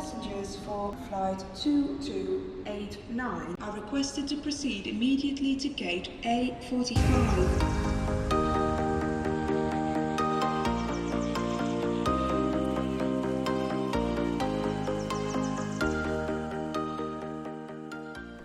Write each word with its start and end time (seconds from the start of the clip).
Passengers 0.00 0.56
for 0.64 0.96
flight 1.10 1.44
2289 1.54 3.54
are 3.60 3.72
requested 3.72 4.26
to 4.28 4.38
proceed 4.38 4.86
immediately 4.86 5.54
to 5.56 5.68
gate 5.68 6.08
A45. 6.22 7.79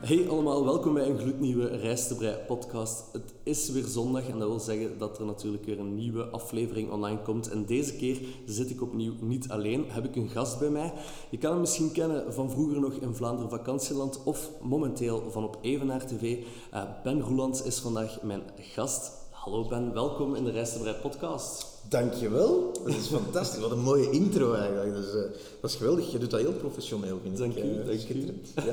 Hey 0.06 0.30
allemaal, 0.30 0.66
welkom 0.66 0.94
bij 0.94 1.10
een 1.10 1.18
gloednieuwe 1.18 1.68
Reis 1.68 2.08
te 2.08 2.16
Brei 2.16 2.38
podcast. 2.48 3.04
Het 3.12 3.34
is 3.44 3.70
weer 3.70 3.84
zondag 3.84 4.28
en 4.28 4.40
dat 4.40 4.48
wil 4.48 4.60
zeggen 4.60 4.98
dat 4.98 5.20
er 5.20 5.26
natuurlijk 5.26 5.66
weer 5.66 5.80
een 5.80 5.96
nieuwe 5.96 6.24
aflevering 6.24 6.92
online 6.92 7.22
komt. 7.22 7.50
En 7.50 7.66
deze 7.66 7.96
keer 7.96 8.20
zit 8.46 8.70
ik 8.70 8.82
opnieuw 8.82 9.14
niet 9.20 9.50
alleen, 9.50 9.86
heb 9.88 10.06
ik 10.06 10.16
een 10.16 10.30
gast 10.30 10.60
bij 10.60 10.70
mij. 10.70 10.94
Je 11.30 11.38
kan 11.38 11.52
hem 11.52 11.60
misschien 11.60 11.92
kennen 11.92 12.34
van 12.34 12.50
vroeger 12.50 12.80
nog 12.80 12.94
in 12.94 13.16
Vlaanderen 13.16 13.50
Vakantieland 13.50 14.24
of 14.24 14.50
momenteel 14.62 15.32
van 15.32 15.44
op 15.44 15.58
Evenaar 15.62 16.06
TV. 16.06 16.38
Eh, 16.72 16.84
ben 17.04 17.22
Roelands 17.22 17.62
is 17.62 17.80
vandaag 17.80 18.22
mijn 18.22 18.44
gast. 18.58 19.25
Hallo 19.46 19.64
Ben, 19.68 19.94
welkom 19.94 20.36
in 20.36 20.44
de 20.44 20.52
Reis 20.52 20.74
te 20.74 20.80
Brei 20.80 20.96
podcast. 21.02 21.74
Dankjewel. 21.90 22.72
Dat 22.74 22.94
is 22.94 23.08
fantastisch. 23.22 23.60
Wat 23.62 23.72
een 23.72 23.80
mooie 23.84 24.10
intro 24.10 24.54
eigenlijk. 24.54 24.94
Dat 24.94 25.04
is, 25.04 25.10
eh, 25.14 25.22
dat 25.62 25.70
is 25.70 25.76
geweldig. 25.76 26.12
Je 26.12 26.18
doet 26.18 26.32
dat 26.32 26.40
heel 26.40 26.54
professioneel, 26.54 27.18
vind 27.24 27.38
Dank 27.38 27.56
ik. 27.56 27.64
u, 27.64 27.70
Eh, 27.70 27.76
dank 27.76 27.90
u. 27.90 27.98
schitterend. 28.00 28.54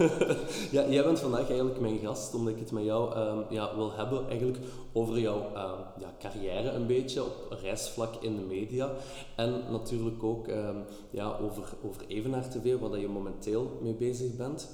Ja. 0.73 0.83
Ja, 0.83 0.89
jij 0.91 1.05
bent 1.05 1.19
vandaag 1.19 1.47
eigenlijk 1.49 1.81
mijn 1.81 1.99
gast, 1.99 2.35
omdat 2.35 2.53
ik 2.53 2.59
het 2.59 2.73
met 2.73 2.85
jou 2.85 3.15
ehm, 3.15 3.39
ja, 3.51 3.77
wil 3.77 3.93
hebben 3.93 4.29
eigenlijk 4.29 4.59
over 4.93 5.19
jouw 5.19 5.41
ehm, 5.55 5.81
ja, 5.99 6.15
carrière 6.19 6.71
een 6.71 6.87
beetje 6.87 7.23
op 7.23 7.57
reisvlak 7.63 8.15
in 8.23 8.37
de 8.37 8.43
media. 8.43 8.91
En 9.37 9.55
natuurlijk 9.71 10.23
ook 10.23 10.49
ehm, 10.49 10.77
ja, 11.11 11.37
over, 11.43 11.63
over 11.89 12.03
Evenaar 12.09 12.49
TV, 12.51 12.79
waar 12.79 12.99
je 12.99 13.09
momenteel 13.09 13.71
mee 13.83 13.95
bezig 13.95 14.37
bent. 14.37 14.69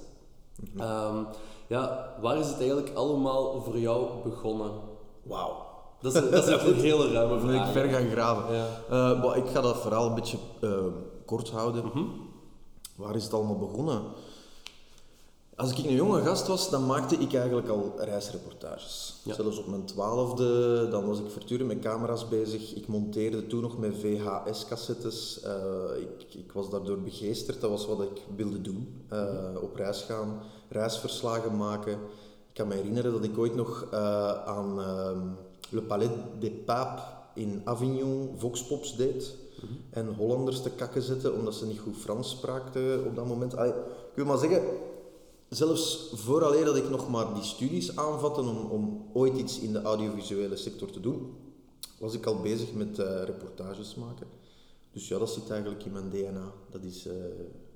Ehm, 0.76 1.16
ja, 1.68 2.14
waar 2.20 2.38
is 2.38 2.46
het 2.48 2.58
eigenlijk 2.58 2.90
allemaal 2.94 3.60
voor 3.62 3.78
jou 3.78 4.08
begonnen? 4.24 4.70
Wauw. 5.22 5.66
Dat 6.00 6.14
is, 6.14 6.30
dat 6.30 6.46
is 6.46 6.54
echt 6.54 6.66
een 6.66 6.74
hele 6.74 7.12
ruime 7.12 7.34
moet 7.34 7.50
ik 7.50 7.56
vraag. 7.56 7.72
ver 7.72 7.88
gaan 7.88 8.10
graven. 8.10 8.54
Ja. 8.54 8.66
Eh, 8.90 9.22
maar 9.24 9.36
ik 9.36 9.46
ga 9.46 9.60
dat 9.60 9.80
verhaal 9.80 10.06
een 10.08 10.14
beetje 10.14 10.38
eh, 10.60 10.70
kort 11.24 11.50
houden. 11.50 11.84
Mhm. 11.84 12.04
Waar 12.96 13.14
is 13.14 13.24
het 13.24 13.34
allemaal 13.34 13.58
begonnen? 13.58 14.02
Als 15.56 15.70
ik 15.70 15.84
een 15.84 15.94
jonge 15.94 16.22
gast 16.22 16.46
was, 16.46 16.70
dan 16.70 16.86
maakte 16.86 17.16
ik 17.16 17.34
eigenlijk 17.34 17.68
al 17.68 17.92
reisreportages. 17.96 19.20
Ja. 19.24 19.34
Zelfs 19.34 19.58
op 19.58 19.66
mijn 19.66 19.84
twaalfde, 19.84 20.88
dan 20.88 21.06
was 21.06 21.18
ik 21.18 21.30
voortdurend 21.30 21.68
met 21.68 21.78
camera's 21.78 22.28
bezig. 22.28 22.74
Ik 22.74 22.86
monteerde 22.86 23.46
toen 23.46 23.60
nog 23.60 23.78
met 23.78 23.96
VHS-cassettes. 23.96 25.40
Eh, 25.40 26.00
ik, 26.00 26.34
ik 26.34 26.52
was 26.52 26.70
daardoor 26.70 27.00
begeesterd, 27.00 27.60
dat 27.60 27.70
was 27.70 27.86
wat 27.86 28.00
ik 28.00 28.22
wilde 28.36 28.60
doen. 28.60 29.02
Op 29.62 29.76
reis 29.76 30.02
gaan, 30.02 30.42
reisverslagen 30.68 31.56
maken. 31.56 31.92
Ik 31.92 32.54
kan 32.54 32.68
me 32.68 32.74
herinneren 32.74 33.12
dat 33.12 33.24
ik 33.24 33.38
ooit 33.38 33.54
nog 33.54 33.86
aan 34.44 34.80
ehm, 34.80 35.20
Le 35.68 35.82
Palais 35.82 36.10
des 36.38 36.52
Papes 36.64 37.02
in 37.34 37.60
Avignon 37.64 38.34
voxpops 38.36 38.96
deed. 38.96 39.34
En 39.90 40.14
Hollanders 40.14 40.62
te 40.62 40.70
kakken 40.70 41.02
zetten, 41.02 41.34
omdat 41.34 41.54
ze 41.54 41.66
niet 41.66 41.78
goed 41.78 41.96
Frans 41.96 42.30
spraken 42.30 43.04
op 43.04 43.16
dat 43.16 43.26
moment. 43.26 43.56
Allee, 43.56 43.72
ik 43.72 44.14
wil 44.14 44.24
maar 44.24 44.38
zeggen, 44.38 44.62
zelfs 45.48 46.10
vooraleer 46.14 46.64
dat 46.64 46.76
ik 46.76 46.90
nog 46.90 47.08
maar 47.08 47.34
die 47.34 47.42
studies 47.42 47.96
aanvatte 47.96 48.40
om, 48.40 48.70
om 48.70 49.06
ooit 49.12 49.36
iets 49.36 49.58
in 49.58 49.72
de 49.72 49.82
audiovisuele 49.82 50.56
sector 50.56 50.90
te 50.90 51.00
doen, 51.00 51.34
was 51.98 52.14
ik 52.14 52.26
al 52.26 52.40
bezig 52.40 52.72
met 52.72 52.98
eh, 52.98 53.22
reportages 53.24 53.94
maken. 53.94 54.26
Dus 54.92 55.08
ja, 55.08 55.18
dat 55.18 55.30
zit 55.30 55.50
eigenlijk 55.50 55.84
in 55.84 55.92
mijn 55.92 56.10
DNA. 56.10 56.52
Dat 56.70 56.82
is 56.82 57.06
eh, 57.06 57.14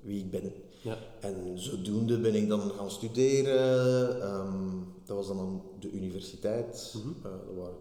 wie 0.01 0.19
ik 0.19 0.31
ben. 0.31 0.53
Ja. 0.81 0.97
En 1.19 1.59
zodoende 1.59 2.19
ben 2.19 2.35
ik 2.35 2.47
dan 2.47 2.71
gaan 2.77 2.91
studeren. 2.91 4.21
Ehm, 4.21 4.77
dat 5.05 5.15
was 5.15 5.27
dan 5.27 5.39
aan 5.39 5.61
de 5.79 5.91
universiteit. 5.91 6.95
Mhm. 6.97 7.07
Eh, 7.07 7.31
dat, 7.45 7.55
waren, 7.55 7.75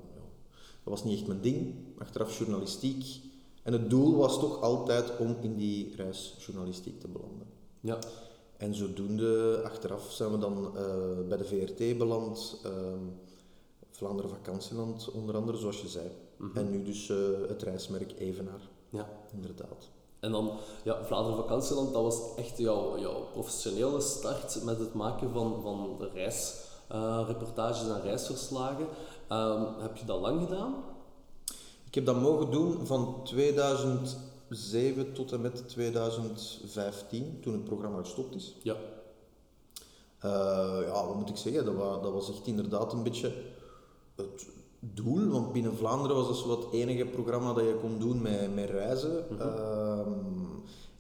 dat 0.85 0.93
was 0.93 1.05
niet 1.05 1.19
echt 1.19 1.27
mijn 1.27 1.41
ding. 1.41 1.75
Achteraf 1.99 2.39
journalistiek. 2.39 3.21
En 3.63 3.73
het 3.73 3.91
doel 3.91 4.17
was 4.17 4.39
toch 4.39 4.61
altijd 4.61 5.17
om 5.19 5.37
in 5.41 5.57
die 5.57 5.97
reisjournalistiek 5.97 7.01
te 7.01 7.09
belanden. 7.09 7.47
Ja. 7.81 7.99
En 8.57 8.75
zodoende, 8.75 9.61
achteraf 9.65 10.13
zijn 10.13 10.31
we 10.31 10.39
dan 10.39 10.77
eh, 10.77 10.85
bij 11.29 11.37
de 11.37 11.45
VRT 11.45 11.99
beland. 11.99 12.61
ehm, 12.65 13.07
Vlaanderen 13.91 14.31
Vakantieland 14.31 15.11
onder 15.11 15.37
andere, 15.37 15.59
zoals 15.59 15.81
je 15.81 15.89
zei. 15.89 16.11
Mhm. 16.37 16.59
En 16.59 16.71
nu 16.71 16.83
dus 16.83 17.09
eh, 17.09 17.17
het 17.49 17.63
reismerk 17.63 18.15
Evenaar, 18.19 18.69
ja. 18.89 19.09
inderdaad. 19.33 19.91
En 20.21 20.33
dan, 20.33 20.51
ja, 20.85 21.05
Vlaanderen 21.05 21.39
Vakantieland, 21.39 21.93
dat 21.93 22.03
was 22.03 22.35
echt 22.37 22.59
jouw, 22.59 22.99
jouw 22.99 23.27
professionele 23.33 24.01
start 24.01 24.65
met 24.65 24.79
het 24.79 24.95
maken 24.95 25.31
van, 25.33 25.63
van 25.63 25.97
de 25.99 26.11
reisreportages 27.01 27.89
en 27.89 28.03
reisverslagen. 28.03 28.87
Ehm, 29.29 29.63
heb 29.79 29.97
je 29.97 30.05
dat 30.05 30.21
lang 30.21 30.41
gedaan? 30.49 30.75
Ik 31.87 31.95
heb 31.95 32.07
dat 32.07 32.21
mogen 32.21 32.51
doen 32.51 32.87
van 32.87 33.21
2007 33.25 35.13
tot 35.13 35.33
en 35.33 35.41
met 35.41 35.69
2015, 35.69 37.39
toen 37.43 37.53
het 37.53 37.65
programma 37.65 37.99
gestopt 38.01 38.35
is. 38.35 38.55
Ja. 38.63 38.75
Eh, 40.19 40.31
ja, 40.87 41.07
wat 41.07 41.15
moet 41.17 41.29
ik 41.29 41.37
zeggen? 41.37 41.65
Dat 41.65 41.75
was, 41.75 42.03
dat 42.03 42.13
was 42.13 42.31
echt 42.31 42.47
inderdaad 42.47 42.93
een 42.93 43.03
beetje 43.03 43.33
het 44.17 44.47
doel. 44.81 45.29
Want 45.29 45.53
binnen 45.53 45.77
Vlaanderen 45.77 46.17
was 46.17 46.27
dat 46.29 46.37
zo 46.37 46.49
wat 46.49 46.65
het 46.65 46.73
enige 46.73 47.05
programma 47.05 47.53
dat 47.53 47.65
je 47.65 47.79
kon 47.81 47.99
doen 47.99 48.23
met, 48.23 48.55
met 48.55 48.71
reizen. 48.71 49.41
Ehm, 49.41 50.11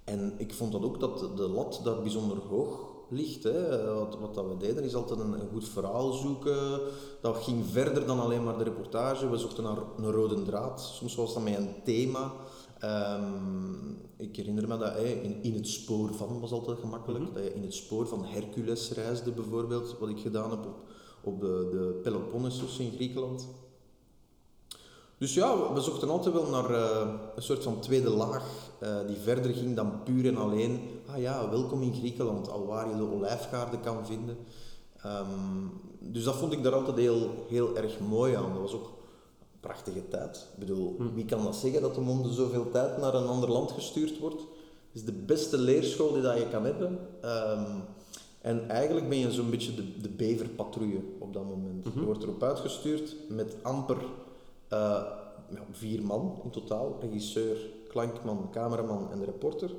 en 0.05 0.35
ik 0.39 0.55
vond 0.55 0.73
dat 0.73 0.83
ook 0.83 1.01
dat 1.01 1.19
de- 1.19 1.35
de 1.35 1.49
lat 1.49 1.81
daar 1.85 2.03
bijzonder 2.03 2.39
hoog 2.39 2.81
ligt. 3.13 3.43
Hè. 3.43 3.85
Wat, 3.95 4.19
wat 4.21 4.35
dat 4.35 4.47
we 4.49 4.57
deden 4.57 4.85
is 4.85 4.95
altijd 4.95 5.21
een, 5.21 5.33
een 5.33 5.49
goed 5.53 5.69
verhaal 5.69 6.13
zoeken. 6.13 6.81
Dat 7.21 7.37
ging 7.37 7.65
verder 7.67 8.07
dan 8.07 8.21
alleen 8.21 8.45
maar 8.45 8.59
de 8.59 8.65
reportage. 8.65 9.31
We 9.31 9.37
zochten 9.37 9.65
naar 9.65 9.79
een 9.97 10.11
rode 10.11 10.43
draad. 10.43 10.81
Soms 10.81 11.15
was 11.15 11.35
dat 11.35 11.43
met 11.43 11.57
een 11.57 11.75
thema. 11.85 12.33
Ehm, 12.79 13.91
ik 14.17 14.37
herinner 14.37 14.69
me 14.69 14.79
dat 14.79 14.95
hè, 14.95 15.05
in, 15.05 15.43
in 15.43 15.55
het 15.55 15.69
spoor 15.69 16.15
van 16.15 16.41
was 16.41 16.53
altijd 16.53 16.79
gemakkelijk. 16.79 17.35
Dat 17.35 17.43
je 17.43 17.55
in 17.55 17.63
het 17.63 17.75
spoor 17.75 18.07
van 18.07 18.25
Hercules 18.25 18.93
reisde 18.93 19.33
bijvoorbeeld, 19.33 19.99
wat 19.99 20.09
ik 20.09 20.19
gedaan 20.19 20.51
heb 20.51 20.67
op, 20.67 20.77
op 21.23 21.41
de, 21.41 21.69
de 21.71 22.01
Peloponnesos 22.03 22.79
in 22.79 22.93
Griekenland. 22.93 23.49
Dus 25.23 25.35
ja, 25.35 25.73
we 25.73 25.81
zochten 25.81 26.09
altijd 26.09 26.35
wel 26.35 26.47
naar 26.47 26.71
eh, 26.71 27.09
een 27.35 27.43
soort 27.43 27.63
van 27.63 27.81
tweede 27.81 28.11
laag 28.11 28.45
eh, 28.79 28.97
die 29.07 29.17
verder 29.17 29.55
ging 29.55 29.77
dan 29.77 30.03
puur 30.05 30.27
en 30.27 30.37
alleen, 30.37 30.81
ah 31.07 31.21
ja, 31.21 31.51
welkom 31.51 31.83
in 31.83 31.95
Griekenland, 31.95 32.51
al 32.51 32.67
waar 32.67 32.89
je 32.89 32.97
de 32.97 33.11
olijfgaarden 33.11 33.81
kan 33.81 34.07
vinden. 34.07 34.37
Ehm, 35.03 35.27
dus 35.99 36.25
dat 36.25 36.35
vond 36.35 36.53
ik 36.53 36.63
daar 36.63 36.75
altijd 36.75 36.97
heel, 36.97 37.31
heel 37.49 37.77
erg 37.77 38.01
mooi 38.01 38.35
aan. 38.35 38.53
Dat 38.53 38.63
was 38.63 38.73
ook 38.73 38.85
een 38.85 39.61
prachtige 39.61 40.09
tijd. 40.09 40.47
Ik 40.53 40.59
bedoel, 40.59 40.97
wie 41.15 41.25
kan 41.25 41.45
dat 41.45 41.57
zeggen 41.57 41.83
dat 41.83 41.95
de 41.95 42.01
monde 42.01 42.33
zoveel 42.33 42.71
tijd 42.71 42.99
naar 42.99 43.15
een 43.15 43.27
ander 43.27 43.51
land 43.51 43.71
gestuurd 43.71 44.19
wordt? 44.19 44.41
Het 44.41 44.93
is 44.93 45.05
de 45.05 45.13
beste 45.13 45.59
leerschool 45.59 46.13
die 46.13 46.23
dat 46.23 46.39
je 46.39 46.49
kan 46.49 46.65
hebben. 46.65 46.99
Ehm, 47.21 47.71
en 48.41 48.69
eigenlijk 48.69 49.09
ben 49.09 49.19
je 49.19 49.33
zo'n 49.33 49.51
beetje 49.51 49.75
de, 49.75 50.01
de 50.01 50.09
beverpatrouille 50.09 51.01
op 51.19 51.33
dat 51.33 51.45
moment. 51.45 51.87
Je 51.95 52.05
wordt 52.05 52.23
erop 52.23 52.43
uitgestuurd 52.43 53.17
met 53.29 53.57
amper 53.63 53.99
eh, 54.73 55.03
vier 55.71 56.03
man 56.03 56.41
in 56.45 56.51
totaal. 56.51 56.97
Regisseur, 57.01 57.57
klankman, 57.89 58.49
cameraman 58.51 59.11
en 59.11 59.19
de 59.19 59.25
reporter. 59.25 59.71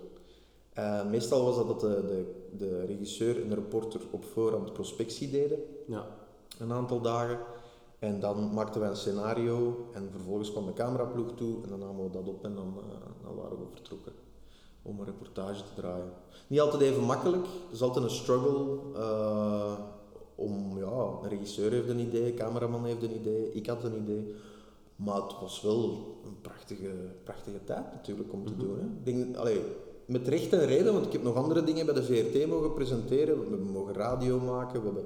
Eh, 0.74 1.06
meestal 1.10 1.44
was 1.46 1.56
dat 1.56 1.68
dat 1.68 1.80
de, 1.80 1.88
de, 2.08 2.26
de 2.58 2.86
regisseur 2.86 3.42
en 3.42 3.50
de 3.50 3.56
reporter 3.56 4.02
op 4.12 4.24
voorhand 4.26 4.74
prospectie 4.74 5.30
deden 5.30 5.60
Ja. 5.88 6.06
een 6.60 6.72
aantal 6.72 7.02
dagen. 7.02 7.38
En 8.00 8.20
dan 8.20 8.54
maakten 8.54 8.82
wij 8.82 8.90
een 8.90 8.96
scenario 8.96 9.88
en 9.94 10.10
vervolgens 10.12 10.52
kwam 10.52 10.66
de 10.66 10.74
cameraploeg 10.74 11.32
toe 11.36 11.64
en 11.64 11.70
dan 11.70 11.80
namen 11.80 12.04
we 12.04 12.10
dat 12.10 12.28
op 12.28 12.44
en 12.46 12.56
dan, 12.56 12.74
eh, 12.78 13.24
dan 13.24 13.36
waren 13.36 13.58
we 13.60 13.66
vertrokken 13.74 14.12
om 14.82 15.00
een 15.00 15.06
reportage 15.06 15.64
te 15.64 15.82
draaien. 15.82 16.12
Niet 16.48 16.60
altijd 16.62 16.82
even 16.82 17.04
makkelijk, 17.04 17.44
het 17.46 17.74
is 17.74 17.82
altijd 17.82 18.06
een 18.06 18.12
struggle 18.12 18.78
om, 20.36 20.78
ja, 20.78 21.20
een 21.24 21.30
regisseur 21.30 21.72
heeft 21.72 21.90
een 21.90 22.00
idee, 22.00 22.26
een 22.32 22.36
cameraman 22.38 22.86
heeft 22.86 23.04
een 23.04 23.16
idee, 23.16 23.52
ik 23.54 23.68
had 23.68 23.84
een 23.84 24.02
idee. 24.02 24.36
Maar 24.96 25.16
het 25.22 25.40
was 25.42 25.62
wel 25.62 25.82
een 26.26 26.42
prachtige, 26.42 26.92
prachtige 27.24 27.64
tijd 27.64 27.92
natuurlijk 27.92 28.34
om 28.34 28.46
te 28.46 28.58
doen. 28.58 28.78
Hè. 28.80 28.84
Ik 28.86 29.06
denk, 29.06 29.36
allee, 29.36 29.62
met 30.06 30.28
recht 30.28 30.54
en 30.54 30.66
reden, 30.66 30.94
want 30.94 31.06
ik 31.06 31.12
heb 31.12 31.24
nog 31.24 31.36
andere 31.36 31.64
dingen 31.64 31.86
bij 31.86 31.96
de 31.96 32.04
VRT 32.04 32.48
mogen 32.48 32.74
presenteren. 32.74 33.36
We 33.36 33.50
hebben 33.50 33.72
mogen 33.72 33.94
radio 33.94 34.40
maken, 34.40 34.80
we 34.80 34.86
hebben 34.86 35.06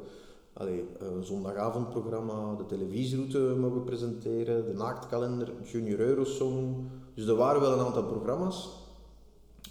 allee, 0.54 0.86
een 1.00 1.24
zondagavondprogramma, 1.24 2.56
de 2.56 2.66
televisieroute 2.66 3.40
mogen 3.40 3.84
presenteren, 3.84 4.66
de 4.66 4.74
naaktkalender, 4.74 5.52
Junior 5.64 6.00
Eurosong. 6.00 6.76
Dus 7.14 7.28
er 7.28 7.36
waren 7.36 7.62
wel 7.62 7.74
een 7.74 7.86
aantal 7.86 8.04
programma's. 8.06 8.70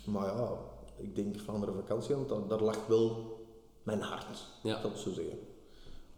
Maar 0.05 0.27
ja, 0.27 0.59
ik 0.97 1.15
denk 1.15 1.39
Vlaanderen 1.41 1.75
Vakantieland, 1.75 2.29
daar, 2.29 2.47
daar 2.49 2.63
lag 2.63 2.87
wel 2.87 3.37
mijn 3.83 4.01
hart, 4.01 4.47
Ja. 4.63 4.81
dat 4.83 4.99
zo 4.99 5.13
zeggen. 5.13 5.39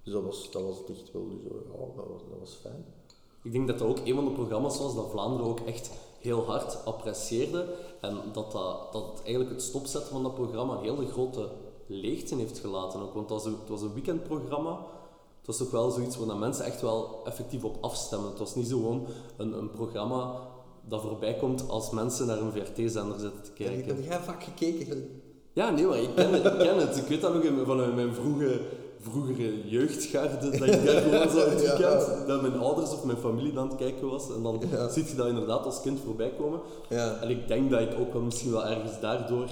Dus 0.03 0.13
dat 0.13 0.23
was, 0.23 0.51
dat 0.51 0.63
was 0.63 0.79
het 0.79 0.91
echt 0.91 1.13
wel, 1.13 1.29
dus, 1.29 1.39
ja, 1.43 1.79
dat 1.97 2.07
was, 2.09 2.23
dat 2.31 2.39
was 2.39 2.55
fijn. 2.63 2.85
Ik 3.43 3.53
denk 3.53 3.67
dat 3.67 3.79
dat 3.79 3.89
ook 3.89 3.99
een 4.05 4.15
van 4.15 4.25
de 4.25 4.31
programma's 4.31 4.79
was 4.79 4.95
dat 4.95 5.11
Vlaanderen 5.11 5.47
ook 5.47 5.61
echt 5.61 5.91
heel 6.19 6.45
hard 6.45 6.85
apprecieerde. 6.85 7.67
En 8.01 8.17
dat, 8.33 8.53
dat, 8.53 8.93
dat 8.93 9.21
eigenlijk 9.25 9.51
het 9.51 9.63
stopzetten 9.63 10.11
van 10.11 10.23
dat 10.23 10.35
programma 10.35 10.75
een 10.75 10.83
hele 10.83 11.07
grote 11.07 11.49
leegte 11.87 12.35
heeft 12.35 12.59
gelaten. 12.59 13.01
Ook, 13.01 13.15
want 13.15 13.31
het 13.31 13.43
was, 13.43 13.45
een, 13.45 13.59
het 13.61 13.69
was 13.69 13.83
een 13.83 13.95
weekendprogramma. 13.95 14.71
Het 15.39 15.47
was 15.47 15.57
toch 15.57 15.71
wel 15.71 15.91
zoiets 15.91 16.17
waar 16.17 16.37
mensen 16.37 16.65
echt 16.65 16.81
wel 16.81 17.21
effectief 17.25 17.65
op 17.65 17.77
afstemmen. 17.81 18.29
Het 18.29 18.39
was 18.39 18.55
niet 18.55 18.69
zo 18.69 18.77
gewoon 18.77 19.07
een, 19.37 19.59
een 19.59 19.71
programma 19.71 20.41
dat 20.89 21.01
voorbij 21.01 21.35
komt 21.35 21.69
als 21.69 21.91
mensen 21.91 22.27
naar 22.27 22.39
een 22.39 22.53
VRT-zender 22.53 23.19
zitten 23.19 23.43
te 23.43 23.53
kijken. 23.53 23.97
Heb 23.97 24.05
jij 24.05 24.21
vaak 24.21 24.43
gekeken? 24.43 25.21
Ja, 25.53 25.71
nee, 25.71 25.87
maar 25.87 25.99
ik 25.99 26.15
ken, 26.15 26.33
het, 26.33 26.45
ik 26.45 26.59
ken 26.59 26.79
het. 26.79 26.97
Ik 26.97 27.05
weet 27.05 27.21
dat 27.21 27.35
nog 27.35 27.67
van 27.67 27.95
mijn 27.95 28.15
vroege, 28.15 28.61
vroegere 29.01 29.69
jeugdgarde, 29.69 30.51
dat 30.51 30.55
ik 30.69 30.85
daar 30.85 31.03
gewoon 31.03 31.31
zo 31.31 31.49
het 31.49 31.63
Ja. 31.65 31.77
weekend, 31.77 32.27
dat 32.27 32.43
mijn 32.43 32.59
ouders 32.59 32.91
of 32.93 33.05
mijn 33.05 33.19
familie 33.19 33.53
dan 33.53 33.63
aan 33.63 33.69
het 33.69 33.79
kijken 33.79 34.09
was. 34.09 34.35
En 34.35 34.43
dan 34.43 34.63
Ja. 34.71 34.89
ziet 34.89 35.09
je 35.11 35.17
dat 35.17 35.27
inderdaad 35.29 35.65
als 35.65 35.81
kind 35.81 36.01
voorbij 36.05 36.33
komen. 36.39 36.61
Ja. 36.89 37.21
En 37.21 37.31
ik 37.31 37.49
denk 37.49 37.71
dat 37.71 37.81
ik 37.81 37.91
ook 38.01 38.13
wel 38.13 38.23
misschien 38.23 38.51
wel 38.51 38.67
ergens 38.67 39.01
daardoor 39.01 39.49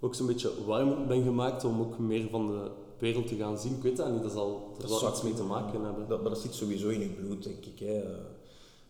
ook 0.00 0.14
zo'n 0.14 0.26
beetje 0.26 0.50
warm 0.66 1.06
ben 1.08 1.22
gemaakt 1.22 1.64
om 1.64 1.80
ook 1.80 1.98
meer 1.98 2.28
van 2.30 2.46
de 2.46 2.70
wereld 2.98 3.26
te 3.28 3.36
gaan 3.36 3.58
zien. 3.58 3.72
Ik 3.76 3.82
weet 3.82 3.96
dat 3.96 4.12
niet, 4.12 4.22
dat 4.22 4.32
zal 4.32 4.74
er 4.82 4.88
wel 4.88 5.08
iets 5.08 5.22
mee 5.22 5.34
te 5.34 5.42
maken 5.42 5.84
hebben. 5.84 6.08
Dat, 6.08 6.20
maar 6.20 6.30
dat 6.30 6.40
zit 6.40 6.54
sowieso 6.54 6.88
in 6.88 7.00
je 7.00 7.08
bloed, 7.08 7.42
denk 7.42 7.64
ik. 7.64 7.78
Hè. 7.78 8.02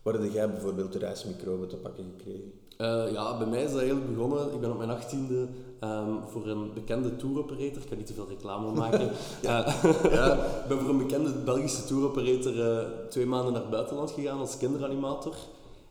Waar 0.01 0.13
heb 0.13 0.31
jij 0.33 0.49
bijvoorbeeld 0.51 0.91
de 0.93 0.99
reismicroben 0.99 1.67
te 1.67 1.75
pakken 1.75 2.05
gekregen? 2.17 2.51
Eh, 2.81 3.11
ja, 3.11 3.37
bij 3.37 3.47
mij 3.47 3.63
is 3.63 3.71
dat 3.71 3.79
eigenlijk 3.79 4.13
begonnen. 4.13 4.53
Ik 4.53 4.59
ben 4.61 4.71
op 4.71 4.77
mijn 4.77 4.89
achttiende 4.89 5.47
ehm 5.79 6.13
voor 6.27 6.47
een 6.47 6.73
bekende 6.73 7.15
touroperator, 7.15 7.81
ik 7.81 7.87
kan 7.87 7.97
niet 7.97 8.07
te 8.07 8.13
veel 8.13 8.27
reclame 8.27 8.71
maken. 8.71 9.01
ja. 9.41 9.67
ik 10.63 10.67
ben 10.67 10.79
voor 10.79 10.89
een 10.89 10.97
bekende 10.97 11.31
Belgische 11.31 11.85
touroperator 11.85 12.61
eh, 12.61 12.87
twee 13.09 13.25
maanden 13.25 13.53
naar 13.53 13.61
het 13.61 13.71
buitenland 13.71 14.11
gegaan 14.11 14.39
als 14.39 14.57
kinderanimator 14.57 15.35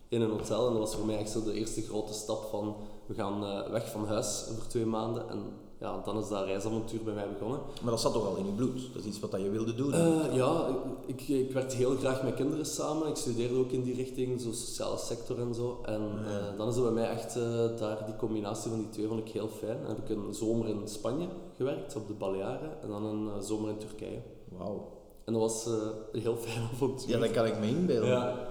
in 0.09 0.21
een 0.21 0.31
hotel. 0.31 0.67
En 0.67 0.73
dat 0.73 0.83
was 0.83 0.95
voor 0.95 1.07
mij 1.07 1.19
echt 1.19 1.31
zo 1.31 1.43
de 1.45 1.53
eerste 1.53 1.83
grote 1.83 2.13
stap 2.13 2.49
van 2.51 2.77
we 3.07 3.15
gaan 3.15 3.45
eh, 3.45 3.71
weg 3.71 3.91
van 3.91 4.07
huis 4.07 4.45
voor 4.55 4.67
twee 4.67 4.87
maanden. 4.87 5.29
En 5.29 5.43
ja, 5.81 6.01
dan 6.05 6.19
is 6.19 6.29
dat 6.29 6.45
reisavontuur 6.45 7.03
bij 7.03 7.15
mij 7.15 7.29
begonnen. 7.29 7.61
Maar 7.83 7.91
dat 7.91 8.01
zat 8.01 8.13
toch 8.13 8.27
al 8.27 8.37
in 8.37 8.47
je 8.47 8.53
bloed? 8.53 8.93
Dat 8.93 9.03
is 9.03 9.09
iets 9.09 9.21
wat 9.21 9.31
dat 9.31 9.41
je 9.41 9.51
wilde 9.51 9.75
doen? 9.75 9.93
Eh, 9.93 10.35
ja, 10.35 10.67
ik, 11.07 11.29
ik 11.29 11.53
werkte 11.53 11.77
heel 11.77 11.97
graag 11.97 12.23
met 12.23 12.35
kinderen 12.35 12.67
samen. 12.67 13.09
Ik 13.09 13.17
studeerde 13.17 13.59
ook 13.59 13.71
in 13.71 13.83
die 13.83 13.95
richting, 13.95 14.41
zo 14.41 14.53
sociale 14.53 14.99
sector 14.99 15.41
en 15.41 15.55
zo. 15.55 15.81
En 15.85 16.03
eh, 16.25 16.57
dan 16.57 16.69
is 16.69 16.77
er 16.77 16.83
bij 16.83 16.93
mij 16.93 17.09
echt 17.09 17.37
eh, 17.37 17.43
daar 17.79 18.05
die 18.07 18.17
combinatie 18.17 18.71
van 18.71 18.79
die 18.79 18.89
twee 18.89 19.07
vond 19.07 19.21
ik 19.21 19.29
heel 19.29 19.49
fijn. 19.49 19.79
Dan 19.81 19.89
heb 19.89 19.99
ik 19.99 20.17
een 20.17 20.35
zomer 20.35 20.69
in 20.69 20.89
Spanje 20.89 21.29
gewerkt, 21.57 21.97
op 21.97 22.07
de 22.07 22.15
Balearen, 22.15 22.83
en 22.83 22.89
dan 22.89 23.05
een 23.05 23.43
zomer 23.43 23.71
in 23.71 23.79
Turkije. 23.79 24.23
Wauw. 24.49 24.89
En 25.25 25.33
dat 25.33 25.43
was 25.43 25.67
een 26.13 26.21
heel 26.21 26.37
fijn 26.37 26.69
avontuur. 26.73 27.09
Ja, 27.09 27.19
dat 27.19 27.31
kan 27.31 27.47
ik 27.47 27.59
me 27.59 27.67
inbeelden. 27.67 28.09
Ja. 28.09 28.49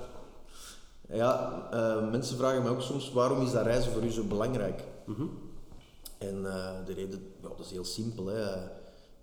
Ja, 1.12 1.68
mensen 2.12 2.38
vragen 2.38 2.64
me 2.64 2.70
ook 2.70 2.82
soms 2.82 3.12
waarom 3.12 3.42
is 3.42 3.52
dat 3.52 3.64
reizen 3.66 3.92
voor 3.92 4.04
u 4.04 4.12
zo 4.12 4.24
belangrijk? 4.24 4.84
Mhm. 5.06 5.26
En 6.20 6.46
eh, 6.46 6.86
de 6.86 6.94
reden, 6.94 7.20
ja, 7.42 7.48
dat 7.48 7.66
is 7.66 7.72
heel 7.72 7.86
simpel. 7.86 8.26
Hè. 8.26 8.68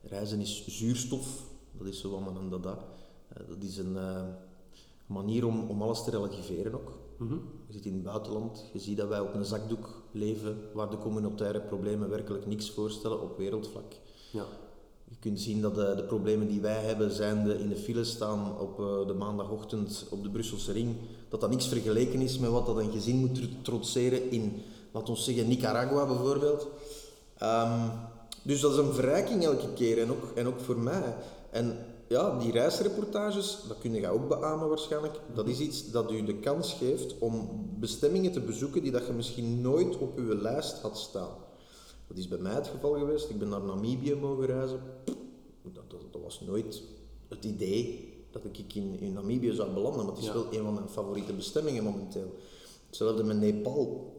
Reizen 0.03 0.41
is 0.41 0.67
zuurstof, 0.67 1.43
dat 1.79 1.87
is 1.87 2.01
zo 2.01 2.11
wat 2.11 2.35
men 2.35 2.51
dat 2.51 2.63
dat. 2.63 2.79
Eh, 3.29 3.49
dat 3.49 3.63
is 3.63 3.77
een 3.79 3.97
eh, 3.97 4.23
manier 5.07 5.47
om, 5.47 5.69
om 5.69 5.83
alles 5.83 6.05
te 6.05 6.11
relativeren 6.11 6.75
ook. 6.75 6.99
Mhm. 7.19 7.35
Je 7.67 7.73
zit 7.73 7.85
in 7.85 7.93
het 7.93 8.03
buitenland, 8.03 8.65
je 8.73 8.79
ziet 8.79 8.97
dat 8.97 9.09
wij 9.09 9.21
op 9.21 9.35
een 9.35 9.45
zakdoek 9.45 10.03
leven 10.13 10.59
waar 10.73 10.91
de 10.91 10.99
communautaire 10.99 11.61
problemen 11.61 12.09
werkelijk 12.09 12.47
niks 12.47 12.71
voorstellen 12.71 13.23
op 13.23 13.39
wereldvlak. 13.39 13.93
Ja. 14.33 14.45
Je 15.09 15.17
kunt 15.21 15.41
zien 15.41 15.61
dat 15.61 15.75
de, 15.75 15.93
de 15.97 16.05
problemen 16.05 16.49
die 16.49 16.61
wij 16.61 16.83
hebben, 16.85 17.11
zijn 17.11 17.45
de 17.45 17.59
in 17.59 17.69
de 17.69 17.77
file 17.77 18.05
staan 18.05 18.59
op 18.59 18.77
de 19.07 19.15
maandagochtend 19.15 20.07
op 20.11 20.23
de 20.23 20.31
Brusselse 20.31 20.73
ring, 20.73 20.97
dat 21.29 21.41
dat 21.41 21.51
niks 21.51 21.69
vergeleken 21.69 22.21
is 22.21 22.39
met 22.39 22.51
wat 22.51 22.67
dat 22.67 22.77
een 22.77 22.93
gezin 22.93 23.17
moet 23.17 23.35
tr- 23.35 23.63
trotseren 23.63 24.31
in, 24.31 24.63
laten 24.93 25.15
we 25.15 25.21
zeggen, 25.21 25.49
Nicaragua 25.49 26.07
bijvoorbeeld. 26.07 26.67
Ehm, 27.39 27.89
dus 28.43 28.61
dat 28.61 28.73
is 28.73 28.79
een 28.79 28.93
verrijking 28.93 29.45
elke 29.45 29.73
keer 29.75 29.99
en 30.01 30.11
ook, 30.11 30.31
en 30.35 30.47
ook 30.47 30.61
voor 30.61 30.79
mij. 30.79 31.15
En 31.51 31.79
ja, 32.09 32.39
die 32.39 32.53
reisreportages, 32.53 33.59
dat 33.69 33.79
kun 33.79 33.93
je 33.95 34.09
ook 34.09 34.29
beamen 34.29 34.69
waarschijnlijk, 34.69 35.21
dat 35.35 35.47
is 35.49 35.59
iets 35.59 35.91
dat 35.91 36.11
u 36.13 36.25
de 36.25 36.37
kans 36.39 36.73
geeft 36.73 37.19
om 37.19 37.49
bestemmingen 37.79 38.33
te 38.33 38.41
bezoeken 38.41 38.83
die 38.83 38.93
dat 38.93 39.07
je 39.07 39.13
misschien 39.13 39.61
nooit 39.61 39.99
op 39.99 40.19
uw 40.19 40.35
lijst 40.35 40.79
had 40.81 40.99
staan. 40.99 41.31
Dat 42.07 42.17
is 42.17 42.29
bij 42.29 42.39
mij 42.39 42.55
het 42.55 42.67
geval 42.69 42.93
geweest. 42.93 43.31
Ik 43.31 43.39
ben 43.39 43.49
naar 43.49 43.63
Namibië 43.63 44.15
mogen 44.15 44.47
reizen. 44.47 44.81
Dat, 45.63 45.91
dat, 45.91 46.01
dat 46.11 46.23
was 46.23 46.41
nooit 46.41 46.83
het 47.29 47.45
idee 47.45 48.15
dat 48.31 48.45
ik 48.45 48.75
in, 48.75 49.01
in 49.01 49.13
Namibië 49.13 49.53
zou 49.53 49.71
belanden, 49.73 50.05
maar 50.05 50.15
het 50.15 50.23
is 50.23 50.29
Ja. 50.29 50.33
wel 50.35 50.47
een 50.51 50.63
van 50.65 50.75
mijn 50.75 50.89
favoriete 50.89 51.33
bestemmingen 51.33 51.85
momenteel. 51.85 52.35
Hetzelfde 52.87 53.25
met 53.25 53.37
Nepal. 53.37 54.13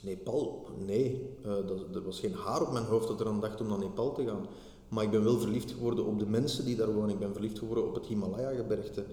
Nepal, 0.00 0.66
nee, 0.86 1.36
eh, 1.42 1.50
dat, 1.50 1.94
er 1.94 2.02
was 2.04 2.20
geen 2.20 2.34
haar 2.34 2.62
op 2.62 2.72
mijn 2.72 2.84
hoofd 2.84 3.08
dat 3.08 3.20
er 3.20 3.26
aan 3.26 3.40
dacht 3.40 3.60
om 3.60 3.68
naar 3.68 3.78
Nepal 3.78 4.14
te 4.14 4.24
gaan. 4.24 4.46
Maar 4.88 5.04
ik 5.04 5.10
ben 5.10 5.24
wel 5.24 5.38
verliefd 5.38 5.70
geworden 5.70 6.06
op 6.06 6.18
de 6.18 6.26
mensen 6.26 6.64
die 6.64 6.76
daar 6.76 6.92
wonen. 6.92 7.10
Ik 7.10 7.18
ben 7.18 7.32
verliefd 7.32 7.58
geworden 7.58 7.86
op 7.86 7.94
het 7.94 8.06
Himalaya-gebergte. 8.06 9.04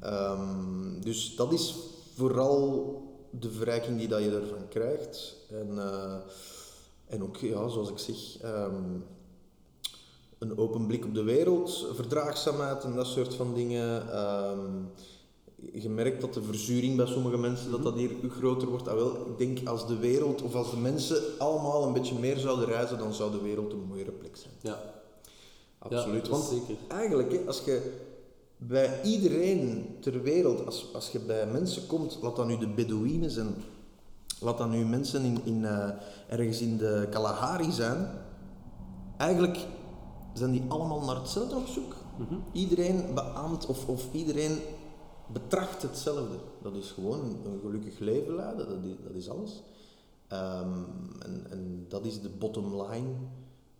Ehm, 0.00 1.00
dus 1.00 1.36
dat 1.36 1.52
is 1.52 1.74
vooral 2.14 2.94
de 3.30 3.50
verrijking 3.50 3.98
die 3.98 4.08
dat 4.08 4.22
je 4.22 4.30
ervan 4.30 4.68
krijgt. 4.68 5.36
En, 5.50 5.78
eh, 5.78 6.16
en 7.06 7.22
ook, 7.22 7.36
ja, 7.36 7.68
zoals 7.68 7.90
ik 7.90 7.98
zeg, 7.98 8.40
ehm, 8.40 8.98
een 10.38 10.58
open 10.58 10.86
blik 10.86 11.04
op 11.04 11.14
de 11.14 11.22
wereld, 11.22 11.86
verdraagzaamheid 11.94 12.84
en 12.84 12.94
dat 12.94 13.06
soort 13.06 13.34
van 13.34 13.54
dingen. 13.54 14.10
Ehm, 14.12 14.84
je 15.72 15.88
merkt 15.88 16.20
dat 16.20 16.34
de 16.34 16.42
verzuring 16.42 16.96
bij 16.96 17.06
sommige 17.06 17.38
mensen 17.38 17.70
dat 17.70 17.82
dat 17.82 17.94
hier 17.94 18.10
groter 18.28 18.68
wordt. 18.68 18.88
Ah, 18.88 18.94
wel, 18.94 19.26
ik 19.26 19.38
denk 19.38 19.68
als 19.68 19.86
de 19.86 19.96
wereld 19.96 20.42
of 20.42 20.54
als 20.54 20.70
de 20.70 20.76
mensen 20.76 21.22
allemaal 21.38 21.86
een 21.86 21.92
beetje 21.92 22.18
meer 22.18 22.38
zouden 22.38 22.66
reizen, 22.66 22.98
dan 22.98 23.14
zou 23.14 23.30
de 23.30 23.42
wereld 23.42 23.72
een 23.72 23.86
mooiere 23.88 24.10
plek 24.10 24.36
zijn. 24.36 24.52
Ja. 24.60 24.94
Absoluut. 25.78 26.26
Ja, 26.26 26.30
want 26.30 26.44
zeker. 26.44 26.76
eigenlijk, 26.88 27.32
hè, 27.32 27.38
als 27.46 27.60
je 27.64 27.92
bij 28.56 29.02
iedereen 29.02 29.86
ter 30.00 30.22
wereld, 30.22 30.66
als, 30.66 30.86
als 30.94 31.10
je 31.10 31.18
bij 31.18 31.46
mensen 31.46 31.86
komt, 31.86 32.18
laat 32.22 32.36
dat 32.36 32.46
nu 32.46 32.58
de 32.58 32.68
Bedouinen 32.68 33.30
zijn, 33.30 33.54
laat 34.40 34.58
dat 34.58 34.70
nu 34.70 34.84
mensen 34.84 35.24
in, 35.24 35.40
in, 35.44 35.64
eh, 35.64 35.88
ergens 36.28 36.60
in 36.60 36.76
de 36.76 37.06
Kalahari 37.10 37.72
zijn, 37.72 38.08
eigenlijk 39.16 39.58
zijn 40.32 40.52
die 40.52 40.64
allemaal 40.68 41.04
naar 41.04 41.16
hetzelfde 41.16 41.56
op 41.56 41.66
zoek. 41.66 41.94
Iedereen 42.52 43.04
beaamt 43.14 43.66
of, 43.66 43.86
of 43.86 44.02
iedereen 44.12 44.58
betracht 45.32 45.82
hetzelfde. 45.82 46.36
Dat 46.62 46.74
is 46.74 46.90
gewoon 46.90 47.20
een 47.44 47.58
gelukkig 47.60 47.98
leven 47.98 48.34
leiden, 48.34 48.68
dat 48.68 48.78
is, 48.84 48.94
dat 49.06 49.14
is 49.14 49.28
alles. 49.28 49.62
Ehm, 50.28 50.82
en, 51.18 51.46
en 51.50 51.84
dat 51.88 52.04
is 52.04 52.20
de 52.20 52.28
bottom 52.28 52.82
line 52.82 53.08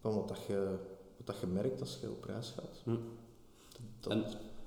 van 0.00 0.14
wat, 0.14 0.28
dat 0.28 0.38
je, 0.46 0.76
wat 1.16 1.26
dat 1.26 1.38
je 1.40 1.46
merkt 1.46 1.80
als 1.80 1.98
je 2.00 2.10
op 2.10 2.24
reis 2.24 2.52
gaat. 2.56 2.80
Hm. 2.84 2.96
Dat- 4.00 4.12
En 4.12 4.24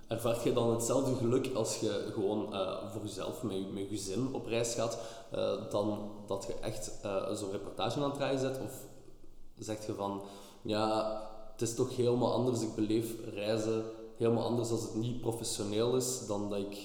ervaart 0.07 0.43
je 0.43 0.53
dan 0.53 0.71
hetzelfde 0.71 1.15
geluk 1.15 1.53
als 1.55 1.79
je 1.79 2.09
gewoon 2.13 2.53
eh, 2.53 2.91
voor 2.91 3.01
jezelf 3.01 3.43
met 3.43 3.55
je, 3.55 3.65
met 3.73 3.83
je 3.83 3.87
gezin 3.89 4.33
op 4.33 4.45
reis 4.45 4.73
gaat, 4.73 4.99
eh, 5.31 5.69
dan 5.71 6.11
dat 6.27 6.45
je 6.47 6.53
echt 6.61 6.99
eh, 7.01 7.31
zo'n 7.33 7.51
reportage 7.51 7.97
aan 7.99 8.03
het 8.09 8.13
draaien 8.13 8.39
zet? 8.39 8.59
Of 8.63 8.85
zeg 9.59 9.85
je 9.85 9.93
van, 9.93 10.21
ja, 10.61 11.11
het 11.51 11.61
is 11.61 11.75
toch 11.75 11.95
helemaal 11.95 12.33
anders, 12.33 12.61
ik 12.61 12.75
beleef 12.75 13.13
reizen 13.33 13.83
helemaal 14.19 14.45
anders 14.45 14.69
als 14.69 14.81
het 14.81 14.95
niet 14.95 15.21
professioneel 15.21 15.95
is, 15.95 16.25
dan 16.27 16.49
dat 16.49 16.59
ik 16.59 16.77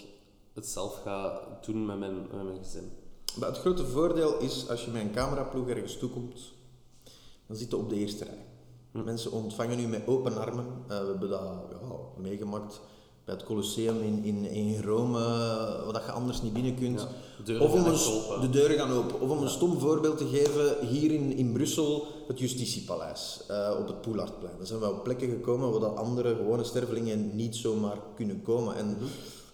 het 0.52 0.66
zelf 0.66 0.94
ga 1.02 1.40
doen 1.66 1.86
met 1.86 1.98
mijn, 1.98 2.20
met 2.20 2.44
mijn 2.44 2.58
gezin? 2.58 2.90
Maar 3.38 3.48
het 3.48 3.58
grote 3.58 3.86
voordeel 3.86 4.38
is, 4.38 4.68
als 4.68 4.84
je 4.84 4.90
met 4.90 5.02
een 5.02 5.12
cameraploeg 5.12 5.68
ergens 5.68 5.98
toekomt, 5.98 6.52
dan 7.46 7.56
zit 7.56 7.70
je 7.70 7.76
op 7.76 7.88
de 7.88 7.96
eerste 7.96 8.24
rij. 8.24 8.46
Mensen 9.04 9.32
ontvangen 9.32 9.80
u 9.80 9.86
met 9.86 10.06
open 10.06 10.36
armen. 10.36 10.66
Eh, 10.88 10.98
we 10.98 11.06
hebben 11.06 11.28
dat 11.28 11.40
ja, 11.40 12.22
meegemaakt 12.22 12.80
bij 13.24 13.34
het 13.34 13.44
Colosseum 13.44 14.02
in, 14.02 14.24
in, 14.24 14.44
in 14.44 14.82
Rome, 14.82 15.18
eh, 15.18 15.92
wat 15.92 16.04
je 16.04 16.12
anders 16.12 16.42
niet 16.42 16.52
binnen 16.52 16.74
kunt. 16.74 17.00
Ja, 17.00 17.08
de 17.36 17.42
deuren 17.42 17.66
of 17.66 17.72
om 17.72 17.84
een, 17.84 18.40
de 18.40 18.50
deuren 18.50 18.78
gaan 18.78 18.92
open. 18.92 19.20
Of 19.20 19.30
om 19.30 19.42
een 19.42 19.48
stom 19.48 19.78
voorbeeld 19.78 20.18
te 20.18 20.26
geven, 20.26 20.86
hier 20.86 21.10
in, 21.10 21.36
in 21.36 21.52
Brussel, 21.52 22.06
het 22.26 22.38
Justitiepaleis 22.38 23.40
eh, 23.48 23.76
op 23.80 23.86
het 23.86 24.00
Poelardplein. 24.00 24.54
Daar 24.58 24.66
zijn 24.66 24.80
we 24.80 24.90
op 24.90 25.04
plekken 25.04 25.28
gekomen 25.28 25.70
waar 25.70 25.80
dat 25.80 25.96
andere 25.96 26.36
gewone 26.36 26.64
stervelingen 26.64 27.36
niet 27.36 27.56
zomaar 27.56 27.98
kunnen 28.14 28.42
komen. 28.42 28.76
En 28.76 28.98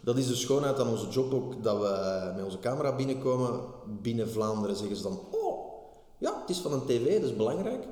dat 0.00 0.17
is 0.17 0.27
de 0.27 0.35
schoonheid 0.35 0.79
aan 0.79 0.89
onze 0.89 1.09
job 1.09 1.35
ook, 1.35 1.62
dat 1.62 1.79
we 1.79 2.33
met 2.37 2.45
onze 2.45 2.59
camera 2.59 2.97
binnenkomen. 2.97 3.61
Binnen 4.03 4.31
Vlaanderen 4.31 4.77
zeggen 4.77 4.97
ze 4.97 5.03
dan, 5.03 5.21
oh, 5.31 5.73
ja, 6.19 6.41
het 6.41 6.50
is 6.50 6.59
van 6.59 6.73
een 6.73 6.85
tv, 6.87 7.21
dat 7.21 7.31
is 7.31 7.37
belangrijk. 7.37 7.87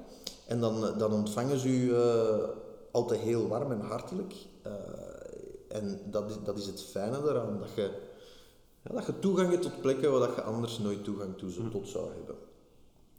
En 0.46 0.60
dan, 0.60 0.86
eh, 0.86 0.98
dan 0.98 1.12
ontvangen 1.12 1.58
ze 1.58 1.68
u 1.68 1.94
eh, 1.94 2.48
altijd 2.90 3.20
heel 3.20 3.48
warm 3.48 3.72
en 3.72 3.80
hartelijk. 3.80 4.34
En 5.68 6.00
dat 6.04 6.30
is, 6.30 6.36
dat 6.44 6.58
is 6.58 6.66
het 6.66 6.82
fijne 6.82 7.22
daaraan, 7.22 7.58
dat 7.58 7.68
je, 7.74 7.90
ja, 8.82 8.94
dat 8.94 9.06
je 9.06 9.18
toegang 9.18 9.50
hebt 9.50 9.62
tot 9.62 9.80
plekken 9.80 10.10
waar 10.10 10.20
dat 10.20 10.34
je 10.34 10.42
anders 10.42 10.78
nooit 10.78 11.04
toegang 11.04 11.38
toe 11.38 11.50
zou, 11.50 11.70
tot 11.70 11.88
zou 11.88 12.08
hebben. 12.16 12.34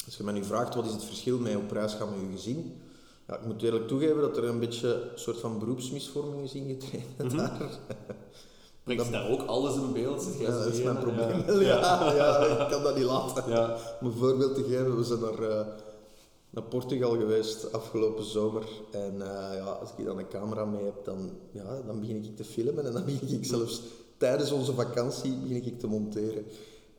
Als 0.06 0.18
je 0.18 0.24
mij 0.24 0.34
nu 0.34 0.44
vraagt 0.44 0.76
wat 0.76 0.86
is 0.86 0.92
het 0.92 1.04
verschil 1.04 1.40
met 1.40 1.56
op 1.56 1.72
reis 1.72 1.94
gaan 1.94 2.10
met 2.10 2.20
je 2.20 2.36
gezin, 2.38 2.82
ja, 3.28 3.36
ik 3.36 3.46
moet 3.46 3.62
eerlijk 3.62 3.88
toegeven 3.88 4.22
dat 4.22 4.38
er 4.38 4.44
een 4.44 4.60
beetje 4.60 4.94
een 4.94 5.20
soort 5.20 5.38
van 5.38 5.60
beroepsmisvorming 5.60 6.44
is 6.44 6.54
ingetreden 6.54 7.38
daar. 7.38 7.62
Brengt 8.84 9.12
daar 9.12 9.30
ook 9.30 9.42
alles 9.42 9.76
in 9.76 9.94
beeld? 9.94 10.22
Zit 10.22 10.40
Ja, 10.40 10.52
dat 10.52 10.66
is 10.66 10.84
mijn 10.84 11.00
probleem. 11.00 11.44
Ja. 11.62 12.14
Ja, 12.14 12.46
ik 12.46 12.70
kan 12.70 12.84
dat 12.84 12.96
niet 12.96 13.06
laten. 13.06 13.50
Ja. 13.50 13.78
Om 14.02 14.08
een 14.08 14.14
voorbeeld 14.14 14.56
te 14.56 14.64
geven, 14.64 14.98
we 14.98 15.04
zijn 15.04 15.20
naar, 15.20 15.50
eh, 15.50 15.66
naar 16.50 16.64
Portugal 16.64 17.18
geweest 17.18 17.74
afgelopen 17.74 18.24
zomer. 18.24 18.64
En 18.92 19.14
eh, 19.22 19.56
ja, 19.56 19.66
als 19.66 19.90
ik 19.98 20.06
dan 20.06 20.18
een 20.18 20.28
camera 20.28 20.66
mee 20.66 20.84
heb, 20.84 21.06
dan, 21.06 21.30
ja, 21.52 21.82
dan 21.86 22.00
begin 22.00 22.24
ik 22.24 22.36
te 22.36 22.44
filmen. 22.44 22.86
En 22.86 22.94
dan 22.94 23.06
begin 23.20 23.38
ik 23.38 23.46
zelfs 23.46 23.82
tijdens 24.18 24.52
onze 24.52 24.74
vakantie 24.74 25.38
begin 25.38 25.66
ik 25.66 25.80
te 25.80 25.88
monteren. 25.88 26.46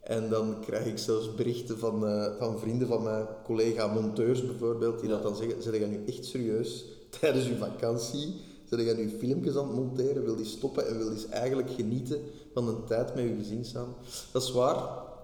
En 0.00 0.28
dan 0.28 0.60
krijg 0.60 0.86
ik 0.86 0.98
zelfs 0.98 1.34
berichten 1.34 1.78
van, 1.78 2.06
eh, 2.06 2.36
van 2.38 2.58
vrienden 2.58 2.88
van 2.88 3.02
mijn 3.02 3.26
collega 3.44 3.86
monteurs 3.86 4.46
bijvoorbeeld, 4.46 5.00
die 5.00 5.08
Ja. 5.08 5.14
dat 5.14 5.22
dan 5.22 5.36
zeggen, 5.36 5.62
zijn 5.62 5.78
jij 5.78 5.88
nu 5.88 6.04
echt 6.06 6.24
serieus 6.24 6.84
tijdens 7.20 7.46
je 7.46 7.56
vakantie? 7.56 8.34
Zijn 8.64 8.84
jij 8.84 8.94
nu 8.94 9.08
filmpjes 9.18 9.56
aan 9.56 9.66
het 9.66 9.76
monteren? 9.76 10.24
Wil 10.24 10.36
die 10.36 10.44
stoppen 10.44 10.88
en 10.88 10.98
wil 10.98 11.14
die 11.14 11.26
eigenlijk 11.26 11.70
genieten 11.70 12.20
van 12.54 12.66
de 12.66 12.84
tijd 12.84 13.14
met 13.14 13.24
je 13.24 13.34
gezin 13.38 13.64
staan? 13.64 13.94
Dat 14.32 14.42
is 14.42 14.52
waar. 14.52 14.76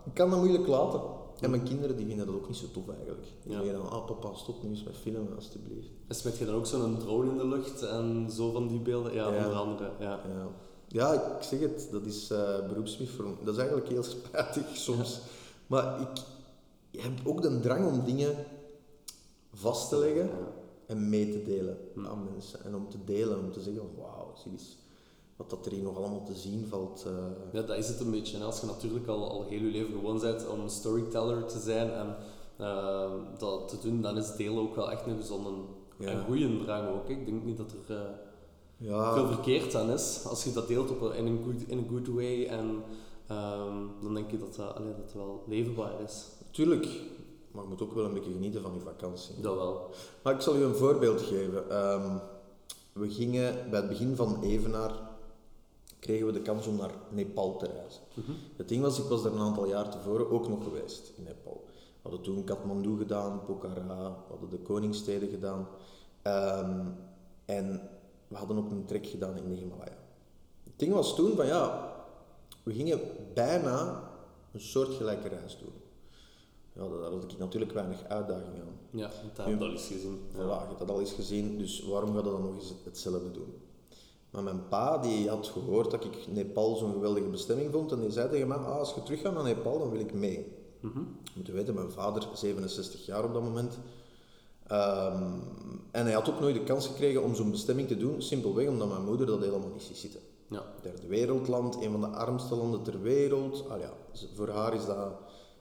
Ik 0.06 0.14
kan 0.14 0.30
dat 0.30 0.38
moeilijk 0.38 0.66
laten. 0.66 1.00
En 1.40 1.50
mijn 1.50 1.62
kinderen 1.62 1.96
die 1.96 2.06
vinden 2.06 2.26
dat 2.26 2.34
ook 2.34 2.48
niet 2.48 2.56
zo 2.56 2.66
tof 2.72 2.88
eigenlijk. 2.88 3.26
Die 3.42 3.52
Ja. 3.52 3.62
zeggen 3.62 3.78
dan, 3.78 3.90
ah 3.90 4.06
papa, 4.06 4.34
stop 4.34 4.62
nu 4.62 4.68
eens 4.70 4.82
met 4.84 4.96
filmen 4.96 5.34
alstublieft. 5.36 5.88
En 6.06 6.14
smet 6.14 6.38
je 6.38 6.44
dan 6.44 6.54
ook 6.54 6.66
zo'n 6.66 6.98
drone 6.98 7.30
in 7.30 7.36
de 7.36 7.46
lucht 7.48 7.82
en 7.82 8.30
zo 8.30 8.52
van 8.52 8.68
die 8.68 8.78
beelden? 8.80 9.12
Ja, 9.14 9.32
Ja. 9.34 9.44
onder 9.44 9.58
andere. 9.58 9.90
Ja. 10.00 10.20
Ja. 10.28 10.48
ja, 10.88 11.12
ik 11.36 11.42
zeg 11.42 11.60
het, 11.60 11.88
dat 11.90 12.04
is 12.06 12.30
eh 12.30 12.66
beroepsmisvorming. 12.68 13.38
Dat 13.42 13.54
is 13.54 13.60
eigenlijk 13.60 13.88
heel 13.88 14.02
spijtig 14.02 14.76
soms. 14.86 15.20
Maar 15.66 16.00
ik 16.00 17.00
heb 17.00 17.12
ook 17.24 17.42
de 17.42 17.60
drang 17.60 17.86
om 17.86 18.04
dingen 18.04 18.34
vast 19.52 19.88
te 19.88 19.96
leggen 19.98 20.30
en 20.86 21.08
mee 21.08 21.30
te 21.32 21.42
delen 21.42 21.78
aan 22.06 22.24
mensen. 22.32 22.64
En 22.64 22.74
om 22.74 22.88
te 22.88 22.98
delen, 23.04 23.38
om 23.38 23.52
te 23.52 23.60
zeggen 23.60 23.82
wauw, 23.96 24.32
zie 24.42 24.52
eens 24.52 24.76
wat 25.36 25.50
dat 25.50 25.66
er 25.66 25.72
hier 25.72 25.82
nog 25.82 25.96
allemaal 25.96 26.24
te 26.24 26.34
zien 26.34 26.66
valt. 26.68 27.04
eh. 27.06 27.12
Ja, 27.52 27.62
dat 27.62 27.76
is 27.76 27.88
het 27.88 28.00
een 28.00 28.10
beetje. 28.10 28.44
Als 28.44 28.60
je 28.60 28.66
natuurlijk 28.66 29.06
al, 29.06 29.30
al 29.30 29.44
heel 29.48 29.60
je 29.60 29.70
leven 29.70 29.92
gewoon 29.92 30.20
bent 30.20 30.48
om 30.48 30.68
storyteller 30.68 31.44
te 31.46 31.58
zijn 31.58 31.90
en 31.92 32.16
eh, 32.56 33.10
dat 33.38 33.68
te 33.68 33.78
doen, 33.82 34.02
dan 34.02 34.16
is 34.16 34.36
delen 34.36 34.58
ook 34.62 34.74
wel 34.76 34.90
echt 34.90 35.06
een 35.06 35.16
gezonde 35.16 35.50
Ja. 35.98 36.06
en 36.08 36.24
goede 36.24 36.58
drang 36.64 36.88
ook. 36.88 37.08
Ik 37.08 37.26
denk 37.26 37.44
niet 37.44 37.56
dat 37.56 37.72
er 37.88 37.96
eh, 37.96 38.02
ja, 38.76 39.12
veel 39.14 39.26
verkeerd 39.26 39.74
aan 39.74 39.90
is. 39.90 40.24
Als 40.28 40.44
je 40.44 40.52
dat 40.52 40.68
deelt 40.68 40.90
op 40.90 41.00
een, 41.00 41.14
in, 41.14 41.26
een 41.26 41.42
good, 41.44 41.62
in 41.68 41.78
a 41.78 41.88
good 41.90 42.06
way, 42.08 42.46
en, 42.46 42.82
ehm, 43.26 43.74
dan 44.02 44.14
denk 44.14 44.30
je 44.30 44.38
dat 44.38 44.54
dat, 44.54 44.74
allee, 44.74 44.94
dat 45.04 45.12
wel 45.12 45.44
leefbaar 45.46 46.00
is. 46.04 46.24
tuurlijk. 46.50 46.88
Maar 47.52 47.62
je 47.64 47.70
moet 47.70 47.82
ook 47.82 47.94
wel 47.94 48.04
een 48.04 48.14
beetje 48.14 48.32
genieten 48.32 48.62
van 48.62 48.74
je 48.74 48.80
vakantie. 48.80 49.40
Dat 49.40 49.54
wel. 49.54 49.90
Maar 50.22 50.34
ik 50.34 50.40
zal 50.40 50.56
u 50.56 50.62
een 50.64 50.74
voorbeeld 50.74 51.20
geven. 51.22 51.70
Ehm, 51.70 52.16
we 52.92 53.10
gingen 53.10 53.70
bij 53.70 53.78
het 53.80 53.88
begin 53.88 54.16
van 54.16 54.42
Evenaar, 54.42 54.92
kregen 56.06 56.26
we 56.26 56.32
de 56.32 56.42
kans 56.42 56.66
om 56.66 56.76
naar 56.76 56.94
Nepal 57.10 57.56
te 57.56 57.66
reizen. 57.66 58.02
Het 58.56 58.68
ding 58.68 58.82
was, 58.82 58.98
ik 58.98 59.04
was 59.04 59.22
daar 59.22 59.32
een 59.32 59.38
aantal 59.38 59.66
jaar 59.66 59.90
tevoren 59.90 60.30
ook 60.30 60.48
nog 60.48 60.62
geweest 60.62 61.12
in 61.16 61.22
Nepal. 61.22 61.64
We 61.66 62.02
hadden 62.02 62.20
toen 62.20 62.44
Kathmandu 62.44 62.96
gedaan, 62.96 63.44
Pokhara, 63.44 64.24
we 64.26 64.30
hadden 64.30 64.50
de 64.50 64.58
Koningssteden 64.58 65.28
gedaan. 65.28 65.68
Ehm, 66.22 66.86
en 67.44 67.88
we 68.28 68.36
hadden 68.36 68.58
ook 68.58 68.70
een 68.70 68.84
trek 68.84 69.06
gedaan 69.06 69.36
in 69.36 69.48
de 69.48 69.54
Himalaya. 69.54 69.98
Het 70.64 70.78
ding 70.78 70.92
was 70.92 71.14
toen 71.14 71.36
van 71.36 71.46
ja, 71.46 71.92
we 72.62 72.72
gingen 72.72 73.00
bijna 73.34 74.02
een 74.52 74.60
soortgelijke 74.60 75.28
reis 75.28 75.58
doen. 75.58 75.72
Ja, 76.72 76.88
daar 76.88 77.10
had 77.10 77.32
ik 77.32 77.38
natuurlijk 77.38 77.72
weinig 77.72 78.04
uitdaging 78.04 78.60
aan. 78.60 78.78
Ja, 78.90 79.08
dat 79.34 79.46
heb 79.46 79.54
ik 79.54 79.60
al 79.60 79.70
eens 79.70 79.86
gezien. 79.86 80.20
Voilà, 80.32 80.60
je 80.60 80.66
hebt 80.66 80.78
dat 80.78 80.90
al 80.90 81.00
eens 81.00 81.12
gezien, 81.12 81.58
dus 81.58 81.84
waarom 81.84 82.14
gaat 82.14 82.24
je 82.24 82.30
dan 82.30 82.42
nog 82.42 82.54
eens 82.54 82.72
hetzelfde 82.84 83.30
doen? 83.30 83.54
Maar 84.36 84.44
mijn 84.44 84.68
pa 84.68 84.98
die 84.98 85.28
had 85.28 85.46
gehoord 85.46 85.90
dat 85.90 86.04
ik 86.04 86.26
Nepal 86.28 86.76
zo'n 86.76 86.92
geweldige 86.92 87.26
bestemming 87.26 87.72
vond 87.72 87.92
en 87.92 88.00
die 88.00 88.10
zei 88.10 88.30
tegen 88.30 88.48
mij, 88.48 88.56
ah, 88.56 88.78
als 88.78 88.94
je 88.94 89.02
terug 89.02 89.20
gaat 89.20 89.34
naar 89.34 89.42
Nepal, 89.42 89.78
dan 89.78 89.90
wil 89.90 90.00
ik 90.00 90.14
mee. 90.14 90.52
Mhm. 90.80 90.98
Je 91.22 91.32
moet 91.34 91.48
weten, 91.48 91.74
mijn 91.74 91.90
vader, 91.90 92.28
67 92.34 93.06
jaar 93.06 93.24
op 93.24 93.32
dat 93.32 93.42
moment, 93.42 93.78
ehm, 94.66 95.32
en 95.90 96.04
hij 96.04 96.12
had 96.12 96.30
ook 96.30 96.40
nooit 96.40 96.54
de 96.54 96.64
kans 96.64 96.86
gekregen 96.86 97.22
om 97.22 97.34
zo'n 97.34 97.50
bestemming 97.50 97.88
te 97.88 97.96
doen, 97.96 98.22
simpelweg 98.22 98.68
omdat 98.68 98.88
mijn 98.88 99.04
moeder 99.04 99.26
dat 99.26 99.40
helemaal 99.40 99.70
niet 99.72 99.82
ziet 99.82 99.96
zitten. 99.96 100.20
Ja. 100.50 100.62
Derde 100.82 101.06
wereldland, 101.06 101.74
een 101.82 101.90
van 101.90 102.00
de 102.00 102.06
armste 102.06 102.54
landen 102.54 102.82
ter 102.82 103.02
wereld. 103.02 103.68
Ah 103.68 103.80
ja, 103.80 103.92
voor 104.34 104.48
haar 104.48 104.74
is 104.74 104.86
dat 104.86 105.12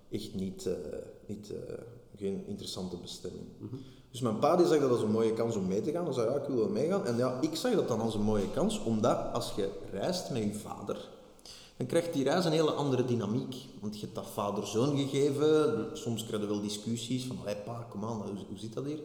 echt 0.10 0.34
niet, 0.34 0.66
eh, 0.66 0.74
niet, 1.26 1.54
eh, 1.54 1.74
geen 2.16 2.44
interessante 2.48 2.98
bestemming. 2.98 3.46
Dus 4.16 4.24
mijn 4.24 4.40
pa 4.40 4.56
die 4.56 4.66
zag 4.66 4.80
dat 4.80 4.90
als 4.90 5.02
een 5.02 5.12
mooie 5.12 5.34
kans 5.34 5.56
om 5.56 5.68
mee 5.68 5.82
te 5.82 5.92
gaan. 5.92 6.04
Hij 6.04 6.14
zei, 6.14 6.30
ja, 6.30 6.36
ik 6.36 6.48
wil 6.48 6.58
wel 6.58 6.70
meegaan. 6.70 7.06
En 7.06 7.18
ja, 7.18 7.38
ik 7.42 7.56
zag 7.56 7.74
dat 7.74 7.88
dan 7.88 8.02
als 8.02 8.16
een 8.16 8.22
mooie 8.22 8.50
kans, 8.52 8.84
omdat 8.84 9.34
als 9.34 9.54
je 9.56 9.70
reist 9.92 10.30
met 10.30 10.44
je 10.44 10.54
vader, 10.54 11.10
dan 11.78 11.88
krijgt 11.88 12.14
die 12.14 12.24
reis 12.24 12.46
een 12.46 12.52
hele 12.52 12.72
andere 12.72 13.06
dynamiek. 13.06 13.56
Want 13.82 13.96
je 13.96 14.02
hebt 14.02 14.16
dat 14.16 14.28
vader-zoon 14.34 14.98
gegeven. 14.98 15.90
Soms 15.94 16.26
krijg 16.26 16.42
je 16.42 16.48
wel 16.48 16.62
discussies 16.62 17.26
van, 17.26 17.38
hé 17.44 17.56
pa, 17.56 17.88
kom 17.90 18.04
aan, 18.06 18.22
hoe, 18.22 18.46
hoe 18.48 18.58
zit 18.58 18.74
dat 18.74 18.86
hier? 18.86 19.00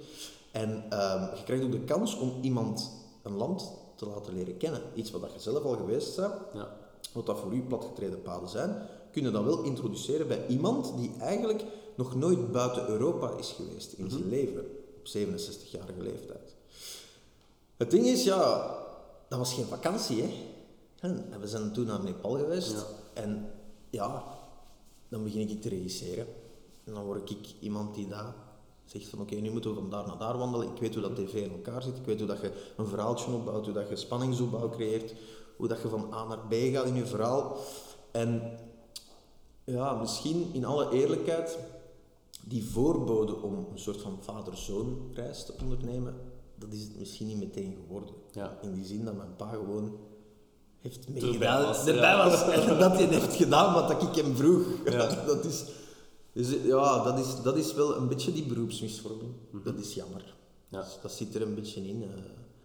En 0.53 0.85
ehm, 0.91 1.37
je 1.37 1.43
krijgt 1.45 1.65
ook 1.65 1.73
de 1.73 1.85
kans 1.85 2.19
om 2.19 2.33
iemand, 2.43 2.91
een 3.23 3.37
land, 3.37 3.73
te 3.95 4.07
laten 4.07 4.35
leren 4.35 4.57
kennen. 4.57 4.83
Iets 4.95 5.11
wat 5.11 5.21
dat 5.21 5.33
je 5.33 5.41
zelf 5.41 5.65
al 5.65 5.77
geweest 5.77 6.17
bent, 6.17 6.33
Ja. 6.55 6.77
wat 7.13 7.27
dat 7.27 7.39
voor 7.39 7.53
u 7.53 7.63
platgetreden 7.63 8.23
paden 8.23 8.49
zijn, 8.49 8.77
kun 9.13 9.23
je 9.23 9.31
dat 9.31 9.45
wel 9.45 9.63
introduceren 9.63 10.29
bij 10.29 10.47
iemand 10.47 10.93
die 10.97 11.11
eigenlijk 11.21 11.65
nog 11.95 12.15
nooit 12.15 12.53
buiten 12.53 12.89
Europa 12.89 13.31
is 13.39 13.55
geweest 13.57 13.93
in 13.93 14.11
zijn 14.11 14.29
leven, 14.29 14.65
op 15.01 15.07
67-jarige 15.07 16.03
leeftijd. 16.03 16.55
Het 17.77 17.91
ding 17.91 18.07
is, 18.07 18.25
ja, 18.25 18.77
dat 19.29 19.39
was 19.39 19.55
geen 19.55 19.65
vakantie, 19.65 20.23
hè. 20.23 20.29
En 21.01 21.41
we 21.41 21.49
zijn 21.49 21.73
toen 21.73 21.87
naar 21.87 22.05
Nepal 22.05 22.37
geweest 22.37 22.73
Ja. 22.73 22.85
en 23.23 23.53
ja, 23.91 24.25
dan 25.09 25.25
begin 25.25 25.49
ik 25.49 25.63
te 25.63 25.69
regisseren. 25.69 26.27
En 26.85 26.95
dan 26.95 27.05
word 27.05 27.31
ik 27.31 27.55
iemand 27.61 27.95
die 27.95 28.09
daar 28.09 28.35
zegt 28.85 29.09
van 29.09 29.21
oké, 29.21 29.35
nu 29.35 29.51
moeten 29.51 29.71
we 29.71 29.81
van 29.81 29.91
daar 29.91 30.07
naar 30.07 30.19
daar 30.19 30.39
wandelen. 30.39 30.69
Ik 30.69 30.81
weet 30.81 30.95
hoe 30.95 31.03
dat 31.03 31.17
tv 31.17 31.35
in 31.35 31.51
elkaar 31.51 31.83
zit. 31.83 31.97
Ik 31.97 32.05
weet 32.05 32.19
hoe 32.19 32.29
dat 32.29 32.41
je 32.41 32.73
een 32.77 32.87
verhaaltje 32.87 33.33
opbouwt, 33.33 33.65
hoe 33.65 33.75
dat 33.75 33.89
je 33.89 33.97
spanningsopbouw 33.97 34.69
creëert, 34.69 35.15
hoe 35.57 35.69
dat 35.69 35.83
je 35.83 35.89
van 35.89 36.15
A 36.15 36.25
naar 36.25 36.39
B 36.39 36.53
gaat 36.53 36.87
in 36.87 36.95
je 36.95 37.07
verhaal. 37.07 37.57
En 38.11 38.59
ja, 39.65 39.95
misschien 39.95 40.51
in 40.53 40.65
alle 40.65 40.91
eerlijkheid, 40.91 41.59
die 42.47 42.65
voorbode 42.65 43.37
om 43.43 43.55
een 43.73 43.79
soort 43.79 44.01
van 44.01 44.19
vader-zoon 44.21 44.99
reis 45.15 45.45
te 45.45 45.53
ondernemen, 45.63 46.15
dat 46.55 46.73
is 46.73 46.83
het 46.83 46.99
misschien 46.99 47.27
niet 47.27 47.39
meteen 47.39 47.77
geworden. 47.85 48.15
Ja. 48.33 48.59
In 48.63 48.73
die 48.73 48.85
zin 48.85 49.05
dat 49.05 49.17
mijn 49.17 49.37
pa 49.37 49.49
gewoon 49.49 49.97
heeft 50.81 51.09
meegedaan, 51.09 51.63
was, 51.65 51.79
erbij 51.87 52.11
ja. 52.11 52.29
was 52.31 52.43
en 52.69 52.79
dat 52.79 52.93
hij 52.93 53.05
heeft 53.07 53.37
gedaan 53.37 53.75
wat 53.75 54.03
ik 54.03 54.15
hem 54.25 54.37
vroeg. 54.37 54.65
Ja. 54.85 55.15
dat 55.27 55.45
is, 55.45 55.65
dus, 56.33 56.55
ja, 56.65 57.03
dat 57.05 57.19
is, 57.19 57.43
dat 57.43 57.57
is 57.57 57.75
wel 57.75 57.97
een 57.97 58.09
beetje 58.09 58.33
die 58.33 58.47
beroepsmisvorming. 58.47 59.33
Dat 59.65 59.79
is 59.79 59.95
jammer. 59.95 60.35
Ja. 60.69 60.81
Dus 60.81 60.99
dat 61.03 61.13
zit 61.13 61.35
er 61.35 61.43
een 61.43 61.55
beetje 61.55 61.89
in. 61.89 62.03
eh. 62.03 62.09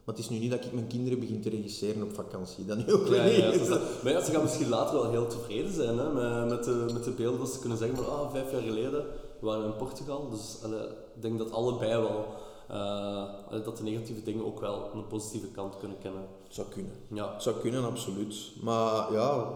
maar 0.06 0.16
het 0.16 0.20
is 0.20 0.30
nu 0.30 0.38
niet 0.38 0.52
dat 0.52 0.66
ik 0.66 0.74
mijn 0.74 0.88
kinderen 0.88 1.20
begin 1.20 1.42
te 1.42 1.50
regisseren 1.50 2.04
op 2.04 2.14
vakantie. 2.14 2.66
Dat 2.66 2.78
nu 2.78 2.94
ook 2.94 3.06
Ja, 3.08 3.12
weer 3.12 3.38
ja, 3.38 3.50
niet. 3.52 3.60
dat 3.60 3.68
dat. 3.68 4.04
Maar 4.04 4.12
ja, 4.12 4.24
ze 4.24 4.32
gaan 4.32 4.42
misschien 4.42 4.70
later 4.70 5.02
wel 5.02 5.12
heel 5.12 5.28
tevreden 5.28 5.74
zijn 5.74 5.98
hè, 5.98 6.10
met, 6.14 6.50
met, 6.50 6.64
de, 6.64 6.86
met 6.94 7.04
de 7.04 7.12
beelden. 7.12 7.40
Dat 7.40 7.50
ze 7.50 7.60
kunnen 7.60 7.78
zeggen 7.78 7.98
van 7.98 8.06
ah, 8.10 8.32
vijf 8.32 8.52
jaar 8.52 8.62
geleden 8.62 9.06
waren 9.46 9.64
we 9.64 9.72
in 9.72 9.76
Portugal. 9.76 10.30
Dus 10.30 10.60
allee, 10.64 10.88
ik 11.16 11.22
denk 11.22 11.38
dat 11.38 11.52
allebei 11.52 12.02
wel, 12.02 12.26
eh, 12.68 13.48
allee, 13.50 13.62
dat 13.62 13.78
de 13.78 13.84
negatieve 13.84 14.24
dingen 14.24 14.46
ook 14.46 14.60
wel 14.60 14.90
een 14.94 15.08
positieve 15.08 15.48
kant 15.48 15.78
kunnen 15.78 15.98
kennen. 15.98 16.26
Zou 16.48 16.68
kunnen. 16.68 16.92
Ja, 17.08 17.40
zou 17.40 17.56
kunnen, 17.56 17.84
absoluut. 17.84 18.52
Maar 18.62 19.14
ja, 19.14 19.54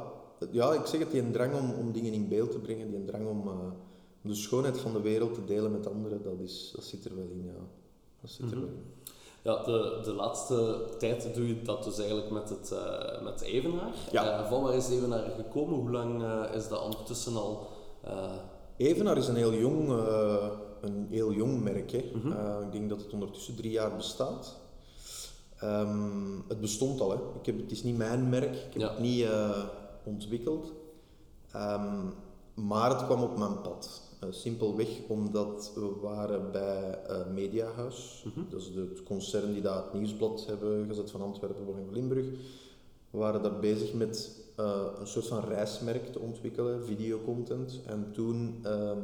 ja 0.52 0.74
ik 0.74 0.86
zeg 0.86 1.00
het, 1.00 1.12
die 1.12 1.32
drang 1.32 1.54
om, 1.54 1.74
om 1.74 1.92
dingen 1.92 2.14
in 2.14 2.28
beeld 2.28 2.52
te 2.52 2.60
brengen, 2.60 2.92
die 2.92 3.06
drang 3.06 3.28
om, 3.28 3.48
eh, 3.48 3.54
om 4.24 4.30
de 4.30 4.36
schoonheid 4.36 4.80
van 4.80 4.94
de 4.94 5.02
wereld 5.02 5.34
te 5.34 5.46
delen 5.46 5.72
met 5.72 5.88
anderen, 5.88 6.24
dat, 6.24 6.40
is, 6.40 6.72
dat 6.76 6.84
zit 6.84 7.06
er 7.06 7.16
wel 7.16 7.28
in, 7.32 7.44
ja. 7.46 7.60
Dat 8.22 8.32
zit 8.32 8.52
er 8.52 8.60
wel 8.60 8.70
in. 8.70 8.84
ja 9.42 9.64
de, 9.64 10.00
de 10.04 10.14
laatste 10.14 10.86
tijd 10.98 11.36
doe 11.36 11.48
je 11.48 11.62
dat 11.62 11.84
dus 11.84 11.98
eigenlijk 11.98 12.30
met 12.30 12.50
het 12.50 12.72
eh, 12.72 13.22
met 13.24 13.42
Evenaar. 13.42 13.94
Ja. 14.12 14.48
Van 14.48 14.64
waar 14.64 14.74
is 14.74 14.90
Evenaar 14.90 15.32
gekomen? 15.36 15.80
Hoe 15.80 15.92
lang 15.92 16.24
is 16.54 16.68
dat 16.68 16.84
ondertussen 16.84 17.36
al? 17.36 17.68
Evenaar 18.80 19.18
is 19.18 19.28
een 19.28 19.36
heel 19.36 19.54
jong, 19.54 19.90
eh, 19.90 20.48
een 20.82 21.08
heel 21.10 21.32
jong 21.34 21.64
merk. 21.64 21.92
Hè. 21.92 21.98
Eh, 21.98 22.66
ik 22.66 22.72
denk 22.72 22.90
dat 22.90 23.02
het 23.02 23.14
ondertussen 23.14 23.56
drie 23.56 23.72
jaar 23.72 23.96
bestaat. 23.96 24.58
Ehm, 25.58 26.38
het 26.48 26.60
bestond 26.62 27.00
al. 27.02 27.10
Hè. 27.12 27.18
Ik 27.40 27.46
heb, 27.46 27.58
het 27.58 27.72
is 27.72 27.84
niet 27.84 27.98
mijn 27.98 28.30
merk. 28.30 28.56
Ik 28.56 28.74
heb 28.74 28.82
Ja. 28.82 28.90
het 28.90 29.00
niet 29.00 29.24
eh, 29.24 29.64
ontwikkeld. 30.04 30.74
Ehm, 31.52 32.06
maar 32.54 32.90
het 32.90 33.06
kwam 33.06 33.24
op 33.24 33.38
mijn 33.38 33.62
pad. 33.62 34.02
Simpelweg 34.30 34.88
omdat 35.08 35.72
we 35.76 35.96
waren 36.02 36.52
bij 36.52 37.00
Mediahuis. 37.34 38.26
Dat 38.50 38.62
is 38.62 38.74
de, 38.74 38.80
het 38.80 39.04
concern 39.04 39.54
die 39.54 39.62
daar 39.62 39.84
het 39.84 39.94
nieuwsblad 39.94 40.46
hebben 40.46 40.86
gezet 40.88 41.12
van 41.12 41.22
Antwerpen, 41.22 41.64
Volgen 41.66 41.84
van 41.86 41.94
Limburg. 41.94 42.26
We 43.10 43.18
waren 43.18 43.42
daar 43.44 43.60
bezig 43.60 43.94
met 43.94 44.42
eh, 44.60 44.82
een 45.00 45.08
soort 45.08 45.28
van 45.28 45.44
reismerk 45.44 46.12
te 46.12 46.20
ontwikkelen, 46.20 46.86
videocontent. 46.86 47.80
En 47.86 48.12
toen 48.12 48.60
ehm, 48.64 48.98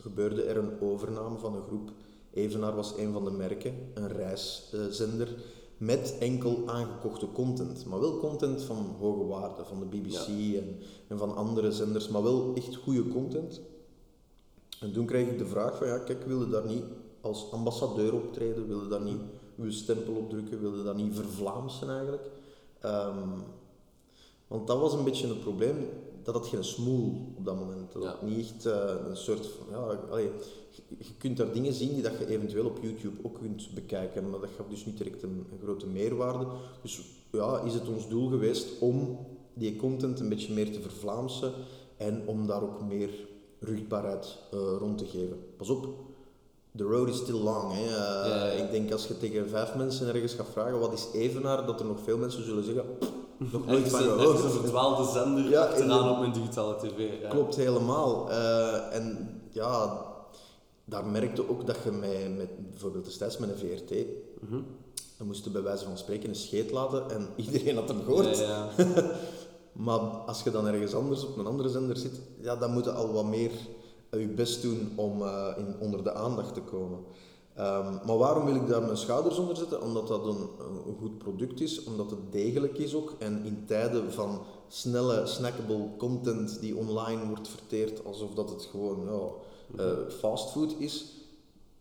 gebeurde 0.00 0.42
er 0.42 0.56
een 0.56 0.80
overname 0.80 1.38
van 1.38 1.54
een 1.54 1.62
groep. 1.62 1.90
Evenaar 2.32 2.74
was 2.74 2.96
een 2.96 3.12
van 3.12 3.24
de 3.24 3.30
merken, 3.30 3.74
een 3.94 4.08
reiszender, 4.08 5.28
met 5.76 6.16
enkel 6.18 6.62
aangekochte 6.66 7.32
content. 7.32 7.86
Maar 7.86 8.00
wel 8.00 8.18
content 8.18 8.62
van 8.62 8.96
hoge 8.98 9.26
waarde, 9.26 9.64
van 9.64 9.80
de 9.80 9.86
BBC 9.96 10.26
en, 10.56 10.76
en 11.08 11.18
van 11.18 11.36
andere 11.36 11.72
zenders, 11.72 12.08
maar 12.08 12.22
wel 12.22 12.52
echt 12.54 12.76
goede 12.76 13.08
content. 13.08 13.60
En 14.80 14.92
toen 14.92 15.06
kreeg 15.06 15.28
ik 15.28 15.38
de 15.38 15.46
vraag 15.46 15.76
van, 15.76 15.86
ja, 15.86 15.98
kijk, 15.98 16.24
wilde 16.24 16.48
daar 16.48 16.66
niet 16.66 16.84
als 17.20 17.52
ambassadeur 17.52 18.14
optreden, 18.14 18.66
wilde 18.66 18.88
daar 18.88 19.02
niet 19.02 19.20
uw 19.58 19.70
stempel 19.70 20.14
opdrukken, 20.14 20.60
wilde 20.60 20.82
dat 20.82 20.96
niet 20.96 21.14
vervlaamsen 21.14 21.90
eigenlijk. 21.90 22.30
Ehm, 22.80 23.28
want 24.50 24.66
dat 24.66 24.78
was 24.78 24.92
een 24.92 25.04
beetje 25.04 25.26
het 25.28 25.40
probleem, 25.40 25.76
dat 26.22 26.34
had 26.34 26.46
geen 26.46 26.64
smoel 26.64 27.32
op 27.36 27.44
dat 27.44 27.58
moment. 27.58 27.92
Dat 27.92 28.02
Ja. 28.02 28.08
had 28.08 28.22
niet 28.22 28.38
echt 28.52 28.66
eh, 28.66 28.94
een 29.08 29.16
soort 29.16 29.46
van, 29.46 29.66
ja, 29.70 29.98
allee, 30.10 30.30
je, 30.70 30.82
je 30.98 31.14
kunt 31.18 31.36
daar 31.36 31.52
dingen 31.52 31.72
zien 31.72 31.94
die 31.94 32.02
dat 32.02 32.18
je 32.18 32.26
eventueel 32.28 32.66
op 32.66 32.78
YouTube 32.82 33.18
ook 33.22 33.38
kunt 33.38 33.68
bekijken, 33.74 34.30
maar 34.30 34.40
dat 34.40 34.50
gaf 34.56 34.66
dus 34.68 34.84
niet 34.86 34.96
direct 34.98 35.22
een, 35.22 35.46
een 35.52 35.58
grote 35.62 35.86
meerwaarde. 35.86 36.46
Dus 36.82 37.00
ja, 37.32 37.60
is 37.60 37.74
het 37.74 37.88
ons 37.88 38.08
doel 38.08 38.28
geweest 38.28 38.66
om 38.80 39.18
die 39.54 39.76
content 39.76 40.20
een 40.20 40.28
beetje 40.28 40.52
meer 40.52 40.72
te 40.72 40.80
vervlaamsen 40.80 41.52
en 41.96 42.22
om 42.26 42.46
daar 42.46 42.62
ook 42.62 42.82
meer 42.88 43.10
rugbaarheid 43.60 44.36
eh, 44.52 44.58
rond 44.78 44.98
te 44.98 45.04
geven. 45.06 45.38
Pas 45.56 45.68
op, 45.70 45.88
the 46.76 46.84
road 46.84 47.08
is 47.08 47.16
still 47.16 47.34
long. 47.38 47.72
Hè. 47.72 47.80
Eh, 47.84 47.88
Ja, 47.90 48.26
ja, 48.26 48.46
ja. 48.46 48.50
Ik 48.64 48.70
denk 48.70 48.92
als 48.92 49.06
je 49.06 49.18
tegen 49.18 49.48
vijf 49.48 49.74
mensen 49.74 50.08
ergens 50.14 50.34
gaat 50.34 50.48
vragen 50.52 50.78
wat 50.78 50.92
is 50.92 51.08
Evenaar, 51.12 51.66
dat 51.66 51.80
er 51.80 51.86
nog 51.86 52.00
veel 52.04 52.18
mensen 52.18 52.44
zullen 52.44 52.64
zeggen, 52.64 52.84
"Pff, 52.98 53.12
nog 53.52 53.66
nooit 53.66 53.88
van 53.88 54.00
ergens 54.00 54.12
een 54.12 54.18
gehoord. 54.36 54.52
verdwaalde 54.60 55.10
zender 55.10 55.48
Ja, 55.50 55.62
achteraan 55.64 56.10
op 56.10 56.18
mijn 56.18 56.32
digitale 56.32 56.76
tv. 56.76 57.20
Ja. 57.22 57.28
Klopt 57.28 57.56
helemaal. 57.56 58.30
Eh, 58.30 58.94
en 58.96 59.40
ja, 59.50 60.02
daar 60.84 61.06
merkte 61.06 61.48
ook 61.48 61.66
dat 61.66 61.76
je 61.84 61.90
met, 61.90 62.36
met 62.36 62.70
bijvoorbeeld 62.70 63.04
destijds 63.04 63.38
met 63.38 63.50
een 63.50 63.58
VRT, 63.58 63.90
Mhm. 64.40 64.60
dan 65.18 65.26
moest 65.26 65.44
je 65.44 65.50
bij 65.50 65.62
wijze 65.62 65.84
van 65.84 65.98
spreken 65.98 66.28
een 66.28 66.34
scheet 66.34 66.70
laten 66.70 67.10
en 67.10 67.28
iedereen 67.46 67.76
had 67.76 67.88
hem 67.88 68.02
gehoord. 68.04 68.38
Ja, 68.38 68.68
ja. 68.76 68.86
Maar 69.72 69.98
als 70.00 70.42
je 70.42 70.50
dan 70.50 70.66
ergens 70.66 70.94
anders 70.94 71.26
op 71.26 71.36
een 71.38 71.46
andere 71.46 71.68
zender 71.68 71.96
zit, 71.96 72.20
ja, 72.40 72.56
dan 72.56 72.72
moet 72.72 72.84
je 72.84 72.92
al 72.92 73.12
wat 73.12 73.24
meer 73.24 73.50
je 74.10 74.26
best 74.28 74.62
doen 74.62 74.92
om 74.96 75.22
eh, 75.22 75.46
in, 75.56 75.74
onder 75.80 76.04
de 76.04 76.12
aandacht 76.12 76.54
te 76.54 76.60
komen. 76.60 76.98
Ehm, 77.60 78.06
maar 78.06 78.18
waarom 78.18 78.44
wil 78.44 78.54
ik 78.54 78.66
daar 78.66 78.82
mijn 78.82 78.96
schouders 78.96 79.38
onder 79.38 79.56
zetten? 79.56 79.82
Omdat 79.82 80.08
dat 80.08 80.26
een, 80.26 80.48
een 80.86 80.96
goed 81.00 81.18
product 81.18 81.60
is, 81.60 81.84
omdat 81.84 82.10
het 82.10 82.32
degelijk 82.32 82.78
is 82.78 82.94
ook. 82.94 83.14
En 83.18 83.44
in 83.44 83.64
tijden 83.66 84.12
van 84.12 84.42
snelle, 84.68 85.26
snackable 85.26 85.88
content 85.96 86.60
die 86.60 86.76
online 86.76 87.26
wordt 87.26 87.48
verteerd 87.48 88.04
alsof 88.04 88.34
dat 88.34 88.50
het 88.50 88.62
gewoon 88.70 89.08
eh, 89.76 89.86
fastfood 90.18 90.74
is, 90.78 91.06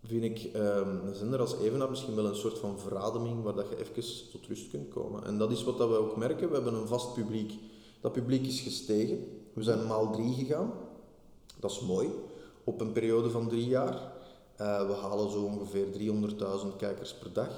vind 0.03 0.23
ik 0.23 0.53
ehm, 0.53 1.07
een 1.07 1.15
zender 1.15 1.39
als 1.39 1.55
Evenaar 1.57 1.89
misschien 1.89 2.15
wel 2.15 2.25
een 2.25 2.35
soort 2.35 2.57
van 2.57 2.79
verademing 2.79 3.43
waar 3.43 3.55
dat 3.55 3.69
je 3.69 3.77
even 3.77 4.31
tot 4.31 4.47
rust 4.47 4.69
kunt 4.69 4.89
komen. 4.89 5.23
En 5.23 5.37
dat 5.37 5.51
is 5.51 5.63
wat 5.63 5.77
dat 5.77 5.89
we 5.89 5.95
ook 5.95 6.17
merken. 6.17 6.47
We 6.47 6.55
hebben 6.55 6.73
een 6.73 6.87
vast 6.87 7.13
publiek. 7.13 7.53
Dat 8.01 8.11
publiek 8.11 8.45
is 8.45 8.61
gestegen. 8.61 9.27
We 9.53 9.63
zijn 9.63 9.87
maal 9.87 10.11
drie 10.11 10.33
gegaan. 10.33 10.71
Dat 11.59 11.71
is 11.71 11.79
mooi. 11.79 12.09
Op 12.63 12.81
een 12.81 12.91
periode 12.91 13.29
van 13.29 13.47
drie 13.47 13.67
jaar. 13.67 14.08
Eh, 14.59 14.87
we 14.87 14.93
halen 14.93 15.31
zo 15.31 15.43
ongeveer 15.43 15.85
300.000 15.91 16.75
kijkers 16.77 17.13
per 17.13 17.33
dag. 17.33 17.49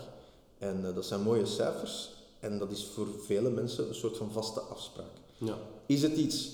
En 0.57 0.87
eh, 0.87 0.95
dat 0.95 1.05
zijn 1.05 1.21
mooie 1.21 1.45
cijfers. 1.45 2.09
En 2.39 2.59
dat 2.59 2.71
is 2.71 2.85
voor 2.85 3.07
vele 3.25 3.49
mensen 3.49 3.87
een 3.87 3.95
soort 3.95 4.17
van 4.17 4.31
vaste 4.31 4.59
afspraak. 4.59 5.11
Ja. 5.37 5.55
Is 5.85 6.01
het 6.01 6.11
iets 6.11 6.49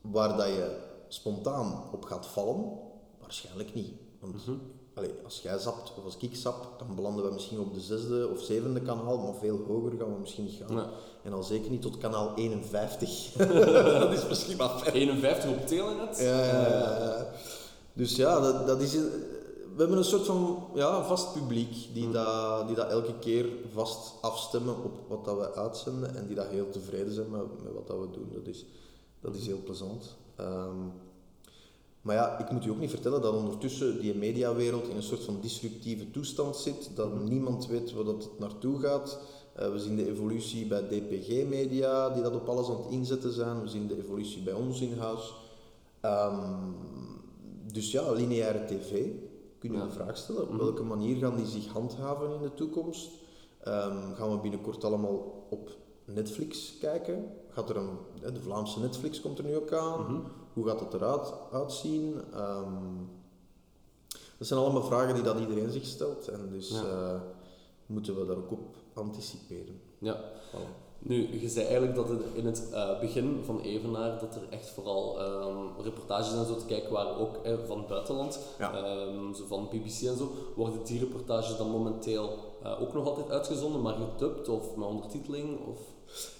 waar 0.00 0.36
dat 0.36 0.46
je 0.46 0.76
spontaan 1.08 1.84
op 1.92 2.04
gaat 2.04 2.26
vallen? 2.26 2.78
Waarschijnlijk 3.20 3.74
niet. 3.74 3.90
Want 4.20 4.34
allee, 4.94 5.10
als 5.24 5.40
jij 5.42 5.58
zapt 5.58 5.92
of 5.98 6.04
als 6.04 6.16
ik 6.18 6.36
zap, 6.36 6.78
dan 6.78 6.94
belanden 6.94 7.24
we 7.24 7.32
misschien 7.32 7.60
op 7.60 7.74
de 7.74 7.80
zesde 7.80 8.28
of 8.28 8.42
zevende 8.42 8.80
kanaal, 8.80 9.18
maar 9.18 9.34
veel 9.34 9.60
hoger 9.66 9.92
gaan 9.98 10.12
we 10.14 10.20
misschien 10.20 10.44
niet 10.44 10.62
gaan. 10.66 10.86
En 11.22 11.32
al 11.32 11.42
zeker 11.42 11.70
niet 11.70 11.82
tot 11.82 11.98
kanaal 11.98 12.32
51. 12.34 13.32
dat 14.00 14.12
is 14.12 14.28
misschien 14.28 14.56
maar 14.56 14.78
ver. 14.78 14.92
51 14.92 15.50
op 15.50 15.66
Telenet. 15.66 16.18
Ja, 16.18 16.44
ja, 16.44 16.68
ja. 16.68 17.26
Dus 17.92 18.16
ja, 18.16 18.40
dat, 18.40 18.66
dat 18.66 18.80
is... 18.80 18.96
We 19.74 19.78
hebben 19.78 19.98
een 19.98 20.04
soort 20.04 20.26
van 20.26 20.64
ja, 20.74 21.04
vast 21.04 21.32
publiek 21.32 21.94
die, 21.94 22.10
dat, 22.10 22.66
die 22.66 22.76
dat 22.76 22.90
elke 22.90 23.18
keer 23.18 23.46
vast 23.72 24.14
afstemmen 24.20 24.74
op 24.84 24.92
wat 25.08 25.24
dat 25.24 25.38
we 25.38 25.54
uitzenden 25.54 26.16
en 26.16 26.26
die 26.26 26.36
dat 26.36 26.46
heel 26.46 26.70
tevreden 26.70 27.12
zijn 27.12 27.30
met, 27.30 27.62
met 27.62 27.72
wat 27.72 27.86
dat 27.86 27.98
we 27.98 28.10
doen. 28.10 28.28
Dat 28.32 28.46
is, 28.46 28.64
dat 29.20 29.34
is 29.34 29.46
heel 29.46 29.62
plezant. 29.64 30.16
Ehm, 30.36 30.78
maar 32.02 32.14
ja, 32.14 32.38
ik 32.38 32.50
moet 32.50 32.64
u 32.64 32.70
ook 32.70 32.78
niet 32.78 32.90
vertellen 32.90 33.22
dat 33.22 33.34
ondertussen 33.34 34.00
die 34.00 34.14
mediawereld 34.14 34.88
in 34.88 34.96
een 34.96 35.02
soort 35.02 35.24
van 35.24 35.40
disruptieve 35.40 36.10
toestand 36.10 36.56
zit, 36.56 36.90
dat 36.94 37.24
niemand 37.24 37.66
weet 37.66 37.92
waar 37.92 38.04
dat 38.04 38.22
het 38.22 38.38
naartoe 38.38 38.80
gaat. 38.80 39.18
Eh, 39.54 39.72
we 39.72 39.78
zien 39.78 39.96
de 39.96 40.08
evolutie 40.08 40.66
bij 40.66 40.82
DPG 40.82 41.46
Media, 41.48 42.08
die 42.08 42.22
dat 42.22 42.34
op 42.34 42.48
alles 42.48 42.68
aan 42.68 42.76
het 42.76 42.90
inzetten 42.90 43.32
zijn. 43.32 43.60
We 43.60 43.68
zien 43.68 43.86
de 43.86 43.98
evolutie 43.98 44.42
bij 44.42 44.52
ons 44.52 44.80
in 44.80 44.98
huis. 44.98 45.34
Ehm, 46.00 46.70
dus 47.72 47.90
ja, 47.90 48.12
lineaire 48.12 48.64
tv. 48.64 49.06
Kun 49.62 49.72
je 49.72 49.78
Ja. 49.78 49.84
de 49.84 49.90
vraag 49.90 50.16
stellen, 50.16 50.48
op 50.48 50.54
welke 50.56 50.82
manier 50.82 51.16
gaan 51.16 51.36
die 51.36 51.46
zich 51.46 51.66
handhaven 51.72 52.34
in 52.34 52.42
de 52.42 52.54
toekomst? 52.54 53.10
Ehm, 53.60 54.14
gaan 54.14 54.30
we 54.30 54.38
binnenkort 54.38 54.84
allemaal 54.84 55.46
op 55.50 55.70
Netflix 56.04 56.78
kijken? 56.78 57.24
Gaat 57.48 57.70
er 57.70 57.76
een, 57.76 57.98
de 58.34 58.40
Vlaamse 58.42 58.80
Netflix 58.80 59.20
komt 59.20 59.38
er 59.38 59.44
nu 59.44 59.56
ook 59.56 59.72
aan. 59.72 60.24
Hoe 60.52 60.66
gaat 60.66 60.80
het 60.80 60.94
eruit 60.94 61.32
uitzien? 61.52 62.20
Ehm, 62.32 62.94
dat 64.38 64.46
zijn 64.46 64.60
allemaal 64.60 64.82
vragen 64.82 65.14
die 65.14 65.22
dat 65.22 65.38
iedereen 65.38 65.70
zich 65.70 65.84
stelt. 65.86 66.28
En 66.28 66.48
dus 66.50 66.70
Ja. 66.70 66.82
eh, 67.14 67.20
moeten 67.86 68.18
we 68.20 68.26
daar 68.26 68.36
ook 68.36 68.50
op 68.50 68.76
anticiperen. 68.94 69.80
Ja. 69.98 70.20
Voilà. 70.50 70.91
Nu, 71.04 71.40
je 71.40 71.48
zei 71.48 71.64
eigenlijk 71.64 71.94
dat 71.96 72.08
het 72.08 72.20
in 72.32 72.46
het 72.46 72.68
eh, 72.72 73.00
begin 73.00 73.40
van 73.44 73.60
Evenaar 73.60 74.20
dat 74.20 74.34
er 74.34 74.42
echt 74.50 74.68
vooral 74.70 75.20
ehm, 75.20 75.82
reportages 75.82 76.32
en 76.32 76.46
zo 76.46 76.56
te 76.56 76.64
kijken 76.64 76.92
waren, 76.92 77.16
ook 77.16 77.36
eh, 77.44 77.54
van 77.66 77.78
het 77.78 77.86
buitenland, 77.86 78.38
Ja. 78.58 78.74
Ehm, 78.74 79.34
zo 79.34 79.44
van 79.46 79.68
BBC 79.70 80.02
en 80.02 80.16
zo. 80.16 80.32
Worden 80.56 80.84
die 80.84 80.98
reportages 80.98 81.56
dan 81.56 81.70
momenteel 81.70 82.38
eh, 82.62 82.82
ook 82.82 82.94
nog 82.94 83.06
altijd 83.06 83.30
uitgezonden, 83.30 83.80
maar 83.82 83.94
gedubt 83.94 84.48
of 84.48 84.76
met 84.76 84.86
ondertiteling? 84.86 85.58
Of... 85.68 85.78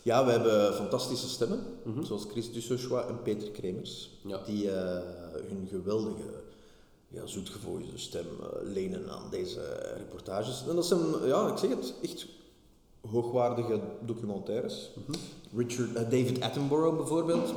Ja, 0.02 0.24
we 0.24 0.30
hebben 0.30 0.74
fantastische 0.74 1.28
stemmen, 1.28 1.64
zoals 2.02 2.26
Chris 2.30 2.52
Dussochois 2.52 3.06
en 3.06 3.22
Peter 3.22 3.50
Kremers, 3.50 4.10
Ja. 4.26 4.40
die 4.46 4.68
hun 4.68 5.66
geweldige, 5.70 6.42
ja, 7.08 7.26
zoetgevoelige 7.26 7.98
stem 7.98 8.26
lenen 8.62 9.10
aan 9.10 9.30
deze 9.30 9.60
reportages. 9.96 10.64
En 10.68 10.74
dat 10.76 10.86
zijn, 10.86 11.00
ja, 11.26 11.48
ik 11.48 11.56
zeg 11.58 11.70
het, 11.70 11.94
echt 12.02 12.26
hoogwaardige 13.10 13.80
documentaires. 14.00 14.90
Richard, 15.56 15.94
eh, 15.94 16.02
David 16.02 16.40
Attenborough 16.40 16.96
bijvoorbeeld, 16.96 17.54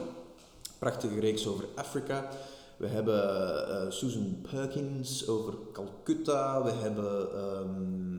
prachtige 0.80 1.20
reeks 1.20 1.48
over 1.48 1.66
Afrika. 1.76 2.30
We 2.78 2.88
hebben 2.88 3.70
eh, 3.70 3.92
Susan 3.92 4.38
Perkins 4.52 5.28
over 5.28 5.54
Calcutta. 5.72 6.64
We 6.64 6.72
hebben 6.72 7.32
ehm, 7.34 8.16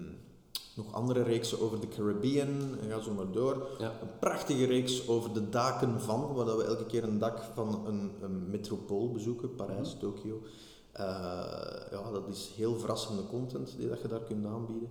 nog 0.74 0.92
andere 0.92 1.22
reeksen 1.22 1.60
over 1.60 1.80
de 1.80 1.88
Caribbean. 1.88 2.48
En 2.80 2.90
ga 2.90 3.00
zo 3.00 3.12
maar 3.12 3.30
door. 3.30 3.68
Ja. 3.78 3.92
Een 4.02 4.18
prachtige 4.20 4.66
reeks 4.66 5.08
over 5.08 5.32
de 5.32 5.48
daken 5.48 6.00
van, 6.00 6.34
waar 6.34 6.44
dat 6.44 6.56
we 6.56 6.64
elke 6.64 6.86
keer 6.86 7.04
een 7.04 7.18
dak 7.18 7.38
van 7.54 7.86
een, 7.86 8.12
een 8.22 8.50
metropool 8.50 9.12
bezoeken, 9.12 9.54
Parijs, 9.54 9.96
Tokio. 10.00 10.42
Eh, 10.92 11.04
ja, 11.90 12.10
dat 12.12 12.28
is 12.28 12.50
heel 12.56 12.76
verrassende 12.76 13.26
content 13.26 13.74
die 13.78 13.88
dat 13.88 14.00
je 14.00 14.08
daar 14.08 14.20
kunt 14.20 14.46
aanbieden. 14.46 14.90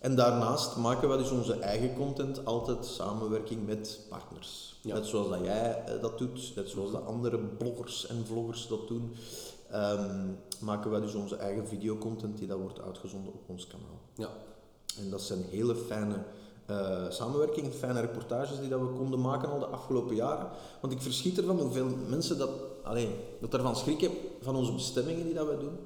En 0.00 0.14
daarnaast 0.14 0.76
maken 0.76 1.08
wij 1.08 1.16
dus 1.16 1.30
onze 1.30 1.54
eigen 1.54 1.94
content 1.94 2.44
altijd 2.44 2.86
samenwerking 2.86 3.66
met 3.66 4.00
partners. 4.08 4.78
Ja. 4.82 4.94
Net 4.94 5.06
zoals 5.06 5.28
dat 5.28 5.44
jij 5.44 5.84
eh, 5.84 6.02
dat 6.02 6.18
doet, 6.18 6.52
net 6.56 6.68
zoals 6.68 6.92
dat 6.92 7.06
andere 7.06 7.38
bloggers 7.38 8.06
en 8.06 8.26
vloggers 8.26 8.68
dat 8.68 8.88
doen, 8.88 9.14
ehm, 9.70 10.28
maken 10.60 10.90
wij 10.90 11.00
dus 11.00 11.14
onze 11.14 11.36
eigen 11.36 11.68
videocontent 11.68 12.38
die 12.38 12.46
dat 12.46 12.58
wordt 12.58 12.80
uitgezonden 12.80 13.32
op 13.32 13.42
ons 13.46 13.66
kanaal. 13.66 14.00
Ja. 14.14 14.28
En 14.98 15.10
dat 15.10 15.22
zijn 15.22 15.44
hele 15.50 15.74
fijne 15.74 16.24
eh, 16.66 17.10
samenwerkingen, 17.10 17.72
fijne 17.72 18.00
reportages 18.00 18.60
die 18.60 18.68
dat 18.68 18.80
we 18.80 18.86
konden 18.86 19.20
maken 19.20 19.50
al 19.50 19.58
de 19.58 19.66
afgelopen 19.66 20.14
jaren. 20.14 20.48
Want 20.80 20.92
ik 20.92 21.02
verschiet 21.02 21.38
ervan 21.38 21.60
hoeveel 21.60 21.86
mensen 22.08 22.38
dat, 22.38 22.50
alleen, 22.82 23.12
dat 23.40 23.54
ervan 23.54 23.76
schrikken 23.76 24.10
van 24.40 24.56
onze 24.56 24.72
bestemmingen 24.72 25.24
die 25.24 25.34
dat 25.34 25.46
wij 25.46 25.58
doen. 25.58 25.78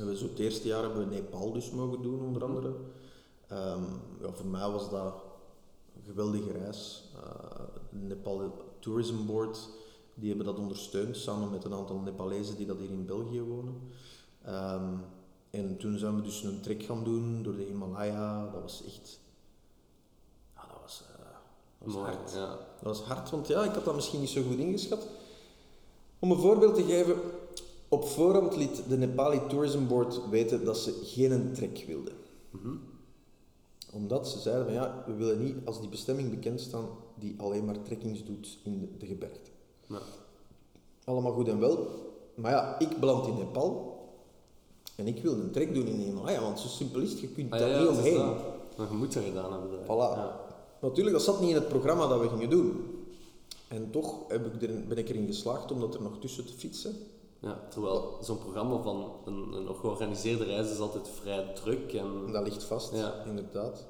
En 0.00 0.06
we 0.06 0.16
zo 0.16 0.24
het 0.24 0.38
eerste 0.38 0.68
jaar 0.68 0.82
hebben 0.82 1.08
we 1.08 1.14
Nepal 1.14 1.52
dus 1.52 1.70
mogen 1.70 2.02
doen, 2.02 2.20
onder 2.20 2.44
andere. 2.44 2.74
Ehm, 3.46 3.82
ja, 4.20 4.32
voor 4.32 4.46
mij 4.46 4.70
was 4.70 4.90
dat 4.90 5.14
een 5.96 6.02
geweldige 6.02 6.52
reis. 6.52 7.02
Eh, 7.24 7.60
Nepal 7.90 8.52
Tourism 8.78 9.26
Board, 9.26 9.68
die 10.14 10.28
hebben 10.28 10.46
dat 10.46 10.58
ondersteund, 10.58 11.16
samen 11.16 11.50
met 11.50 11.64
een 11.64 11.74
aantal 11.74 11.96
Nepalezen 11.98 12.56
die 12.56 12.66
dat 12.66 12.78
hier 12.78 12.90
in 12.90 13.06
België 13.06 13.42
wonen. 13.42 13.74
Ehm, 14.42 14.94
en 15.50 15.76
toen 15.76 15.98
zijn 15.98 16.16
we 16.16 16.22
dus 16.22 16.42
een 16.42 16.60
trek 16.60 16.82
gaan 16.82 17.04
doen 17.04 17.42
door 17.42 17.56
de 17.56 17.62
Himalaya. 17.62 18.50
Dat 18.52 18.62
was 18.62 18.84
echt... 18.84 19.20
Ja, 20.54 20.62
dat 20.72 20.80
was, 20.82 21.02
eh, 21.02 21.24
dat 21.78 21.86
was 21.86 21.94
Mooi, 21.94 22.06
hard. 22.06 22.32
ja. 22.32 22.48
Dat 22.48 22.98
was 22.98 23.02
hard, 23.02 23.30
want 23.30 23.46
ja, 23.46 23.64
ik 23.64 23.74
had 23.74 23.84
dat 23.84 23.94
misschien 23.94 24.20
niet 24.20 24.28
zo 24.28 24.42
goed 24.42 24.58
ingeschat. 24.58 25.06
Om 26.18 26.30
een 26.30 26.38
voorbeeld 26.38 26.74
te 26.74 26.82
geven, 26.82 27.16
op 27.90 28.04
voorhand 28.08 28.56
liet 28.56 28.82
de 28.88 28.96
Nepali 28.96 29.40
Tourism 29.48 29.86
Board 29.86 30.20
weten 30.30 30.64
dat 30.64 30.78
ze 30.78 31.00
geen 31.04 31.52
trek 31.52 31.84
wilden. 31.86 32.12
Omdat 33.92 34.28
ze 34.28 34.38
zeiden 34.38 34.64
van 34.64 34.74
ja, 34.74 35.04
we 35.06 35.12
willen 35.12 35.44
niet 35.44 35.56
als 35.64 35.80
die 35.80 35.88
bestemming 35.88 36.30
bekend 36.30 36.60
staan 36.60 36.86
die 37.18 37.34
alleen 37.38 37.64
maar 37.64 37.82
trekkings 37.82 38.24
doet 38.24 38.58
in 38.64 38.78
de, 38.80 38.88
de 38.98 39.06
gebergte. 39.06 39.50
Ja. 39.86 39.98
Allemaal 41.04 41.32
goed 41.32 41.48
en 41.48 41.58
wel. 41.60 41.86
Maar 42.34 42.50
ja, 42.52 42.78
ik 42.78 42.98
beland 43.00 43.26
in 43.26 43.34
Nepal 43.34 43.98
en 44.96 45.06
ik 45.06 45.22
wil 45.22 45.32
een 45.32 45.50
trek 45.50 45.74
doen 45.74 45.86
in 45.86 45.98
Himalaya, 46.00 46.40
want 46.40 46.60
zo 46.60 46.68
simpel 46.68 47.00
is 47.00 47.10
het, 47.10 47.20
je 47.20 47.28
kunt 47.28 47.52
Ah, 47.52 47.58
daar 47.58 47.68
ja, 47.68 47.78
niet 47.80 47.88
omheen. 47.88 48.14
dat. 48.16 48.36
Maar 48.76 48.88
je 48.90 48.96
moet 48.96 49.12
dat 49.12 49.22
gedaan 49.24 49.52
hebben. 49.52 49.82
Voilà. 49.84 49.86
Ja. 50.16 50.40
Natuurlijk, 50.80 51.16
dat 51.16 51.24
zat 51.24 51.40
niet 51.40 51.48
in 51.48 51.54
het 51.54 51.68
programma 51.68 52.06
dat 52.06 52.20
we 52.20 52.28
gingen 52.28 52.50
doen. 52.50 52.80
En 53.68 53.90
toch 53.90 54.14
heb 54.28 54.54
ik 54.54 54.62
er, 54.70 54.86
ben 54.86 54.98
ik 54.98 55.08
erin 55.08 55.26
geslaagd 55.26 55.72
om 55.72 55.80
dat 55.80 55.94
er 55.94 56.02
nog 56.02 56.18
tussen 56.18 56.46
te 56.46 56.52
fietsen. 56.52 56.96
Ja, 57.40 57.60
terwijl 57.70 58.18
zo'n 58.22 58.38
programma 58.38 58.82
van 58.82 59.12
een, 59.24 59.52
een 59.52 59.74
georganiseerde 59.74 60.44
reis 60.44 60.70
is 60.70 60.78
altijd 60.78 61.08
vrij 61.08 61.52
druk. 61.54 61.92
En, 61.92 62.32
dat 62.32 62.42
ligt 62.44 62.62
vast, 62.64 62.94
Ja. 62.94 63.24
inderdaad. 63.26 63.86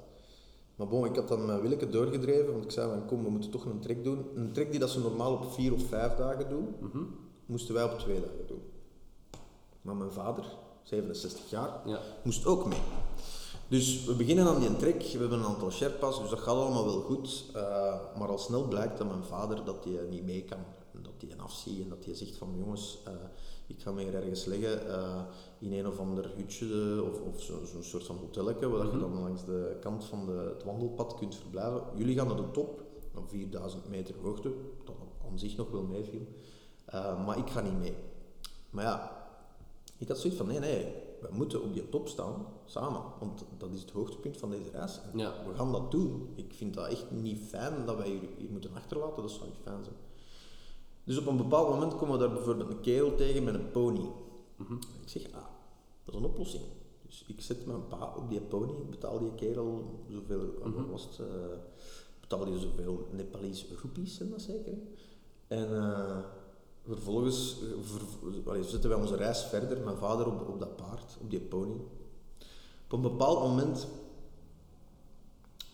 Maar 0.76 0.88
bon, 0.88 1.04
ik 1.04 1.16
had 1.16 1.28
dan 1.28 1.46
met 1.46 1.60
Willeke 1.60 1.88
doorgedreven, 1.88 2.52
want 2.52 2.64
ik 2.64 2.70
zei 2.70 2.88
van 2.90 3.06
kom, 3.06 3.24
we 3.24 3.30
moeten 3.30 3.50
toch 3.50 3.64
een 3.64 3.80
trek 3.80 4.04
doen. 4.04 4.26
Een 4.34 4.52
trek 4.52 4.70
die 4.70 4.80
dat 4.80 4.90
ze 4.90 5.00
normaal 5.00 5.32
op 5.32 5.52
vier 5.52 5.72
of 5.72 5.82
vijf 5.82 6.14
dagen 6.16 6.48
doen, 6.48 6.74
Mhm. 6.80 7.02
moesten 7.46 7.74
wij 7.74 7.84
op 7.84 7.98
twee 7.98 8.20
dagen 8.20 8.46
doen. 8.46 8.62
Maar 9.82 9.94
mijn 9.96 10.12
vader, 10.12 10.44
67 10.82 11.50
jaar, 11.50 11.80
ja. 11.84 11.98
moest 12.22 12.46
ook 12.46 12.66
mee. 12.66 12.78
Dus 13.68 14.04
we 14.04 14.14
beginnen 14.14 14.46
aan 14.46 14.60
die 14.60 14.76
trek, 14.76 15.02
we 15.02 15.18
hebben 15.18 15.38
een 15.38 15.44
aantal 15.44 15.70
Sherpas, 15.70 16.20
dus 16.20 16.30
dat 16.30 16.38
gaat 16.38 16.54
allemaal 16.54 16.84
wel 16.84 17.00
goed. 17.00 17.44
Eh, 17.54 17.62
maar 18.18 18.28
al 18.28 18.38
snel 18.38 18.68
blijkt 18.68 18.98
dat 18.98 19.06
mijn 19.08 19.24
vader 19.24 19.64
dat 19.64 19.84
hij 19.84 20.06
niet 20.10 20.24
mee 20.24 20.44
kan. 20.44 20.58
Dat 21.02 21.12
hij 21.18 21.30
een 21.30 21.40
afziet 21.40 21.82
en 21.82 21.88
dat 21.88 22.04
hij 22.04 22.14
zegt 22.14 22.36
van 22.36 22.54
jongens, 22.58 22.98
eh, 23.04 23.12
ik 23.66 23.80
ga 23.80 23.90
me 23.92 24.02
hier 24.02 24.14
ergens 24.14 24.44
leggen 24.44 24.88
eh, 24.88 25.22
in 25.58 25.72
een 25.72 25.86
of 25.86 25.98
ander 25.98 26.30
hutje 26.36 26.66
eh, 26.96 27.02
of, 27.10 27.20
of 27.20 27.42
zo- 27.42 27.64
zo'n 27.64 27.82
soort 27.82 28.04
van 28.06 28.16
hotelletje, 28.16 28.68
waar 28.68 28.86
je 28.92 28.98
dan 28.98 29.20
langs 29.20 29.44
de 29.44 29.76
kant 29.80 30.04
van 30.04 30.26
de, 30.26 30.32
het 30.54 30.64
wandelpad 30.64 31.14
kunt 31.14 31.34
verblijven. 31.34 31.82
Jullie 31.94 32.16
gaan 32.16 32.26
naar 32.26 32.36
de 32.36 32.50
top, 32.50 32.82
op 33.16 33.28
4000 33.28 33.88
meter 33.88 34.14
hoogte, 34.22 34.52
dat 34.84 34.94
aan 35.30 35.38
zich 35.38 35.56
nog 35.56 35.70
wel 35.70 35.82
meeviel. 35.82 36.26
Maar 37.24 37.38
ik 37.38 37.50
ga 37.50 37.60
niet 37.60 37.78
mee. 37.78 37.94
Maar 38.70 38.84
ja, 38.84 39.26
ik 39.98 40.08
had 40.08 40.18
zoiets 40.18 40.38
van, 40.38 40.46
nee, 40.48 40.58
nee, 40.58 40.84
we 41.20 41.28
moeten 41.32 41.62
op 41.62 41.72
die 41.72 41.88
top 41.88 42.08
staan, 42.08 42.46
samen. 42.64 43.02
Want 43.18 43.44
dat 43.58 43.70
is 43.72 43.80
het 43.80 43.90
hoogtepunt 43.90 44.36
van 44.36 44.50
deze 44.50 44.70
reis. 44.70 45.00
Ja. 45.14 45.32
We 45.48 45.54
gaan 45.54 45.72
dat 45.72 45.90
doen. 45.90 46.32
Ik 46.34 46.52
vind 46.54 46.74
dat 46.74 46.86
echt 46.88 47.10
niet 47.10 47.38
fijn 47.48 47.86
dat 47.86 47.96
wij 47.96 48.08
hier, 48.08 48.20
hier 48.38 48.50
moeten 48.50 48.74
achterlaten, 48.74 49.22
dat 49.22 49.30
zou 49.30 49.44
niet 49.44 49.58
fijn 49.62 49.84
zijn. 49.84 49.96
Dus 51.04 51.18
op 51.18 51.26
een 51.26 51.36
bepaald 51.36 51.68
moment 51.68 51.96
komen 51.96 52.18
we 52.18 52.26
daar 52.26 52.32
bijvoorbeeld 52.34 52.70
een 52.70 52.80
kerel 52.80 53.14
tegen 53.14 53.44
met 53.44 53.54
een 53.54 53.70
pony. 53.70 54.08
Ik 55.02 55.08
zeg, 55.08 55.32
ah, 55.32 55.44
dat 56.04 56.14
is 56.14 56.20
een 56.20 56.26
oplossing. 56.26 56.64
Dus 57.06 57.24
ik 57.26 57.40
zet 57.40 57.66
mijn 57.66 57.88
pa 57.88 58.14
op 58.16 58.30
die 58.30 58.40
pony, 58.40 58.70
ik 58.72 58.90
betaal 58.90 59.18
die 59.18 59.34
kerel 59.34 60.00
zoveel, 60.08 60.54
wat 60.62 60.86
was 60.90 61.02
het, 61.04 61.18
eh, 61.18 61.26
betaal 62.20 62.44
die 62.44 62.58
zoveel 62.58 63.08
Nepalese 63.12 63.66
roepies, 63.82 64.14
zijn 64.16 64.30
dat 64.30 64.40
zeker? 64.42 64.74
En 65.48 65.76
eh, 65.76 66.18
vervolgens 66.86 67.56
ver- 67.80 68.48
allee, 68.50 68.62
zetten 68.64 68.90
wij 68.90 68.98
onze 68.98 69.16
reis 69.16 69.42
verder, 69.42 69.80
mijn 69.84 69.96
vader 69.96 70.26
op, 70.26 70.48
op 70.48 70.58
dat 70.58 70.76
paard, 70.76 71.16
op 71.20 71.30
die 71.30 71.40
pony. 71.40 71.76
Op 72.84 72.92
een 72.92 73.00
bepaald 73.00 73.40
moment 73.40 73.88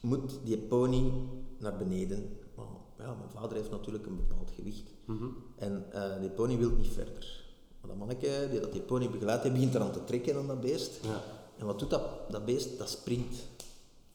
moet 0.00 0.38
die 0.44 0.58
pony 0.58 1.12
naar 1.58 1.76
beneden. 1.76 2.38
Maar 2.54 2.66
ja, 2.98 3.14
mijn 3.14 3.30
vader 3.30 3.56
heeft 3.56 3.70
natuurlijk 3.70 4.06
een 4.06 4.16
bepaald 4.16 4.50
gewicht. 4.50 4.94
Mhm. 5.06 5.24
En 5.56 5.86
eh, 5.92 6.20
die 6.20 6.30
pony 6.30 6.58
wil 6.58 6.70
niet 6.70 6.92
verder. 6.92 7.44
Maar 7.80 7.90
dat 7.90 7.98
manneke 7.98 8.48
die 8.50 8.60
dat 8.60 8.72
die 8.72 8.80
pony 8.80 9.10
begeleidt, 9.10 9.42
die 9.42 9.52
begint 9.52 9.74
eraan 9.74 9.92
te 9.92 10.04
trekken 10.04 10.36
aan 10.36 10.46
dat 10.46 10.60
beest. 10.60 10.98
Ja. 11.02 11.20
En 11.58 11.66
wat 11.66 11.78
doet 11.78 11.90
dat, 11.90 12.02
dat 12.30 12.44
beest? 12.44 12.78
Dat 12.78 12.88
springt. 12.90 13.36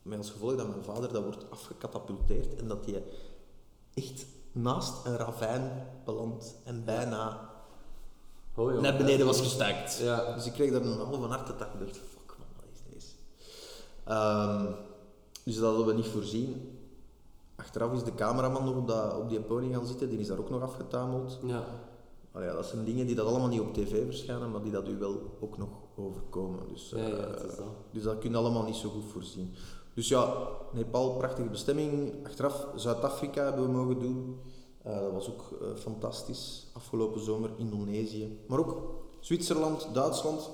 Met 0.02 0.18
als 0.18 0.30
gevolg 0.30 0.56
dat 0.56 0.68
mijn 0.68 0.84
vader 0.84 1.14
dat 1.14 1.24
wordt 1.24 1.46
afgecatapulteerd 1.50 2.56
en 2.56 2.68
dat 2.68 2.86
hij 2.86 3.04
echt 3.94 4.26
naast 4.52 5.06
een 5.06 5.16
ravijn 5.18 5.88
belandt 6.06 6.56
en 6.64 6.86
bijna 6.86 7.50
Oh, 8.56 8.72
joh. 8.72 8.82
naar 8.82 8.98
beneden 8.98 9.26
was 9.26 9.40
gestakt. 9.42 9.98
Ja. 9.98 10.34
Dus 10.36 10.46
ik 10.46 10.54
kreeg 10.54 10.72
daar 10.72 10.82
een 10.82 10.98
halve 10.98 11.26
hartattack. 11.26 11.74
Ik 11.74 11.80
dacht, 11.80 11.98
fuck 11.98 12.36
man, 12.38 12.48
wat 12.56 12.66
is 12.74 12.94
deze? 12.94 13.14
Ehm, 14.04 14.66
dus 15.44 15.56
dat 15.56 15.64
hadden 15.64 15.86
we 15.86 15.94
niet 15.94 16.08
voorzien. 16.08 16.80
Achteraf 17.62 17.94
is 17.94 18.04
de 18.04 18.16
cameraman 18.16 18.66
nog 18.66 18.76
op, 18.76 18.88
dat, 18.88 19.18
op 19.18 19.30
die 19.30 19.42
pony 19.42 19.74
gaan 19.74 19.86
zitten, 19.86 20.10
die 20.10 20.20
is 20.20 20.28
daar 20.28 20.40
ook 20.40 20.50
nog 20.50 20.62
afgetameld. 20.62 21.40
Ja. 21.44 21.64
Ja, 22.34 22.54
dat 22.54 22.66
zijn 22.66 22.86
dingen 22.86 23.06
die 23.06 23.16
dat 23.16 23.28
allemaal 23.28 23.48
niet 23.48 23.60
op 23.60 23.74
tv 23.74 24.06
verschijnen, 24.06 24.52
maar 24.52 24.62
die 24.62 24.72
dat 24.72 24.88
u 24.88 24.98
wel 24.98 25.38
ook 25.40 25.58
nog 25.58 25.70
overkomen. 25.96 26.68
Dus, 26.68 26.90
Ja, 26.90 27.08
ja, 27.08 27.16
eh, 27.16 27.58
dat 27.58 27.66
dus 27.92 28.04
dat 28.04 28.18
kun 28.18 28.32
je 28.32 28.38
allemaal 28.38 28.64
niet 28.64 28.76
zo 28.76 28.90
goed 28.90 29.04
voorzien. 29.12 29.54
Dus 29.94 30.08
ja, 30.08 30.48
Nepal, 30.72 31.16
prachtige 31.18 31.50
bestemming. 31.50 32.14
Achteraf 32.26 32.68
Zuid-Afrika 32.76 33.44
hebben 33.44 33.64
we 33.66 33.72
mogen 33.72 34.00
doen. 34.00 34.40
Eh, 34.84 35.00
dat 35.00 35.12
was 35.12 35.30
ook 35.30 35.58
eh, 35.62 35.68
fantastisch. 35.76 36.68
Afgelopen 36.74 37.22
zomer 37.22 37.50
Indonesië. 37.58 38.40
Maar 38.48 38.60
ook 38.60 38.78
Zwitserland, 39.20 39.88
Duitsland. 39.94 40.50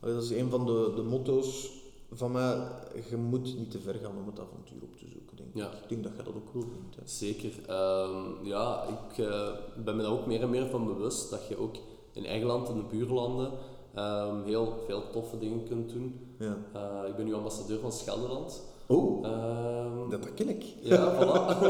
Dat 0.00 0.22
is 0.22 0.30
een 0.30 0.50
van 0.50 0.66
de, 0.66 0.92
de 0.96 1.02
motto's 1.02 1.82
van 2.14 2.32
mij. 2.32 2.68
Je 3.10 3.16
moet 3.16 3.58
niet 3.58 3.70
te 3.70 3.80
ver 3.80 3.94
gaan 3.94 4.16
om 4.18 4.26
het 4.26 4.40
avontuur 4.40 4.82
op 4.82 4.96
te 4.96 5.08
zoeken, 5.08 5.36
denk 5.36 5.48
ik. 5.48 5.56
Ja. 5.56 5.70
Ik 5.82 5.88
denk 5.88 6.02
dat 6.02 6.12
je 6.16 6.22
dat 6.22 6.34
ook 6.34 6.52
wel 6.52 6.62
vindt. 6.62 6.96
Hè. 6.96 7.02
Zeker. 7.04 7.52
Ehm, 7.66 8.46
ja, 8.46 8.82
ik 8.82 9.18
eh, 9.18 9.48
ben 9.84 9.96
me 9.96 10.02
daar 10.02 10.12
ook 10.12 10.26
meer 10.26 10.42
en 10.42 10.50
meer 10.50 10.66
van 10.66 10.84
bewust 10.84 11.30
dat 11.30 11.46
je 11.46 11.56
ook 11.56 11.76
in 12.12 12.26
eigen 12.26 12.46
land, 12.46 12.68
in 12.68 12.76
de 12.76 12.82
buurlanden, 12.82 13.52
ehm, 13.94 14.44
heel 14.44 14.82
veel 14.86 15.10
toffe 15.10 15.38
dingen 15.38 15.64
kunt 15.64 15.92
doen. 15.92 16.36
Ja. 16.38 16.56
Eh, 16.72 17.08
ik 17.08 17.16
ben 17.16 17.24
nu 17.24 17.34
ambassadeur 17.34 17.80
van 17.80 17.92
Schelderland. 17.92 18.62
Oh, 18.86 19.26
Ehm, 19.26 20.10
dat, 20.10 20.34
ken 20.34 20.48
ik. 20.48 20.64
Ja, 20.80 21.12
voilà. 21.14 21.58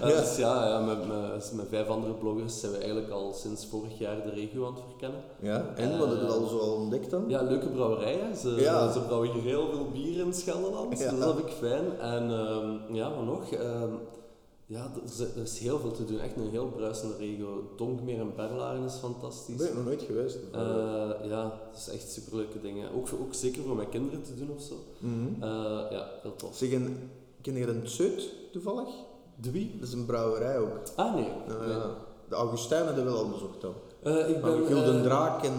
Eh, 0.00 0.08
Ja. 0.08 0.20
Dus 0.20 0.36
ja, 0.36 0.66
ja 0.68 0.80
met, 0.80 1.06
met, 1.08 1.52
met 1.54 1.66
vijf 1.68 1.88
andere 1.88 2.12
bloggers 2.12 2.60
zijn 2.60 2.72
we 2.72 2.78
eigenlijk 2.78 3.10
al 3.10 3.32
sinds 3.32 3.66
vorig 3.66 3.98
jaar 3.98 4.22
de 4.22 4.30
regio 4.30 4.66
aan 4.66 4.72
het 4.74 4.82
verkennen. 4.88 5.20
Ja, 5.40 5.64
en 5.76 5.98
wat 5.98 6.08
heb 6.08 6.20
je 6.20 6.26
al 6.26 6.46
zo 6.46 6.58
al 6.58 6.74
ontdekt 6.74 7.10
dan? 7.10 7.24
Ja, 7.28 7.42
leuke 7.42 7.68
brouwerijen. 7.68 8.36
Ze, 8.36 8.48
Ja. 8.58 8.92
ze 8.92 9.00
brouwen 9.00 9.30
hier 9.32 9.42
heel 9.42 9.66
veel 9.70 9.86
bier 9.92 10.18
in 10.26 10.32
Scheldeland, 10.34 10.98
Ja. 10.98 11.10
dus 11.10 11.18
dat 11.20 11.34
vind 11.36 11.46
ik 11.48 11.52
fijn. 11.52 11.98
En 12.00 12.30
ehm, 12.30 12.94
ja, 12.94 13.08
maar 13.08 13.24
nog, 13.24 13.50
ehm, 13.50 13.92
ja, 14.70 14.90
er 14.94 15.02
is, 15.04 15.18
er 15.18 15.42
is 15.42 15.58
heel 15.58 15.78
veel 15.78 15.92
te 15.92 16.04
doen. 16.04 16.20
Echt 16.20 16.36
een 16.36 16.50
heel 16.50 16.66
bruisende 16.68 17.16
regio. 17.16 17.72
Donkmeer 17.76 18.20
en 18.20 18.32
Berlaren 18.36 18.84
is 18.84 18.94
fantastisch. 18.94 19.56
Ben 19.56 19.68
ik 19.68 19.74
nog 19.74 19.84
nooit 19.84 20.02
geweest. 20.02 20.38
Eh, 20.52 20.60
ja, 21.28 21.42
dat 21.42 21.76
is 21.76 21.88
echt 21.88 22.12
superleuke 22.12 22.60
dingen. 22.60 22.92
Ook, 22.92 23.08
ook 23.20 23.34
zeker 23.34 23.62
voor 23.62 23.76
mijn 23.76 23.88
kinderen 23.88 24.22
te 24.22 24.34
doen 24.34 24.50
of 24.56 24.62
zo. 24.62 24.74
Mhm. 24.98 25.42
Eh, 25.42 25.90
ja, 25.90 26.10
heel 26.22 26.36
tof. 26.36 26.56
Zeg, 26.56 26.72
en 26.72 27.10
ken 27.40 27.54
je 27.54 27.66
de 27.66 27.82
Tseut 27.82 28.28
toevallig? 28.52 28.88
De 29.36 29.50
wie? 29.50 29.76
Dat 29.78 29.88
is 29.88 29.94
een 29.94 30.06
brouwerij 30.06 30.58
ook. 30.58 30.78
Ah, 30.96 31.14
nee. 31.14 31.28
Nee. 31.48 31.78
De 32.28 32.34
Augustijn 32.34 32.84
hebben 32.86 33.04
we 33.04 33.10
wel 33.10 33.18
al 33.18 33.28
bezocht 33.30 33.60
dan. 33.60 33.74
Eh, 34.02 34.28
ik 34.28 34.42
ben... 34.42 34.66
Gulden 34.66 35.02
Draak 35.02 35.44
en... 35.44 35.52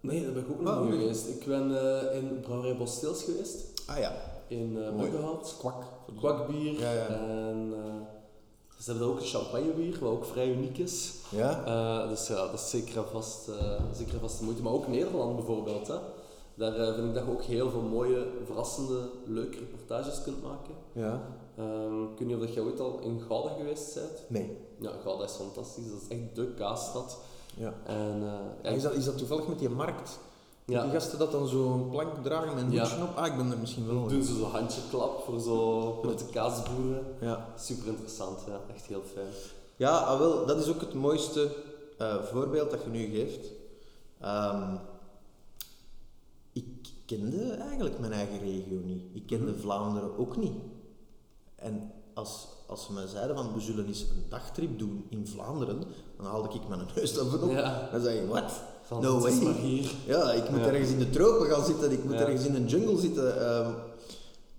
Nee, 0.00 0.22
daar 0.24 0.32
ben 0.32 0.42
ik 0.42 0.50
ook 0.50 0.60
nog 0.60 0.74
Ah, 0.74 0.84
niet 0.84 1.00
geweest. 1.00 1.28
Ik 1.28 1.44
ben 1.46 1.70
in 2.12 2.40
Brouwerij 2.40 2.76
Bossteels 2.76 3.22
geweest, 3.22 3.56
Ah 3.86 3.98
ja, 3.98 4.12
in 4.48 4.76
uh, 4.76 4.90
Mooi. 4.90 5.10
Buggenhout. 5.10 5.56
kwak. 5.58 5.84
Kwakbier. 6.18 6.80
Ja, 6.80 6.92
ja. 6.92 7.06
En 7.06 7.72
eh, 7.76 7.94
ze 8.82 8.90
hebben 8.90 9.08
ook 9.08 9.18
een 9.20 9.26
champagnebier, 9.26 9.98
wat 10.00 10.10
ook 10.10 10.24
vrij 10.24 10.48
uniek 10.48 10.78
is. 10.78 11.14
Ja? 11.30 11.64
Eh, 11.64 12.08
dus 12.08 12.26
ja, 12.26 12.34
dat 12.34 12.52
is 12.54 12.70
zeker 12.70 12.96
en 12.96 13.08
vast, 13.12 13.48
eh, 13.48 13.80
zeker 13.92 14.14
en 14.14 14.20
vast 14.20 14.38
de 14.38 14.44
moeite. 14.44 14.62
Maar 14.62 14.72
ook 14.72 14.88
Nederland 14.88 15.36
bijvoorbeeld. 15.36 15.86
Hè. 15.88 15.94
Daar 16.54 16.74
eh, 16.74 16.94
vind 16.94 17.06
ik 17.08 17.14
dat 17.14 17.24
je 17.24 17.30
ook 17.30 17.42
heel 17.42 17.70
veel 17.70 17.80
mooie, 17.82 18.26
verrassende, 18.44 19.08
leuke 19.26 19.58
reportages 19.58 20.22
kunt 20.22 20.42
maken. 20.42 20.74
Ja. 20.92 21.22
Ehm, 21.56 22.02
ik 22.02 22.18
weet 22.18 22.28
niet 22.28 22.36
of 22.36 22.42
dat 22.42 22.54
jij 22.54 22.62
ooit 22.62 22.80
al 22.80 22.98
in 23.02 23.20
Gouda 23.28 23.54
geweest 23.58 23.94
bent. 23.94 24.24
Nee. 24.28 24.56
Ja, 24.80 24.90
Gouda 25.02 25.24
is 25.24 25.32
fantastisch. 25.32 25.90
Dat 25.90 26.00
is 26.02 26.08
echt 26.08 26.34
de 26.34 26.54
kaasstad. 26.54 27.18
Ja. 27.56 27.74
En, 27.86 28.22
eh, 28.22 28.62
ja, 28.62 28.70
Is 28.70 28.82
dat, 28.82 28.92
is 28.94 29.04
dat 29.04 29.18
toevallig 29.18 29.48
met 29.48 29.58
die 29.58 29.68
markt? 29.68 30.18
Ja. 30.66 30.82
Die 30.82 30.90
gasten 30.92 31.18
dat 31.18 31.32
dan 31.32 31.48
zo'n 31.48 31.88
plank 31.90 32.22
dragen 32.22 32.54
met 32.54 32.62
een 32.64 32.78
hoedje 32.78 33.02
op? 33.02 33.16
Ah, 33.16 33.26
ik 33.26 33.36
ben 33.36 33.50
er 33.50 33.58
misschien 33.58 33.86
wel. 33.86 34.06
doen 34.08 34.22
ze 34.22 34.34
zo'n 34.36 34.50
handjeklap 34.50 35.22
voor 35.24 35.40
zo 35.40 36.00
met 36.04 36.18
de 36.18 36.26
kaasboeren. 36.26 37.04
Ja. 37.20 37.52
Super 37.58 37.86
interessant, 37.86 38.38
ja. 38.46 38.60
Echt 38.74 38.86
heel 38.86 39.02
fijn. 39.14 39.26
Ja, 39.76 39.98
ah, 39.98 40.18
wel, 40.18 40.46
dat 40.46 40.58
is 40.58 40.68
ook 40.68 40.80
het 40.80 40.94
mooiste 40.94 41.48
eh, 41.98 42.22
voorbeeld 42.22 42.70
dat 42.70 42.82
je 42.82 42.88
nu 42.90 43.04
geeft. 43.06 43.48
Ehm, 44.20 44.74
ik 46.52 46.88
kende 47.06 47.50
eigenlijk 47.52 47.98
mijn 47.98 48.12
eigen 48.12 48.38
regio 48.38 48.78
niet. 48.84 49.02
Ik 49.12 49.26
kende 49.26 49.50
Mhm. 49.50 49.60
Vlaanderen 49.60 50.18
ook 50.18 50.36
niet. 50.36 50.54
En 51.56 51.92
als, 52.14 52.46
als 52.66 52.84
ze 52.84 52.92
mij 52.92 53.06
zeiden 53.06 53.36
van 53.36 53.52
we 53.54 53.60
zullen 53.60 53.86
eens 53.86 54.00
een 54.00 54.24
dagtrip 54.28 54.78
doen 54.78 55.06
in 55.08 55.26
Vlaanderen, 55.26 55.82
dan 56.16 56.26
haalde 56.26 56.48
ik 56.54 56.68
mijn 56.68 56.80
neus 56.94 57.14
daarvan 57.14 57.42
op. 57.42 57.50
Ja. 57.50 57.88
Dan 57.92 58.00
zei 58.00 58.20
je, 58.20 58.26
wat? 58.26 58.52
Van, 58.86 59.02
No 59.02 59.14
het 59.16 59.24
is 59.32 59.38
way. 59.38 59.44
maar 59.52 59.62
hier. 59.62 59.90
Ja, 60.06 60.32
ik 60.32 60.50
moet 60.50 60.60
Ja. 60.60 60.66
ergens 60.66 60.90
in 60.90 60.98
de 60.98 61.10
tropen 61.10 61.46
gaan 61.46 61.64
zitten, 61.64 61.92
ik 61.92 62.04
moet 62.04 62.12
Ja. 62.12 62.20
ergens 62.20 62.44
in 62.46 62.54
een 62.54 62.66
jungle 62.66 63.00
zitten. 63.00 63.48
ehm. 63.50 63.70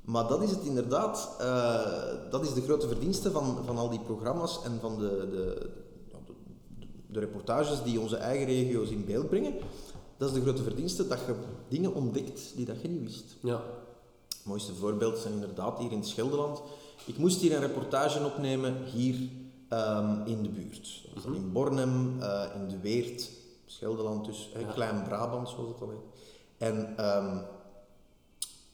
maar 0.05 0.27
dat 0.27 0.41
is 0.41 0.49
het 0.49 0.63
inderdaad, 0.63 1.29
eh, 1.39 2.29
dat 2.31 2.43
is 2.45 2.53
de 2.53 2.61
grote 2.61 2.87
verdienste 2.87 3.31
van, 3.31 3.57
van 3.65 3.77
al 3.77 3.89
die 3.89 3.99
programma's 3.99 4.59
en 4.63 4.77
van 4.81 4.97
de, 4.99 5.27
de, 5.31 5.69
de, 6.25 6.33
de 7.07 7.19
reportages 7.19 7.83
die 7.83 7.99
onze 7.99 8.15
eigen 8.15 8.45
regio's 8.45 8.89
in 8.89 9.05
beeld 9.05 9.29
brengen. 9.29 9.53
Dat 10.17 10.29
is 10.29 10.35
de 10.35 10.41
grote 10.41 10.63
verdienste, 10.63 11.07
dat 11.07 11.19
je 11.27 11.33
dingen 11.67 11.93
ontdekt 11.93 12.41
die 12.55 12.65
dat 12.65 12.81
je 12.81 12.87
niet 12.87 13.03
wist. 13.03 13.35
Ja. 13.41 13.61
mooiste 14.43 14.73
voorbeeld 14.75 15.17
zijn 15.17 15.33
inderdaad 15.33 15.79
hier 15.79 15.91
in 15.91 15.97
het 15.97 16.07
Scheldeland. 16.07 16.61
Ik 17.05 17.17
moest 17.17 17.41
hier 17.41 17.53
een 17.55 17.61
reportage 17.61 18.25
opnemen, 18.25 18.75
hier 18.93 19.15
ehm, 19.69 20.25
in 20.25 20.43
de 20.43 20.49
buurt. 20.49 21.01
Dat 21.13 21.23
dan 21.23 21.35
in 21.35 21.51
Bornem, 21.51 22.15
eh, 22.21 22.43
in 22.61 22.67
de 22.69 22.79
Weert, 22.79 23.29
Scheldeland 23.67 24.25
dus, 24.25 24.49
hè, 24.53 24.59
Ja. 24.59 24.71
Klein 24.71 25.03
Brabant 25.03 25.49
zoals 25.49 25.69
het 25.69 25.81
al 25.81 25.89
heet. 25.89 26.21
En 26.57 26.97
ehm, 26.97 27.37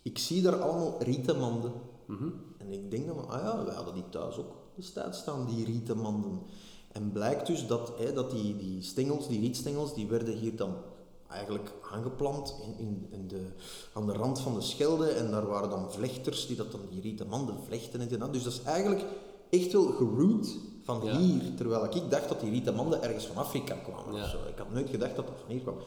ik 0.01 0.17
zie 0.17 0.41
daar 0.41 0.61
allemaal 0.61 1.03
rietenmanden. 1.03 1.71
Mhm. 2.05 2.29
En 2.57 2.71
ik 2.71 2.91
denk 2.91 3.07
dan, 3.07 3.29
ah 3.29 3.41
ja, 3.41 3.65
wij 3.65 3.75
hadden 3.75 3.93
die 3.93 4.09
thuis 4.09 4.37
ook 4.37 4.53
destijds 4.75 5.19
staan, 5.19 5.45
die 5.45 5.65
rietenmanden. 5.65 6.41
En 6.91 7.11
blijkt 7.11 7.47
dus 7.47 7.67
dat, 7.67 7.93
hè, 7.97 8.13
dat 8.13 8.31
die, 8.31 8.57
die 8.57 8.81
stengels, 8.81 9.27
die 9.27 9.39
rietstengels, 9.39 9.93
die 9.93 10.07
werden 10.07 10.37
hier 10.37 10.55
dan 10.55 10.75
eigenlijk 11.27 11.71
aangeplant 11.91 12.55
in, 12.61 12.77
in, 12.77 13.07
in 13.09 13.27
de, 13.27 13.47
aan 13.93 14.05
de 14.05 14.13
rand 14.13 14.39
van 14.39 14.53
de 14.53 14.61
Schelde. 14.61 15.09
En 15.09 15.31
daar 15.31 15.47
waren 15.47 15.69
dan 15.69 15.91
vlechters 15.91 16.47
die 16.47 16.55
dat 16.55 16.71
dan 16.71 16.81
die 16.89 17.01
rietenmanden 17.01 17.55
vlechten 17.67 18.01
en 18.01 18.19
dat. 18.19 18.33
Dus 18.33 18.43
dat 18.43 18.53
is 18.53 18.63
eigenlijk 18.63 19.05
echt 19.49 19.71
wel 19.71 19.85
geroot 19.85 20.57
van 20.83 21.01
Ja. 21.03 21.17
hier. 21.17 21.41
Terwijl 21.55 21.85
ik 21.85 22.09
dacht 22.09 22.29
dat 22.29 22.39
die 22.39 22.49
rietenmanden 22.49 23.03
ergens 23.03 23.25
van 23.25 23.35
Afrika 23.35 23.75
kwamen. 23.75 24.15
Ja. 24.15 24.23
of 24.23 24.29
zo. 24.29 24.37
Ik 24.47 24.57
had 24.57 24.71
nooit 24.73 24.89
gedacht 24.89 25.15
dat 25.15 25.27
dat 25.27 25.35
van 25.39 25.51
hier 25.51 25.61
kwam. 25.61 25.77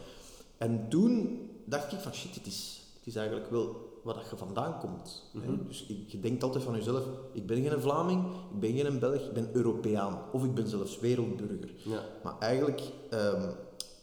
En 0.59 0.87
toen 0.89 1.39
dacht 1.65 1.93
ik 1.93 1.99
van 1.99 2.13
shit, 2.15 2.35
het 2.35 2.47
is, 2.47 2.81
het 2.99 3.07
is 3.07 3.17
eigenlijk 3.17 3.51
wel 3.51 3.85
waar 4.03 4.15
dat 4.15 4.31
je 4.31 4.37
vandaan 4.37 4.79
komt. 4.79 5.23
Mhm. 5.33 5.57
Dus 5.67 5.87
je, 6.07 6.21
denkt 6.21 6.43
altijd 6.43 6.65
van 6.65 6.75
jezelf, 6.75 7.05
ik 7.33 7.47
ben 7.47 7.63
geen 7.69 7.81
Vlaming, 7.81 8.25
ik 8.53 8.61
ben 8.61 8.73
geen 8.77 8.99
Belg, 8.99 9.21
ik 9.21 9.33
ben 9.33 9.49
Europeaan. 9.53 10.19
Of 10.33 10.45
ik 10.45 10.55
ben 10.55 10.67
zelfs 10.69 10.99
wereldburger. 11.01 11.71
Ja. 11.85 12.03
Maar 12.23 12.39
eigenlijk, 12.39 12.81
ehm, 13.11 13.51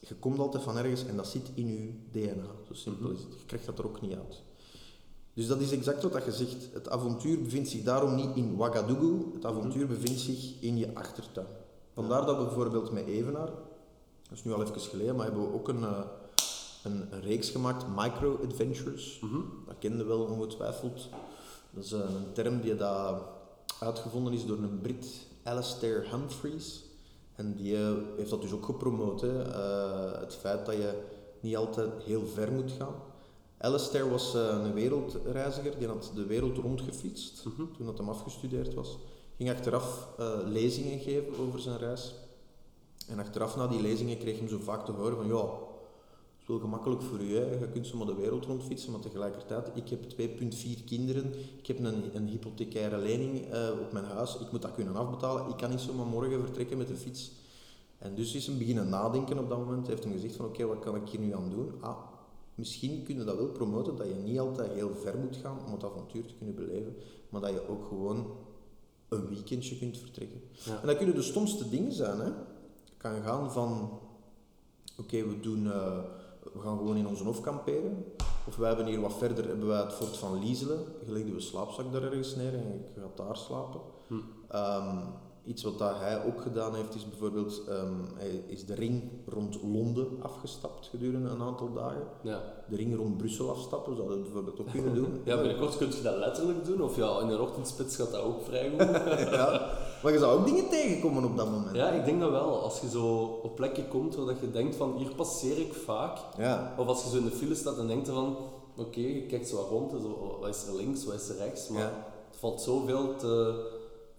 je 0.07 0.15
komt 0.15 0.39
altijd 0.39 0.63
van 0.63 0.77
ergens 0.77 1.05
en 1.05 1.15
dat 1.15 1.27
zit 1.27 1.51
in 1.53 1.67
je 1.67 1.93
DNA. 2.11 2.45
Zo 2.67 2.73
simpel 2.73 3.07
Mhm. 3.09 3.15
is 3.17 3.23
het. 3.23 3.33
Je 3.39 3.45
krijgt 3.45 3.65
dat 3.65 3.79
er 3.79 3.85
ook 3.85 4.01
niet 4.01 4.13
uit. 4.13 4.41
Dus 5.33 5.47
dat 5.47 5.61
is 5.61 5.71
exact 5.71 6.03
wat 6.03 6.25
je 6.25 6.31
zegt. 6.31 6.69
Het 6.73 6.89
avontuur 6.89 7.41
bevindt 7.41 7.69
zich 7.69 7.83
daarom 7.83 8.15
niet 8.15 8.35
in 8.35 8.55
Ouagadougou. 8.57 9.31
Het 9.33 9.45
avontuur 9.45 9.87
bevindt 9.87 10.19
zich 10.19 10.61
in 10.61 10.77
je 10.77 10.95
achtertuin. 10.95 11.47
Vandaar 11.93 12.25
dat 12.25 12.37
we 12.37 12.43
bijvoorbeeld 12.43 12.91
met 12.91 13.07
Evenaar, 13.07 13.49
dat 14.29 14.37
is 14.37 14.43
nu 14.43 14.53
al 14.53 14.61
even 14.61 14.79
geleden, 14.79 15.15
maar 15.15 15.25
hebben 15.25 15.43
we 15.43 15.53
ook 15.53 15.67
een, 15.67 15.83
eh, 15.83 15.99
een, 16.83 17.21
reeks 17.21 17.49
gemaakt, 17.49 17.85
Micro 17.95 18.39
Adventures. 18.43 19.19
Mhm. 19.21 19.39
Dat 19.65 19.75
kende 19.79 20.03
wel 20.03 20.19
ongetwijfeld. 20.19 21.09
Dat 21.69 21.83
is 21.83 21.91
eh, 21.91 21.99
een 21.99 22.33
term 22.33 22.61
die 22.61 22.75
dat 22.75 23.21
uitgevonden 23.79 24.33
is 24.33 24.45
door 24.45 24.57
een 24.57 24.81
Brit, 24.81 25.27
Alastair 25.43 26.11
Humphreys. 26.11 26.83
En 27.35 27.55
die 27.55 27.77
eh, 27.77 27.93
heeft 28.17 28.29
dat 28.29 28.41
dus 28.41 28.51
ook 28.51 28.65
gepromoot. 28.65 29.21
Hè. 29.21 29.31
Het 30.19 30.35
feit 30.35 30.65
dat 30.65 30.75
je 30.75 31.01
niet 31.39 31.55
altijd 31.55 32.03
heel 32.03 32.25
ver 32.25 32.51
moet 32.51 32.71
gaan. 32.71 32.93
Alastair 33.63 34.09
was 34.09 34.35
eh, 34.35 34.41
een 34.63 34.73
wereldreiziger, 34.73 35.77
die 35.79 35.87
had 35.87 36.11
de 36.15 36.25
wereld 36.25 36.57
rondgefietst 36.57 37.45
Mhm. 37.45 37.63
toen 37.77 37.85
dat 37.85 37.97
hem 37.97 38.09
afgestudeerd 38.09 38.73
was. 38.73 38.97
Ging 39.37 39.49
achteraf 39.49 40.07
eh, 40.17 40.39
lezingen 40.45 40.99
geven 40.99 41.37
over 41.39 41.59
zijn 41.59 41.77
reis. 41.77 42.13
En 43.07 43.19
achteraf 43.19 43.55
na 43.55 43.67
die 43.67 43.81
lezingen 43.81 44.17
kreeg 44.17 44.37
hem 44.39 44.47
zo 44.47 44.57
vaak 44.63 44.85
te 44.85 44.91
horen 44.91 45.15
van 45.15 45.27
ja, 45.27 45.41
het 45.41 46.41
is 46.41 46.47
wel 46.47 46.59
gemakkelijk 46.59 47.01
voor 47.01 47.19
u, 47.19 47.35
hè. 47.35 47.51
je 47.59 47.69
kunt 47.73 47.87
zomaar 47.87 48.05
de 48.07 48.15
wereld 48.15 48.45
rondfietsen, 48.45 48.91
maar 48.91 48.99
tegelijkertijd, 49.01 49.69
ik 49.73 49.89
heb 49.89 50.03
2,4 50.03 50.83
kinderen, 50.85 51.33
ik 51.57 51.67
heb 51.67 51.79
een, 51.79 52.15
een 52.15 52.27
hypothecaire 52.27 52.97
lening 52.97 53.51
eh, 53.51 53.69
op 53.81 53.91
mijn 53.91 54.05
huis, 54.05 54.37
ik 54.39 54.51
moet 54.51 54.61
dat 54.61 54.73
kunnen 54.75 54.95
afbetalen, 54.95 55.49
ik 55.49 55.57
kan 55.57 55.69
niet 55.69 55.79
zomaar 55.79 56.05
morgen 56.05 56.39
vertrekken 56.41 56.77
met 56.77 56.87
de 56.87 56.95
fiets. 56.95 57.31
En 57.97 58.15
dus 58.15 58.33
is 58.35 58.45
hem 58.47 58.57
beginnen 58.57 58.89
nadenken 58.89 59.39
op 59.39 59.49
dat 59.49 59.57
moment, 59.57 59.87
heeft 59.87 60.03
hem 60.03 60.13
gezegd 60.13 60.35
van 60.35 60.45
oké, 60.45 60.65
wat 60.65 60.79
kan 60.79 60.95
ik 60.95 61.09
hier 61.09 61.19
nu 61.19 61.33
aan 61.35 61.49
doen? 61.49 61.71
Ah, 61.79 61.97
misschien 62.55 63.03
kunnen 63.03 63.25
dat 63.25 63.37
wel 63.37 63.47
promoten, 63.47 63.95
dat 63.95 64.07
je 64.07 64.13
niet 64.13 64.39
altijd 64.39 64.71
heel 64.71 64.95
ver 64.95 65.17
moet 65.17 65.35
gaan 65.35 65.65
om 65.65 65.71
het 65.71 65.83
avontuur 65.83 66.25
te 66.25 66.33
kunnen 66.33 66.55
beleven, 66.55 66.95
maar 67.29 67.41
dat 67.41 67.51
je 67.51 67.69
ook 67.69 67.85
gewoon 67.87 68.25
een 69.09 69.27
weekendje 69.27 69.77
kunt 69.77 69.97
vertrekken. 69.97 70.41
Ja. 70.51 70.81
En 70.81 70.87
dat 70.87 70.97
kunnen 70.97 71.15
de 71.15 71.21
stomste 71.21 71.69
dingen 71.69 71.91
zijn. 71.91 72.19
Hè? 72.19 72.25
Het 72.25 72.97
kan 72.97 73.21
gaan 73.21 73.51
van, 73.51 73.99
oké, 74.97 75.27
we 75.27 75.39
doen, 75.39 75.71
eh, 75.71 75.97
we 76.53 76.59
gaan 76.59 76.77
gewoon 76.77 76.97
in 76.97 77.07
onze 77.07 77.23
hof 77.23 77.41
kamperen. 77.41 78.05
Of 78.47 78.55
wij 78.55 78.67
hebben 78.67 78.85
hier 78.85 79.01
wat 79.01 79.17
verder, 79.17 79.47
hebben 79.47 79.67
wij 79.67 79.81
het 79.81 79.93
fort 79.93 80.17
van 80.17 80.39
Lieselen. 80.39 80.79
Je 81.05 81.11
legt 81.11 81.27
je 81.27 81.39
slaapzak 81.39 81.91
daar 81.91 82.03
ergens 82.03 82.35
neer 82.35 82.53
en 82.53 82.85
je 82.95 83.01
gaat 83.01 83.17
daar 83.17 83.37
slapen. 83.37 83.81
Hm. 84.07 84.15
Ehm, 84.47 84.97
iets 85.45 85.63
wat 85.63 85.77
dat 85.79 85.95
hij 85.99 86.25
ook 86.25 86.41
gedaan 86.41 86.75
heeft, 86.75 86.95
is 86.95 87.09
bijvoorbeeld, 87.09 87.61
ehm, 87.69 87.93
hij 88.15 88.43
is 88.47 88.65
de 88.65 88.73
ring 88.73 89.03
rond 89.27 89.59
Londen 89.63 90.07
afgestapt 90.21 90.87
gedurende 90.87 91.29
een 91.29 91.41
aantal 91.41 91.73
dagen. 91.73 92.03
Ja. 92.21 92.41
De 92.69 92.75
ring 92.75 92.95
rond 92.97 93.17
Brussel 93.17 93.49
afstappen, 93.49 93.95
zou 93.95 94.09
dat 94.09 94.21
bijvoorbeeld 94.23 94.59
ook 94.59 94.71
kunnen 94.71 94.93
doen. 94.95 95.21
ja, 95.25 95.35
binnenkort 95.37 95.77
kun 95.77 95.87
je 95.95 96.01
dat 96.01 96.17
letterlijk 96.17 96.65
doen, 96.65 96.81
of 96.81 96.95
ja, 96.95 97.19
in 97.19 97.27
een 97.29 97.39
ochtendspits 97.39 97.95
gaat 97.95 98.11
dat 98.11 98.21
ook 98.21 98.41
vrij 98.43 98.69
goed. 98.69 98.79
ja. 99.39 99.69
Maar 100.03 100.11
je 100.11 100.19
zou 100.19 100.39
ook 100.39 100.45
dingen 100.45 100.69
tegenkomen 100.69 101.23
op 101.25 101.37
dat 101.37 101.49
moment. 101.51 101.75
ja, 101.75 101.89
ik 101.89 102.05
denk 102.05 102.19
dat 102.19 102.29
wel. 102.31 102.61
Als 102.61 102.79
je 102.79 102.89
zo 102.89 103.07
op 103.43 103.55
plekken 103.55 103.87
komt 103.87 104.15
waar 104.15 104.35
je 104.41 104.51
denkt 104.51 104.75
van, 104.75 104.93
hier 104.97 105.15
passeer 105.15 105.57
ik 105.57 105.73
vaak. 105.73 106.17
Ja. 106.37 106.73
Of 106.77 106.87
als 106.87 107.03
je 107.03 107.09
zo 107.09 107.17
in 107.17 107.23
de 107.25 107.31
file 107.31 107.55
staat 107.55 107.77
en 107.77 107.87
denkt 107.87 108.09
van, 108.09 108.37
oké, 108.77 108.99
je 108.99 109.25
kijkt 109.25 109.47
zo 109.47 109.65
rond, 109.69 109.91
zo, 109.91 110.37
wat 110.39 110.49
is 110.49 110.67
er 110.67 110.75
links, 110.75 111.05
wat 111.05 111.13
is 111.13 111.29
er 111.29 111.37
rechts, 111.37 111.67
maar 111.69 111.81
Ja. 111.81 112.05
het 112.29 112.39
valt 112.39 112.61
zoveel 112.61 113.15
te, 113.15 113.55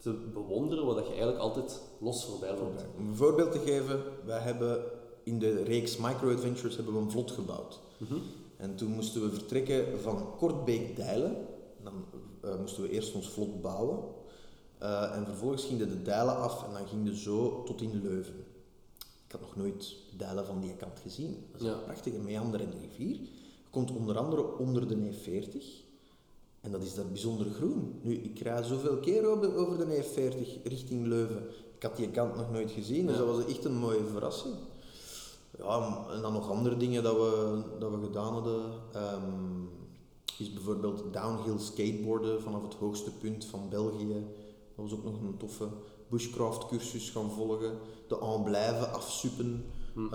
te 0.05 0.13
bewonderen, 0.33 0.87
wat 0.87 0.95
dat 0.97 1.05
je 1.05 1.11
eigenlijk 1.13 1.43
altijd 1.43 1.81
los 2.01 2.25
voorbij 2.25 2.51
loopt. 2.59 2.85
Om 2.99 3.07
een 3.09 3.15
voorbeeld 3.17 3.53
te 3.53 3.59
geven, 3.59 4.03
wij 4.25 4.39
hebben 4.41 4.85
in 5.23 5.39
de 5.39 5.63
reeks 5.63 5.97
Micro 5.97 6.33
Adventures 6.33 6.77
hebben 6.77 6.95
we 6.95 7.01
een 7.01 7.11
vlot 7.11 7.31
gebouwd. 7.31 7.81
Mhm. 7.99 8.15
En 8.57 8.75
toen 8.77 8.91
moesten 8.91 9.23
we 9.23 9.31
vertrekken 9.31 10.01
van 10.01 10.37
Kortbeek-Dijlen. 10.37 11.37
Dan 11.83 11.93
eh, 12.43 12.59
moesten 12.61 12.83
we 12.83 12.91
eerst 12.91 13.15
ons 13.15 13.29
vlot 13.31 13.61
bouwen. 13.61 13.99
Eh, 14.79 15.17
en 15.17 15.25
vervolgens 15.25 15.65
gingen 15.65 15.89
de 15.89 16.03
dijlen 16.03 16.37
af 16.37 16.65
en 16.67 16.73
dan 16.73 16.87
ging 16.89 17.05
de 17.05 17.17
zo 17.17 17.63
tot 17.63 17.81
in 17.83 18.01
Leuven. 18.03 18.45
Ik 19.27 19.33
had 19.33 19.41
nog 19.41 19.57
nooit 19.57 19.97
dijlen 20.17 20.47
van 20.47 20.61
die 20.61 20.77
kant 20.77 20.99
gezien. 21.03 21.47
Dat 21.53 21.61
is 21.61 21.67
Ja. 21.67 21.73
een 21.73 21.85
prachtige 21.85 22.19
meanderende 22.19 22.77
rivier. 22.79 23.17
Je 23.17 23.71
komt 23.71 23.91
onder 23.91 24.19
andere 24.19 24.59
onder 24.59 24.89
de 24.89 24.97
E40. 24.97 25.84
En 26.65 26.71
dat 26.71 26.83
is 26.83 26.95
daar 26.95 27.07
bijzonder 27.07 27.47
groen. 27.57 27.99
Nu, 28.03 28.15
ik 28.15 28.39
rijd 28.39 28.67
zoveel 28.67 28.97
keer 28.97 29.27
over, 29.27 29.57
over 29.57 29.79
de 29.79 30.05
E40 30.05 30.63
richting 30.63 31.07
Leuven. 31.07 31.43
Ik 31.77 31.83
had 31.83 31.97
die 31.97 32.11
kant 32.11 32.37
nog 32.37 32.51
nooit 32.53 32.71
gezien, 32.71 33.07
dus 33.07 33.17
Ja. 33.17 33.25
dat 33.25 33.37
was 33.37 33.45
echt 33.47 33.65
een 33.65 33.77
mooie 33.77 34.05
verrassing. 34.13 34.55
Ja, 35.59 36.05
en 36.11 36.23
dan 36.23 36.33
nog 36.33 36.51
andere 36.51 36.77
dingen 36.77 37.03
dat 37.03 37.15
we, 37.17 37.63
dat 37.79 37.91
we 37.91 37.97
gedaan 38.05 38.33
hadden. 38.33 38.63
ehm, 38.93 39.63
is 40.39 40.53
bijvoorbeeld 40.53 41.03
downhill 41.13 41.59
skateboarden 41.59 42.43
vanaf 42.43 42.63
het 42.63 42.75
hoogste 42.75 43.11
punt 43.13 43.45
van 43.45 43.69
België. 43.69 44.27
Dat 44.77 44.85
was 44.91 44.93
ook 44.93 45.05
nog 45.05 45.21
een 45.21 45.37
toffe 45.37 45.69
bushcraft 46.09 46.67
cursus 46.67 47.11
gaan 47.11 47.31
volgen. 47.31 47.73
De 48.09 48.21
aanblijven 48.21 48.93
afsuppen. 48.93 49.65
Hm. 49.95 50.05
Eh, 50.05 50.11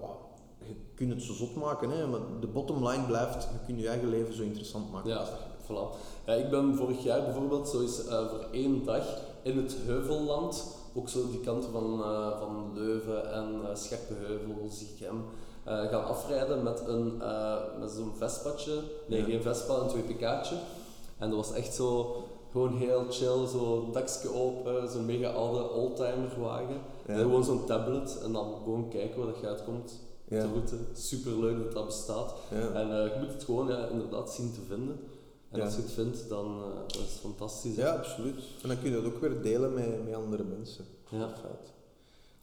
ja, 0.00 0.16
je 0.66 0.74
kunt 0.94 1.10
het 1.12 1.22
zo 1.22 1.32
zot 1.32 1.54
maken, 1.56 1.90
hè, 1.90 2.06
maar 2.06 2.20
de 2.40 2.46
bottom 2.46 2.88
line 2.88 3.06
blijft, 3.06 3.42
je 3.42 3.58
kunt 3.66 3.80
je 3.80 3.88
eigen 3.88 4.08
leven 4.08 4.34
zo 4.34 4.42
interessant 4.42 4.92
maken. 4.92 5.10
Ja, 5.10 5.28
voilà. 5.70 5.96
Ja, 6.26 6.32
ik 6.34 6.50
ben 6.50 6.74
vorig 6.76 7.02
jaar 7.02 7.22
bijvoorbeeld 7.24 7.68
zo 7.68 7.80
eens 7.80 8.06
eh, 8.06 8.28
voor 8.28 8.46
één 8.52 8.84
dag 8.84 9.04
in 9.42 9.56
het 9.56 9.76
Heuvelland, 9.86 10.76
ook 10.94 11.08
zo 11.08 11.30
die 11.30 11.40
kanten 11.40 11.70
van, 11.72 12.02
eh, 12.02 12.38
van 12.38 12.70
Leuven 12.74 13.32
en 13.32 13.54
uh, 13.62 13.74
Scherpenheuvel, 13.74 14.68
Ziegem, 14.70 15.24
eh, 15.64 15.80
gaan 15.88 16.04
afrijden 16.04 16.62
met, 16.62 16.82
een, 16.86 17.22
eh, 17.22 17.56
met 17.80 17.90
zo'n 17.90 18.12
Vespatje. 18.16 18.72
Nee, 19.06 19.18
Ja. 19.20 19.24
geen 19.26 19.42
Vespa, 19.42 19.74
een 19.74 19.88
2pk'tje. 19.88 20.54
En 21.18 21.30
dat 21.30 21.38
was 21.46 21.52
echt 21.52 21.74
zo, 21.74 22.16
gewoon 22.50 22.76
heel 22.76 23.04
chill, 23.10 23.46
zo 23.46 23.88
dakje 23.92 24.34
open, 24.34 24.88
zo'n 24.90 25.06
mega 25.06 25.30
oude 25.30 25.70
oldtimer 25.70 26.40
wagen. 26.40 26.80
Ja. 27.06 27.14
En 27.14 27.18
gewoon 27.20 27.44
zo'n 27.44 27.64
tablet 27.66 28.18
en 28.22 28.32
dan 28.32 28.54
gewoon 28.62 28.88
kijken 28.88 29.18
waar 29.18 29.26
dat 29.32 29.40
je 29.40 29.46
uitkomt. 29.46 29.92
Ja. 30.28 30.42
De 30.42 30.48
route, 30.48 30.76
super 30.92 31.38
leuk 31.40 31.62
dat 31.64 31.72
dat 31.72 31.86
bestaat. 31.86 32.34
En 32.50 32.90
eh, 32.90 33.12
je 33.14 33.16
moet 33.20 33.32
het 33.32 33.44
gewoon 33.44 33.68
ja, 33.68 33.86
inderdaad 33.86 34.32
zien 34.32 34.52
te 34.52 34.60
vinden. 34.68 35.00
En 35.50 35.58
Ja. 35.58 35.64
als 35.64 35.74
je 35.74 35.80
het 35.82 35.90
vindt, 35.92 36.28
dan 36.28 36.58
uh, 36.58 36.74
dat 36.86 36.94
is 36.96 37.00
het 37.10 37.20
fantastisch. 37.20 37.76
hè. 37.76 37.82
Ja, 37.82 37.94
absoluut. 37.94 38.42
En 38.62 38.68
dan 38.68 38.78
kun 38.80 38.90
je 38.90 38.96
dat 39.02 39.04
ook 39.12 39.20
weer 39.20 39.42
delen 39.42 39.74
met, 39.74 40.04
met 40.04 40.14
andere 40.14 40.44
mensen. 40.44 40.84
Ja. 41.08 41.28
Feit. 41.28 41.72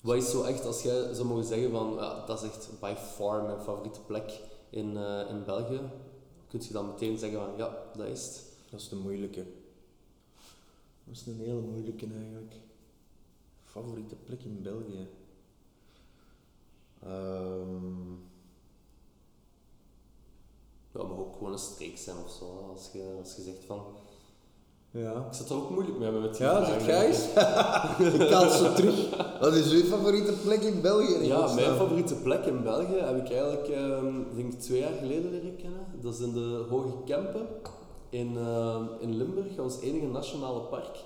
Wat 0.01 0.15
is 0.15 0.29
zo 0.31 0.43
echt, 0.43 0.65
als 0.65 0.81
jij 0.81 1.13
zou 1.13 1.27
mogen 1.27 1.45
zeggen 1.45 1.71
van, 1.71 1.93
ja, 1.93 2.25
dat 2.25 2.41
is 2.43 2.49
echt 2.49 2.69
by 2.79 2.93
far 2.97 3.43
mijn 3.43 3.59
favoriete 3.61 3.99
plek 4.01 4.39
in, 4.69 4.97
eh, 4.97 5.29
in 5.29 5.43
België, 5.45 5.79
kun 6.47 6.61
je 6.67 6.73
dan 6.73 6.87
meteen 6.87 7.17
zeggen 7.17 7.39
van, 7.39 7.49
ja, 7.57 7.77
dat 7.97 8.07
is 8.07 8.25
het. 8.25 8.43
Dat 8.71 8.79
is 8.79 8.89
de 8.89 8.95
moeilijke. 8.95 9.45
Dat 11.03 11.15
is 11.15 11.25
een 11.25 11.39
hele 11.39 11.61
moeilijke 11.61 12.07
eigenlijk. 12.17 12.53
Favoriete 13.63 14.15
plek 14.15 14.43
in 14.43 14.61
België? 14.61 15.07
Ehm, 17.03 18.13
Ja, 20.95 21.03
mag 21.03 21.17
ook 21.17 21.35
gewoon 21.37 21.51
een 21.51 21.57
streek 21.59 21.97
zijn 21.97 22.15
of 22.25 22.31
zo. 22.31 22.45
Als 22.71 22.89
je, 22.93 23.15
als 23.21 23.35
je 23.35 23.41
zegt 23.41 23.65
van, 23.67 23.81
ja. 24.91 25.11
ik 25.11 25.33
zit 25.33 25.49
er 25.49 25.55
ook 25.55 25.69
moeilijk 25.69 25.97
mee 25.97 26.11
met 26.11 26.33
die 26.33 26.45
Ja, 26.45 26.65
zeg 26.65 26.87
eens. 26.87 27.25
ik 28.23 28.29
haal 28.29 28.49
ze 28.49 28.73
terug. 28.75 29.17
Wat 29.39 29.53
is 29.53 29.71
uw 29.71 29.83
favoriete 29.83 30.33
plek 30.33 30.61
in 30.61 30.81
België? 30.81 31.13
in 31.13 31.25
Ja, 31.25 31.35
godsnaam? 31.35 31.55
mijn 31.65 31.77
favoriete 31.77 32.15
plek 32.15 32.45
in 32.45 32.63
België 32.63 32.95
heb 32.95 33.17
ik 33.17 33.31
eigenlijk, 33.31 33.67
ehm, 33.67 34.35
denk 34.35 34.53
ik, 34.53 34.59
twee 34.59 34.79
jaar 34.79 34.93
geleden 34.99 35.31
leren 35.31 35.55
kennen. 35.55 35.85
Dat 36.01 36.13
is 36.13 36.19
in 36.19 36.33
de 36.33 36.65
Hoge 36.69 37.03
Kempen, 37.05 37.47
in, 38.09 38.37
eh, 38.37 38.81
in 38.99 39.17
Limburg, 39.17 39.59
ons 39.59 39.79
enige 39.79 40.05
nationale 40.07 40.59
park. 40.61 41.03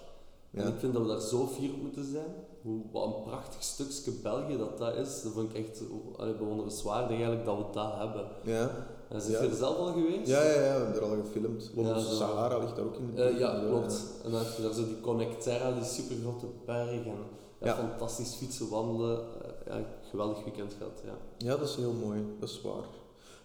En 0.53 0.67
ik 0.67 0.79
vind 0.79 0.93
dat 0.93 1.01
we 1.01 1.07
daar 1.07 1.21
zo 1.21 1.47
fier 1.47 1.73
op 1.73 1.81
moeten 1.81 2.05
zijn. 2.11 2.33
Hoe, 2.61 2.81
wat 2.91 3.05
een 3.05 3.23
prachtig 3.23 3.63
stukje 3.63 4.11
België 4.11 4.57
dat 4.57 4.77
dat 4.77 4.95
is. 4.95 5.21
Dat 5.21 5.33
vind 5.33 5.55
ik 5.55 5.65
echt 5.65 5.81
allee, 6.17 6.33
bewonderenswaardig 6.33 7.09
eigenlijk 7.11 7.45
dat 7.45 7.57
we 7.57 7.63
dat 7.73 7.95
hebben. 7.95 8.27
Ja. 8.43 8.71
En 9.09 9.21
Ja. 9.27 9.41
je 9.41 9.47
er 9.49 9.55
zelf 9.55 9.77
al 9.77 9.93
geweest? 9.93 10.27
Ja, 10.27 10.43
ja, 10.43 10.49
ja, 10.49 10.55
we 10.59 10.83
hebben 10.83 10.95
er 10.95 11.01
al 11.01 11.15
gefilmd. 11.25 11.71
Ja. 11.75 11.99
Sahara 11.99 12.57
ligt 12.57 12.75
daar 12.75 12.85
ook 12.85 12.95
in. 12.95 13.09
Eh, 13.15 13.25
buurt. 13.25 13.39
ja, 13.39 13.59
klopt. 13.67 14.03
En 14.23 14.31
dan 14.31 14.39
heb 14.39 14.55
je 14.55 14.61
daar 14.61 14.73
zo 14.73 14.85
die 14.85 14.99
Connecterra, 15.01 15.71
die 15.71 15.83
supergrote 15.83 16.45
berg. 16.65 16.89
En 16.89 17.03
ja, 17.05 17.65
Ja. 17.67 17.75
fantastisch 17.75 18.33
fietsen, 18.35 18.69
wandelen. 18.69 19.17
Eh, 19.17 19.75
ja, 19.79 19.85
geweldig 20.09 20.43
weekend 20.43 20.73
gehad, 20.77 21.01
ja. 21.05 21.17
Ja, 21.37 21.57
dat 21.57 21.69
is 21.69 21.75
heel 21.75 21.93
mooi, 21.93 22.23
dat 22.39 22.49
is 22.49 22.61
waar. 22.61 22.83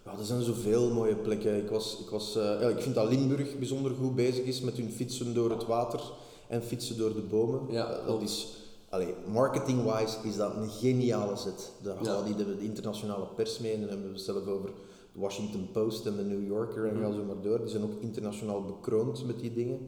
Ja, 0.05 0.19
er 0.19 0.25
zijn 0.25 0.41
zoveel 0.41 0.89
mooie 0.93 1.15
plekken. 1.15 1.57
Ik, 1.57 1.69
was, 1.69 1.97
ik, 1.99 2.09
was, 2.09 2.35
eh, 2.35 2.43
ja, 2.43 2.67
ik 2.67 2.81
vind 2.81 2.95
dat 2.95 3.09
Limburg 3.09 3.57
bijzonder 3.57 3.91
goed 4.01 4.15
bezig 4.15 4.45
is 4.45 4.61
met 4.61 4.77
hun 4.77 4.91
fietsen 4.91 5.33
door 5.33 5.49
het 5.49 5.65
water 5.65 6.01
en 6.47 6.63
fietsen 6.63 6.97
door 6.97 7.13
de 7.13 7.21
bomen. 7.21 7.59
Ja, 7.69 7.89
Eh, 7.91 8.07
dat 8.07 8.21
is, 8.21 8.47
allee, 8.89 9.13
marketing-wise 9.27 10.17
is 10.23 10.35
dat 10.35 10.55
een 10.55 10.69
geniale 10.69 11.35
zet. 11.35 11.71
Daar 11.81 12.03
Ja. 12.03 12.21
die 12.21 12.35
de, 12.35 12.55
internationale 12.59 13.25
pers 13.35 13.59
mee 13.59 13.73
en 13.73 13.79
dan 13.79 13.89
hebben 13.89 14.11
we 14.11 14.17
zelf 14.17 14.47
over 14.47 14.69
de 15.15 15.21
Washington 15.21 15.69
Post 15.71 16.05
en 16.05 16.15
de 16.15 16.23
New 16.23 16.47
Yorker 16.47 16.85
en 16.85 16.93
Mhm. 16.95 17.03
gaan 17.03 17.13
zo 17.13 17.23
maar 17.23 17.41
door. 17.41 17.57
Die 17.59 17.67
zijn 17.67 17.83
ook 17.83 18.01
internationaal 18.01 18.61
bekroond 18.63 19.25
met 19.25 19.39
die 19.39 19.53
dingen. 19.53 19.79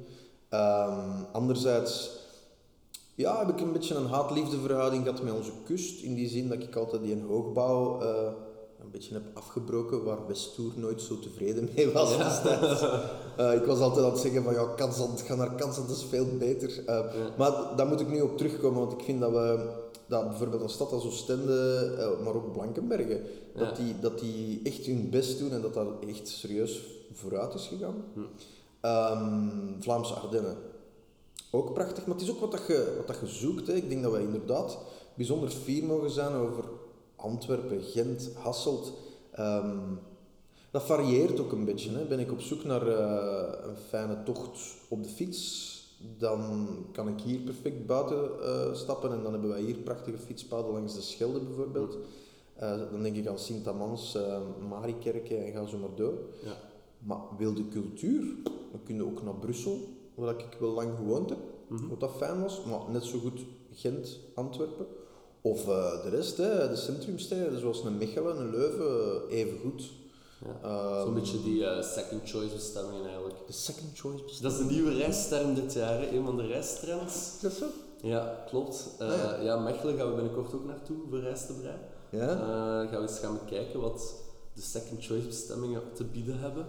Ehm, 0.50 1.22
anderzijds 1.32 2.26
ja, 3.16 3.40
heb 3.40 3.50
ik 3.50 3.60
een 3.62 3.72
beetje 3.72 3.96
een 3.96 4.06
haat-liefde 4.08 4.58
verhouding 4.60 5.04
gehad 5.04 5.24
met 5.24 5.34
onze 5.34 5.52
kust. 5.66 6.02
In 6.04 6.14
die 6.16 6.28
zin 6.30 6.50
dat 6.50 6.64
ik 6.64 6.76
altijd 6.76 7.02
die 7.04 7.24
hoogbouw 7.28 8.02
eh, 8.02 8.32
een 8.82 8.92
beetje 8.92 9.14
heb 9.14 9.24
afgebroken, 9.34 10.04
waar 10.04 10.28
Westoer 10.28 10.72
nooit 10.76 11.02
zo 11.02 11.20
tevreden 11.20 11.70
mee 11.76 11.92
was 11.94 12.16
Ja. 12.16 12.42
Eh, 13.38 13.54
ik 13.54 13.66
was 13.66 13.80
altijd 13.80 14.06
aan 14.06 14.12
het 14.12 14.20
zeggen 14.20 14.44
van 14.44 14.54
ja, 14.54 14.66
Kansand, 14.76 15.22
ga 15.22 15.36
naar 15.36 15.56
Kansand, 15.56 15.88
dat 15.88 15.98
is 15.98 16.04
veel 16.04 16.26
beter. 16.38 16.84
Eh, 16.86 17.06
Maar 17.38 17.52
daar 17.76 17.88
moet 17.88 18.00
ik 18.00 18.10
nu 18.10 18.22
op 18.22 18.38
terugkomen, 18.38 18.80
want 18.80 18.92
ik 18.92 19.02
vind 19.02 19.20
dat 19.22 19.32
we, 19.32 19.70
dat 20.08 20.30
bijvoorbeeld 20.30 20.62
een 20.62 20.70
stad 20.70 20.92
als 20.92 21.06
Oostende, 21.06 21.80
eh, 21.98 22.24
maar 22.24 22.34
ook 22.36 22.54
Blankenbergen, 22.54 23.22
Ja. 23.56 23.60
dat, 23.66 23.76
die, 23.76 24.00
dat 24.00 24.20
die 24.20 24.60
echt 24.64 24.86
hun 24.86 25.10
best 25.10 25.40
doen 25.40 25.52
en 25.52 25.62
dat 25.62 25.74
dat 25.74 25.88
echt 26.08 26.28
serieus 26.28 26.82
vooruit 27.14 27.54
is 27.54 27.68
gegaan. 27.68 28.04
Hm. 28.14 28.20
Ehm, 28.82 29.50
Vlaamse 29.80 30.14
Ardennen. 30.14 30.58
Ook 31.52 31.74
prachtig, 31.74 32.06
maar 32.06 32.16
het 32.16 32.24
is 32.24 32.32
ook 32.32 32.40
wat, 32.40 32.52
dat 32.52 32.68
je, 32.68 32.94
wat 32.98 33.08
dat 33.08 33.18
je 33.20 33.28
zoekt. 33.28 33.68
Hè. 33.68 33.74
Ik 33.74 33.90
denk 33.90 34.04
dat 34.04 34.12
wij 34.12 34.22
inderdaad 34.22 34.78
bijzonder 35.16 35.50
fier 35.50 35.84
mogen 35.84 36.12
zijn 36.12 36.34
over 36.34 36.64
Antwerpen, 37.16 37.82
Gent, 37.84 38.30
Hasselt. 38.34 38.94
Ehm, 39.32 39.78
dat 40.72 40.84
varieert 40.84 41.40
ook 41.40 41.52
een 41.52 41.66
beetje. 41.66 41.92
Hè. 41.92 42.06
Ben 42.06 42.20
ik 42.20 42.32
op 42.32 42.42
zoek 42.42 42.64
naar 42.64 42.88
eh, 42.88 43.68
een 43.70 43.78
fijne 43.90 44.24
tocht 44.24 44.60
op 44.88 45.04
de 45.04 45.10
fiets, 45.10 45.76
dan 46.18 46.68
kan 46.92 47.08
ik 47.08 47.20
hier 47.22 47.40
perfect 47.40 47.86
buiten 47.86 48.30
eh, 48.44 48.74
stappen 48.74 49.12
en 49.12 49.24
dan 49.24 49.32
hebben 49.32 49.50
wij 49.50 49.62
hier 49.62 49.76
prachtige 49.76 50.18
fietspaden 50.18 50.72
langs 50.72 50.94
de 50.96 51.02
Schelde 51.02 51.40
bijvoorbeeld. 51.40 51.98
Eh, 52.56 52.78
dan 52.92 53.04
denk 53.04 53.16
ik 53.16 53.28
aan 53.28 53.40
Sint-Amans, 53.40 54.16
eh 54.16 54.40
Mariekerke 54.70 55.36
en 55.36 55.52
ga 55.52 55.66
zo 55.66 55.78
maar 55.78 55.96
door. 55.96 56.14
Ja. 56.44 56.58
Maar 57.00 57.20
wilde 57.38 57.68
cultuur, 57.68 58.24
dan 58.72 58.84
kun 58.84 58.96
je 58.96 59.06
ook 59.06 59.24
naar 59.24 59.36
Brussel, 59.36 59.80
waar 60.16 60.34
ik 60.40 60.58
wel 60.60 60.72
lang 60.72 60.96
gewoond 60.98 61.30
heb, 61.30 61.40
Mhm. 61.68 61.88
wat 61.88 62.00
dat 62.00 62.12
fijn 62.18 62.42
was, 62.42 62.64
maar 62.64 62.80
net 62.92 63.04
zo 63.04 63.20
goed 63.20 63.40
Gent, 63.74 64.20
Antwerpen. 64.34 64.86
Of 65.42 65.64
de 65.66 66.10
rest, 66.10 66.38
hè, 66.38 66.70
de 66.70 66.76
centrumsteden, 66.76 67.60
zoals 67.60 67.84
een 67.84 67.98
Mechelen, 67.98 68.38
een 68.40 68.50
Leuven, 68.50 69.28
even 69.30 69.58
goed. 69.60 69.92
Ja. 70.46 71.02
Zo'n 71.04 71.14
beetje 71.14 71.44
die 71.44 71.66
eh, 71.66 71.84
second 71.84 72.30
choice 72.30 72.54
bestemmingen 72.54 73.06
eigenlijk. 73.06 73.48
De 73.48 73.54
second 73.54 73.98
choice 74.00 74.24
bestaat. 74.24 74.42
Dat 74.42 74.52
is 74.52 74.58
de 74.58 74.74
nieuwe 74.74 74.94
reisterm 74.94 75.54
dit 75.54 75.74
jaar, 75.74 76.00
hè. 76.00 76.08
een 76.08 76.26
van 76.26 76.38
de 76.38 76.46
reistrends. 76.46 77.16
Is 77.16 77.40
dat 77.42 77.52
zo? 77.52 77.66
Ja, 78.02 78.44
klopt. 78.50 78.90
Ah, 79.00 79.08
ja. 79.08 79.36
ja. 79.42 79.58
Mechelen 79.60 79.98
gaan 79.98 80.10
we 80.10 80.16
binnenkort 80.16 80.54
ook 80.54 80.66
naartoe 80.66 80.98
voor 81.10 81.20
reis 81.20 81.46
te 81.46 81.54
breien. 81.54 81.80
Ja? 82.10 82.30
Eh, 82.30 82.90
gaan 82.92 83.02
we 83.02 83.08
eens 83.08 83.20
gaan 83.20 83.40
bekijken 83.44 83.80
wat 83.80 84.16
de 84.54 84.62
second 84.62 85.06
choice 85.06 85.26
bestemmingen 85.26 85.82
te 85.94 86.04
bieden 86.04 86.40
hebben. 86.40 86.66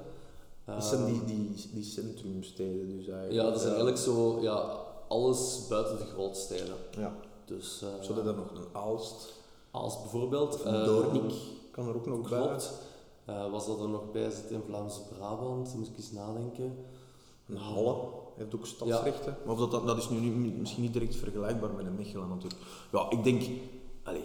dat 0.65 0.85
zijn 0.85 1.05
die, 1.05 1.15
Ehm, 1.15 1.27
die, 1.27 1.71
die 1.73 1.85
centrumsteden 1.85 2.97
dus 2.97 3.07
eigenlijk. 3.07 3.33
Ja, 3.33 3.51
dat 3.51 3.61
zijn 3.61 3.75
eigenlijk 3.75 3.99
zo 3.99 4.39
ja, 4.41 4.81
alles 5.09 5.67
buiten 5.69 5.99
de 5.99 6.05
grootsteden. 6.05 6.75
Ja. 6.91 7.17
Dus 7.45 7.85
Zullen 8.01 8.25
daar 8.25 8.35
nog 8.35 8.51
een 8.51 8.67
Aalst, 8.73 9.33
als 9.71 10.01
bijvoorbeeld... 10.01 10.65
een 10.65 10.75
eh, 10.75 10.85
Doornik, 10.85 11.33
kan 11.71 11.89
er 11.89 11.95
ook 11.95 12.07
nog 12.07 12.29
bij. 12.29 12.59
Eh, 13.29 13.51
was 13.51 13.67
dat 13.67 13.81
er 13.81 13.89
nog 13.89 14.11
bij 14.13 14.31
zit 14.31 14.51
in 14.51 14.63
Vlaams-Brabant? 14.67 15.75
Moet 15.75 15.89
ik 15.89 15.97
eens 15.97 16.13
nadenken. 16.13 16.85
Een 17.47 17.57
Halle 17.57 17.97
heeft 18.37 18.55
ook 18.55 18.67
stadsrechten. 18.67 19.37
Maar 19.45 19.55
of 19.55 19.59
dat, 19.59 19.71
dat, 19.71 19.87
dat 19.87 19.97
is 19.97 20.09
nu 20.09 20.19
misschien 20.59 20.83
niet 20.83 20.93
direct 20.93 21.17
vergelijkbaar 21.17 21.71
met 21.71 21.87
een 21.87 21.95
Mechelen 21.95 22.29
natuurlijk. 22.29 22.61
Ja, 22.93 23.11
ik 23.11 23.25
denk... 23.25 23.43
Allee, 24.03 24.25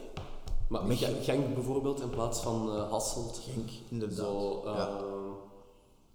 Maar 0.68 0.86
Mechelen. 0.86 1.24
Genk 1.24 1.54
bijvoorbeeld 1.54 2.02
in 2.02 2.10
plaats 2.10 2.40
van 2.40 2.76
eh, 2.76 2.90
Hasselt. 2.90 3.42
Genk, 3.44 3.70
inderdaad. 3.90 4.18
Zo, 4.18 4.62
ja. 4.66 5.00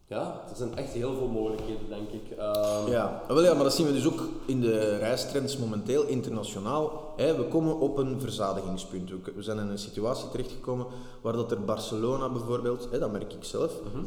Ja, 0.08 0.44
er 0.50 0.56
zijn 0.56 0.76
echt 0.76 0.92
heel 0.92 1.14
veel 1.16 1.28
mogelijkheden, 1.28 1.88
denk 1.88 2.08
ik. 2.10 2.30
Ehm, 2.38 2.90
Ja, 2.90 3.22
wel 3.28 3.42
ja, 3.42 3.54
maar 3.54 3.62
dat 3.62 3.74
zien 3.74 3.86
we 3.86 3.92
dus 3.92 4.06
ook 4.06 4.22
in 4.46 4.60
de 4.60 4.96
reistrends 4.96 5.56
momenteel, 5.56 6.04
internationaal. 6.06 7.12
Hè, 7.16 7.36
we 7.36 7.44
komen 7.44 7.78
op 7.80 7.98
een 7.98 8.20
verzadigingspunt. 8.20 9.10
We- 9.10 9.32
We 9.34 9.42
zijn 9.42 9.58
in 9.58 9.68
een 9.68 9.78
situatie 9.78 10.28
terechtgekomen 10.28 10.86
waar 11.22 11.32
dat 11.32 11.50
er 11.50 11.64
Barcelona 11.64 12.28
bijvoorbeeld, 12.30 12.88
hè, 12.90 12.98
dat 12.98 13.12
merk 13.12 13.32
ik 13.32 13.44
zelf, 13.44 13.72
mhm. 13.92 14.04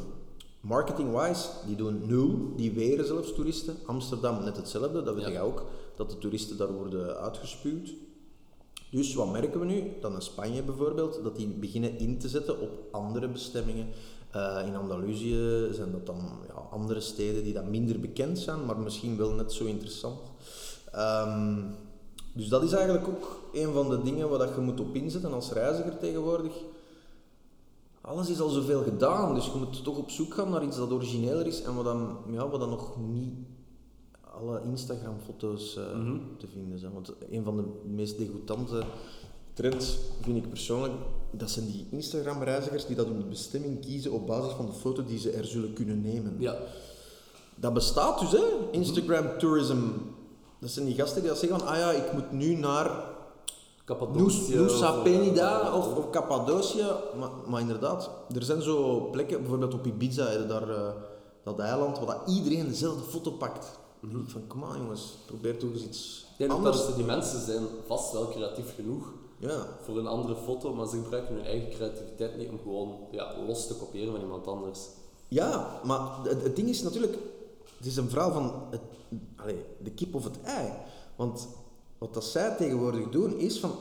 marketing-wise, 0.62 1.48
die 1.68 1.76
doen 1.76 2.02
nul, 2.06 2.54
die 2.56 2.72
weren 2.72 3.06
zelfs 3.06 3.34
toeristen. 3.34 3.76
Amsterdam 3.86 4.44
net 4.44 4.58
hetzelfde, 4.58 5.04
dat 5.04 5.16
weet 5.16 5.24
Ja. 5.26 5.30
je 5.32 5.40
ook, 5.40 5.66
dat 5.96 6.10
de 6.10 6.18
toeristen 6.18 6.58
daar 6.58 6.74
worden 6.74 7.18
uitgespuwd. 7.18 7.94
Dus 8.92 9.14
wat 9.14 9.32
merken 9.32 9.60
we 9.60 9.66
nu? 9.66 9.84
Dan 10.02 10.14
in 10.14 10.22
Spanje 10.22 10.64
bijvoorbeeld, 10.64 11.20
dat 11.24 11.36
die 11.36 11.48
beginnen 11.48 11.98
in 12.00 12.18
te 12.20 12.30
zetten 12.30 12.60
op 12.62 12.70
andere 12.92 13.28
bestemmingen. 13.28 13.88
Eh, 14.32 14.62
in 14.68 14.76
Andalusië 14.76 15.68
zijn 15.72 15.92
dat 15.92 16.06
dan 16.06 16.20
ja, 16.48 16.54
andere 16.72 17.00
steden 17.00 17.44
die 17.44 17.54
dan 17.54 17.70
minder 17.70 18.00
bekend 18.00 18.40
zijn, 18.40 18.66
maar 18.66 18.78
misschien 18.80 19.18
wel 19.18 19.32
net 19.34 19.54
zo 19.54 19.66
interessant. 19.66 20.20
Ehm, 20.92 21.60
dus 22.34 22.48
dat 22.48 22.64
is 22.64 22.72
eigenlijk 22.72 23.08
ook 23.08 23.40
een 23.54 23.74
van 23.74 23.90
de 23.90 24.02
dingen 24.02 24.30
waar 24.30 24.40
dat 24.40 24.56
je 24.56 24.62
moet 24.62 24.80
op 24.80 24.96
inzetten 24.96 25.34
als 25.34 25.52
reiziger 25.52 25.98
tegenwoordig. 25.98 26.54
Alles 28.02 28.30
is 28.30 28.40
al 28.42 28.50
zoveel 28.50 28.84
gedaan, 28.84 29.34
dus 29.36 29.46
je 29.46 29.58
moet 29.58 29.84
toch 29.84 29.98
op 29.98 30.10
zoek 30.10 30.34
gaan 30.34 30.50
naar 30.50 30.64
iets 30.64 30.78
dat 30.78 30.92
origineler 30.92 31.48
is 31.48 31.62
en 31.62 31.76
wat 31.76 31.86
dan, 31.86 32.18
ja, 32.30 32.50
wat 32.50 32.60
dan 32.60 32.70
nog 32.70 32.98
niet 33.00 33.34
alle 34.38 34.62
Instagram-foto's 34.64 35.76
eh, 35.78 35.96
Mhm. 35.96 36.18
te 36.38 36.48
vinden 36.48 36.80
zijn. 36.80 36.94
Want 36.94 37.14
een 37.30 37.44
van 37.44 37.58
de 37.58 37.64
meest 37.90 38.18
degoutante 38.18 38.84
trends 39.54 39.98
vind 40.22 40.38
ik 40.38 40.50
persoonlijk, 40.50 40.94
dat 41.32 41.50
zijn 41.50 41.66
die 41.66 41.88
Instagram-reizigers 41.92 42.86
die 42.86 42.96
dat 42.96 43.06
hun 43.06 43.30
bestemming 43.30 43.80
kiezen 43.80 44.12
op 44.12 44.28
basis 44.28 44.54
van 44.54 44.66
de 44.66 44.74
foto 44.74 45.04
die 45.04 45.20
ze 45.20 45.32
er 45.32 45.46
zullen 45.46 45.74
kunnen 45.74 46.02
nemen. 46.02 46.36
ja. 46.40 46.58
Dat 47.56 47.74
bestaat 47.74 48.20
dus, 48.20 48.32
hè? 48.32 48.44
Instagram 48.72 49.38
tourism. 49.38 49.80
Dat 50.60 50.70
zijn 50.70 50.86
die 50.86 50.96
gasten 50.96 51.22
die 51.22 51.30
dat 51.30 51.40
zeggen 51.40 51.60
van, 51.60 51.68
ah 51.68 51.78
ja, 51.78 51.92
ik 51.92 52.14
moet 52.14 52.32
nu 52.32 52.56
naar. 52.56 53.10
Nusa 54.14 54.92
Penida 54.92 55.74
of, 55.78 55.96
of 55.96 56.10
Cappadocië. 56.10 56.86
Maar, 57.20 57.30
maar 57.48 57.62
inderdaad, 57.62 58.10
er 58.36 58.44
zijn 58.44 58.62
zo 58.62 59.08
plekken, 59.12 59.40
bijvoorbeeld 59.40 59.74
op 59.74 59.86
Ibiza, 59.86 60.26
hè, 60.26 60.48
daar, 60.48 60.70
eh, 60.70 60.90
dat 61.44 61.60
eiland, 61.60 62.00
waar 62.00 62.08
dat 62.08 62.36
iedereen 62.36 62.68
dezelfde 62.68 63.04
foto 63.10 63.32
pakt. 63.32 63.80
Mhm. 64.00 64.26
Van, 64.26 64.42
kom 64.48 64.64
aan 64.64 64.78
jongens, 64.78 65.18
probeer 65.26 65.58
toch 65.58 65.72
eens 65.72 65.84
iets 65.84 66.26
dat 66.38 66.50
anders. 66.50 66.96
die 66.96 67.06
mensen 67.06 67.42
zijn 67.42 67.64
vast 67.88 68.12
wel 68.12 68.28
creatief 68.28 68.76
genoeg 68.76 69.14
Ja, 69.42 69.68
voor 69.82 69.98
een 69.98 70.08
andere 70.08 70.36
foto, 70.36 70.74
maar 70.74 70.88
ze 70.88 70.96
gebruiken 70.96 71.36
hun 71.36 71.46
eigen 71.46 71.70
creativiteit 71.70 72.38
niet 72.38 72.50
om 72.50 72.60
gewoon 72.60 72.98
ja, 73.12 73.36
los 73.48 73.68
te 73.68 73.76
kopiëren 73.76 74.12
van 74.12 74.22
iemand 74.22 74.48
anders. 74.48 74.80
ja 75.28 75.80
maar 75.84 76.24
het, 76.24 76.44
het 76.44 76.56
ding 76.56 76.70
is 76.70 76.82
natuurlijk, 76.82 77.18
het 77.78 77.86
is 77.86 77.96
een 77.96 78.10
verhaal 78.10 78.32
van 78.32 78.54
het, 78.70 78.82
allee, 79.36 79.64
de 79.84 79.92
kip 79.92 80.16
of 80.16 80.24
het 80.24 80.42
ei. 80.42 80.72
Want 81.16 81.48
wat 81.98 82.14
dat 82.14 82.24
zij 82.24 82.56
tegenwoordig 82.56 83.10
doen, 83.10 83.38
is 83.38 83.60
van, 83.60 83.72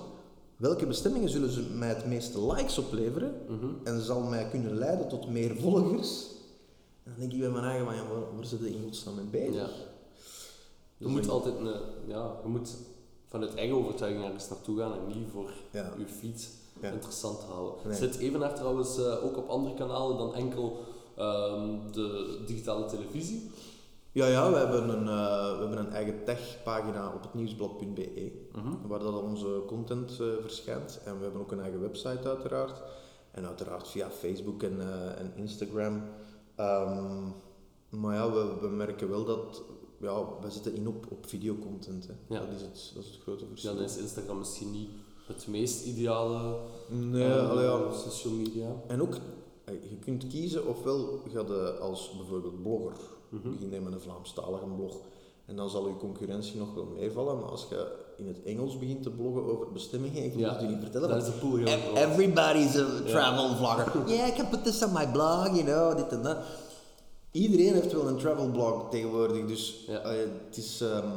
welke 0.57 0.87
bestemmingen 0.87 1.29
zullen 1.29 1.51
ze 1.51 1.63
mij 1.63 1.89
het 1.89 2.07
meeste 2.07 2.47
likes 2.47 2.79
opleveren? 2.79 3.35
Mhm. 3.49 3.67
en 3.85 4.01
zal 4.01 4.21
mij 4.21 4.49
kunnen 4.49 4.75
leiden 4.75 5.09
tot 5.09 5.29
meer 5.29 5.57
volgers. 5.57 6.27
En 7.03 7.11
dan 7.11 7.15
denk 7.19 7.33
ik 7.33 7.41
bij 7.41 7.51
mijn 7.51 7.65
eigen 7.65 7.87
van, 7.87 7.95
ja, 7.95 8.03
waar, 8.03 8.35
waar 8.37 8.45
zit 8.45 8.61
je 8.61 8.71
in 8.71 8.83
godsnaam 8.83 9.15
mee 9.15 9.25
bezig? 9.25 9.55
Ja. 9.55 9.89
Je 10.97 11.07
moet 11.07 11.29
altijd 11.29 11.55
een, 11.59 11.81
ja, 12.07 12.37
je 12.43 12.49
moet 12.49 12.77
vanuit 13.31 13.55
eigen 13.55 13.77
overtuiging 13.77 14.25
ergens 14.25 14.49
naartoe 14.49 14.79
gaan 14.79 14.93
en 14.93 15.07
niet 15.07 15.29
voor 15.33 15.51
Ja. 15.71 15.93
je 15.99 16.07
feed 16.07 16.59
Ja. 16.81 16.91
interessant 16.91 17.41
houden. 17.41 17.75
Nee. 17.89 17.97
Zit 17.97 18.17
Evenaar 18.19 18.55
trouwens 18.55 18.99
eh, 18.99 19.25
ook 19.25 19.37
op 19.37 19.49
andere 19.49 19.75
kanalen 19.75 20.17
dan 20.17 20.35
enkel 20.35 20.79
ehm, 21.17 21.69
de 21.93 22.39
digitale 22.47 22.85
televisie? 22.87 23.51
Ja, 24.13 24.27
ja, 24.27 24.51
we 24.51 24.57
hebben 24.57 24.89
een, 24.89 25.09
eh, 25.09 25.53
we 25.53 25.59
hebben 25.61 25.79
een 25.79 25.93
eigen 25.93 26.25
techpagina 26.25 27.13
op 27.15 27.23
het 27.23 27.35
nieuwsblad.be, 27.35 28.33
Mhm. 28.53 28.87
waar 28.87 28.99
dat 28.99 29.23
onze 29.23 29.63
content 29.67 30.11
eh, 30.21 30.27
verschijnt. 30.41 31.01
En 31.05 31.17
we 31.17 31.23
hebben 31.23 31.41
ook 31.41 31.53
een 31.53 31.61
eigen 31.61 31.81
website 31.81 32.29
uiteraard. 32.29 32.83
En 33.31 33.47
uiteraard 33.47 33.89
via 33.89 34.11
Facebook 34.11 34.63
en, 34.63 34.81
en 35.19 35.33
Instagram. 35.37 36.03
Ehm, 36.57 37.23
Maar 37.91 38.15
ja, 38.15 38.33
we, 38.33 38.47
we 38.61 38.69
merken 38.69 39.09
wel 39.11 39.25
dat 39.25 39.63
ja, 40.01 40.25
we 40.43 40.51
zitten 40.51 40.75
in 40.75 40.89
op, 40.89 41.07
op 41.11 41.27
videocontent. 41.29 42.07
Hè. 42.07 42.35
Ja. 42.35 42.41
Dat, 42.41 42.49
is 42.57 42.61
het, 42.63 42.91
dat 42.95 43.05
is 43.05 43.11
het 43.11 43.21
grote 43.23 43.43
Ja, 43.45 43.49
verschil. 43.51 43.75
dan 43.75 43.85
is 43.85 43.97
Instagram 43.97 44.39
misschien 44.39 44.71
niet 44.71 44.89
het 45.27 45.47
meest 45.49 45.85
ideale 45.87 46.57
Nee, 46.89 47.33
allee, 47.33 47.65
ja. 47.65 47.93
social 47.93 48.33
media. 48.33 48.69
En 48.87 49.03
ook, 49.03 49.15
eh, 49.65 49.75
je 49.91 49.97
kunt 50.05 50.27
kiezen 50.27 50.67
ofwel 50.67 51.21
ga 51.33 51.41
je 51.49 51.79
als 51.79 52.13
bijvoorbeeld 52.17 52.63
blogger 52.63 52.93
Mhm. 53.29 53.51
beginnen 53.51 53.83
met 53.83 53.93
een 53.93 54.01
Vlaamstalige 54.01 54.65
blog. 54.77 54.97
En 55.47 55.57
dan 55.57 55.71
zal 55.71 55.89
je 55.89 55.97
concurrentie 55.97 56.59
nog 56.59 56.75
wel 56.75 56.85
meevallen. 56.85 57.39
Maar 57.39 57.49
als 57.49 57.67
je 57.71 57.93
in 58.17 58.27
het 58.27 58.43
Engels 58.43 58.79
begint 58.79 59.03
te 59.03 59.11
bloggen 59.11 59.45
over 59.45 59.73
bestemmingen, 59.73 60.25
ik 60.25 60.33
moet 60.33 60.41
Ja, 60.43 60.53
het 60.53 60.61
je 60.61 60.67
niet 60.69 60.81
vertellen. 60.81 61.09
want 61.09 61.23
is 61.23 61.29
de 61.33 61.39
pool 61.39 61.51
groot. 61.51 61.97
Everybody's 61.97 62.77
a 62.77 62.87
travel 63.07 63.57
vlogger. 63.57 64.09
Yeah, 64.09 64.29
I 64.29 64.33
can 64.33 64.49
put 64.49 64.65
this 64.65 64.83
on 64.85 64.93
my 64.93 65.07
blog, 65.13 65.47
you 65.47 65.63
know, 65.65 65.97
dit 65.97 66.09
en 66.13 66.23
dat. 66.23 66.37
Iedereen 67.33 67.75
heeft 67.75 67.93
wel 67.93 68.09
een 68.09 68.17
travel 68.17 68.51
blog 68.51 68.91
tegenwoordig. 68.91 69.47
Dus 69.47 69.85
Ja. 69.87 69.99
eh, 70.01 70.19
het 70.47 70.57
is 70.57 70.81
ehm, 70.81 71.09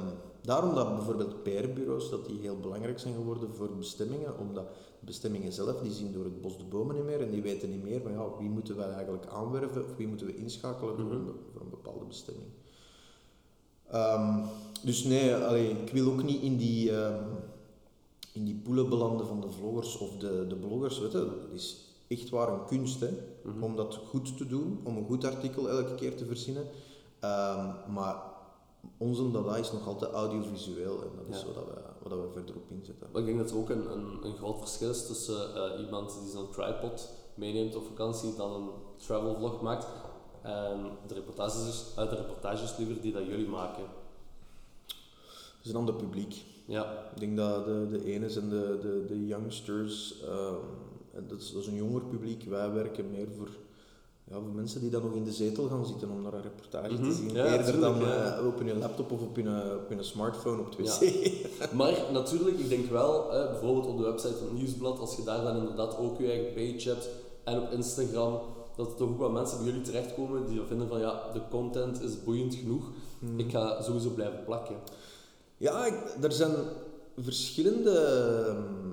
daarom 0.41 0.76
dat 0.76 0.95
bijvoorbeeld 0.95 1.43
PR-bureaus 1.43 2.09
dat 2.09 2.26
die 2.26 2.39
heel 2.39 2.59
belangrijk 2.59 2.99
zijn 2.99 3.14
geworden 3.14 3.49
voor 3.55 3.76
bestemmingen. 3.78 4.39
Omdat 4.39 4.66
de 4.99 5.05
bestemmingen 5.05 5.51
zelf, 5.53 5.82
die 5.82 5.91
zien 5.91 6.14
door 6.14 6.24
het 6.24 6.41
bos 6.41 6.57
de 6.57 6.64
bomen 6.64 6.95
niet 6.95 7.03
meer 7.05 7.22
en 7.22 7.32
die 7.32 7.41
weten 7.41 7.70
niet 7.70 7.84
meer 7.84 8.01
van 8.01 8.11
ja, 8.11 8.26
wie 8.39 8.49
moeten 8.49 8.76
wij 8.76 8.89
eigenlijk 8.89 9.26
aanwerven 9.26 9.84
of 9.84 9.95
wie 9.97 10.07
moeten 10.07 10.26
we 10.28 10.36
inschakelen 10.36 10.95
voor, 10.95 11.11
een, 11.11 11.26
voor 11.51 11.61
een 11.61 11.70
bepaalde 11.70 12.05
bestemming. 12.05 12.47
Ehm, 13.91 14.45
dus 14.84 15.03
nee, 15.03 15.36
allee, 15.36 15.70
ik 15.70 15.89
wil 15.89 16.11
ook 16.11 16.24
niet 16.24 16.41
in 16.41 16.57
die, 16.57 16.91
ehm, 16.97 17.24
in 18.34 18.45
die 18.45 18.55
poelen 18.64 18.89
belanden 18.89 19.28
van 19.28 19.41
de 19.41 19.51
vloggers 19.51 19.97
of 19.97 20.18
de, 20.18 20.45
de 20.47 20.55
bloggers. 20.55 20.99
Weet 20.99 21.11
je, 21.11 21.18
het 21.18 21.53
is 21.59 21.78
echt 22.20 22.30
waar 22.30 22.53
een 22.53 22.66
kunst 22.66 22.99
hè, 22.99 23.09
om 23.61 23.76
dat 23.76 23.95
goed 24.07 24.38
te 24.38 24.47
doen, 24.47 24.80
om 24.84 24.97
een 24.97 25.05
goed 25.05 25.26
artikel 25.26 25.70
elke 25.70 25.95
keer 25.95 26.18
te 26.18 26.26
verzinnen. 26.26 26.68
Ehm, 27.20 27.93
maar 27.93 28.16
onze 28.97 29.32
dada 29.32 29.55
is 29.57 29.72
nog 29.72 29.88
altijd 29.88 30.11
audiovisueel 30.11 31.01
en 31.01 31.09
dat 31.16 31.36
is 31.36 31.41
Ja. 31.41 31.45
wat, 31.45 31.55
dat 31.55 31.66
we, 31.66 32.09
wat 32.09 32.20
we 32.20 32.32
verderop 32.34 32.70
inzetten. 32.70 33.07
Maar 33.11 33.22
ik 33.22 33.28
denk 33.28 33.39
dat 33.39 33.51
er 33.51 33.57
ook 33.57 33.70
een, 33.70 33.91
een, 33.91 34.26
een 34.26 34.36
groot 34.38 34.59
verschil 34.59 34.89
is 34.89 35.05
tussen 35.07 35.55
eh, 35.55 35.80
iemand 35.86 36.20
die 36.22 36.32
zo'n 36.32 36.49
tripod 36.51 37.09
meeneemt 37.36 37.76
op 37.76 37.86
vakantie, 37.86 38.36
dan 38.36 38.53
een 38.53 38.70
travel 38.97 39.36
vlog 39.36 39.61
maakt, 39.61 39.88
en 40.41 40.91
de 41.07 41.14
reportages, 41.14 41.86
uh, 41.99 42.09
de 42.09 42.16
reportages 42.16 42.78
liever 42.78 43.01
die 43.01 43.14
dat 43.14 43.26
jullie 43.26 43.47
maken. 43.47 43.84
Het 45.57 45.66
is 45.66 45.70
een 45.72 45.76
ander 45.78 45.95
publiek. 45.95 46.43
Ja, 46.66 47.09
Ik 47.14 47.20
denk 47.20 47.38
dat 47.38 47.66
de, 47.66 47.88
de 47.89 48.05
ene 48.05 48.30
zijn 48.30 48.49
de, 48.49 48.78
de, 48.82 49.05
de 49.07 49.26
youngsters, 49.26 50.22
ehm, 50.22 50.55
en 51.14 51.26
dat, 51.28 51.41
is, 51.41 51.51
dat 51.51 51.61
is 51.61 51.68
een 51.68 51.76
jonger 51.76 52.01
publiek. 52.01 52.43
Wij 52.43 52.72
werken 52.72 53.11
meer 53.11 53.28
voor, 53.38 53.49
ja, 54.24 54.34
voor 54.36 54.53
mensen 54.55 54.82
die 54.82 54.89
dan 54.89 55.01
nog 55.01 55.14
in 55.16 55.24
de 55.24 55.32
zetel 55.32 55.68
gaan 55.68 55.86
zitten 55.86 56.09
om 56.09 56.22
naar 56.22 56.34
een 56.34 56.41
reportage 56.41 56.93
Mhm. 56.93 57.03
te 57.03 57.14
zien. 57.16 57.34
Ja, 57.34 57.45
Eerder 57.57 57.80
dan 57.80 57.99
ja. 57.99 58.38
eh, 58.38 58.45
op 58.47 58.59
hun 58.59 58.78
laptop 58.80 59.11
of 59.11 59.22
op 59.22 59.36
hun, 59.36 59.47
op 59.76 59.89
hun 59.89 60.03
smartphone 60.03 60.59
op 60.61 60.66
het 60.66 60.76
wc. 60.99 61.09
Ja. 61.09 61.68
maar 61.78 61.93
natuurlijk, 62.11 62.57
ik 62.59 62.70
denk 62.70 62.89
wel, 62.89 63.32
eh, 63.34 63.49
bijvoorbeeld 63.51 63.86
op 63.86 63.97
de 63.97 64.03
website 64.03 64.34
van 64.38 64.47
het 64.47 64.55
Nieuwsblad, 64.57 64.99
als 64.99 65.16
je 65.16 65.24
daar 65.24 65.43
dan 65.43 65.57
inderdaad 65.57 65.97
ook 65.97 66.20
je 66.20 66.28
eigen 66.32 66.53
page 66.53 66.89
hebt, 66.89 67.09
en 67.43 67.61
op 67.61 67.72
Instagram, 67.72 68.39
dat 68.76 68.88
er 68.91 68.95
toch 68.95 69.09
ook 69.09 69.20
wel 69.20 69.30
mensen 69.30 69.57
bij 69.57 69.66
jullie 69.68 69.82
terechtkomen 69.82 70.47
die 70.47 70.61
vinden 70.68 70.88
van 70.88 70.99
ja, 70.99 71.24
de 71.34 71.41
content 71.49 72.01
is 72.01 72.24
boeiend 72.24 72.55
genoeg, 72.55 72.84
Hmm. 73.20 73.39
ik 73.39 73.51
ga 73.51 73.82
sowieso 73.82 74.09
blijven 74.09 74.43
plakken. 74.45 74.76
Ja, 75.57 75.86
ik- 75.86 76.18
er 76.24 76.32
zijn 76.32 76.51
verschillende 77.18 77.91
ehm, 78.47 78.89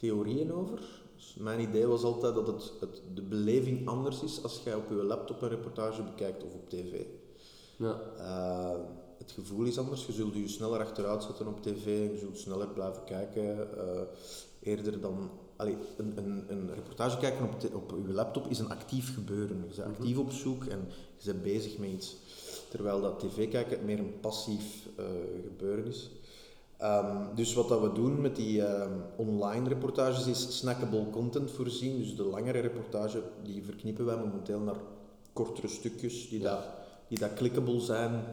theorieën 0.00 0.52
over. 0.52 0.78
Dus 1.16 1.34
mijn 1.38 1.60
idee 1.60 1.86
was 1.86 2.02
altijd 2.02 2.34
dat 2.34 2.46
het, 2.46 2.72
het, 2.80 3.00
de 3.14 3.22
beleving 3.22 3.88
anders 3.88 4.22
is 4.22 4.42
als 4.42 4.60
jij 4.64 4.74
op 4.74 4.88
je 4.88 4.94
laptop 4.94 5.42
een 5.42 5.48
reportage 5.48 6.02
bekijkt 6.02 6.44
of 6.44 6.54
op 6.54 6.68
tv. 6.70 7.02
Ja, 7.76 8.00
Eh, 8.18 8.78
het 9.18 9.32
gevoel 9.32 9.64
is 9.64 9.78
anders. 9.78 10.06
Je 10.06 10.12
zult 10.12 10.34
je 10.34 10.48
sneller 10.48 10.80
achteruit 10.80 11.22
zetten 11.22 11.46
op 11.46 11.62
tv. 11.62 11.84
Je 12.12 12.18
zult 12.18 12.38
sneller 12.38 12.68
blijven 12.68 13.04
kijken. 13.04 13.78
eh, 13.78 14.00
eerder 14.62 15.00
dan... 15.00 15.30
Allee, 15.56 15.76
een, 15.96 16.12
een, 16.18 16.44
een 16.48 16.74
reportage 16.74 17.18
kijken 17.18 17.44
op, 17.44 17.60
te- 17.60 17.70
op 17.74 17.94
je 18.06 18.12
laptop 18.12 18.46
is 18.46 18.58
een 18.58 18.70
actief 18.70 19.14
gebeuren. 19.14 19.56
Je 19.68 19.76
bent 19.76 19.88
actief 19.98 20.18
op 20.18 20.30
zoek 20.30 20.64
en 20.64 20.88
je 21.18 21.30
bent 21.32 21.42
bezig 21.42 21.78
met 21.78 21.90
iets. 21.90 22.16
Terwijl 22.68 23.00
dat 23.00 23.18
tv 23.20 23.50
kijken 23.50 23.84
meer 23.84 23.98
een 23.98 24.20
passief 24.20 24.88
eh, 24.96 25.04
gebeuren 25.44 25.84
is. 25.86 26.10
Ehm, 26.80 27.34
dus 27.34 27.54
wat 27.54 27.68
dat 27.68 27.80
we 27.80 27.92
doen 27.92 28.20
met 28.20 28.36
die 28.36 28.64
ehm, 28.64 28.92
online 29.16 29.68
reportages 29.68 30.26
is 30.26 30.58
snackable 30.58 31.10
content 31.10 31.50
voorzien. 31.50 31.98
Dus 31.98 32.16
de 32.16 32.22
langere 32.24 32.58
reportage 32.60 33.22
die 33.42 33.64
verknippen 33.64 34.04
wij 34.04 34.16
momenteel 34.16 34.60
naar 34.60 34.76
kortere 35.32 35.68
stukjes 35.68 36.28
die, 36.28 36.40
Ja. 36.40 36.50
dat, 36.54 36.64
die 37.08 37.18
dat 37.18 37.34
clickable 37.34 37.80
zijn. 37.80 38.24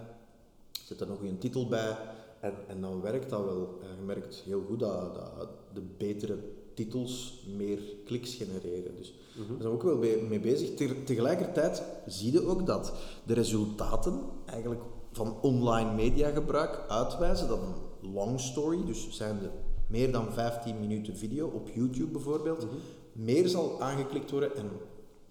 Zet 0.86 1.02
er 1.02 1.08
nog 1.08 1.22
een 1.22 1.38
titel 1.38 1.68
bij 1.68 1.98
en, 2.40 2.54
en 2.68 2.82
dan 2.82 3.02
werkt 3.02 3.30
dat 3.30 3.44
wel. 3.44 3.80
En 3.82 3.96
je 4.00 4.06
merkt 4.06 4.36
heel 4.46 4.64
goed 4.68 4.80
dat, 4.80 5.16
dat 5.16 5.50
de 5.74 5.82
betere 5.98 6.38
titels 6.74 7.44
meer 7.58 7.80
kliks 8.06 8.34
genereren. 8.36 8.96
Dus 8.96 9.14
daar 9.36 9.46
zijn 9.46 9.60
we 9.60 9.68
ook 9.68 9.84
wel 9.84 9.98
mee 10.30 10.40
bezig. 10.40 10.74
Te- 10.76 11.04
tegelijkertijd 11.04 11.84
zie 12.06 12.32
je 12.32 12.48
ook 12.48 12.66
dat 12.66 12.94
de 13.24 13.34
resultaten 13.34 14.20
eigenlijk 14.46 14.82
van 15.12 15.36
online 15.42 15.94
mediagebruik 15.94 16.82
uitwijzen 16.88 17.48
dat 17.48 17.58
een 17.58 17.74
long 18.02 18.40
story, 18.40 18.86
dus 18.86 19.10
zijn 19.12 19.40
de 19.40 19.50
meer 19.88 20.12
dan 20.12 20.34
15 20.34 20.80
minuten 20.80 21.18
video 21.18 21.48
op 21.48 21.70
YouTube 21.70 22.12
bijvoorbeeld, 22.12 22.68
meer 23.12 23.48
zal 23.48 23.82
aangeklikt 23.82 24.32
worden 24.32 24.56
en 24.56 24.70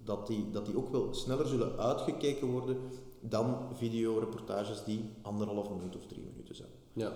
dat 0.04 0.26
die, 0.26 0.50
dat 0.50 0.66
die 0.66 0.76
ook 0.76 0.88
wel 0.88 1.14
sneller 1.14 1.46
zullen 1.46 1.78
uitgekeken 1.78 2.48
worden 2.48 2.76
dan 3.20 3.56
videoreportages 3.74 4.84
die 4.84 5.10
anderhalf 5.22 5.70
minuut 5.70 5.96
of 5.96 6.06
drie 6.06 6.24
minuten 6.30 6.54
zijn. 6.54 6.70
ja. 6.92 7.12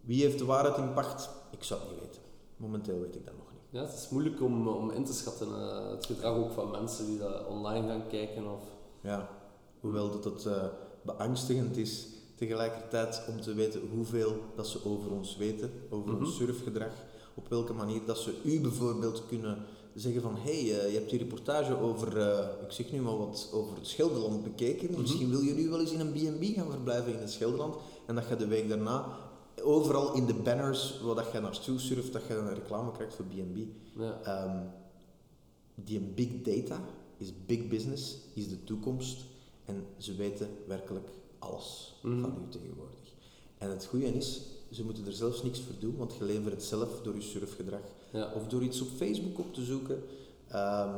Wie 0.00 0.22
heeft 0.22 0.38
de 0.38 0.44
waarheid 0.44 0.76
in 0.76 0.92
pacht? 0.92 1.30
Ik 1.50 1.62
zou 1.62 1.80
het 1.80 1.90
niet 1.90 2.00
weten. 2.00 2.22
Momenteel 2.56 3.00
weet 3.00 3.14
ik 3.14 3.26
dat 3.26 3.36
nog 3.36 3.52
niet. 3.52 3.60
Ja, 3.70 3.80
het 3.80 3.94
is 3.94 4.08
moeilijk 4.08 4.40
om, 4.42 4.68
om 4.68 4.90
in 4.90 5.04
te 5.04 5.12
schatten. 5.12 5.48
eh, 5.48 5.90
het 5.90 6.06
gedrag 6.06 6.36
ook 6.36 6.50
van 6.52 6.70
mensen 6.70 7.06
die 7.06 7.18
dat 7.18 7.46
online 7.46 7.88
gaan 7.88 8.06
kijken. 8.08 8.52
Of... 8.52 8.60
Ja, 9.00 9.28
hoewel 9.80 10.10
dat 10.10 10.24
het 10.24 10.46
eh, 10.46 10.64
beangstigend 11.02 11.76
is 11.76 12.08
tegelijkertijd 12.48 13.22
om 13.28 13.40
te 13.40 13.54
weten 13.54 13.80
hoeveel 13.94 14.36
dat 14.56 14.66
ze 14.68 14.84
over 14.84 15.10
ons 15.10 15.36
weten, 15.36 15.70
over 15.90 16.12
Mhm. 16.12 16.24
ons 16.24 16.36
surfgedrag, 16.36 16.92
op 17.34 17.48
welke 17.48 17.72
manier 17.72 18.00
dat 18.06 18.18
ze 18.18 18.34
u 18.44 18.60
bijvoorbeeld 18.60 19.22
kunnen 19.26 19.58
zeggen 19.94 20.22
van 20.22 20.36
hé, 20.36 20.40
hey, 20.66 20.80
eh, 20.80 20.88
je 20.92 20.98
hebt 20.98 21.10
die 21.10 21.18
reportage 21.18 21.78
over, 21.80 22.16
eh, 22.18 22.46
ik 22.64 22.70
zeg 22.72 22.92
nu 22.92 23.00
maar 23.00 23.16
wat, 23.18 23.50
over 23.52 23.76
het 23.76 23.86
Scheldeland 23.86 24.42
bekeken, 24.42 24.90
Mhm. 24.90 25.00
misschien 25.00 25.30
wil 25.30 25.40
je 25.40 25.52
nu 25.54 25.68
wel 25.68 25.80
eens 25.80 25.92
in 25.92 26.00
een 26.00 26.12
B&B 26.12 26.54
gaan 26.56 26.70
verblijven 26.70 27.12
in 27.12 27.18
het 27.18 27.30
Scheldeland 27.32 27.74
en 28.06 28.14
dat 28.14 28.28
je 28.28 28.36
de 28.36 28.46
week 28.46 28.68
daarna 28.68 29.06
overal 29.62 30.14
in 30.14 30.26
de 30.26 30.34
banners 30.34 31.00
waar 31.02 31.14
dat 31.14 31.32
je 31.32 31.40
naartoe 31.40 31.78
surft, 31.78 32.12
dat 32.12 32.22
je 32.28 32.34
een 32.34 32.54
reclame 32.54 32.92
krijgt 32.92 33.14
voor 33.14 33.24
B&B. 33.24 33.58
Ja. 33.98 34.20
Ehm, 34.24 34.58
die 35.74 36.00
big 36.00 36.42
data 36.42 36.80
is 37.16 37.32
big 37.46 37.68
business, 37.68 38.16
is 38.34 38.48
de 38.48 38.64
toekomst 38.64 39.24
en 39.64 39.86
ze 39.98 40.14
weten 40.14 40.48
werkelijk 40.66 41.08
alles 41.50 41.94
Mhm. 42.02 42.20
van 42.20 42.30
u 42.48 42.52
tegenwoordig. 42.52 42.98
En 43.58 43.70
het 43.70 43.86
goede 43.86 44.06
is, 44.14 44.40
ze 44.70 44.84
moeten 44.84 45.06
er 45.06 45.12
zelfs 45.12 45.42
niks 45.42 45.60
voor 45.60 45.74
doen, 45.78 45.96
want 45.96 46.14
je 46.18 46.24
levert 46.24 46.54
het 46.54 46.64
zelf 46.64 46.88
door 47.02 47.14
je 47.14 47.20
surfgedrag 47.22 47.80
Ja. 48.12 48.32
of 48.34 48.46
door 48.48 48.62
iets 48.62 48.80
op 48.80 48.88
Facebook 48.96 49.38
op 49.38 49.54
te 49.54 49.62
zoeken. 49.64 50.02
Ehm, 50.48 50.90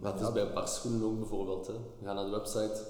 Maar 0.00 0.12
het 0.12 0.20
ja, 0.20 0.26
is 0.26 0.32
bij 0.32 0.42
een 0.42 0.52
paar 0.52 0.68
schoenen 0.68 1.02
ook 1.06 1.18
bijvoorbeeld. 1.18 1.66
Hè. 1.66 1.72
Ga 2.04 2.12
naar 2.12 2.24
de 2.24 2.30
website 2.30 2.82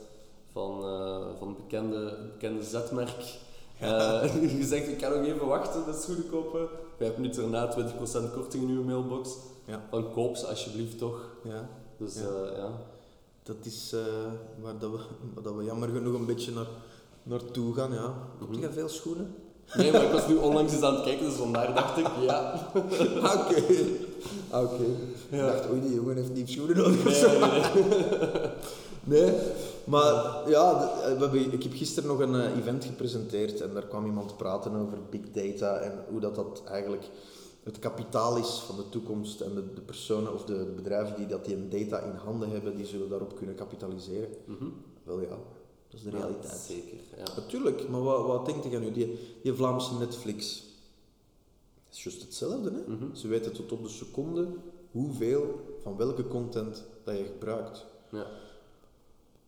van, 0.52 0.82
eh 0.84 1.26
van 1.38 1.48
een 1.48 1.54
bekende, 1.56 2.16
bekende 2.32 2.62
zetmerk. 2.62 3.38
Eh, 3.78 4.52
je 4.58 4.64
zegt, 4.64 4.88
ik 4.88 4.98
kan 4.98 5.12
nog 5.12 5.26
even 5.26 5.46
wachten, 5.46 5.84
de 5.84 5.98
schoenen 6.00 6.30
kopen. 6.30 6.68
Vijf 6.96 7.16
minuten 7.16 7.42
daarna 7.50 7.68
20% 7.68 8.32
korting 8.34 8.62
in 8.62 8.68
uw 8.70 8.82
mailbox. 8.84 9.36
Ja. 9.66 9.84
Van 9.90 10.12
koop 10.12 10.36
ze 10.36 10.46
alsjeblieft 10.46 10.98
toch. 10.98 11.28
ja, 11.44 11.68
Dus 11.96 12.14
Ja. 12.14 12.44
ja. 12.44 12.56
ja. 12.56 12.80
dat 13.42 13.56
is 13.62 13.92
eh, 13.92 14.00
waar, 14.62 14.78
dat 14.78 14.90
we, 14.90 14.96
waar 15.34 15.42
dat 15.42 15.54
we 15.54 15.64
jammer 15.64 15.88
genoeg 15.88 16.14
een 16.14 16.26
beetje 16.26 16.52
naar, 16.52 16.66
naartoe 17.28 17.74
gaan. 17.74 17.92
Ja. 17.92 18.14
Koop 18.38 18.52
je 18.52 18.72
veel 18.72 18.88
schoenen? 18.88 19.34
Nee, 19.74 19.92
maar 19.92 20.02
ik 20.02 20.12
was 20.12 20.28
nu 20.28 20.34
onlangs 20.36 20.72
eens 20.72 20.82
aan 20.82 20.94
het 20.94 21.04
kijken, 21.04 21.24
dus 21.24 21.34
vandaar 21.34 21.74
dacht 21.74 21.98
ik, 21.98 22.06
ja. 22.20 22.70
Oké. 22.74 23.62
Ah, 24.50 24.62
Oké. 24.62 24.82
Ik 25.30 25.40
dacht, 25.40 25.70
oei, 25.70 25.80
die 25.80 25.94
jongen 25.94 26.16
heeft 26.16 26.34
niet 26.34 26.50
schoenen 26.50 26.76
nodig 26.76 27.04
Nee, 27.04 27.14
zo. 27.14 27.28
nee, 27.38 27.84
nee. 27.88 28.50
Nee, 29.04 29.32
maar 29.84 30.42
ja, 30.46 30.90
eh, 31.04 31.12
we 31.12 31.20
hebben, 31.20 31.52
ik 31.52 31.62
heb 31.62 31.72
gisteren 31.74 32.08
nog 32.08 32.18
een 32.18 32.34
eh, 32.34 32.56
event 32.56 32.84
gepresenteerd 32.84 33.60
en 33.60 33.74
daar 33.74 33.86
kwam 33.86 34.06
iemand 34.06 34.36
praten 34.36 34.74
over 34.74 34.98
big 35.10 35.20
data 35.32 35.76
en 35.76 35.92
hoe 36.10 36.20
dat, 36.20 36.34
dat 36.34 36.62
eigenlijk 36.66 37.08
het 37.62 37.78
kapitaal 37.78 38.36
is 38.36 38.62
van 38.66 38.76
de 38.76 38.88
toekomst 38.88 39.40
en 39.40 39.54
de, 39.54 39.74
de 39.74 39.80
personen 39.80 40.34
of 40.34 40.44
de, 40.44 40.56
de 40.56 40.72
bedrijven 40.76 41.16
die 41.16 41.26
dat 41.26 41.44
die 41.44 41.68
data 41.68 41.98
in 41.98 42.14
handen 42.24 42.50
hebben, 42.50 42.76
die 42.76 42.86
zullen 42.86 43.08
daarop 43.08 43.36
kunnen 43.36 43.54
kapitaliseren. 43.54 44.28
Mhm. 44.44 44.64
Wel 45.04 45.20
ja, 45.20 45.36
dat 46.04 46.12
is 46.12 46.12
de 46.12 46.18
Ja, 46.18 46.24
realiteit. 46.26 46.60
zeker, 46.68 46.98
ja. 47.16 47.24
Natuurlijk, 47.36 47.88
maar 47.88 48.02
wat, 48.02 48.26
wat 48.26 48.46
denkt 48.46 48.64
je 48.70 48.78
nu? 48.78 48.92
Die, 48.92 49.18
die 49.42 49.52
Vlaamse 49.52 49.94
Netflix, 49.98 50.62
het 51.88 51.96
is 51.96 52.02
juist 52.04 52.20
hetzelfde. 52.22 52.70
Hè? 52.70 52.92
Mhm. 52.94 53.14
Ze 53.14 53.28
weten 53.28 53.52
tot 53.52 53.72
op 53.72 53.82
de 53.82 53.88
seconde 53.88 54.46
hoeveel 54.90 55.60
van 55.82 55.96
welke 55.96 56.28
content 56.28 56.84
dat 57.04 57.16
je 57.16 57.24
gebruikt. 57.24 57.84
ja. 58.12 58.26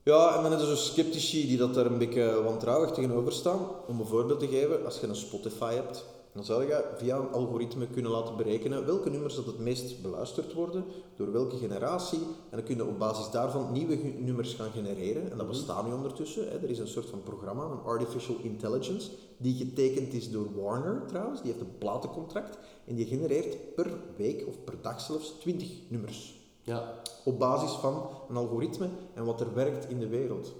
Ja, 0.02 0.36
en 0.36 0.42
dan 0.42 0.52
is 0.52 0.60
er 0.60 0.66
zo 0.66 0.74
sceptici 0.76 1.46
die 1.46 1.56
dat 1.58 1.74
daar 1.74 1.86
een 1.86 1.98
beetje 1.98 2.42
wantrouwig 2.42 2.90
tegenover 2.90 3.32
staan. 3.32 3.58
Om 3.86 4.00
een 4.00 4.06
voorbeeld 4.06 4.40
te 4.40 4.46
geven, 4.48 4.84
als 4.84 5.00
je 5.00 5.06
een 5.06 5.16
Spotify 5.16 5.74
hebt, 5.74 6.04
dan 6.32 6.44
zou 6.44 6.66
je 6.66 6.84
via 6.96 7.16
een 7.16 7.32
algoritme 7.32 7.86
kunnen 7.86 8.10
laten 8.10 8.36
berekenen 8.36 8.86
welke 8.86 9.10
nummers 9.10 9.34
dat 9.34 9.46
het 9.46 9.58
meest 9.58 10.02
beluisterd 10.02 10.52
worden, 10.52 10.84
door 11.16 11.32
welke 11.32 11.56
generatie. 11.56 12.18
En 12.18 12.56
dan 12.56 12.62
kun 12.62 12.76
je 12.76 12.86
op 12.86 12.98
basis 12.98 13.30
daarvan 13.30 13.72
nieuwe 13.72 13.96
nummers 14.18 14.54
gaan 14.54 14.70
genereren. 14.70 15.30
En 15.30 15.38
dat 15.38 15.48
bestaat 15.48 15.86
nu 15.86 15.92
ondertussen. 15.92 16.44
Hè. 16.44 16.58
Er 16.58 16.70
is 16.70 16.78
een 16.78 16.88
soort 16.88 17.08
van 17.08 17.22
programma, 17.22 17.64
een 17.64 17.82
artificial 17.84 18.36
intelligence, 18.42 19.10
die 19.36 19.56
getekend 19.56 20.12
is 20.12 20.30
door 20.30 20.62
Warner 20.62 21.06
trouwens. 21.06 21.42
Die 21.42 21.52
heeft 21.52 21.64
een 21.64 21.78
platencontract. 21.78 22.58
En 22.84 22.94
die 22.94 23.06
genereert 23.06 23.74
per 23.74 23.90
week 24.16 24.46
of 24.46 24.64
per 24.64 24.74
dag 24.80 25.00
zelfs 25.00 25.38
20 25.38 25.68
nummers 25.88 26.38
Ja, 26.62 26.94
op 27.24 27.38
basis 27.38 27.70
van 27.70 28.08
een 28.28 28.36
algoritme 28.36 28.88
en 29.14 29.24
wat 29.24 29.40
er 29.40 29.54
werkt 29.54 29.88
in 29.88 29.98
de 29.98 30.08
wereld. 30.08 30.52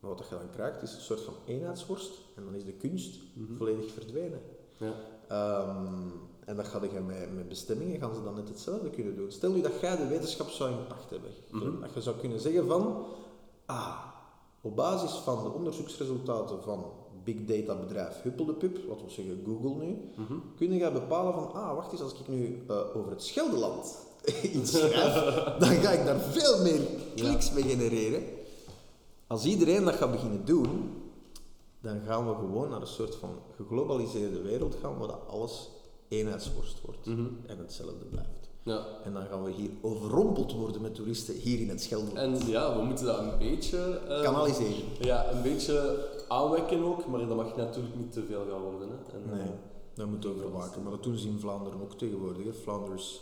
Maar 0.00 0.10
wat 0.10 0.28
je 0.28 0.34
dan 0.34 0.50
krijgt 0.50 0.82
is 0.82 0.94
een 0.94 1.00
soort 1.00 1.20
van 1.20 1.34
eenheidsworst 1.46 2.12
en 2.36 2.44
dan 2.44 2.54
is 2.54 2.64
de 2.64 2.72
kunst 2.72 3.18
volledig 3.56 3.92
verdwenen. 3.92 4.40
Ja. 4.78 4.92
Ehm, 5.28 6.08
en 6.44 6.56
dat 6.56 6.66
ga 6.66 6.80
je 6.82 7.00
met, 7.00 7.34
met 7.34 7.48
bestemmingen 7.48 8.00
gaan 8.00 8.14
ze 8.14 8.22
dan 8.22 8.34
net 8.34 8.48
hetzelfde 8.48 8.90
kunnen 8.90 9.16
doen. 9.16 9.30
Stel 9.32 9.52
nu 9.52 9.60
dat 9.60 9.80
jij 9.80 9.96
de 9.96 10.06
wetenschap 10.06 10.48
zou 10.48 10.70
in 10.70 10.86
pacht 10.86 11.10
hebben. 11.10 11.30
Dat 11.80 11.94
je 11.94 12.02
zou 12.02 12.16
kunnen 12.16 12.40
zeggen 12.40 12.66
van, 12.66 13.04
ah, 13.66 13.98
op 14.60 14.76
basis 14.76 15.10
van 15.10 15.42
de 15.42 15.50
onderzoeksresultaten 15.50 16.62
van 16.62 16.84
big 17.24 17.44
data 17.44 17.80
bedrijf 17.80 18.22
Huppeldepup, 18.22 18.78
wat 18.88 19.02
we 19.02 19.10
zeggen 19.10 19.42
Google 19.46 19.84
nu, 19.84 19.98
kun 20.56 20.72
je 20.72 20.92
bepalen 20.92 21.32
van, 21.32 21.52
ah, 21.52 21.74
wacht 21.74 21.92
eens, 21.92 22.02
als 22.02 22.12
ik 22.12 22.28
nu 22.28 22.64
eh, 22.68 22.96
over 22.96 23.10
het 23.10 23.22
Scheldeland 23.22 23.96
iets 24.56 24.70
schrijf, 24.70 25.14
dan 25.58 25.68
ga 25.68 25.90
ik 25.90 26.04
daar 26.04 26.20
veel 26.20 26.62
meer 26.62 26.80
kliks 27.14 27.52
mee 27.52 27.62
genereren. 27.62 28.22
Als 29.26 29.44
iedereen 29.44 29.84
dat 29.84 29.94
gaat 29.94 30.10
beginnen 30.12 30.44
doen, 30.44 30.97
dan 31.80 32.00
gaan 32.06 32.28
we 32.28 32.34
gewoon 32.34 32.70
naar 32.70 32.80
een 32.80 32.86
soort 32.86 33.14
van 33.14 33.30
geglobaliseerde 33.56 34.42
wereld 34.42 34.76
gaan, 34.82 34.98
waar 34.98 35.08
dat 35.08 35.26
alles 35.28 35.70
eenheidsworst 36.08 36.80
wordt 36.80 37.06
en 37.46 37.58
hetzelfde 37.58 38.04
blijft. 38.04 38.48
ja. 38.62 38.86
En 39.04 39.12
dan 39.12 39.26
gaan 39.26 39.42
we 39.42 39.50
hier 39.50 39.70
overrompeld 39.80 40.52
worden 40.52 40.82
met 40.82 40.94
toeristen 40.94 41.34
hier 41.34 41.60
in 41.60 41.68
het 41.68 41.82
Scheldeland. 41.82 42.16
En 42.42 42.46
ja, 42.48 42.76
we 42.76 42.82
moeten 42.82 43.06
dat 43.06 43.18
een 43.18 43.38
beetje... 43.38 43.78
eh, 44.08 44.22
Kanaliseren. 44.22 44.84
Ja, 45.00 45.30
een 45.32 45.42
beetje 45.42 46.08
aanwekken 46.28 46.82
ook, 46.84 47.06
maar 47.06 47.26
dat 47.26 47.36
mag 47.36 47.56
natuurlijk 47.56 47.96
niet 47.96 48.12
te 48.12 48.24
veel 48.24 48.44
gaan 48.50 48.60
worden. 48.60 48.88
Hè. 48.88 49.16
En, 49.18 49.30
Nee, 49.38 49.40
eh, 49.48 49.48
dat 49.94 50.06
moet 50.06 50.22
je 50.22 50.28
overwaken. 50.34 50.82
Maar 50.82 50.90
dat 50.92 51.02
doen 51.02 51.16
ze 51.16 51.28
in 51.28 51.38
Vlaanderen 51.38 51.80
ook 51.82 51.94
tegenwoordig. 51.94 52.44
Hè. 52.44 52.52
Flanders, 52.52 53.20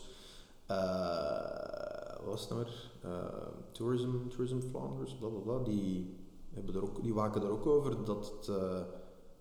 eh, 0.67 0.77
wat 2.19 2.27
was 2.27 2.41
het 2.41 2.51
nou 2.51 2.63
weer? 2.63 2.91
Tourism, 3.73 4.09
tourism 4.29 4.59
Flanders, 4.71 5.15
bla 5.15 5.29
bla 5.29 5.39
bla. 5.39 5.65
Die, 5.65 6.15
hebben 6.57 6.75
er 6.75 6.83
ook, 6.83 7.03
die 7.03 7.15
waken 7.15 7.43
er 7.43 7.51
ook 7.51 7.67
over 7.67 8.05
dat 8.05 8.33
het 8.37 8.49
eh, 8.49 8.81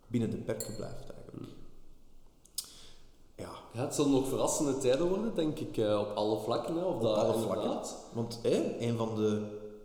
binnen 0.08 0.30
de 0.30 0.38
perken 0.38 0.76
blijft 0.76 1.10
eigenlijk. 1.10 1.54
Ja, 3.38 3.50
Ja, 3.74 3.82
het 3.82 3.96
zullen 3.96 4.12
nog 4.12 4.28
verrassende 4.28 4.78
tijden 4.78 5.08
worden, 5.10 5.36
denk 5.36 5.60
ik, 5.60 5.78
eh, 5.78 6.00
op 6.00 6.16
alle 6.16 6.40
vlakken. 6.40 6.76
Hè, 6.76 6.84
of 6.84 6.96
op 6.96 7.02
dat 7.02 7.18
alle 7.18 7.34
inderdaad. 7.34 7.88
vlakken. 7.90 8.16
Want 8.16 8.40
hè, 8.42 8.80
een 8.80 8.98
van 8.98 9.16
de, 9.16 9.42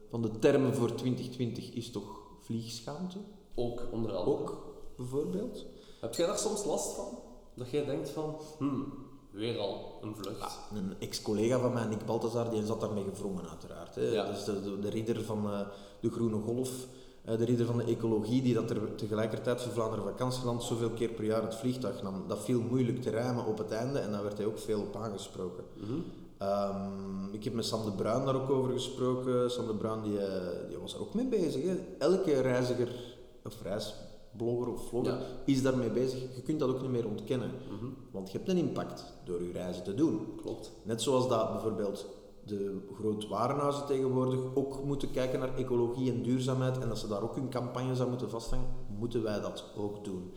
van 0.08 0.22
de 0.22 0.38
termen 0.38 0.74
voor 0.74 0.94
2020 0.94 1.72
is 1.72 1.90
toch 1.90 2.20
vliegschaamte? 2.40 3.18
Ook 3.54 3.82
onder 3.92 4.14
andere. 4.14 4.38
Ook, 4.38 4.74
bijvoorbeeld. 4.96 5.64
Heb 6.00 6.14
jij 6.14 6.26
daar 6.26 6.38
soms 6.38 6.64
last 6.64 6.92
van? 6.92 7.18
Dat 7.54 7.70
jij 7.70 7.84
denkt 7.84 8.10
van, 8.10 8.36
hmm, 8.58 8.92
weer 9.30 9.58
al 9.58 9.98
een 10.00 10.16
vlucht. 10.16 10.58
Een 10.74 10.94
ex-collega 10.98 11.58
van 11.58 11.72
mij, 11.72 11.84
Nick 11.86 12.06
Balthazar, 12.06 12.50
die 12.50 12.66
zat 12.66 12.80
daarmee 12.80 13.04
gevrongen 13.04 13.48
uiteraard. 13.48 13.94
Hè. 13.94 14.02
Ja. 14.02 14.24
Dat 14.26 14.36
is 14.36 14.44
de, 14.44 14.62
de, 14.62 14.78
de 14.78 14.88
ridder 14.88 15.24
van 15.24 15.52
eh, 15.52 15.60
de 16.00 16.10
Groene 16.10 16.40
Golf, 16.40 16.86
de 17.24 17.44
ridder 17.44 17.66
van 17.66 17.76
de 17.76 17.84
ecologie, 17.84 18.42
die 18.42 18.54
dat 18.54 18.70
er 18.70 18.94
tegelijkertijd 18.94 19.60
voor 19.60 19.72
Vlaanderen 19.72 20.04
Vakantieland 20.04 20.62
zoveel 20.62 20.90
keer 20.90 21.08
per 21.08 21.24
jaar 21.24 21.42
het 21.42 21.54
vliegtuig 21.54 22.02
nam. 22.02 22.24
Dat 22.26 22.44
viel 22.44 22.60
moeilijk 22.60 23.02
te 23.02 23.10
rijmen 23.10 23.46
op 23.46 23.58
het 23.58 23.70
einde 23.70 23.98
en 23.98 24.10
daar 24.12 24.22
werd 24.22 24.36
hij 24.36 24.46
ook 24.46 24.58
veel 24.58 24.80
op 24.80 24.96
aangesproken. 24.96 25.64
Mhm. 25.76 25.92
Ehm, 26.38 27.32
ik 27.32 27.44
heb 27.44 27.52
met 27.54 27.64
Sam 27.64 27.84
de 27.84 27.92
Bruin 27.92 28.24
daar 28.24 28.34
ook 28.42 28.50
over 28.50 28.72
gesproken. 28.72 29.50
Sam 29.50 29.66
de 29.66 29.74
Bruin 29.74 30.02
die, 30.02 30.18
eh, 30.18 30.68
die 30.68 30.78
was 30.78 30.94
er 30.94 31.00
ook 31.00 31.14
mee 31.14 31.26
bezig. 31.28 31.64
Hè. 31.64 31.76
Elke 31.98 32.40
reiziger 32.40 33.16
of 33.44 33.62
reisblogger 33.62 34.72
of 34.72 34.88
vlogger 34.88 35.12
Ja. 35.12 35.20
is 35.44 35.62
daarmee 35.62 35.90
bezig. 35.90 36.20
Je 36.34 36.42
kunt 36.42 36.60
dat 36.60 36.68
ook 36.68 36.80
niet 36.80 36.90
meer 36.90 37.06
ontkennen. 37.06 37.50
Want 38.10 38.30
je 38.30 38.36
hebt 38.38 38.50
een 38.50 38.56
impact 38.56 39.04
door 39.24 39.42
je 39.42 39.52
reizen 39.52 39.82
te 39.82 39.94
doen. 39.94 40.26
Klopt. 40.42 40.72
Net 40.82 41.02
zoals 41.02 41.28
dat 41.28 41.52
bijvoorbeeld 41.52 42.06
de 42.50 42.80
groot 42.94 43.28
warenhuizen 43.28 43.86
tegenwoordig 43.86 44.40
ook 44.54 44.84
moeten 44.84 45.10
kijken 45.10 45.38
naar 45.38 45.56
ecologie 45.56 46.12
en 46.12 46.22
duurzaamheid 46.22 46.78
en 46.78 46.88
dat 46.88 46.98
ze 46.98 47.08
daar 47.08 47.22
ook 47.22 47.34
hun 47.34 47.50
campagnes 47.50 48.00
aan 48.00 48.08
moeten 48.08 48.30
vasthangen, 48.30 48.66
moeten 48.98 49.22
wij 49.22 49.40
dat 49.40 49.64
ook 49.76 50.04
doen. 50.04 50.32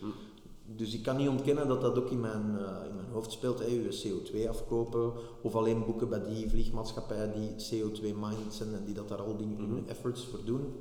Dus 0.66 0.94
ik 0.94 1.04
kan 1.04 1.18
niet 1.18 1.30
ontkennen 1.30 1.68
dat 1.68 1.82
dat 1.82 1.98
ook 1.98 2.10
in 2.10 2.20
mijn, 2.20 2.58
eh, 2.58 2.88
in 2.90 2.96
mijn 2.96 3.10
hoofd 3.12 3.32
speelt. 3.32 3.60
Je 3.60 4.02
CO2 4.02 4.50
afkopen 4.50 5.14
of 5.42 5.56
alleen 5.56 5.86
boeken 5.86 6.10
bij 6.10 6.24
die 6.24 6.50
vliegmaatschappij 6.50 7.32
die 7.34 7.56
CO2-minded 7.56 8.54
zijn 8.54 8.74
en 8.74 8.84
die 8.86 8.94
dat 8.94 9.10
daar 9.10 9.22
al 9.22 9.38
die 9.38 9.56
hun 9.58 9.84
efforts 9.88 10.26
voor 10.26 10.40
doen. 10.46 10.76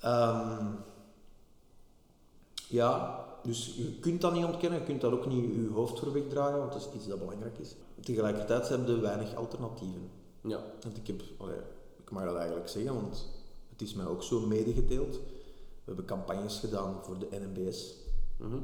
Ehm, 0.00 0.66
ja, 2.68 3.24
dus 3.42 3.74
je 3.76 3.98
kunt 4.00 4.20
dat 4.20 4.32
niet 4.32 4.44
ontkennen, 4.44 4.78
je 4.78 4.84
kunt 4.84 5.00
daar 5.00 5.12
ook 5.12 5.26
niet 5.26 5.54
je 5.54 5.70
hoofd 5.72 5.98
voor 5.98 6.12
wegdraaien, 6.12 6.58
want 6.58 6.72
dat 6.72 6.80
is 6.80 6.88
iets 6.94 7.06
dat 7.06 7.18
belangrijk 7.18 7.58
is. 7.58 7.74
Tegelijkertijd 8.00 8.68
hebben 8.68 8.94
we 8.94 9.00
weinig 9.00 9.34
alternatieven. 9.34 10.10
Ja. 10.42 10.64
Want 10.80 10.96
ik 10.96 11.06
heb, 11.06 11.22
allee, 11.38 11.60
ik 11.98 12.10
mag 12.10 12.24
dat 12.24 12.36
eigenlijk 12.36 12.68
zeggen, 12.68 12.94
want 12.94 13.28
het 13.70 13.82
is 13.82 13.94
mij 13.94 14.06
ook 14.06 14.22
zo 14.22 14.46
medegedeeld. 14.46 15.14
We 15.14 15.84
hebben 15.84 16.04
campagnes 16.04 16.58
gedaan 16.58 17.04
voor 17.04 17.18
de 17.18 17.28
NMBS. 17.30 17.94
Mhm. 18.36 18.58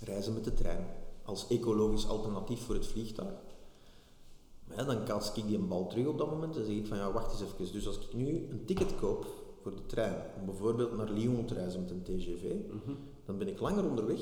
Reizen 0.00 0.34
met 0.34 0.44
de 0.44 0.54
trein 0.54 0.86
als 1.22 1.46
ecologisch 1.48 2.08
alternatief 2.08 2.60
voor 2.60 2.74
het 2.74 2.86
vliegtuig. 2.86 3.34
Maar 4.64 4.76
ja, 4.76 4.84
dan 4.84 5.04
kaats 5.04 5.32
ik 5.34 5.46
die 5.46 5.58
een 5.58 5.68
bal 5.68 5.86
terug 5.86 6.06
op 6.06 6.18
dat 6.18 6.30
moment 6.30 6.56
en 6.56 6.64
zeg 6.64 6.74
ik 6.74 6.86
van 6.86 6.96
ja, 6.96 7.12
wacht 7.12 7.32
eens 7.32 7.40
even. 7.40 7.72
Dus 7.72 7.86
als 7.86 7.98
ik 7.98 8.14
nu 8.14 8.48
een 8.50 8.64
ticket 8.64 8.94
koop 8.94 9.26
voor 9.62 9.74
de 9.74 9.86
trein, 9.86 10.30
om 10.38 10.46
bijvoorbeeld 10.46 10.96
naar 10.96 11.10
Lyon 11.10 11.44
te 11.44 11.54
reizen 11.54 11.80
met 11.80 11.90
een 11.90 12.02
TGV, 12.02 12.54
dan 13.24 13.38
ben 13.38 13.48
ik 13.48 13.60
langer 13.60 13.88
onderweg 13.88 14.20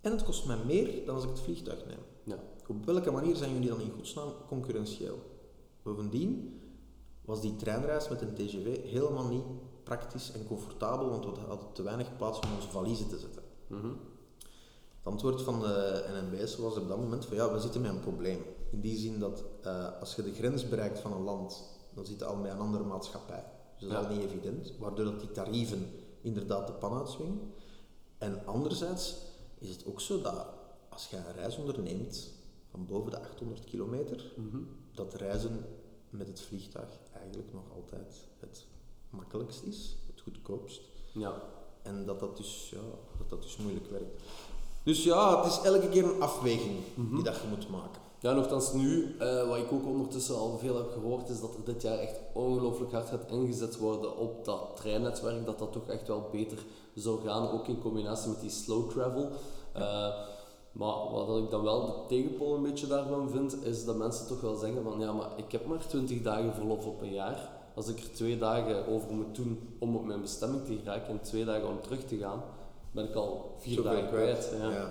en 0.00 0.10
het 0.10 0.24
kost 0.24 0.46
mij 0.46 0.64
meer 0.64 1.06
dan 1.06 1.14
als 1.14 1.24
ik 1.24 1.30
het 1.30 1.40
vliegtuig 1.40 1.86
neem. 1.86 1.98
Op 2.68 2.84
welke 2.84 3.10
manier 3.10 3.36
zijn 3.36 3.52
jullie 3.52 3.68
dan 3.68 3.80
in 3.80 3.90
godsnaam 3.90 4.32
concurrentieel? 4.48 5.18
Bovendien 5.82 6.60
was 7.24 7.40
die 7.40 7.56
treinreis 7.56 8.08
met 8.08 8.20
een 8.20 8.34
TGV 8.34 8.90
helemaal 8.90 9.26
niet 9.28 9.44
praktisch 9.82 10.32
en 10.32 10.46
comfortabel, 10.46 11.08
want 11.10 11.24
we 11.24 11.30
hadden 11.46 11.72
te 11.72 11.82
weinig 11.82 12.16
plaats 12.16 12.38
om 12.40 12.54
onze 12.54 12.68
valiezen 12.68 13.08
te 13.08 13.18
zetten. 13.18 13.42
Mhm. 13.66 13.86
Het 13.86 15.12
antwoord 15.12 15.42
van 15.42 15.60
de 15.60 16.04
NMBS 16.12 16.56
was 16.56 16.76
op 16.76 16.88
dat 16.88 16.98
moment 16.98 17.24
van 17.26 17.36
ja, 17.36 17.52
we 17.52 17.60
zitten 17.60 17.80
met 17.80 17.90
een 17.90 18.00
probleem. 18.00 18.40
In 18.70 18.80
die 18.80 18.98
zin 18.98 19.18
dat 19.18 19.44
eh, 19.62 20.00
als 20.00 20.14
je 20.14 20.22
de 20.22 20.32
grens 20.34 20.68
bereikt 20.68 20.98
van 20.98 21.12
een 21.12 21.22
land, 21.22 21.62
dan 21.94 22.06
zit 22.06 22.18
je 22.18 22.24
al 22.24 22.36
met 22.36 22.50
een 22.52 22.58
andere 22.58 22.84
maatschappij. 22.84 23.44
Dus 23.78 23.88
dat 23.88 23.90
is 23.90 24.06
Ja. 24.06 24.10
al 24.12 24.14
niet 24.16 24.24
evident, 24.30 24.72
waardoor 24.78 25.04
dat 25.04 25.20
die 25.20 25.32
tarieven 25.32 25.90
inderdaad 26.20 26.66
de 26.66 26.72
pan 26.72 26.98
uitswingen. 26.98 27.40
En 28.18 28.46
anderzijds 28.46 29.16
is 29.58 29.68
het 29.68 29.86
ook 29.86 30.00
zo 30.00 30.20
dat 30.20 30.46
als 30.88 31.06
je 31.10 31.16
een 31.16 31.34
reis 31.34 31.56
onderneemt 31.56 32.30
van 32.74 32.86
boven 32.86 33.10
de 33.10 33.18
800 33.20 33.64
kilometer, 33.64 34.32
Mhm. 34.36 34.56
dat 34.94 35.14
reizen 35.14 35.66
met 36.10 36.26
het 36.26 36.40
vliegtuig 36.40 36.88
eigenlijk 37.12 37.52
nog 37.52 37.62
altijd 37.74 38.14
het 38.40 38.66
makkelijkst 39.10 39.62
is, 39.62 39.96
het 40.12 40.20
goedkoopst. 40.20 40.80
Ja. 41.12 41.42
En 41.82 42.06
dat 42.06 42.20
dat 42.20 42.36
dus, 42.36 42.70
ja, 42.70 42.80
dat 43.18 43.30
dat 43.30 43.42
dus 43.42 43.56
moeilijk 43.56 43.90
werkt. 43.90 44.22
Dus 44.82 45.04
ja, 45.04 45.42
het 45.42 45.52
is 45.52 45.60
elke 45.60 45.88
keer 45.88 46.04
een 46.04 46.20
afweging 46.22 46.78
die 47.12 47.22
dat 47.22 47.36
je 47.36 47.48
moet 47.48 47.70
maken. 47.70 48.02
Ja, 48.20 48.32
nogthans 48.32 48.72
nu, 48.72 49.16
eh, 49.18 49.48
wat 49.48 49.58
ik 49.58 49.72
ook 49.72 49.86
ondertussen 49.86 50.34
al 50.36 50.58
veel 50.58 50.76
heb 50.76 50.90
gehoord, 50.92 51.28
is 51.28 51.40
dat 51.40 51.54
er 51.54 51.64
dit 51.64 51.82
jaar 51.82 51.98
echt 51.98 52.18
ongelooflijk 52.32 52.92
hard 52.92 53.08
gaat 53.08 53.30
ingezet 53.30 53.76
worden 53.78 54.16
op 54.16 54.44
dat 54.44 54.76
treinnetwerk, 54.76 55.46
dat 55.46 55.58
dat 55.58 55.72
toch 55.72 55.88
echt 55.88 56.06
wel 56.08 56.28
beter 56.32 56.58
zou 56.94 57.20
gaan, 57.26 57.50
ook 57.50 57.66
in 57.68 57.80
combinatie 57.80 58.28
met 58.30 58.40
die 58.40 58.50
slow 58.50 58.90
travel. 58.90 59.30
Eh, 59.72 60.08
maar 60.74 61.10
wat 61.26 61.38
ik 61.38 61.50
dan 61.50 61.62
wel 61.62 61.86
de 61.86 61.92
tegenpool 62.08 62.54
een 62.54 62.62
beetje 62.62 62.86
daarvan 62.86 63.30
vind, 63.30 63.64
is 63.64 63.84
dat 63.84 63.96
mensen 63.96 64.26
toch 64.26 64.40
wel 64.40 64.54
zeggen 64.56 64.82
van 64.82 65.00
ja, 65.00 65.12
maar 65.12 65.28
ik 65.36 65.52
heb 65.52 65.66
maar 65.66 65.86
20 65.86 66.22
dagen 66.22 66.54
verlof 66.54 66.86
op 66.86 67.02
een 67.02 67.12
jaar. 67.12 67.50
Als 67.74 67.88
ik 67.88 67.98
er 67.98 68.12
twee 68.12 68.38
dagen 68.38 68.86
over 68.86 69.12
moet 69.14 69.34
doen 69.34 69.58
om 69.78 69.96
op 69.96 70.04
mijn 70.04 70.20
bestemming 70.20 70.64
te 70.64 70.76
geraken 70.76 71.08
en 71.08 71.20
twee 71.20 71.44
dagen 71.44 71.68
om 71.68 71.80
terug 71.80 72.04
te 72.04 72.16
gaan, 72.16 72.42
ben 72.90 73.08
ik 73.08 73.14
al 73.14 73.54
vier 73.58 73.82
dagen 73.82 74.08
kwijt. 74.08 74.52
Ja. 74.60 74.70
ja. 74.70 74.90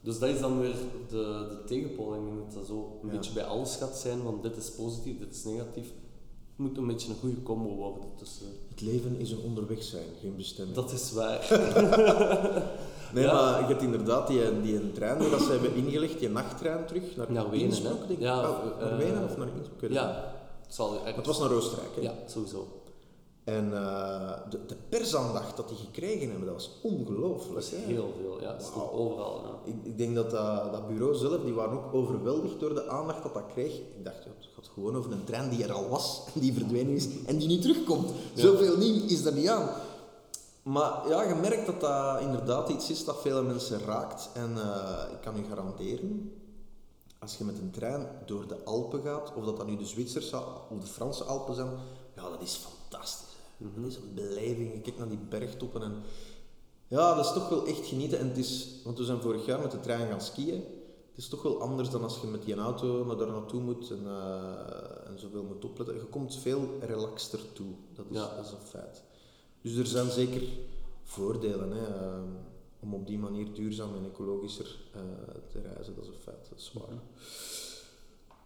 Dus 0.00 0.18
dat 0.18 0.28
is 0.28 0.40
dan 0.40 0.60
weer 0.60 0.74
de, 1.08 1.46
de 1.48 1.62
tegenpol. 1.66 2.14
Ik 2.14 2.20
denk 2.24 2.36
dat 2.44 2.54
dat 2.54 2.66
zo 2.66 2.98
een 3.02 3.08
Ja. 3.08 3.14
beetje 3.14 3.32
bij 3.32 3.44
alles 3.44 3.76
gaat 3.76 3.96
zijn, 3.96 4.22
van 4.22 4.38
dit 4.42 4.56
is 4.56 4.70
positief, 4.74 5.18
dit 5.18 5.34
is 5.34 5.44
negatief. 5.44 5.92
Het 6.56 6.66
moet 6.66 6.76
een 6.76 6.86
beetje 6.86 7.08
een 7.08 7.18
goede 7.20 7.42
combo 7.42 7.68
worden. 7.74 8.02
Eh, 8.02 8.46
Het 8.68 8.80
leven 8.80 9.16
is 9.18 9.30
een 9.30 9.38
onderweg 9.44 9.82
zijn, 9.82 10.06
geen 10.20 10.36
bestemming. 10.36 10.76
dat 10.76 10.92
is 10.92 11.12
waar. 11.12 11.48
nee, 13.14 13.24
ja. 13.24 13.32
maar 13.32 13.60
je 13.60 13.66
hebt 13.66 13.82
inderdaad 13.82 14.26
die, 14.26 14.60
die 14.62 14.76
een 14.80 14.92
trein 14.92 15.18
die 15.18 15.30
dat 15.30 15.40
ze 15.40 15.50
hebben 15.50 15.74
ingelegd, 15.74 16.18
die 16.18 16.28
nachttrein 16.28 16.86
terug 16.86 17.16
naar, 17.16 17.32
Naar 17.32 17.50
Wenen, 17.50 17.66
Innsbruck, 17.66 17.92
hè? 17.92 17.98
denk 18.06 18.10
ik. 18.10 18.20
Ja, 18.20 18.40
Ah, 18.40 18.80
naar 18.80 18.90
eh, 18.90 18.96
Wenen 18.98 19.24
of 19.24 19.36
naar 19.36 19.48
Innsbruck? 19.56 19.92
ja, 19.92 20.34
het 20.62 20.74
zal 20.74 20.90
Maar 21.04 21.14
het 21.14 21.26
was 21.26 21.38
naar 21.38 21.52
Oostenrijk, 21.52 21.94
hè? 21.94 22.00
Ja, 22.00 22.14
sowieso. 22.26 22.66
En 23.44 23.72
eh, 23.72 24.32
de, 24.50 24.58
de 24.66 24.76
persaandacht 24.88 25.56
dat 25.56 25.68
die 25.68 25.76
gekregen 25.76 26.28
hebben, 26.30 26.46
dat 26.46 26.54
was 26.54 26.70
ongelooflijk. 26.82 27.54
Dat 27.54 27.62
is 27.62 27.70
hè. 27.70 27.76
heel 27.76 28.14
veel, 28.20 28.40
ja. 28.40 28.52
Het 28.52 28.72
overal. 28.92 29.40
Ja. 29.42 29.70
Ik, 29.72 29.74
ik 29.84 29.98
denk 29.98 30.14
dat, 30.14 30.30
dat 30.30 30.72
dat 30.72 30.88
bureau 30.88 31.14
zelf, 31.14 31.42
die 31.42 31.52
waren 31.52 31.72
ook 31.84 31.94
overweldigd 31.94 32.60
door 32.60 32.74
de 32.74 32.88
aandacht 32.88 33.22
dat 33.22 33.34
dat 33.34 33.46
kreeg. 33.52 33.74
Ik 33.76 34.04
dacht, 34.04 34.24
ja, 34.24 34.30
het 34.64 34.72
gewoon 34.74 34.96
over 34.96 35.12
een 35.12 35.24
trein 35.24 35.50
die 35.50 35.64
er 35.64 35.72
al 35.72 35.88
was 35.88 36.20
en 36.34 36.40
die 36.40 36.52
verdwenen 36.52 36.94
is 36.94 37.08
en 37.26 37.38
die 37.38 37.48
niet 37.48 37.62
terugkomt. 37.62 38.10
Zoveel 38.34 38.76
nieuw 38.76 39.04
is 39.06 39.24
er 39.24 39.32
niet 39.32 39.48
aan. 39.48 39.68
Maar 40.62 41.08
ja, 41.08 41.22
je 41.22 41.34
merkt 41.34 41.66
dat 41.66 41.80
dat 41.80 42.20
inderdaad 42.20 42.68
iets 42.68 42.90
is 42.90 43.04
dat 43.04 43.20
vele 43.20 43.42
mensen 43.42 43.80
raakt. 43.80 44.28
En 44.34 44.56
eh, 44.56 45.12
ik 45.12 45.20
kan 45.20 45.38
u 45.38 45.44
garanderen, 45.48 46.32
als 47.18 47.36
je 47.36 47.44
met 47.44 47.58
een 47.58 47.70
trein 47.70 48.06
door 48.26 48.48
de 48.48 48.64
Alpen 48.64 49.02
gaat, 49.02 49.32
of 49.34 49.44
dat 49.44 49.56
dat 49.56 49.66
nu 49.66 49.76
de 49.76 49.86
Zwitserse 49.86 50.42
of 50.70 50.80
de 50.80 50.86
Franse 50.86 51.24
Alpen 51.24 51.54
zijn, 51.54 51.70
ja, 52.16 52.28
dat 52.28 52.42
is 52.42 52.54
fantastisch. 52.54 53.36
hè. 53.58 53.80
Dat 53.80 53.90
is 53.90 53.96
een 53.96 54.14
beleving. 54.14 54.72
Je 54.72 54.80
kijkt 54.80 54.98
naar 54.98 55.08
die 55.08 55.26
bergtoppen 55.28 55.82
en 55.82 56.02
ja, 56.88 57.14
dat 57.14 57.24
is 57.24 57.32
toch 57.32 57.48
wel 57.48 57.66
echt 57.66 57.86
genieten. 57.86 58.18
En 58.18 58.28
het 58.28 58.38
is, 58.38 58.80
want 58.84 58.98
we 58.98 59.04
zijn 59.04 59.20
vorig 59.20 59.46
jaar 59.46 59.60
met 59.60 59.70
de 59.70 59.80
trein 59.80 60.08
gaan 60.08 60.20
skiën. 60.20 60.64
Het 61.14 61.22
is 61.22 61.28
toch 61.28 61.42
wel 61.42 61.60
anders 61.60 61.90
dan 61.90 62.02
als 62.02 62.20
je 62.20 62.26
met 62.26 62.42
die 62.42 62.54
auto 62.54 63.04
naar 63.04 63.16
daar 63.16 63.26
naartoe 63.30 63.60
moet 63.60 63.90
en, 63.90 64.02
eh, 64.06 65.08
en 65.10 65.18
zoveel 65.18 65.42
moet 65.42 65.64
opletten. 65.64 65.94
Je 65.96 66.04
komt 66.04 66.36
veel 66.36 66.68
relaxter 66.80 67.52
toe. 67.52 67.66
Dat 67.94 68.04
is, 68.10 68.16
Ja. 68.16 68.34
dat 68.36 68.44
is 68.44 68.50
een 68.50 68.66
feit. 68.66 69.02
Dus 69.60 69.74
er 69.76 69.86
zijn 69.86 70.10
zeker 70.10 70.42
voordelen 71.02 71.70
hè, 71.72 71.86
eh, 71.86 72.18
om 72.80 72.94
op 72.94 73.06
die 73.06 73.18
manier 73.18 73.52
duurzaam 73.54 73.94
en 73.96 74.04
ecologischer 74.04 74.76
eh, 74.94 75.00
te 75.50 75.60
reizen. 75.60 75.94
Dat 75.94 76.04
is 76.04 76.10
een 76.10 76.22
feit, 76.22 76.46
dat 76.50 76.58
is 76.58 76.72
waar. 76.74 76.98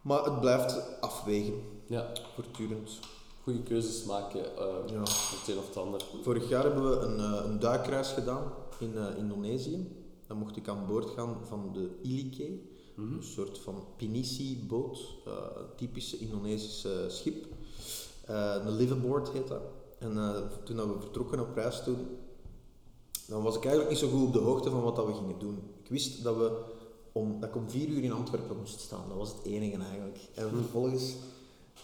Maar 0.02 0.24
het 0.24 0.40
blijft 0.40 1.00
afwegen, 1.00 1.62
ja. 1.86 2.12
voortdurend. 2.34 2.98
Goede 3.42 3.62
keuzes 3.62 4.04
maken, 4.04 4.56
eh 4.56 4.66
Ja. 4.86 5.00
het 5.00 5.48
een 5.48 5.58
of 5.58 5.66
het 5.66 5.76
ander. 5.76 6.04
Vorig 6.22 6.48
jaar 6.48 6.62
hebben 6.62 6.90
we 6.90 6.96
een, 7.06 7.18
eh, 7.18 7.44
een 7.50 7.58
duikreis 7.58 8.08
gedaan 8.08 8.52
in 8.78 8.94
Indonesië. 9.16 9.97
Dan 10.28 10.36
mocht 10.36 10.56
ik 10.56 10.68
aan 10.68 10.86
boord 10.86 11.10
gaan 11.10 11.36
van 11.42 11.70
de 11.72 11.90
Ilike, 12.02 12.58
een 12.96 13.18
soort 13.20 13.58
van 13.58 13.84
pinisi-boot, 13.96 14.98
eh, 15.26 15.32
typische 15.76 16.18
Indonesische 16.18 17.04
schip. 17.08 17.46
Eh, 18.26 18.54
een 18.64 18.76
liveaboard 18.76 19.28
heet 19.28 19.48
dat. 19.48 19.62
En 19.98 20.16
eh, 20.16 20.36
toen 20.64 20.76
dat 20.76 20.86
we 20.86 21.00
vertrokken 21.00 21.40
op 21.40 21.54
reis 21.54 21.82
toen, 21.82 22.06
dan 23.26 23.42
was 23.42 23.56
ik 23.56 23.64
eigenlijk 23.64 23.90
niet 23.90 24.00
zo 24.00 24.08
goed 24.08 24.26
op 24.26 24.32
de 24.32 24.38
hoogte 24.38 24.70
van 24.70 24.82
wat 24.82 24.96
dat 24.96 25.06
we 25.06 25.14
gingen 25.14 25.38
doen. 25.38 25.58
Ik 25.82 25.90
wist 25.90 26.22
dat, 26.22 26.36
we 26.36 26.62
om, 27.12 27.40
dat 27.40 27.48
ik 27.48 27.56
om 27.56 27.70
vier 27.70 27.88
uur 27.88 28.02
in 28.02 28.12
Antwerpen 28.12 28.56
moest 28.56 28.80
staan. 28.80 29.04
Dat 29.08 29.16
was 29.16 29.28
het 29.28 29.44
enige 29.44 29.82
eigenlijk. 29.82 30.18
En 30.34 30.48
vervolgens 30.48 31.14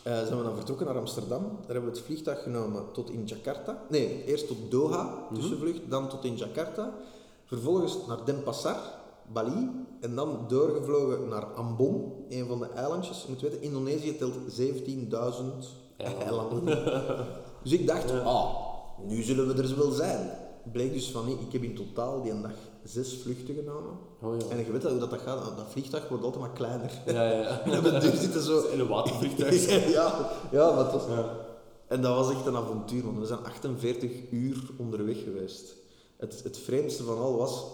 eh, 0.02 0.12
zijn 0.12 0.38
we 0.38 0.44
dan 0.44 0.56
vertrokken 0.56 0.86
naar 0.86 0.98
Amsterdam. 0.98 1.42
Daar 1.42 1.72
hebben 1.72 1.90
we 1.90 1.96
het 1.96 2.06
vliegtuig 2.06 2.42
genomen 2.42 2.92
tot 2.92 3.10
in 3.10 3.24
Jakarta. 3.24 3.84
Nee, 3.88 4.24
eerst 4.24 4.46
tot 4.46 4.70
Doha, 4.70 5.28
tussenvlucht, 5.34 5.80
dan 5.88 6.08
tot 6.08 6.24
in 6.24 6.36
Jakarta. 6.36 6.94
Vervolgens 7.44 7.96
naar 8.06 8.24
Denpasar, 8.24 8.78
Bali. 9.32 9.70
En 10.00 10.14
dan 10.14 10.44
doorgevlogen 10.48 11.28
naar 11.28 11.44
Ambon, 11.44 12.12
een 12.28 12.46
van 12.46 12.58
de 12.58 12.68
eilandjes. 12.74 13.22
Je 13.22 13.28
moet 13.28 13.40
weten, 13.40 13.62
Indonesië 13.62 14.16
telt 14.16 14.34
17.000 14.60 14.64
eilanden. 15.96 16.64
dus 17.62 17.72
ik 17.72 17.86
dacht, 17.86 18.10
ah, 18.10 18.56
nu 19.06 19.22
zullen 19.22 19.46
we 19.46 19.62
er 19.62 19.76
wel 19.76 19.90
zijn. 19.90 20.30
Bleek 20.72 20.92
dus 20.92 21.10
van 21.10 21.26
niet. 21.26 21.40
Ik 21.40 21.52
heb 21.52 21.62
in 21.62 21.74
totaal 21.74 22.22
die 22.22 22.40
dag 22.40 22.50
zes 22.84 23.18
vluchten 23.22 23.54
genomen. 23.54 23.98
Oh 24.20 24.38
ja. 24.38 24.46
En 24.48 24.58
je 24.58 24.72
weet 24.72 24.82
hoe 24.82 24.98
dat, 24.98 25.10
dat 25.10 25.20
gaat, 25.20 25.56
dat 25.56 25.66
vliegtuig 25.68 26.08
wordt 26.08 26.24
altijd 26.24 26.42
maar 26.42 26.52
kleiner. 26.52 26.90
Ja, 27.06 27.30
ja, 27.30 27.40
ja. 27.40 27.60
En 27.72 28.00
deur 28.00 28.16
zitten 28.16 28.42
zo... 28.42 28.66
In 28.66 28.80
een 28.80 28.88
watervliegtuig. 28.88 29.88
ja, 29.98 30.30
ja, 30.50 30.74
maar. 30.74 31.36
En 31.86 32.02
dat 32.02 32.14
was 32.14 32.30
echt 32.30 32.46
een 32.46 32.56
avontuur, 32.56 33.04
want 33.04 33.18
we 33.18 33.26
zijn 33.26 33.44
48 33.44 34.10
uur 34.30 34.56
onderweg 34.78 35.22
geweest. 35.22 35.74
Het, 36.16 36.42
het 36.42 36.58
vreemdste 36.58 37.02
van 37.02 37.18
al 37.18 37.36
was 37.36 37.64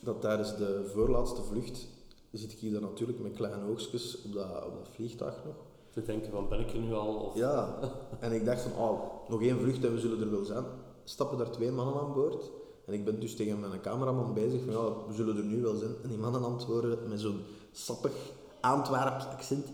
dat 0.00 0.20
tijdens 0.20 0.56
de 0.56 0.90
voorlaatste 0.92 1.42
vlucht 1.42 1.86
zit 2.32 2.52
ik 2.52 2.58
hier 2.58 2.72
dan 2.72 2.82
natuurlijk 2.82 3.18
met 3.18 3.32
kleine 3.32 3.68
oogstjes 3.70 4.22
op 4.22 4.32
dat, 4.32 4.64
op 4.66 4.74
dat 4.76 4.88
vliegtuig 4.94 5.44
nog. 5.44 5.54
Te 5.90 6.02
denken 6.02 6.30
van, 6.30 6.48
ben 6.48 6.60
ik 6.60 6.72
er 6.72 6.78
nu 6.78 6.94
al? 6.94 7.14
Of... 7.14 7.34
Ja, 7.34 7.78
en 8.20 8.32
ik 8.32 8.44
dacht 8.44 8.60
van, 8.60 8.88
oh, 8.88 9.00
nog 9.28 9.42
één 9.42 9.60
vlucht 9.60 9.84
en 9.84 9.94
we 9.94 10.00
zullen 10.00 10.20
er 10.20 10.30
wel 10.30 10.44
zijn. 10.44 10.64
Stappen 11.04 11.38
daar 11.38 11.50
twee 11.50 11.70
mannen 11.70 12.00
aan 12.00 12.12
boord. 12.12 12.50
En 12.86 12.92
ik 12.92 13.04
ben 13.04 13.20
dus 13.20 13.36
tegen 13.36 13.60
mijn 13.60 13.80
cameraman 13.80 14.34
bezig 14.34 14.60
van, 14.64 14.72
ja, 14.72 15.06
we 15.08 15.14
zullen 15.14 15.36
er 15.36 15.44
nu 15.44 15.62
wel 15.62 15.74
zijn. 15.74 15.94
En 16.02 16.08
die 16.08 16.18
mannen 16.18 16.44
antwoorden 16.44 17.08
met 17.08 17.20
zo'n 17.20 17.40
sappig 17.72 18.12
Antwerps 18.60 19.24
accent. 19.24 19.66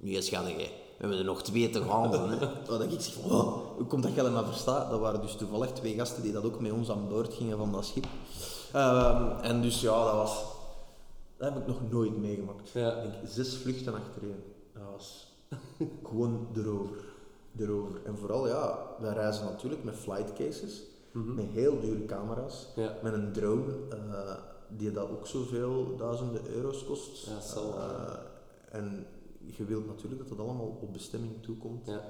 Nee, 0.00 0.22
schatje, 0.22 0.68
we 0.96 1.00
hebben 1.00 1.18
er 1.18 1.24
nog 1.24 1.42
twee 1.42 1.70
te 1.70 1.82
gaan. 1.82 2.12
Hè. 2.30 2.48
Wat 2.68 2.82
ik 2.82 3.00
zeg 3.00 3.12
van, 3.14 3.30
oh, 3.30 3.56
hoe 3.76 3.86
komt 3.86 4.02
dat 4.02 4.16
dat 4.16 4.32
maar 4.32 4.44
verstaat? 4.44 4.90
Dat 4.90 5.00
waren 5.00 5.20
dus 5.20 5.36
toevallig 5.36 5.70
twee 5.72 5.94
gasten 5.94 6.22
die 6.22 6.32
dat 6.32 6.44
ook 6.44 6.60
met 6.60 6.72
ons 6.72 6.90
aan 6.90 7.08
boord 7.08 7.34
gingen 7.34 7.56
van 7.58 7.72
dat 7.72 7.84
schip. 7.84 8.06
Ehm, 8.72 9.40
en 9.42 9.62
dus 9.62 9.80
ja, 9.80 10.04
dat 10.04 10.14
was... 10.14 10.44
Dat 11.36 11.52
heb 11.52 11.62
ik 11.62 11.66
nog 11.66 11.90
nooit 11.90 12.16
meegemaakt. 12.18 12.70
Ja. 12.70 12.92
Ik 12.92 13.02
denk, 13.02 13.14
zes 13.26 13.56
vluchten 13.56 13.94
achtereen. 13.94 14.42
Dat 14.72 14.82
was 14.92 15.26
gewoon 16.08 16.46
erover. 16.56 16.96
erover. 17.58 18.00
En 18.04 18.18
vooral, 18.18 18.48
ja, 18.48 18.78
wij 19.00 19.12
reizen 19.12 19.44
natuurlijk 19.44 19.84
met 19.84 19.94
flight 19.94 20.32
cases, 20.32 20.82
met 21.12 21.46
heel 21.52 21.80
dure 21.80 22.04
camera's, 22.04 22.66
Ja. 22.76 22.94
met 23.02 23.12
een 23.12 23.32
drone, 23.32 23.72
eh, 23.90 24.34
die 24.68 24.92
dat 24.92 25.10
ook 25.10 25.26
zoveel 25.26 25.96
duizenden 25.96 26.42
euro's 26.54 26.84
kost. 26.84 27.26
Ja, 27.26 27.40
zal 27.40 27.74
Eh, 27.78 28.14
en 28.70 29.06
je 29.56 29.64
wilt 29.64 29.86
natuurlijk 29.86 30.28
dat 30.28 30.36
dat 30.36 30.46
allemaal 30.46 30.78
op 30.80 30.92
bestemming 30.92 31.32
toekomt. 31.40 31.86
Ja. 31.86 32.02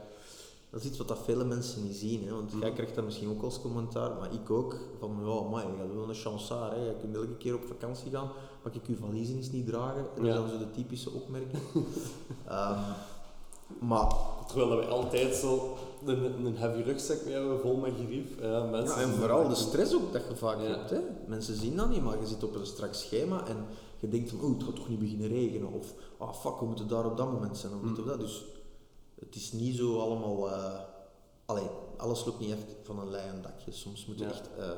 Dat 0.70 0.82
is 0.82 0.88
iets 0.88 0.98
wat 0.98 1.08
dat 1.08 1.18
vele 1.24 1.44
mensen 1.44 1.82
niet 1.82 1.96
zien, 1.96 2.24
hè? 2.26 2.32
want 2.34 2.52
jij 2.60 2.72
krijgt 2.72 2.94
dat 2.94 3.04
misschien 3.04 3.28
ook 3.30 3.42
als 3.42 3.60
commentaar, 3.60 4.10
maar 4.18 4.32
ik 4.32 4.50
ook, 4.50 4.76
van 4.98 5.16
ja, 5.24 5.40
maar 5.50 5.62
je 5.66 5.72
gaat 5.78 5.94
wel 5.94 6.08
een 6.08 6.14
chansaar, 6.14 6.70
hè? 6.70 6.84
je 6.84 6.96
kunt 7.00 7.14
elke 7.16 7.36
keer 7.36 7.54
op 7.54 7.64
vakantie 7.64 8.10
gaan, 8.10 8.30
mag 8.64 8.74
ik 8.74 8.86
je 8.86 8.96
valiezen 8.96 9.36
eens 9.36 9.50
niet 9.50 9.66
dragen? 9.66 10.06
En 10.16 10.22
dat 10.24 10.34
zijn 10.34 10.48
zo 10.48 10.58
de 10.58 10.70
typische 10.70 11.10
opmerkingen. 11.10 11.62
Ehm, 12.48 12.80
maar 13.78 14.12
Terwijl 14.46 14.68
dat 14.68 14.78
we 14.78 14.86
altijd 14.86 15.34
zo 15.34 15.76
een, 16.04 16.46
een 16.46 16.56
heavy 16.56 16.82
rugzak 16.82 17.24
mee 17.24 17.34
hebben, 17.34 17.60
vol 17.60 17.76
met 17.76 17.92
gerief. 18.00 18.26
Ja, 18.40 18.64
mensen 18.64 18.96
Ja, 18.96 19.02
en 19.02 19.10
vooral 19.14 19.48
de 19.48 19.54
stress 19.54 19.94
ook 19.94 20.12
dat 20.12 20.22
je 20.28 20.36
vaak 20.36 20.60
Ja. 20.60 20.66
hebt. 20.66 20.90
Hè. 20.90 21.00
Mensen 21.26 21.54
zien 21.56 21.76
dat 21.76 21.88
niet, 21.88 22.02
maar 22.02 22.20
je 22.20 22.26
zit 22.26 22.44
op 22.44 22.54
een 22.54 22.66
strak 22.66 22.94
schema 22.94 23.46
en 23.46 23.66
je 24.04 24.10
denkt 24.10 24.30
van, 24.30 24.40
oh, 24.40 24.54
het 24.54 24.62
gaat 24.62 24.76
toch 24.76 24.88
niet 24.88 24.98
beginnen 24.98 25.28
regenen. 25.28 25.72
Of, 25.72 25.94
ah 26.18 26.34
fuck, 26.34 26.58
we 26.58 26.66
moeten 26.66 26.88
daar 26.88 27.06
op 27.06 27.16
dat 27.16 27.32
moment 27.32 27.58
zijn. 27.58 27.72
Of 27.74 27.80
dit 27.88 27.98
of 27.98 28.04
dat. 28.04 28.20
Dus 28.20 28.44
het 29.20 29.34
is 29.34 29.52
niet 29.52 29.76
zo 29.76 29.98
allemaal... 30.00 30.48
allee, 31.46 31.66
alles 31.96 32.24
loopt 32.24 32.38
niet 32.40 32.50
echt 32.50 32.64
van 32.82 32.98
een 32.98 33.10
leien 33.10 33.42
dakje. 33.42 33.72
Soms 33.72 34.06
moet 34.06 34.18
je 34.18 34.24
Ja. 34.24 34.30
echt, 34.30 34.48
eh, 34.58 34.70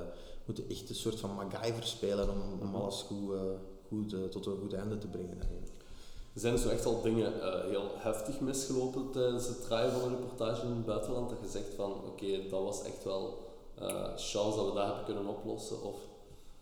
moet 0.45 0.57
je 0.57 0.67
echt 0.69 0.89
een 0.89 0.95
soort 0.95 1.21
van 1.21 1.35
MacGyver 1.35 1.87
spelen 1.87 2.31
om, 2.31 2.61
om 2.69 2.75
alles 2.75 3.03
goed, 3.03 3.33
eh, 3.33 3.41
goed 3.89 4.31
tot 4.31 4.47
een 4.47 4.59
goed 4.61 4.73
einde 4.73 4.99
te 4.99 5.07
brengen. 5.07 5.41
eigenlijk. 5.41 5.71
Zijn 6.35 6.53
er 6.53 6.59
zo 6.59 6.69
echt 6.69 6.87
al 6.87 7.03
dingen 7.03 7.33
heel 7.69 7.91
heftig 7.95 8.41
misgelopen 8.41 9.11
tijdens 9.11 9.47
het 9.47 9.63
draaien 9.63 9.93
van 9.93 10.03
een 10.03 10.17
reportage 10.17 10.67
in 10.67 10.73
het 10.73 10.85
buitenland? 10.87 11.31
Dat 11.31 11.39
je 11.43 11.49
zegt 11.49 11.75
van, 11.75 11.93
oké, 11.93 12.49
dat 12.51 12.63
was 12.63 12.83
echt 12.83 13.05
wel 13.05 13.39
chance 14.17 14.57
dat 14.57 14.67
we 14.67 14.73
dat 14.75 14.85
hebben 14.87 15.05
kunnen 15.05 15.27
oplossen? 15.27 15.83
Of, 15.83 15.97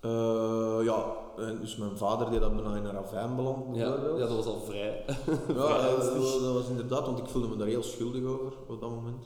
Eh, 0.04 0.78
ja, 0.84 1.16
en 1.36 1.58
dus 1.60 1.76
mijn 1.76 1.96
vader 1.98 2.30
die 2.30 2.40
dat 2.40 2.54
bijna 2.54 2.76
in 2.76 2.84
een 2.84 2.92
ravijn 2.92 3.36
beland 3.36 3.76
ja, 3.76 3.96
dat 3.96 4.30
was 4.30 4.46
al 4.46 4.60
vrij. 4.60 5.04
Ja, 5.06 5.66
vrij 5.66 5.96
dat, 5.96 6.16
was- 6.16 6.40
dat 6.40 6.52
was 6.52 6.68
inderdaad, 6.68 7.06
want 7.06 7.18
ik 7.18 7.26
voelde 7.26 7.48
me 7.48 7.56
daar 7.56 7.66
heel 7.66 7.82
schuldig 7.82 8.22
over 8.24 8.52
op 8.68 8.80
dat 8.80 8.90
moment. 8.90 9.24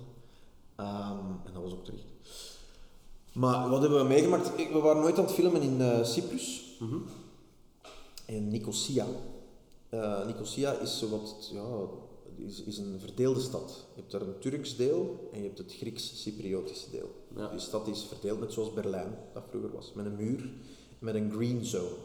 Ehm, 0.77 1.19
en 1.47 1.53
dat 1.53 1.63
was 1.63 1.73
ook 1.73 1.85
terecht. 1.85 2.05
Maar 3.33 3.69
wat 3.71 3.81
hebben 3.81 3.99
we 3.99 4.05
meegemaakt? 4.05 4.51
Ik- 4.59 4.73
We 4.73 4.79
waren 4.79 5.03
nooit 5.03 5.19
aan 5.19 5.25
het 5.25 5.33
filmen 5.35 5.63
in 5.63 5.81
eh, 5.81 6.05
Cyprus, 6.05 6.77
Mhm. 6.81 6.97
in 8.27 8.49
Nicosia. 8.49 9.07
Eh, 9.89 10.27
Nicosia 10.27 10.73
is, 10.73 10.99
zo 10.99 11.09
wat, 11.09 11.51
ja, 11.53 11.65
is, 12.47 12.63
is 12.63 12.79
een 12.79 12.97
verdeelde 13.01 13.41
stad. 13.41 13.87
Je 13.95 14.01
hebt 14.01 14.13
daar 14.13 14.21
een 14.21 14.39
Turks 14.41 14.77
deel 14.77 15.29
en 15.33 15.39
je 15.41 15.45
hebt 15.47 15.59
het 15.59 15.75
Grieks-Cypriotische 15.75 16.91
deel. 16.91 17.11
Ja. 17.39 17.49
Die 17.49 17.61
stad 17.61 17.87
is 17.89 18.05
verdeeld 18.09 18.41
net 18.41 18.53
zoals 18.53 18.73
Berlijn, 18.73 19.19
dat 19.33 19.43
vroeger 19.51 19.73
was, 19.73 19.93
met 19.95 20.07
een 20.07 20.17
muur, 20.17 20.51
met 20.99 21.15
een 21.15 21.33
green 21.33 21.65
zone. 21.65 21.97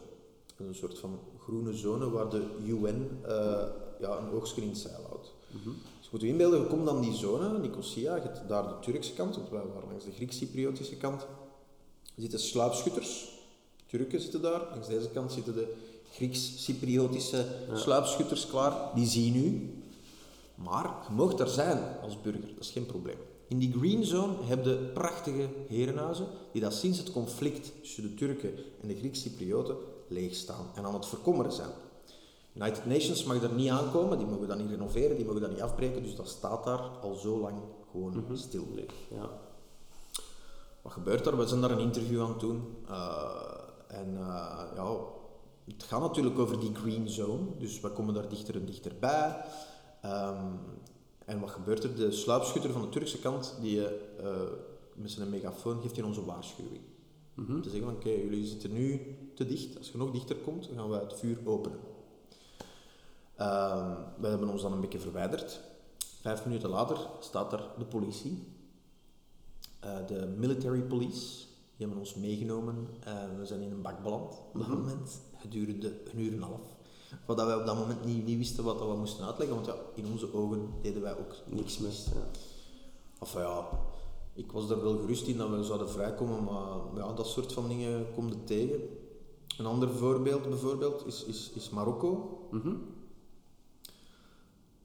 Een 0.56 0.74
soort 0.74 0.98
van 0.98 1.18
groene 1.38 1.76
zone 1.76 2.10
waar 2.10 2.28
de 2.30 2.42
UN 2.66 3.20
eh, 3.22 3.32
ja, 4.00 4.18
een 4.18 4.62
in 4.62 4.68
het 4.68 4.78
zeil 4.78 5.04
houdt. 5.08 5.32
Mhm. 5.50 5.68
Dus 5.68 6.02
je 6.02 6.08
moet 6.10 6.20
je 6.20 6.26
inbeelden, 6.26 6.60
je 6.60 6.66
komt 6.66 6.86
dan 6.86 7.00
die 7.00 7.14
zone, 7.14 7.58
Nicosia, 7.58 8.14
je 8.14 8.22
hebt 8.22 8.48
daar 8.48 8.68
de 8.68 8.78
Turkse 8.80 9.12
kant, 9.12 9.36
want 9.36 9.50
wij 9.50 9.62
waren 9.74 9.88
langs 9.88 10.04
de 10.04 10.12
Grieks-Cypriotische 10.12 10.96
kant. 10.96 11.22
Er 11.22 12.22
zitten 12.22 12.38
sluipschutters, 12.38 13.34
Turken 13.86 14.20
zitten 14.20 14.42
daar. 14.42 14.68
Langs 14.70 14.88
deze 14.88 15.08
kant 15.08 15.32
zitten 15.32 15.54
de 15.54 15.74
Grieks-Cypriotische 16.12 17.46
Ja. 17.68 17.76
sluipschutters 17.76 18.46
klaar. 18.46 18.94
Die 18.94 19.06
zien 19.06 19.36
u. 19.36 19.74
Maar 20.54 20.94
je 21.08 21.14
mag 21.14 21.34
daar 21.34 21.48
zijn 21.48 21.78
als 22.02 22.20
burger, 22.20 22.54
dat 22.54 22.64
is 22.64 22.70
geen 22.70 22.86
probleem. 22.86 23.18
In 23.48 23.58
die 23.58 23.72
green 23.72 24.04
zone 24.04 24.32
heb 24.42 24.64
je 24.64 24.90
prachtige 24.94 25.48
herenhuizen 25.68 26.26
die 26.52 26.60
dat 26.60 26.74
sinds 26.74 26.98
het 26.98 27.12
conflict 27.12 27.72
tussen 27.80 28.02
de 28.02 28.14
Turken 28.14 28.54
en 28.82 28.88
de 28.88 28.96
Grieks-Cyprioten 28.96 29.76
leeg 30.08 30.34
staan 30.34 30.66
en 30.74 30.84
aan 30.84 30.94
het 30.94 31.06
verkommeren 31.06 31.52
zijn. 31.52 31.70
United 32.54 32.86
Nations 32.86 33.24
mag 33.24 33.42
er 33.42 33.52
niet 33.52 33.70
aankomen, 33.70 34.18
die 34.18 34.26
mogen 34.26 34.48
dat 34.48 34.58
niet 34.58 34.70
renoveren, 34.70 35.16
die 35.16 35.24
mogen 35.24 35.40
dat 35.40 35.50
niet 35.50 35.60
afbreken, 35.60 36.02
dus 36.02 36.16
dat 36.16 36.28
staat 36.28 36.64
daar 36.64 36.78
al 36.78 37.14
zo 37.14 37.38
lang 37.40 37.56
gewoon 37.90 38.24
stil. 38.32 38.66
Leeg, 38.74 38.92
ja. 39.10 39.30
Wat 40.82 40.92
gebeurt 40.92 41.26
er? 41.26 41.36
We 41.36 41.46
zijn 41.46 41.60
daar 41.60 41.70
een 41.70 41.78
interview 41.78 42.22
aan 42.22 42.28
het 42.28 42.40
doen. 42.40 42.76
Eh, 42.88 43.54
en 43.88 44.16
eh, 44.16 44.62
ja, 44.74 44.96
het 45.64 45.82
gaat 45.82 46.00
natuurlijk 46.00 46.38
over 46.38 46.60
die 46.60 46.74
green 46.74 47.08
zone, 47.08 47.44
dus 47.58 47.80
we 47.80 47.88
komen 47.88 48.14
daar 48.14 48.28
dichter 48.28 48.54
en 48.54 48.66
dichter 48.66 48.92
bij. 49.00 49.44
Ehm, 50.02 50.46
en 51.24 51.40
wat 51.40 51.50
gebeurt 51.50 51.84
er? 51.84 51.94
De 51.94 52.10
sluipschutter 52.10 52.72
van 52.72 52.82
de 52.82 52.88
Turkse 52.88 53.18
kant, 53.18 53.56
die 53.60 53.86
eh, 53.86 54.36
met 54.94 55.10
zijn 55.10 55.30
megafoon 55.30 55.80
geeft 55.80 55.96
hij 55.96 56.04
onze 56.04 56.24
waarschuwing. 56.24 56.80
Mhm. 57.34 57.60
Te 57.60 57.70
zeggen 57.70 57.88
van, 57.88 57.96
oké, 57.96 58.08
jullie 58.08 58.46
zitten 58.46 58.72
nu 58.72 59.16
te 59.34 59.46
dicht. 59.46 59.78
Als 59.78 59.90
je 59.90 59.98
nog 59.98 60.10
dichter 60.10 60.36
komt, 60.36 60.68
dan 60.68 60.76
gaan 60.76 60.90
we 60.90 60.96
het 60.96 61.18
vuur 61.18 61.38
openen. 61.44 61.78
Ehm, 63.36 63.94
we 64.20 64.26
hebben 64.26 64.48
ons 64.48 64.62
dan 64.62 64.72
een 64.72 64.80
beetje 64.80 65.00
verwijderd. 65.00 65.60
Vijf 66.20 66.44
minuten 66.44 66.68
later 66.68 66.98
staat 67.20 67.52
er 67.52 67.68
de 67.78 67.84
politie. 67.84 68.52
Eh, 69.80 70.06
de 70.06 70.34
military 70.36 70.82
police. 70.82 71.46
Die 71.76 71.86
hebben 71.86 71.98
ons 71.98 72.14
meegenomen 72.14 72.88
en 73.00 73.38
we 73.38 73.46
zijn 73.46 73.60
in 73.60 73.70
een 73.70 73.82
bak 73.82 74.02
beland 74.02 74.40
op 74.52 74.58
dat 74.58 74.68
moment. 74.68 75.20
Gedurende 75.36 76.00
een 76.12 76.18
uur 76.18 76.32
en 76.32 76.36
een 76.36 76.42
half. 76.42 76.73
Wat 77.26 77.36
dat 77.36 77.46
wij 77.46 77.56
op 77.56 77.66
dat 77.66 77.76
moment 77.76 78.04
niet, 78.04 78.26
niet 78.26 78.38
wisten 78.38 78.64
wat 78.64 78.78
dat 78.78 78.88
we 78.88 78.94
moesten 78.94 79.24
uitleggen, 79.24 79.56
want 79.56 79.66
ja, 79.66 79.74
in 79.94 80.06
onze 80.12 80.34
ogen 80.34 80.68
deden 80.82 81.02
wij 81.02 81.18
ook 81.18 81.34
Niks 81.46 81.78
mis. 81.78 82.04
Ja. 82.14 82.40
Of 83.18 83.32
ja, 83.32 83.68
ik 84.34 84.52
was 84.52 84.70
er 84.70 84.82
wel 84.82 84.98
gerust 84.98 85.26
in 85.26 85.36
dat 85.36 85.50
we 85.50 85.64
zouden 85.64 85.90
vrijkomen, 85.90 86.44
maar 86.44 86.78
ja, 86.94 87.12
dat 87.12 87.26
soort 87.26 87.52
van 87.52 87.68
dingen 87.68 88.06
kom 88.14 88.28
je 88.28 88.44
tegen. 88.44 88.80
Een 89.58 89.66
ander 89.66 89.90
voorbeeld 89.90 90.48
bijvoorbeeld 90.48 91.06
is, 91.06 91.24
is, 91.24 91.50
is 91.54 91.70
Marokko. 91.70 92.38
Mhm. 92.50 92.74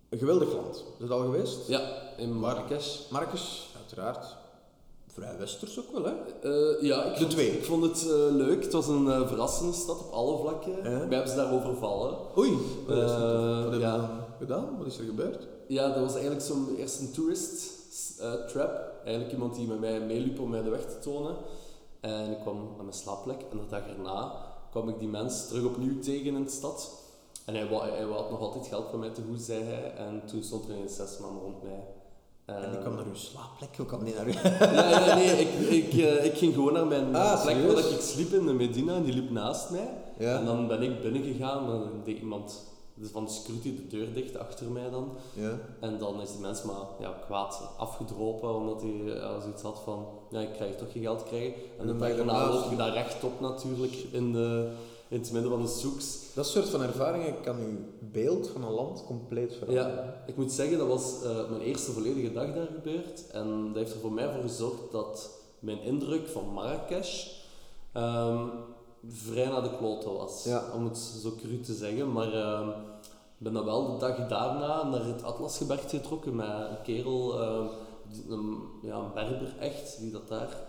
Een 0.10 0.20
geweldig 0.20 0.54
land. 0.54 0.76
Is 0.76 1.02
het 1.04 1.12
al 1.12 1.22
geweest? 1.22 1.68
ja, 1.68 2.12
in 2.18 2.40
Marrakesh. 2.40 3.10
Marrakesh, 3.10 3.76
uiteraard. 3.76 4.38
Vrij 5.20 5.38
westers 5.38 5.80
ook 5.80 5.92
wel, 5.92 6.04
hè? 6.04 6.14
Eh, 6.50 6.82
ja, 6.82 7.04
ik 7.04 7.14
De 7.14 7.20
vond, 7.20 7.32
twee. 7.32 7.50
ik 7.58 7.66
vond 7.66 7.84
het 7.84 8.02
eh, 8.10 8.36
leuk. 8.36 8.64
Het 8.64 8.74
was 8.74 8.88
een 8.88 9.08
eh, 9.12 9.28
verrassende 9.28 9.74
stad 9.74 10.00
op 10.00 10.12
alle 10.12 10.38
vlakken. 10.38 10.76
Ja. 10.76 10.82
Wij 10.82 10.92
hebben 11.18 11.28
ze 11.30 11.36
daar 11.36 11.54
overvallen. 11.54 12.18
Oei, 12.38 12.58
wat, 12.88 12.98
Eh, 12.98 13.60
hebben 13.62 13.80
ja. 13.80 13.98
we 14.00 14.46
gedaan? 14.46 14.78
Wat 14.78 14.88
is 14.88 14.98
er 14.98 15.06
gebeurd? 15.06 15.48
Ja, 15.68 15.88
dat 15.88 16.00
was 16.00 16.14
eigenlijk 16.14 16.42
zo'n 16.46 16.76
eerst 16.78 17.00
een 17.00 17.12
tourist 17.12 17.72
eh, 18.20 18.34
trap. 18.34 18.92
Eigenlijk 19.04 19.34
iemand 19.34 19.56
die 19.56 19.68
met 19.68 19.80
mij 19.80 20.00
meeliep 20.00 20.40
om 20.40 20.50
mij 20.50 20.64
de 20.64 20.70
weg 20.70 20.86
te 20.86 21.00
tonen. 21.00 21.36
En 22.00 22.32
ik 22.32 22.40
kwam 22.42 22.58
aan 22.58 22.86
mijn 22.86 22.94
slaapplek 22.94 23.42
en 23.52 23.58
de 23.58 23.64
dag 23.70 23.88
erna 23.98 24.34
kwam 24.72 24.90
ik 24.90 25.00
die 25.00 25.08
mens 25.08 25.48
terug 25.48 25.64
opnieuw 25.66 26.00
tegen 26.00 26.36
in 26.36 26.44
de 26.44 26.50
stad. 26.50 26.90
En 27.46 27.56
hij, 27.56 27.70
wou, 27.70 27.90
hij 27.90 28.04
had 28.04 28.30
nog 28.30 28.40
altijd 28.40 28.68
geld 28.68 28.86
van 28.90 29.00
mij 29.00 29.10
te 29.10 29.22
goed, 29.30 29.42
zei 29.42 29.64
hij. 29.64 29.94
En 29.96 30.22
toen 30.26 30.44
stond 30.44 30.66
er 30.68 30.76
ineens 30.76 30.96
zes 30.96 31.18
man 31.18 31.40
rond 31.44 31.64
mij. 31.64 31.84
En 32.56 32.72
die 32.72 32.80
kwam 32.80 32.96
naar 32.96 33.06
uw 33.06 33.16
slaapplek, 33.16 33.76
hoe 33.78 33.86
kwam 33.86 34.04
die 34.04 34.14
naar 34.16 34.28
u? 34.28 34.32
Ja, 34.76 34.90
ja, 34.90 35.16
nee, 35.16 35.32
ik, 35.40 35.50
ik, 35.84 35.94
eh, 35.94 36.26
ik 36.26 36.38
ging 36.38 36.54
gewoon 36.54 36.74
naar 36.74 36.88
mijn 36.88 37.16
Ah, 37.16 37.42
plek 37.42 37.56
serieus? 37.56 37.74
waar 37.74 37.92
ik 37.92 38.02
sliep 38.02 38.32
in 38.34 38.46
de 38.46 38.54
Medina 38.54 38.96
en 38.96 39.04
die 39.04 39.14
liep 39.14 39.30
naast 39.30 39.70
mij. 39.70 39.90
Ja. 40.18 40.40
En 40.40 40.46
dan 40.46 40.68
ben 40.68 40.82
ik 40.82 41.02
binnengegaan 41.02 41.64
en 41.64 41.80
dan 41.80 41.90
deed 42.06 42.20
iemand 42.20 42.68
dus 42.94 43.10
van 43.12 43.26
de 43.26 43.32
security 43.32 43.76
de 43.76 43.88
deur 43.88 44.14
dicht 44.14 44.38
achter 44.38 44.68
mij 44.68 44.90
dan. 44.90 45.12
Ja. 45.34 45.52
En 45.80 45.98
dan 45.98 46.22
is 46.22 46.32
die 46.32 46.42
mens 46.42 46.64
maar 46.64 46.76
ja, 47.00 47.14
kwaad 47.26 47.62
afgedropen, 47.78 48.56
omdat 48.56 48.82
hij 48.82 49.18
eh, 49.20 49.42
zoiets 49.42 49.62
had 49.62 49.80
van, 49.84 50.06
ja, 50.30 50.40
ik 50.40 50.54
krijg 50.54 50.76
toch 50.76 50.92
geen 50.92 51.02
geld 51.02 51.24
krijgen. 51.24 51.54
En 51.80 51.88
dan 51.88 51.98
de 51.98 52.06
ben 52.06 52.18
daarna 52.18 52.50
loop 52.50 52.70
je 52.70 52.76
daar 52.76 52.94
rechtop 52.94 53.40
natuurlijk, 53.40 53.94
in, 54.12 54.32
de, 54.32 54.72
in 55.10 55.20
het 55.20 55.32
midden 55.32 55.52
van 55.52 55.62
de 55.62 55.68
soeks. 55.68 56.18
Dat 56.34 56.48
soort 56.48 56.70
van 56.70 56.82
ervaringen 56.82 57.42
kan 57.42 57.56
uw 57.60 57.78
beeld 58.12 58.48
van 58.48 58.64
een 58.64 58.72
land 58.74 59.04
compleet 59.06 59.54
veranderen. 59.54 59.96
Ja, 59.96 60.24
ik 60.28 60.38
moet 60.38 60.52
zeggen, 60.52 60.78
dat 60.78 60.88
was 60.88 61.24
eh, 61.24 61.50
mijn 61.50 61.62
eerste 61.62 61.92
volledige 61.92 62.34
dag 62.34 62.54
daar 62.54 62.68
gebeurd. 62.74 63.28
En 63.32 63.68
dat 63.68 63.76
heeft 63.76 63.94
er 63.94 64.00
voor 64.00 64.12
mij 64.12 64.34
voor 64.34 64.42
gezorgd 64.42 64.92
dat 64.92 65.30
mijn 65.60 65.82
indruk 65.82 66.28
van 66.28 66.54
Marrakesh 66.54 67.28
ehm, 67.94 68.48
vrij 69.08 69.48
naar 69.48 69.64
de 69.64 69.78
kloten 69.78 70.14
was. 70.14 70.44
Ja. 70.44 70.64
Om 70.76 70.86
het 70.86 70.98
zo 70.98 71.32
cru 71.42 71.60
te 71.60 71.74
zeggen. 71.74 72.12
Maar 72.12 72.34
ehm, 72.34 72.70
ik 72.70 73.38
ben 73.38 73.54
dan 73.54 73.66
wel 73.66 73.92
de 73.92 73.98
dag 74.00 74.28
daarna 74.28 74.84
naar 74.84 75.06
het 75.06 75.24
Atlasgebergte 75.24 75.96
getrokken 75.98 76.36
met 76.36 76.48
een 76.48 76.82
kerel, 76.84 77.42
ehm, 77.42 77.66
die- 78.12 78.26
een, 78.30 78.58
ja, 78.82 78.96
een 78.96 79.14
berber 79.14 79.56
echt, 79.60 80.00
die 80.00 80.12
dat 80.12 80.28
daar 80.28 80.69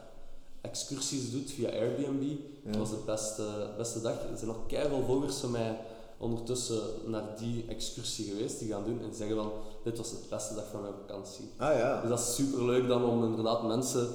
excursies 0.61 1.31
doet 1.31 1.51
via 1.51 1.69
Airbnb. 1.71 2.23
Ja. 2.23 2.71
Dat 2.71 2.77
was 2.77 2.91
de 2.91 3.03
beste, 3.07 3.71
beste 3.77 4.01
dag. 4.01 4.13
Er 4.13 4.37
zijn 4.37 4.51
nog 4.51 4.67
keihard 4.67 5.05
volgers 5.07 5.37
van 5.37 5.51
mij 5.51 5.79
ondertussen 6.19 6.83
naar 7.07 7.25
die 7.39 7.65
excursie 7.69 8.25
geweest, 8.25 8.59
die 8.59 8.69
gaan 8.69 8.85
doen 8.85 9.03
en 9.03 9.15
zeggen 9.15 9.37
van, 9.37 9.53
dit 9.85 9.97
was 9.97 10.11
de 10.11 10.17
beste 10.31 10.55
dag 10.55 10.65
van 10.71 10.81
mijn 10.81 10.95
vakantie. 11.07 11.45
Ah 11.57 11.77
ja. 11.77 12.01
Dus 12.01 12.11
dat 12.11 12.19
is 12.19 12.35
super 12.35 12.65
leuk 12.65 12.89
dan 12.89 13.05
om 13.05 13.25
inderdaad 13.25 13.67
mensen 13.67 14.09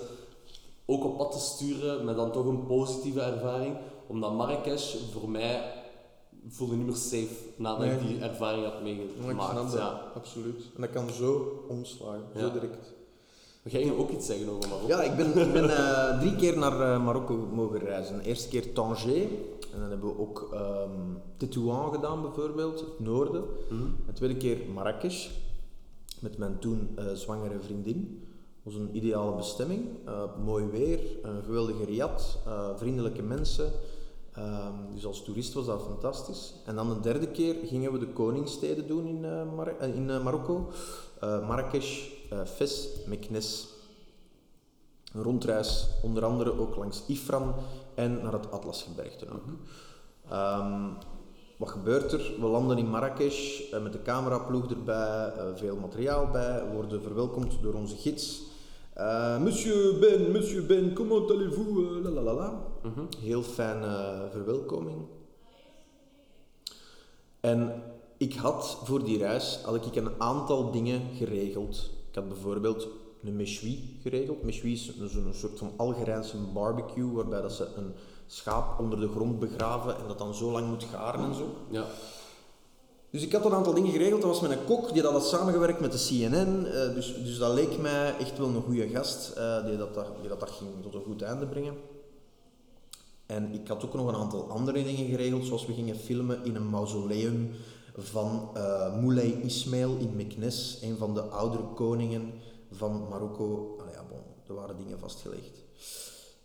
ook 0.85 1.03
op 1.03 1.17
pad 1.17 1.31
te 1.31 1.39
sturen 1.39 2.05
met 2.05 2.15
dan 2.15 2.31
toch 2.31 2.45
een 2.45 2.65
positieve 2.65 3.21
ervaring. 3.21 3.77
Omdat 4.07 4.33
Marrakesh 4.33 4.95
voor 5.11 5.29
mij 5.29 5.73
voelde 6.47 6.75
niet 6.75 6.85
meer 6.85 6.95
safe 6.95 7.35
nadat 7.57 7.85
ik 7.85 8.07
die 8.07 8.19
ervaring 8.19 8.65
had 8.65 8.81
meegemaakt. 8.81 9.73
Ja. 9.73 10.11
absoluut. 10.15 10.63
En 10.75 10.81
dat 10.81 10.89
kan 10.89 11.09
zo 11.09 11.63
omslagen, 11.69 12.23
zo 12.37 12.51
direct. 12.51 12.93
Ga 13.67 13.77
je 13.77 13.97
ook 13.97 14.11
iets 14.11 14.25
zeggen 14.25 14.49
over 14.49 14.69
Marokko? 14.69 14.87
Ja, 14.87 15.01
ik 15.01 15.15
ben, 15.15 15.27
ik 15.47 15.53
ben 15.53 15.69
eh, 15.77 16.19
drie 16.19 16.35
keer 16.35 16.57
naar 16.57 16.81
eh, 16.81 17.03
Marokko 17.03 17.35
mogen 17.53 17.79
reizen. 17.79 18.17
De 18.17 18.23
eerste 18.23 18.47
keer 18.47 18.73
Tanger, 18.73 19.21
en 19.73 19.79
dan 19.79 19.89
hebben 19.89 20.09
we 20.09 20.19
ook 20.19 20.49
ehm 20.53 20.89
Tétouan 21.37 21.93
gedaan 21.93 22.21
bijvoorbeeld, 22.21 22.79
het 22.79 22.99
noorden. 22.99 23.43
Mhm. 23.69 23.83
De 24.05 24.13
tweede 24.13 24.37
keer 24.37 24.57
Marrakesh, 24.73 25.29
met 26.19 26.37
mijn 26.37 26.59
toen 26.59 26.89
eh, 26.95 27.05
zwangere 27.13 27.59
vriendin. 27.59 28.27
Dat 28.63 28.73
was 28.73 28.81
een 28.81 28.95
ideale 28.95 29.35
bestemming. 29.35 29.85
Mooi 30.43 30.65
weer, 30.65 30.99
een 31.23 31.43
geweldige 31.43 31.85
riad, 31.85 32.37
vriendelijke 32.75 33.21
mensen. 33.21 33.71
Ehm, 34.33 34.73
dus 34.93 35.05
als 35.05 35.23
toerist 35.23 35.53
was 35.53 35.65
dat 35.65 35.81
fantastisch. 35.83 36.53
En 36.65 36.75
dan 36.75 36.89
de 36.89 36.99
derde 36.99 37.27
keer 37.27 37.55
gingen 37.65 37.91
we 37.91 37.99
de 37.99 38.07
koningssteden 38.07 38.87
doen 38.87 39.07
in, 39.07 39.19
Mar- 39.55 39.81
in 39.95 40.05
Marokko. 40.05 40.69
Eh, 41.19 41.47
Marrakesh, 41.47 42.09
eh, 42.29 42.45
Fes, 42.45 42.89
Meknes. 43.05 43.67
Een 45.13 45.23
rondreis, 45.23 45.87
onder 46.01 46.25
andere 46.25 46.59
ook 46.59 46.75
langs 46.75 47.03
Ifran 47.07 47.53
en 47.93 48.21
naar 48.23 48.33
het 48.33 48.51
Atlasgebergte 48.51 49.25
ook. 49.29 49.43
Ehm, 50.29 50.89
wat 51.57 51.69
gebeurt 51.69 52.11
er? 52.11 52.31
We 52.39 52.45
landen 52.45 52.77
in 52.77 52.89
Marrakesh 52.89 53.71
eh, 53.71 53.81
met 53.81 53.91
de 53.91 54.01
cameraploeg 54.01 54.69
erbij, 54.69 55.33
veel 55.55 55.75
materiaal 55.75 56.27
bij, 56.27 56.63
we 56.67 56.73
worden 56.73 57.01
verwelkomd 57.01 57.61
door 57.61 57.73
onze 57.73 57.95
gids. 57.95 58.43
Monsieur 59.39 59.99
Ben, 59.99 60.31
monsieur 60.31 60.65
Ben, 60.65 60.93
comment 60.93 61.31
allez-vous? 61.31 62.03
La 62.03 62.09
la 62.09 62.21
la 62.21 62.33
la. 62.33 62.61
Mhm. 62.83 63.01
Heel 63.19 63.43
fijne 63.43 64.27
verwelkoming. 64.31 65.05
En 67.39 67.83
ik 68.17 68.33
had 68.33 68.77
voor 68.83 69.03
die 69.03 69.17
reis 69.17 69.59
had 69.63 69.85
ik 69.85 69.95
een 69.95 70.09
aantal 70.21 70.71
dingen 70.71 71.01
geregeld. 71.17 71.89
Ik 72.09 72.15
had 72.15 72.27
bijvoorbeeld 72.27 72.87
een 73.23 73.35
méchoui 73.35 73.97
geregeld. 74.01 74.43
Méchoui 74.43 74.73
is 74.73 74.91
een, 74.99 75.33
soort 75.33 75.57
van 75.59 75.71
Algerijnse 75.75 76.37
barbecue, 76.53 77.11
waarbij 77.11 77.41
dat 77.41 77.53
ze 77.53 77.67
een 77.77 77.93
schaap 78.27 78.79
onder 78.79 78.99
de 78.99 79.07
grond 79.07 79.39
begraven 79.39 79.97
en 79.97 80.07
dat 80.07 80.17
dan 80.17 80.33
zo 80.33 80.51
lang 80.51 80.67
moet 80.67 80.83
garen 80.83 81.23
en 81.25 81.35
zo. 81.35 81.49
Ja. 81.69 81.85
Dus 83.09 83.23
ik 83.23 83.31
had 83.31 83.45
een 83.45 83.53
aantal 83.53 83.73
dingen 83.73 83.91
geregeld. 83.91 84.21
Dat 84.21 84.29
was 84.29 84.41
met 84.41 84.51
een 84.51 84.65
kok, 84.65 84.93
die 84.93 85.01
dat 85.01 85.11
had 85.11 85.25
samengewerkt 85.27 85.79
met 85.79 85.91
de 85.91 85.97
CNN. 86.07 86.65
eh, 86.65 86.93
dus, 86.93 87.13
dus 87.23 87.37
dat 87.37 87.53
leek 87.53 87.77
mij 87.77 88.17
echt 88.17 88.37
wel 88.37 88.47
een 88.47 88.61
goede 88.61 88.87
gast, 88.89 89.29
eh, 89.31 89.65
die, 89.65 89.77
dat, 89.77 89.93
dat- 89.93 90.07
die 90.19 90.29
dat, 90.29 90.39
dat 90.39 90.51
ging 90.51 90.69
tot 90.81 90.93
een 90.93 91.03
goed 91.03 91.21
einde 91.21 91.45
brengen. 91.47 91.73
En 93.25 93.53
ik 93.53 93.67
had 93.67 93.85
ook 93.85 93.93
nog 93.93 94.07
een 94.07 94.15
aantal 94.15 94.49
andere 94.49 94.83
dingen 94.83 95.05
geregeld, 95.09 95.45
zoals 95.45 95.65
we 95.65 95.73
gingen 95.73 95.95
filmen 95.95 96.39
in 96.43 96.55
een 96.55 96.69
mausoleum 96.69 97.51
van 97.97 98.49
eh 98.53 99.01
Moulay 99.01 99.41
Ismail 99.41 99.97
in 99.97 100.15
Meknes, 100.15 100.79
een 100.81 100.97
van 100.97 101.13
de 101.13 101.21
oudere 101.21 101.63
koningen 101.63 102.33
van 102.71 103.07
Marokko. 103.09 103.77
Allee, 103.79 103.93
ja, 103.93 104.03
bon, 104.09 104.21
er 104.47 104.53
waren 104.53 104.77
dingen 104.77 104.99
vastgelegd. 104.99 105.63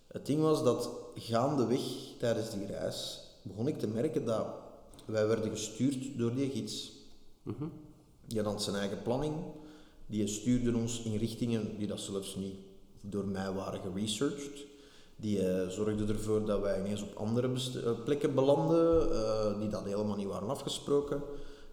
Het 0.07 0.27
ding 0.27 0.41
was 0.41 0.65
dat 0.65 0.91
gaandeweg 1.15 1.81
tijdens 2.19 2.51
die 2.51 2.67
reis 2.67 3.21
begon 3.43 3.69
ik 3.69 3.79
te 3.79 3.87
merken 3.87 4.25
dat 4.25 4.47
wij 5.05 5.27
werden 5.27 5.51
gestuurd 5.51 6.19
door 6.19 6.35
die 6.35 6.51
gids. 6.51 6.93
Mhm. 7.43 7.65
Die 8.27 8.43
had 8.43 8.63
zijn 8.63 8.77
eigen 8.77 9.03
planning. 9.03 9.35
Die 10.07 10.27
stuurde 10.27 10.77
ons 10.77 11.03
in 11.03 11.17
richtingen 11.17 11.79
die 11.79 11.87
dat 11.87 12.01
zelfs 12.01 12.37
niet 12.37 12.57
door 13.01 13.27
mij 13.27 13.53
waren 13.53 13.81
geresearched. 13.81 14.67
Die 15.21 15.47
eh, 15.47 15.69
zorgde 15.69 16.13
ervoor 16.13 16.45
dat 16.45 16.61
wij 16.61 16.79
ineens 16.79 17.03
op 17.03 17.15
andere 17.15 17.49
eh, 17.49 17.91
plekken 18.05 18.35
belanden, 18.35 19.13
eh, 19.13 19.61
die 19.61 19.69
dat 19.69 19.85
helemaal 19.85 20.17
niet 20.17 20.27
waren 20.27 20.49
afgesproken. 20.49 21.23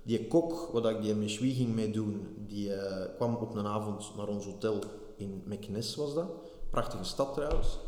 Die 0.04 0.28
kok, 0.28 0.70
waar 0.74 0.92
ik 0.92 1.02
die 1.02 1.16
méchoui 1.16 1.54
ging 1.54 1.76
mee 1.76 1.92
doen, 1.92 2.28
die 2.48 2.72
kwam 3.16 3.36
op 3.36 3.56
een 3.56 3.66
avond 3.66 4.12
naar 4.18 4.28
ons 4.28 4.46
hotel 4.46 4.80
in 5.18 5.42
Meknes 5.46 5.96
was 5.96 6.14
dat. 6.14 6.28
Prachtige 6.70 7.04
stad 7.04 7.34
trouwens. 7.34 7.80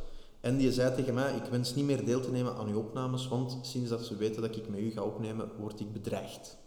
En 0.41 0.57
die 0.57 0.71
zei 0.71 0.95
tegen 0.95 1.13
mij, 1.13 1.35
ik 1.35 1.43
wens 1.43 1.75
niet 1.75 1.85
meer 1.85 2.05
deel 2.05 2.19
te 2.19 2.31
nemen 2.31 2.55
aan 2.55 2.67
uw 2.67 2.77
opnames, 2.77 3.27
want 3.27 3.57
sinds 3.61 3.89
dat 3.89 4.05
ze 4.05 4.15
weten 4.15 4.41
dat 4.41 4.55
ik 4.55 4.69
met 4.69 4.79
u 4.79 4.91
ga 4.91 5.01
opnemen, 5.03 5.51
word 5.59 5.79
ik 5.79 5.93
bedreigd. 5.93 6.57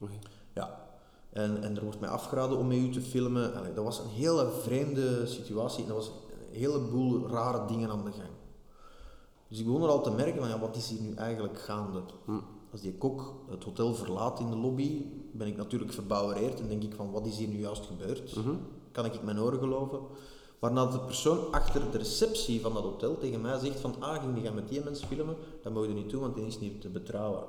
Oké. 0.00 0.18
Ja. 0.54 0.86
En, 1.32 1.62
en 1.62 1.76
er 1.76 1.82
wordt 1.82 2.00
mij 2.00 2.08
afgeraden 2.08 2.58
om 2.58 2.66
met 2.66 2.76
u 2.76 2.90
te 2.90 3.00
filmen. 3.00 3.54
Allee, 3.54 3.72
dat 3.72 3.84
was 3.84 3.98
een 3.98 4.08
hele 4.08 4.50
vreemde 4.62 5.26
situatie. 5.26 5.82
En 5.82 5.88
er 5.88 5.94
was 5.96 6.10
een 6.48 6.58
heleboel 6.58 7.28
rare 7.28 7.66
dingen 7.66 7.90
aan 7.90 8.04
de 8.04 8.12
gang. 8.12 8.30
Dus 9.48 9.58
ik 9.58 9.66
begon 9.66 9.82
er 9.82 9.88
al 9.88 10.02
te 10.02 10.10
merken 10.10 10.40
van, 10.40 10.48
ja, 10.48 10.58
wat 10.58 10.76
is 10.76 10.88
hier 10.88 11.00
nu 11.00 11.14
eigenlijk 11.14 11.58
gaande? 11.58 12.02
Als 12.72 12.80
die 12.80 12.94
kok 12.94 13.34
het 13.50 13.64
hotel 13.64 13.94
verlaat 13.94 14.40
in 14.40 14.50
de 14.50 14.56
lobby, 14.56 15.04
ben 15.32 15.46
ik 15.46 15.56
natuurlijk 15.56 15.92
verbouwereerd 15.92 16.60
en 16.60 16.68
denk 16.68 16.82
ik 16.82 16.94
van, 16.94 17.10
wat 17.10 17.26
is 17.26 17.36
hier 17.36 17.48
nu 17.48 17.58
juist 17.58 17.86
gebeurd? 17.86 18.36
Kan 18.92 19.04
ik 19.04 19.22
mijn 19.22 19.40
oren 19.40 19.58
geloven? 19.58 20.00
Waarna 20.58 20.86
de 20.86 21.00
persoon 21.00 21.52
achter 21.52 21.90
de 21.90 21.98
receptie 21.98 22.60
van 22.60 22.74
dat 22.74 22.82
hotel 22.82 23.18
tegen 23.18 23.40
mij 23.40 23.58
zegt 23.58 23.80
van, 23.80 23.94
ah, 24.00 24.22
ging 24.22 24.44
gaan 24.44 24.54
met 24.54 24.68
die 24.68 24.84
mensen 24.84 25.08
filmen? 25.08 25.36
Dat 25.62 25.72
mogen 25.72 25.88
je 25.88 25.94
niet 25.94 26.10
doen, 26.10 26.20
want 26.20 26.34
die 26.34 26.46
is 26.46 26.58
niet 26.58 26.80
te 26.80 26.88
betrouwen. 26.88 27.44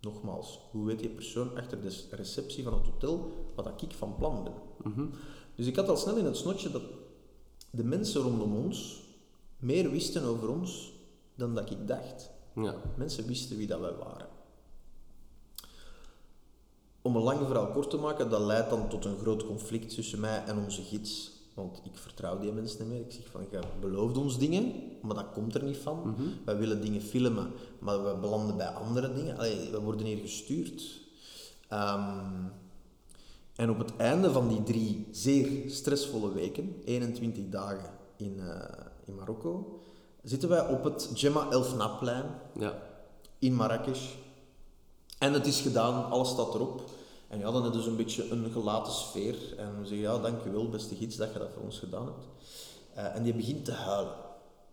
Nogmaals, 0.00 0.60
hoe 0.70 0.86
weet 0.86 0.98
die 0.98 1.08
persoon 1.08 1.56
achter 1.56 1.80
de 1.80 2.06
receptie 2.10 2.64
van 2.64 2.72
het 2.74 2.86
hotel 2.86 3.32
wat 3.54 3.82
ik 3.82 3.92
van 3.92 4.14
plan 4.16 4.44
ben? 4.44 4.52
Dus 5.54 5.66
ik 5.66 5.76
had 5.76 5.88
al 5.88 5.96
snel 5.96 6.16
in 6.16 6.24
het 6.24 6.36
snotje 6.36 6.70
dat 6.70 6.82
de 7.70 7.84
mensen 7.84 8.20
rondom 8.20 8.56
ons 8.56 9.02
meer 9.58 9.90
wisten 9.90 10.22
over 10.22 10.48
ons 10.48 10.92
dan 11.34 11.54
dat 11.54 11.70
ik 11.70 11.86
dacht. 11.86 12.30
Ja. 12.54 12.74
Mensen 12.96 13.26
wisten 13.26 13.56
wie 13.56 13.66
dat 13.66 13.80
wij 13.80 13.94
waren. 13.94 14.26
Om 17.02 17.16
een 17.16 17.22
lang 17.22 17.46
verhaal 17.46 17.70
kort 17.70 17.90
te 17.90 17.96
maken, 17.96 18.30
dat 18.30 18.40
leidt 18.40 18.70
dan 18.70 18.88
tot 18.88 19.04
een 19.04 19.18
groot 19.18 19.46
conflict 19.46 19.94
tussen 19.94 20.20
mij 20.20 20.44
en 20.44 20.58
onze 20.58 20.82
gids. 20.82 21.36
Want 21.54 21.80
ik 21.84 21.98
vertrouw 21.98 22.38
die 22.38 22.52
mensen 22.52 22.78
niet 22.78 22.88
meer. 22.88 23.00
Ik 23.00 23.12
zeg 23.12 23.26
van, 23.30 23.46
je 23.50 23.60
belooft 23.80 24.16
ons 24.16 24.38
dingen, 24.38 24.72
maar 25.02 25.14
dat 25.14 25.32
komt 25.32 25.54
er 25.54 25.62
niet 25.62 25.76
van. 25.76 26.16
Wij 26.44 26.56
willen 26.56 26.80
dingen 26.80 27.00
filmen, 27.00 27.52
maar 27.78 28.04
we 28.04 28.20
belanden 28.20 28.56
bij 28.56 28.66
andere 28.66 29.12
dingen. 29.12 29.36
Allee, 29.36 29.70
we 29.70 29.80
worden 29.80 30.06
hier 30.06 30.18
gestuurd. 30.18 31.00
Ehm, 31.68 32.44
en 33.58 33.70
op 33.70 33.78
het 33.78 33.96
einde 33.96 34.32
van 34.32 34.48
die 34.48 34.62
drie 34.62 35.08
zeer 35.10 35.70
stressvolle 35.70 36.32
weken, 36.32 36.82
21 36.84 37.48
dagen 37.48 37.90
in, 38.16 38.40
eh, 38.40 38.86
in 39.04 39.14
Marokko, 39.14 39.80
zitten 40.22 40.48
wij 40.48 40.66
op 40.68 40.84
het 40.84 41.10
Gemma 41.14 41.50
El 41.50 41.62
Fnaplein 41.62 42.24
Ja. 42.58 42.82
in 43.38 43.54
Marrakesh. 43.54 44.14
En 45.18 45.32
het 45.32 45.46
is 45.46 45.60
gedaan, 45.60 46.10
alles 46.10 46.28
staat 46.28 46.54
erop. 46.54 46.82
En 47.28 47.38
ja, 47.38 47.50
dan 47.50 47.66
is 47.66 47.72
dus 47.72 47.86
een 47.86 47.96
beetje 47.96 48.30
een 48.30 48.50
gelaten 48.52 48.92
sfeer. 48.92 49.54
En 49.56 49.78
we 49.80 49.86
zeggen, 49.86 49.98
ja, 50.06 50.18
dankjewel 50.18 50.68
beste 50.68 50.94
gids 50.94 51.16
dat 51.16 51.32
je 51.32 51.38
dat 51.38 51.48
voor 51.54 51.62
ons 51.62 51.78
gedaan 51.78 52.04
hebt. 52.06 52.24
Eh, 52.94 53.16
en 53.16 53.22
die 53.22 53.34
begint 53.34 53.64
te 53.64 53.72
huilen 53.72 54.12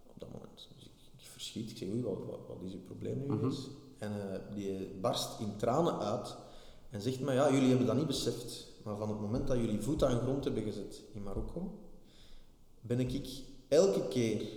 op 0.08 0.20
dat 0.20 0.30
moment. 0.32 0.68
Dus 0.76 0.86
ik, 0.86 0.92
ik 1.18 1.28
verschiet, 1.32 1.70
ik 1.72 1.78
zeg, 1.78 1.88
oei, 1.90 2.02
wat, 2.04 2.18
wat, 2.30 2.40
wat 2.48 2.58
is 2.66 2.74
uw 2.74 2.84
probleem 2.86 3.24
nu 3.28 3.44
eens? 3.44 3.68
En 3.98 4.12
eh, 4.32 4.56
die 4.56 4.98
barst 5.02 5.40
in 5.40 5.56
tranen 5.58 6.00
uit 6.00 6.36
en 6.90 7.02
zegt 7.02 7.20
me, 7.20 7.34
ja, 7.34 7.52
jullie 7.52 7.70
hebben 7.70 7.88
dat 7.88 7.96
niet 7.96 8.08
beseft. 8.08 8.74
Maar 8.86 8.98
van 8.98 9.10
het 9.10 9.20
moment 9.20 9.48
dat 9.48 9.58
jullie 9.58 9.82
voet 9.82 10.04
aan 10.04 10.20
grond 10.20 10.44
hebben 10.44 10.64
gezet 10.64 11.02
in 11.14 11.24
Marokko, 11.24 11.80
ben 12.82 13.00
ik 13.00 13.30
elke 13.68 14.08
keer 14.08 14.48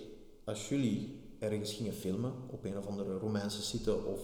als 0.44 0.68
jullie 0.68 1.20
ergens 1.38 1.72
gingen 1.72 1.92
filmen, 1.92 2.32
op 2.46 2.64
een 2.64 2.78
of 2.78 2.86
andere 2.86 3.18
Romeinse 3.18 3.62
site 3.62 4.04
of 4.04 4.20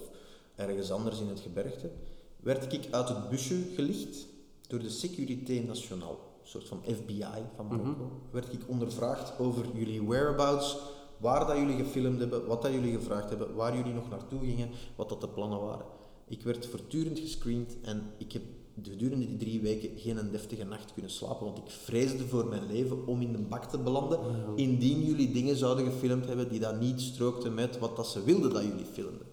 ergens 0.55 0.91
anders 0.91 1.21
in 1.21 1.29
het 1.29 1.41
gebergte, 1.41 1.91
werd 2.37 2.73
ik 2.73 2.89
uit 2.91 3.09
het 3.09 3.29
busje 3.29 3.55
gelicht 3.75 4.27
door 4.67 4.79
de 4.79 4.91
Sécurité 4.91 5.53
Nationale, 5.53 6.19
een 6.43 6.49
soort 6.49 6.69
van 6.69 6.83
FBI 6.83 7.43
van 7.57 7.67
Marokko. 7.67 8.11
Werd 8.31 8.53
ik 8.53 8.69
ondervraagd 8.69 9.39
over 9.39 9.67
jullie 9.75 10.03
whereabouts, 10.03 10.79
waar 11.19 11.47
dat 11.47 11.57
jullie 11.57 11.77
gefilmd 11.77 12.19
hebben, 12.19 12.47
wat 12.47 12.63
dat 12.63 12.73
jullie 12.73 12.93
gevraagd 12.93 13.29
hebben, 13.29 13.55
waar 13.55 13.77
jullie 13.77 13.95
nog 13.95 14.11
naartoe 14.11 14.41
gingen, 14.41 14.71
wat 14.97 15.09
dat 15.09 15.21
de 15.21 15.29
plannen 15.29 15.61
waren. 15.61 15.87
Ik 16.27 16.43
werd 16.43 16.67
voortdurend 16.67 17.19
gescreend 17.19 17.81
en 17.83 18.13
ik 18.19 18.33
heb 18.33 18.43
gedurende 18.83 19.27
die 19.27 19.37
drie 19.37 19.61
weken 19.61 19.91
geen 19.97 20.17
een 20.17 20.31
deftige 20.31 20.65
nacht 20.65 20.93
kunnen 20.93 21.11
slapen, 21.11 21.45
want 21.45 21.59
ik 21.59 21.71
vreesde 21.71 22.27
voor 22.27 22.47
mijn 22.47 22.67
leven 22.67 23.07
om 23.07 23.21
in 23.21 23.33
de 23.33 23.39
bak 23.39 23.65
te 23.65 23.79
belanden, 23.79 24.21
indien 24.57 25.05
jullie 25.05 25.33
dingen 25.33 25.57
zouden 25.57 25.85
gefilmd 25.85 26.27
hebben 26.27 26.49
die 26.49 26.61
dat 26.61 26.81
niet 26.81 27.01
strookten 27.01 27.55
met 27.55 27.79
wat 27.79 27.97
dat 27.97 28.07
ze 28.07 28.23
wilden 28.23 28.53
dat 28.53 28.63
jullie 28.63 28.85
filmden. 28.93 29.27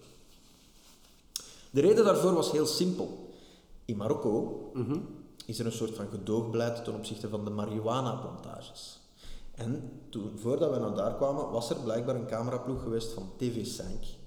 De 1.70 1.80
reden 1.80 2.04
daarvoor 2.04 2.34
was 2.34 2.52
heel 2.52 2.66
simpel. 2.66 3.30
In 3.84 3.96
Marokko 3.96 4.70
is 5.46 5.58
er 5.58 5.66
een 5.66 5.72
soort 5.72 5.94
van 5.94 6.06
gedoogbeleid 6.08 6.84
ten 6.84 6.94
opzichte 6.94 7.28
van 7.28 7.44
de 7.44 7.50
marihuana-plantages. 7.50 9.00
En 9.54 10.00
toen, 10.08 10.38
voordat 10.38 10.70
we 10.70 10.78
naar 10.78 10.94
daar 10.94 11.16
kwamen, 11.16 11.50
was 11.50 11.70
er 11.70 11.76
blijkbaar 11.76 12.14
een 12.14 12.26
cameraploeg 12.26 12.82
geweest 12.82 13.12
van 13.12 13.30
TV5, 13.42 14.20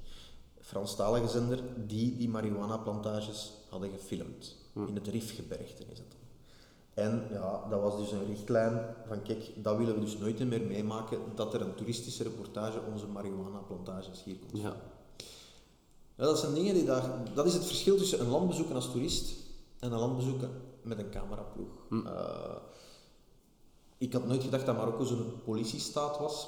Franstalige 0.61 1.27
zender, 1.27 1.63
die 1.87 2.17
die 2.17 2.29
marihuana-plantages 2.29 3.51
hadden 3.69 3.89
gefilmd. 3.89 4.55
In 4.75 4.95
het 4.95 5.07
Rifgebergte 5.07 5.83
is 5.91 5.97
het 5.97 6.11
dan. 6.11 6.19
En 6.93 7.27
ja, 7.31 7.67
dat 7.69 7.81
was 7.81 7.97
dus 7.97 8.11
een 8.11 8.25
richtlijn 8.25 8.95
van 9.07 9.21
kijk, 9.21 9.51
dat 9.63 9.77
willen 9.77 9.93
we 9.93 9.99
dus 9.99 10.17
nooit 10.17 10.39
meer 10.39 10.61
meemaken, 10.61 11.19
dat 11.35 11.53
er 11.53 11.61
een 11.61 11.75
toeristische 11.75 12.23
reportage 12.23 12.79
onze 12.93 13.07
marihuana-plantages 13.07 14.23
hier 14.23 14.37
komt. 14.37 14.63
Ja. 14.63 14.75
Ja, 16.17 16.23
dat 16.23 16.39
zijn 16.39 16.53
dingen 16.53 16.73
die 16.73 16.85
daar... 16.85 17.33
Dat 17.33 17.45
is 17.45 17.53
het 17.53 17.65
verschil 17.65 17.97
tussen 17.97 18.19
een 18.19 18.29
land 18.29 18.47
bezoeken 18.47 18.75
als 18.75 18.91
toerist 18.91 19.35
en 19.79 19.91
een 19.91 19.99
land 19.99 20.15
bezoeken 20.15 20.49
met 20.81 20.99
een 20.99 21.09
cameraploeg. 21.09 21.69
Eh, 21.89 22.55
ik 23.97 24.13
had 24.13 24.27
nooit 24.27 24.43
gedacht 24.43 24.65
dat 24.65 24.77
Marokko 24.77 25.03
zo'n 25.03 25.41
politiestaat 25.43 26.17
was. 26.17 26.47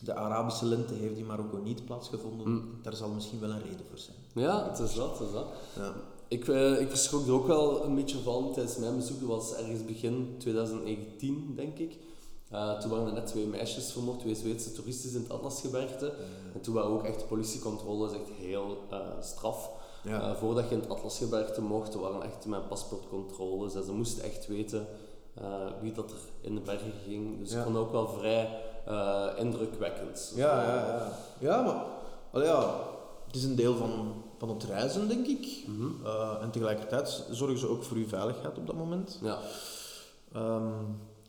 De 0.00 0.14
Arabische 0.14 0.64
lente 0.64 0.94
heeft 0.94 1.16
in 1.16 1.26
Marokko 1.26 1.56
niet 1.56 1.84
plaatsgevonden. 1.84 2.78
Daar 2.82 2.94
zal 2.94 3.08
misschien 3.08 3.40
wel 3.40 3.50
een 3.50 3.62
reden 3.62 3.86
voor 3.88 3.98
zijn. 3.98 4.16
Ja, 4.34 4.68
het 4.68 4.78
is 4.78 4.94
dat, 4.94 5.18
het 5.18 5.28
is 5.28 5.34
dat. 5.34 5.46
Ja. 5.76 5.94
Ik, 6.28 6.48
eh, 6.48 6.80
ik 6.80 6.88
verschrok 6.88 7.26
er 7.26 7.32
ook 7.32 7.46
wel 7.46 7.84
een 7.84 7.94
beetje 7.94 8.18
van 8.18 8.52
tijdens 8.52 8.76
mijn 8.76 8.96
bezoek. 8.96 9.20
Dat 9.20 9.28
was 9.28 9.54
ergens 9.54 9.84
begin 9.84 10.34
2019, 10.38 11.52
denk 11.56 11.78
ik. 11.78 11.98
Eh, 12.50 12.78
toen 12.78 12.90
waren 12.90 13.06
er 13.06 13.12
net 13.12 13.26
twee 13.26 13.46
meisjes 13.46 13.92
vermoord, 13.92 14.18
twee 14.18 14.34
Zweedse 14.34 14.72
toeristen 14.72 15.10
in 15.10 15.22
het 15.22 15.32
Atlasgebergte. 15.32 16.12
En 16.54 16.60
toen 16.60 16.74
waren 16.74 16.90
ook 16.90 17.04
echt 17.04 17.28
politiecontroles 17.28 18.12
echt 18.12 18.28
heel 18.40 18.76
eh, 18.90 18.98
straf. 19.20 19.70
Ja. 20.04 20.34
Voordat 20.36 20.68
je 20.68 20.74
in 20.74 20.80
het 20.80 20.90
Atlasgebergte 20.90 21.60
mocht, 21.62 21.94
waren 21.94 22.22
echt 22.22 22.46
mijn 22.46 22.66
paspoortcontroles. 22.68 23.74
En 23.74 23.84
ze 23.84 23.92
moesten 23.92 24.24
echt 24.24 24.46
weten 24.46 24.86
wie 25.80 25.92
dat 25.92 26.10
er 26.10 26.16
in 26.40 26.54
de 26.54 26.60
bergen 26.60 26.92
ging. 27.04 27.38
Dus 27.38 27.50
Ja. 27.52 27.58
ik 27.58 27.64
vond 27.64 27.76
ook 27.76 27.92
wel 27.92 28.08
vrij 28.08 28.48
indrukwekkend. 29.36 30.32
Ja, 30.36 30.62
ja, 30.62 30.74
ja. 30.86 31.12
Ja, 31.38 31.62
maar... 31.62 31.84
allee, 32.30 32.46
ja, 32.46 32.80
het 33.26 33.36
is 33.36 33.44
een 33.44 33.56
deel 33.56 33.76
van, 33.76 34.22
van 34.38 34.48
het 34.48 34.64
reizen, 34.64 35.08
denk 35.08 35.26
ik. 35.26 35.64
Eh, 36.04 36.38
en 36.42 36.50
tegelijkertijd 36.50 37.24
zorgen 37.30 37.58
ze 37.58 37.68
ook 37.68 37.82
voor 37.82 37.96
uw 37.96 38.06
veiligheid 38.06 38.58
op 38.58 38.66
dat 38.66 38.76
moment. 38.76 39.18
Ja. 39.22 39.38
Ehm, 40.32 40.72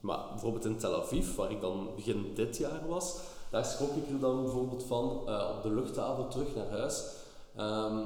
Maar 0.01 0.20
bijvoorbeeld 0.30 0.66
in 0.66 0.78
Tel 0.78 1.01
Aviv, 1.01 1.36
waar 1.36 1.51
ik 1.51 1.62
dan 1.62 1.89
begin 1.95 2.32
dit 2.36 2.57
jaar 2.57 2.88
was, 2.88 3.18
daar 3.51 3.66
schrok 3.66 3.95
ik 3.95 4.10
er 4.10 4.20
dan 4.20 4.43
bijvoorbeeld 4.43 4.84
van 4.84 5.22
eh, 5.28 5.49
op 5.57 5.64
de 5.64 5.74
luchthaven 5.74 6.30
terug 6.30 6.55
naar 6.55 6.70
huis. 6.70 7.03
Ehm, 7.55 7.97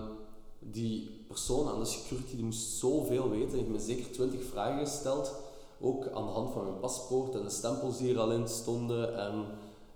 die 0.59 1.25
persoon 1.27 1.67
aan 1.69 1.79
de 1.79 1.85
security 1.85 2.35
die 2.35 2.45
moest 2.45 2.77
zoveel 2.77 3.29
weten. 3.29 3.59
Ik 3.59 3.63
heb 3.65 3.67
me 3.73 3.79
zeker 3.79 4.11
twintig 4.11 4.43
vragen 4.43 4.85
gesteld, 4.87 5.35
ook 5.81 6.07
aan 6.13 6.25
de 6.25 6.31
hand 6.31 6.51
van 6.51 6.63
mijn 6.63 6.79
paspoort 6.79 7.35
en 7.35 7.43
de 7.43 7.49
stempels 7.49 7.97
die 7.97 8.13
er 8.13 8.19
al 8.19 8.31
in 8.31 8.47
stonden. 8.47 9.17
En, 9.17 9.45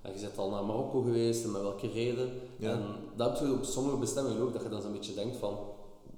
en 0.02 0.14
je 0.14 0.20
bent 0.20 0.38
al 0.38 0.50
naar 0.50 0.66
Marokko 0.66 1.02
geweest 1.02 1.44
en 1.44 1.52
met 1.52 1.62
welke 1.62 1.88
reden. 1.88 2.32
Ja. 2.58 2.72
En 2.72 2.82
dat 3.16 3.40
heb 3.40 3.48
je 3.48 3.54
op 3.54 3.64
sommige 3.64 3.98
bestemmingen 3.98 4.42
ook, 4.42 4.54
dat 4.54 4.62
je 4.62 4.70
dan 4.70 4.82
zo'n 4.82 4.92
beetje 4.92 5.14
denkt 5.14 5.38
van, 5.38 5.58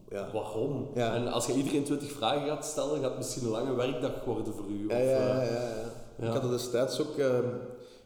ja. 0.09 0.29
waarom? 0.33 0.87
Ja. 0.95 1.15
En 1.15 1.27
als 1.27 1.45
je 1.45 1.53
iedereen 1.53 1.83
twintig 1.83 2.11
vragen 2.11 2.47
gaat 2.47 2.65
stellen, 2.65 2.99
gaat 2.99 3.09
het 3.09 3.17
misschien 3.17 3.43
een 3.43 3.49
lange 3.49 3.75
werkdag 3.75 4.25
worden 4.25 4.53
voor 4.53 4.65
u. 4.69 4.87
Ja, 4.87 4.95
of, 4.95 5.03
ja, 5.03 5.09
ja, 5.09 5.41
eh, 5.41 5.51
ja, 5.51 5.61
ja. 5.61 5.91
ja. 6.19 6.27
Ik 6.27 6.33
had 6.33 6.41
dat 6.41 6.51
destijds 6.51 7.01
ook, 7.01 7.17
ehm, 7.17 7.47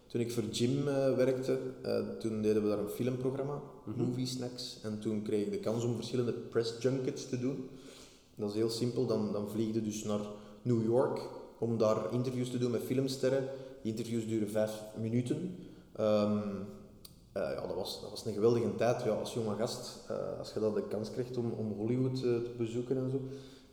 toen 0.07 0.21
ik 0.21 0.31
voor 0.31 0.43
Jim 0.43 0.87
eh, 0.87 1.15
werkte, 1.15 1.59
eh, 1.81 1.99
toen 2.19 2.41
deden 2.41 2.63
we 2.63 2.69
daar 2.69 2.79
een 2.79 2.89
filmprogramma, 2.89 3.61
Movie 3.95 4.25
Snacks. 4.25 4.79
En 4.83 4.99
toen 4.99 5.21
kreeg 5.21 5.45
ik 5.45 5.51
de 5.51 5.59
kans 5.59 5.83
om 5.83 5.95
verschillende 5.95 6.33
press 6.33 6.73
junkets 6.79 7.29
te 7.29 7.39
doen. 7.39 7.69
Dat 8.35 8.49
is 8.49 8.55
heel 8.55 8.69
simpel, 8.69 9.05
dan, 9.05 9.31
dan 9.31 9.49
vlieg 9.49 9.73
je 9.73 9.81
dus 9.81 10.03
naar 10.03 10.19
New 10.61 10.85
York 10.85 11.21
om 11.57 11.77
daar 11.77 11.97
interviews 12.11 12.49
te 12.49 12.57
doen 12.57 12.71
met 12.71 12.81
filmsterren. 12.81 13.49
Die 13.81 13.91
interviews 13.91 14.27
duren 14.27 14.49
vijf 14.49 14.81
minuten. 15.01 15.55
Ehm, 15.95 16.39
eh, 17.33 17.41
ja, 17.41 17.67
dat 17.67 17.75
was, 17.75 18.01
dat 18.01 18.09
was 18.09 18.25
een 18.25 18.33
geweldige 18.33 18.75
tijd 18.75 19.03
ja, 19.03 19.09
als 19.09 19.33
jonge 19.33 19.55
gast, 19.55 19.99
eh, 20.09 20.39
als 20.39 20.53
je 20.53 20.59
dat 20.59 20.75
de 20.75 20.87
kans 20.87 21.11
krijgt 21.11 21.37
om, 21.37 21.51
om 21.51 21.71
Hollywood 21.71 22.15
eh, 22.15 22.21
te 22.21 22.53
bezoeken 22.57 22.97
en 22.97 23.11
zo. 23.11 23.21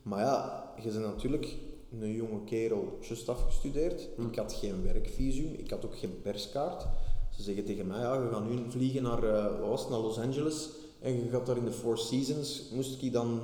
Maar 0.02 0.20
ja, 0.20 0.72
je 0.76 0.90
bent 0.90 1.04
natuurlijk 1.04 1.56
een 2.00 2.12
jonge 2.12 2.44
kerel, 2.44 2.98
just 3.00 3.28
afgestudeerd. 3.28 4.08
Ik 4.30 4.36
had 4.36 4.52
geen 4.52 4.82
werkvisum, 4.82 5.54
ik 5.56 5.70
had 5.70 5.84
ook 5.84 5.98
geen 5.98 6.22
perskaart. 6.22 6.86
Ze 7.30 7.42
zeggen 7.42 7.64
tegen 7.64 7.86
mij, 7.86 8.00
ja, 8.00 8.14
je 8.14 8.28
gaat 8.32 8.48
nu 8.48 8.70
vliegen 8.70 9.02
naar, 9.02 9.20
was 9.60 9.80
het, 9.80 9.90
naar 9.90 9.98
Los 9.98 10.18
Angeles 10.18 10.68
en 11.00 11.12
je 11.12 11.28
gaat 11.30 11.46
daar 11.46 11.56
in 11.56 11.64
de 11.64 11.72
Four 11.72 11.98
Seasons, 11.98 12.70
moest 12.72 13.02
ik 13.02 13.12
dan 13.12 13.40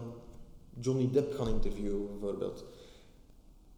Johnny 0.80 1.10
Depp 1.12 1.34
gaan 1.34 1.48
interviewen 1.48 2.06
bijvoorbeeld. 2.06 2.64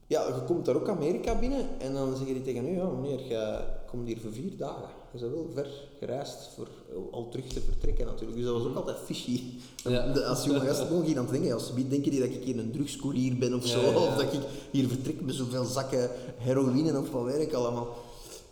ja, 0.07 0.27
je 0.27 0.43
komt 0.47 0.65
daar 0.65 0.77
ook 0.77 0.89
Amerika 0.89 1.39
binnen 1.39 1.81
en 1.81 1.93
dan 1.93 2.17
zeggen 2.17 2.35
die 2.35 2.43
tegen 2.43 2.69
u, 2.69 2.77
ja 2.77 2.89
meneer, 2.89 3.27
je 3.27 3.61
komt 3.87 4.07
hier 4.07 4.21
voor 4.21 4.33
vier 4.33 4.57
dagen. 4.57 4.98
Je 5.19 5.25
bent 5.25 5.35
wel 5.35 5.51
ver 5.55 5.71
gereisd 5.99 6.49
voor 6.55 6.69
al 7.11 7.29
terug 7.29 7.47
te 7.47 7.61
vertrekken 7.61 8.07
natuurlijk. 8.07 8.37
Dus 8.37 8.47
dat 8.47 8.55
was 8.55 8.67
ook 8.67 8.77
altijd 8.77 8.97
fishy. 9.05 9.43
Ja. 9.85 10.13
Als 10.31 10.45
jonge 10.45 10.61
gast 10.61 10.91
mogen 10.91 11.07
hier 11.07 11.19
aan 11.19 11.23
het 11.25 11.33
denken, 11.33 11.53
als 11.53 11.67
ze 11.67 11.89
denken 11.89 12.11
die 12.11 12.21
dat 12.21 12.29
ik 12.29 12.43
hier 12.43 12.59
een 12.59 12.73
drugscourier 12.73 13.37
ben 13.39 13.55
of 13.55 13.67
zo, 13.67 13.81
ja, 13.81 13.91
ja. 13.91 13.97
of 13.97 14.15
dat 14.15 14.33
ik 14.33 14.41
hier 14.71 14.89
vertrek 14.89 15.21
met 15.21 15.35
zoveel 15.35 15.65
zakken 15.65 16.11
heroïne 16.37 16.99
of 16.99 17.11
wat 17.11 17.25
weet 17.25 17.47
ik 17.47 17.53
allemaal. 17.53 17.97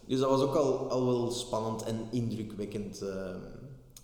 Dus 0.06 0.18
dat 0.18 0.30
was 0.30 0.40
ook 0.40 0.54
al, 0.54 0.90
al 0.90 1.06
wel 1.06 1.30
spannend 1.30 1.82
en 1.82 2.08
indrukwekkend, 2.10 3.02
eh, 3.02 3.34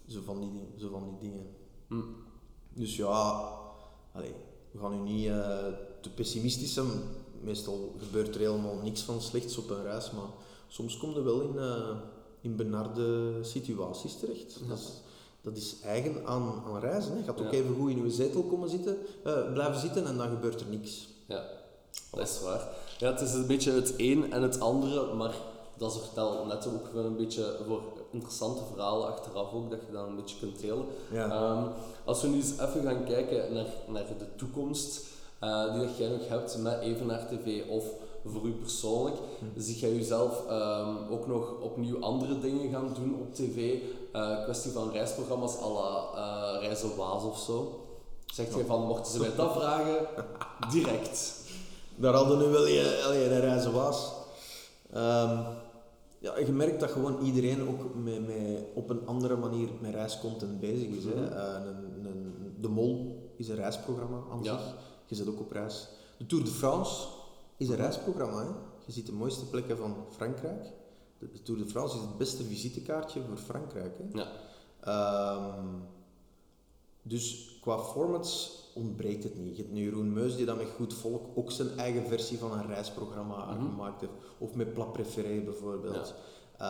zo, 0.07 0.21
van 0.25 0.41
die, 0.41 0.51
zo 0.77 0.89
van 0.91 1.05
die 1.05 1.31
dingen. 1.31 1.47
Hm. 1.89 2.01
Dus 2.75 2.97
ja, 2.97 3.51
allee, 4.13 4.35
we 4.71 4.79
gaan 4.79 5.05
nu 5.05 5.11
niet 5.11 5.27
eh, 5.27 5.67
te 6.01 6.11
pessimistisch 6.11 6.75
zijn. 6.75 6.87
Meestal 7.41 7.95
gebeurt 7.99 8.35
er 8.35 8.41
helemaal 8.41 8.77
niks 8.83 9.01
van 9.01 9.21
slechts 9.21 9.59
op 9.59 9.71
een 9.71 9.83
reis, 9.83 10.11
maar 10.11 10.29
soms 10.69 10.97
kom 10.97 11.15
je 11.15 11.23
wel 11.23 11.41
in, 11.41 11.59
eh, 11.59 11.97
in 12.43 12.57
benarde 12.57 13.33
situaties 13.43 14.17
terecht. 14.17 14.59
Dat, 14.69 14.79
is, 14.79 14.89
dat 15.41 15.57
is 15.57 15.77
eigen 15.85 16.27
aan, 16.27 16.63
aan 16.67 16.81
reizen. 16.81 17.13
Hè. 17.13 17.19
Je 17.19 17.25
gaat 17.25 17.41
ook 17.41 17.53
Ja. 17.53 17.59
even 17.59 17.75
goed 17.75 17.91
in 17.91 18.05
je 18.05 18.11
zetel 18.11 18.43
komen 18.43 18.69
zitten, 18.69 18.97
eh, 19.25 19.53
blijven 19.53 19.81
zitten 19.81 20.07
en 20.07 20.17
dan 20.17 20.29
gebeurt 20.29 20.61
er 20.61 20.67
niks. 20.67 21.09
Ja, 21.27 21.45
dat 22.11 22.29
is 22.29 22.41
waar. 22.43 22.69
Ja, 22.99 23.11
het 23.11 23.21
is 23.21 23.33
een 23.33 23.47
beetje 23.47 23.73
het 23.73 23.95
een 23.97 24.33
en 24.33 24.43
het 24.43 24.61
andere, 24.61 25.15
maar 25.15 25.35
dat 25.77 25.93
zorgt 25.93 26.15
wel 26.15 26.47
net 26.47 26.67
ook 26.67 26.93
wel 26.93 27.05
een 27.05 27.17
beetje 27.17 27.57
voor 27.67 27.83
interessante 28.11 28.63
verhalen 28.73 29.07
achteraf 29.09 29.53
ook, 29.53 29.71
dat 29.71 29.79
je 29.87 29.93
dan 29.93 30.09
een 30.09 30.17
beetje 30.17 30.37
kunt 30.39 30.61
delen. 30.61 30.85
Ja. 31.13 31.31
Ehm, 31.31 31.65
als 32.05 32.23
we 32.23 32.29
nu 32.29 32.35
eens 32.35 32.53
even 32.53 32.83
gaan 32.83 33.05
kijken 33.05 33.53
naar, 33.55 33.67
naar 33.89 34.05
de 34.19 34.35
toekomst 34.37 35.05
eh, 35.39 35.73
die 35.75 35.87
dat 35.87 35.97
jij 35.97 36.09
nog 36.09 36.29
hebt 36.29 36.59
met 36.59 36.81
Evenaar 36.81 37.27
TV 37.29 37.69
of 37.69 37.85
voor 38.25 38.47
u 38.47 38.53
persoonlijk, 38.53 39.17
zie 39.57 39.79
jij 39.79 39.95
jezelf 39.95 40.47
ehm, 40.49 40.97
ook 41.11 41.27
nog 41.27 41.61
opnieuw 41.61 42.01
andere 42.01 42.39
dingen 42.39 42.71
gaan 42.71 42.95
doen 42.95 43.15
op 43.21 43.35
tv? 43.35 43.81
Eh 44.13 44.45
kwestie 44.45 44.71
van 44.71 44.91
reisprogramma's 44.91 45.57
à 45.63 45.69
la 45.69 46.97
Waas 46.97 47.23
of 47.25 47.39
zo? 47.39 47.87
Zegt 48.27 48.55
jij 48.55 48.65
van, 48.65 48.87
mochten 48.87 49.13
ze 49.13 49.19
mij 49.19 49.35
dat 49.37 49.53
vragen, 49.59 50.07
direct. 50.71 51.41
Daar 51.97 52.15
hadden 52.15 52.39
nu 52.39 52.45
wel 52.45 52.67
je, 52.67 53.61
de 53.63 53.71
was. 53.71 54.13
Ehm, 54.93 55.41
ja, 56.19 56.39
je 56.39 56.53
merkt 56.53 56.81
dat 56.81 56.91
gewoon 56.91 57.23
iedereen 57.23 57.69
ook 57.69 57.95
met, 57.95 58.27
met, 58.27 58.65
op 58.75 58.91
een 58.91 59.07
andere 59.07 59.37
manier 59.37 59.69
met 59.81 59.95
reiscontent 59.95 60.61
bezig 60.61 60.89
is. 60.89 61.05
Hè. 61.05 61.15
Mhm. 61.15 61.33
Eh, 61.33 61.55
een, 61.67 62.07
een, 62.07 62.35
de 62.61 62.69
Mol 62.69 63.23
is 63.37 63.49
een 63.49 63.57
reisprogramma 63.57 64.23
aan 64.31 64.43
Ja. 64.43 64.59
zich. 64.59 64.75
Je 65.07 65.15
zit 65.15 65.29
ook 65.29 65.41
op 65.41 65.53
reis. 65.53 65.89
De 66.19 66.27
Tour 66.27 66.45
de 66.45 66.51
France 66.51 67.07
is 67.57 67.69
een 67.69 67.77
reisprogramma. 67.77 68.39
Hè. 68.43 68.49
Je 68.87 68.93
ziet 68.93 69.07
de 69.07 69.13
mooiste 69.13 69.47
plekken 69.49 69.77
van 69.77 69.97
Frankrijk. 70.11 70.73
De, 71.19 71.31
de 71.33 71.43
Tour 71.43 71.61
de 71.61 71.67
France 71.69 71.97
is 71.97 72.03
het 72.03 72.17
beste 72.19 72.45
visitekaartje 72.45 73.23
voor 73.29 73.37
Frankrijk. 73.37 73.99
Hè. 73.99 74.19
Ja. 74.21 74.29
Ehm, 74.81 75.67
dus 77.03 77.57
qua 77.61 77.79
formats 77.79 78.61
ontbreekt 78.75 79.23
het 79.25 79.37
niet. 79.39 79.57
Je 79.57 79.63
hebt 79.63 79.75
nu 79.75 79.83
Jeroen 79.83 80.13
Meus 80.13 80.37
die 80.37 80.47
dan 80.47 80.57
met 80.57 80.69
Goed 80.77 80.95
Volk 80.95 81.27
ook 81.35 81.51
zijn 81.51 81.79
eigen 81.79 82.07
versie 82.07 82.39
van 82.39 82.53
een 82.53 82.67
reisprogramma 82.67 83.45
Mhm. 83.55 83.71
gemaakt 83.71 84.01
heeft. 84.01 84.13
Of 84.39 84.55
met 84.55 84.75
Plat 84.75 84.93
Préféré 84.93 85.41
bijvoorbeeld. 85.45 86.15
Je 86.59 86.65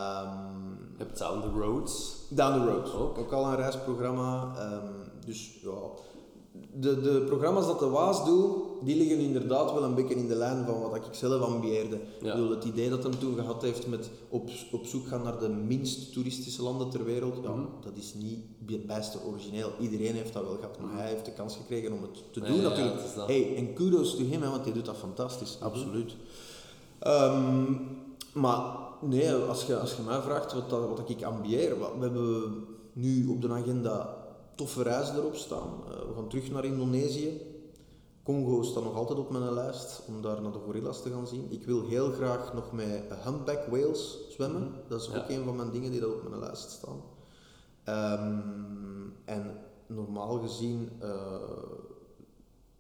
hebt 0.99 1.19
Down 1.19 1.41
the 1.41 1.49
Roads. 1.49 2.17
Down 2.31 2.59
the 2.61 2.71
Road, 2.71 2.93
Ook. 2.95 3.19
ook, 3.19 3.33
al 3.33 3.45
een 3.47 3.57
reisprogramma. 3.57 4.55
Ehm, 4.57 4.93
dus 5.27 5.61
ja, 5.63 5.71
de, 6.81 7.01
de 7.01 7.23
programma's 7.27 7.67
dat 7.67 7.79
de 7.79 7.89
Waas 7.89 8.25
doet, 8.25 8.55
die 8.83 8.97
liggen 8.97 9.19
inderdaad 9.19 9.73
wel 9.73 9.83
een 9.85 9.95
beetje 9.95 10.15
in 10.15 10.29
de 10.29 10.35
lijn 10.35 10.67
van 10.67 10.81
wat 10.81 10.95
ik 10.97 11.03
zelf 11.11 11.43
ambieerde. 11.43 12.01
Ja. 12.21 12.29
Ik 12.29 12.35
bedoel, 12.35 12.51
het 12.51 12.65
idee 12.65 12.91
dat 12.91 13.03
hem 13.03 13.19
toen 13.19 13.35
gehad 13.35 13.63
heeft 13.63 13.87
met 13.87 14.11
op, 14.29 14.51
op 14.73 14.87
zoek 14.87 15.07
gaan 15.07 15.23
naar 15.23 15.39
de 15.39 15.49
minst 15.49 16.13
toeristische 16.13 16.63
landen 16.63 16.91
ter 16.91 17.05
wereld, 17.05 17.35
ja, 17.43 17.51
Mhm. 17.51 17.61
dat 17.85 17.93
is 17.97 18.15
niet 18.15 18.39
bij- 18.59 18.83
bijster 18.87 19.21
origineel. 19.27 19.71
Iedereen 19.81 20.15
heeft 20.15 20.33
dat 20.33 20.43
wel 20.45 20.55
gehad, 20.57 20.79
maar 20.81 20.93
hij 20.99 21.09
heeft 21.09 21.25
de 21.25 21.33
kans 21.33 21.57
gekregen 21.57 21.93
om 21.93 22.03
het 22.03 22.33
te 22.33 22.41
doen 22.41 22.55
ja, 22.55 22.63
natuurlijk. 22.63 22.97
het. 23.03 23.27
Hey, 23.27 23.57
en 23.57 23.75
kudos 23.75 24.17
to 24.17 24.23
hem, 24.31 24.43
hè, 24.43 24.51
want 24.51 24.65
hij 24.65 24.73
doet 24.73 24.85
dat 24.87 24.97
fantastisch, 24.97 25.57
Mhm. 25.57 25.65
absoluut. 25.65 26.17
Ehm, 26.99 27.73
maar 28.35 28.65
nee, 29.01 29.33
als 29.33 29.65
je, 29.67 29.79
als 29.79 29.95
je 29.97 30.03
mij 30.03 30.21
vraagt 30.21 30.53
wat, 30.53 30.71
dat, 30.71 30.89
wat 30.89 31.09
ik 31.11 31.23
ambieer, 31.23 31.79
wat- 31.79 31.93
we 31.99 32.03
hebben 32.05 32.55
nu 32.93 33.27
op 33.29 33.43
de 33.43 33.49
agenda 33.51 34.17
toffe 34.55 34.83
reizen 34.83 35.17
erop 35.17 35.35
staan. 35.35 35.71
Eh, 35.89 35.95
we 36.09 36.15
gaan 36.15 36.29
terug 36.29 36.51
naar 36.51 36.65
Indonesië. 36.65 37.41
Congo 38.25 38.63
staat 38.63 38.83
nog 38.85 38.95
altijd 38.95 39.19
op 39.19 39.31
mijn 39.31 39.53
lijst 39.53 40.03
om 40.09 40.23
daar 40.23 40.43
naar 40.43 40.53
de 40.53 40.59
gorillas 40.65 41.03
te 41.03 41.11
gaan 41.11 41.27
zien. 41.27 41.47
Ik 41.51 41.65
wil 41.65 41.87
heel 41.87 42.11
graag 42.13 42.55
nog 42.55 42.73
met 42.73 43.03
humpback 43.25 43.67
whales 43.71 44.19
zwemmen. 44.31 44.73
Dat 44.89 45.01
is 45.01 45.07
Ja. 45.13 45.19
ook 45.19 45.29
een 45.29 45.45
van 45.45 45.57
mijn 45.57 45.71
dingen 45.71 45.91
die 45.91 46.01
dat 46.01 46.11
op 46.15 46.29
mijn 46.29 46.41
lijst 46.41 46.71
staan. 46.71 47.01
Ehm, 47.85 48.39
en 49.25 49.57
normaal 49.87 50.39
gezien 50.39 50.91
eh, 51.01 51.09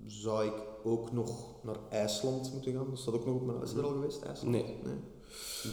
zou 0.06 0.44
ik 0.46 0.52
ook 0.84 1.12
nog 1.12 1.30
naar 1.62 1.76
IJsland 1.90 2.52
moeten 2.52 2.72
gaan. 2.72 2.86
Dat 2.90 2.98
staat 2.98 3.14
ook 3.14 3.26
nog 3.26 3.34
op 3.34 3.42
mijn 3.46 3.58
lijst. 3.58 3.72
Is 3.72 3.78
er 3.78 3.84
al 3.84 3.90
geweest, 3.92 4.22
IJsland? 4.22 4.52
Nee. 4.54 4.76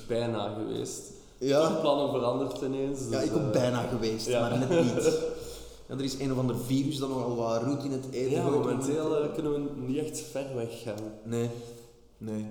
Bijna 0.07 0.53
geweest. 0.53 1.11
Ja, 1.39 1.67
De 1.69 1.79
plannen 1.79 2.09
veranderd 2.09 2.61
ineens. 2.61 2.99
ja 3.09 3.19
dus, 3.19 3.29
ik 3.29 3.35
ook 3.35 3.41
eh, 3.41 3.49
bijna 3.51 3.81
geweest, 3.81 4.27
ja. 4.27 4.39
maar 4.49 4.59
net 4.59 4.69
niet. 4.69 4.93
Ja, 5.89 5.95
er 5.95 6.03
is 6.03 6.19
een 6.19 6.31
of 6.31 6.37
ander 6.37 6.57
virus 6.57 6.97
dat 6.97 7.09
nogal 7.09 7.35
wat 7.35 7.63
roet 7.63 7.83
in 7.83 7.91
het 7.91 8.09
eten 8.11 8.31
Ja, 8.31 8.49
momenteel 8.49 9.23
eh, 9.23 9.33
kunnen 9.33 9.53
we 9.53 9.81
niet 9.81 9.97
echt 9.97 10.19
ver 10.19 10.55
weg 10.55 10.81
gaan. 10.81 11.11
Nee, 11.23 11.49
nee. 12.17 12.45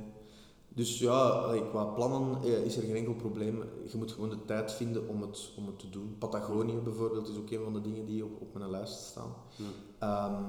Dus 0.68 0.98
ja, 0.98 1.52
qua 1.70 1.84
plannen 1.84 2.42
eh, 2.42 2.64
is 2.64 2.76
er 2.76 2.82
geen 2.82 2.96
enkel 2.96 3.14
probleem. 3.14 3.62
Je 3.90 3.96
moet 3.96 4.12
gewoon 4.12 4.28
de 4.30 4.44
tijd 4.44 4.72
vinden 4.72 5.08
om 5.08 5.22
het, 5.22 5.52
om 5.56 5.66
het 5.66 5.78
te 5.78 5.90
doen. 5.90 6.16
Patagonië 6.18 6.74
bijvoorbeeld 6.84 7.28
is 7.28 7.36
ook 7.36 7.50
een 7.50 7.62
van 7.64 7.72
de 7.72 7.80
dingen 7.80 8.06
die 8.06 8.24
op, 8.24 8.40
op 8.40 8.54
mijn 8.54 8.70
lijst 8.70 9.00
staan. 9.00 9.34
Hm. 9.56 9.62
Ehm, 9.98 10.42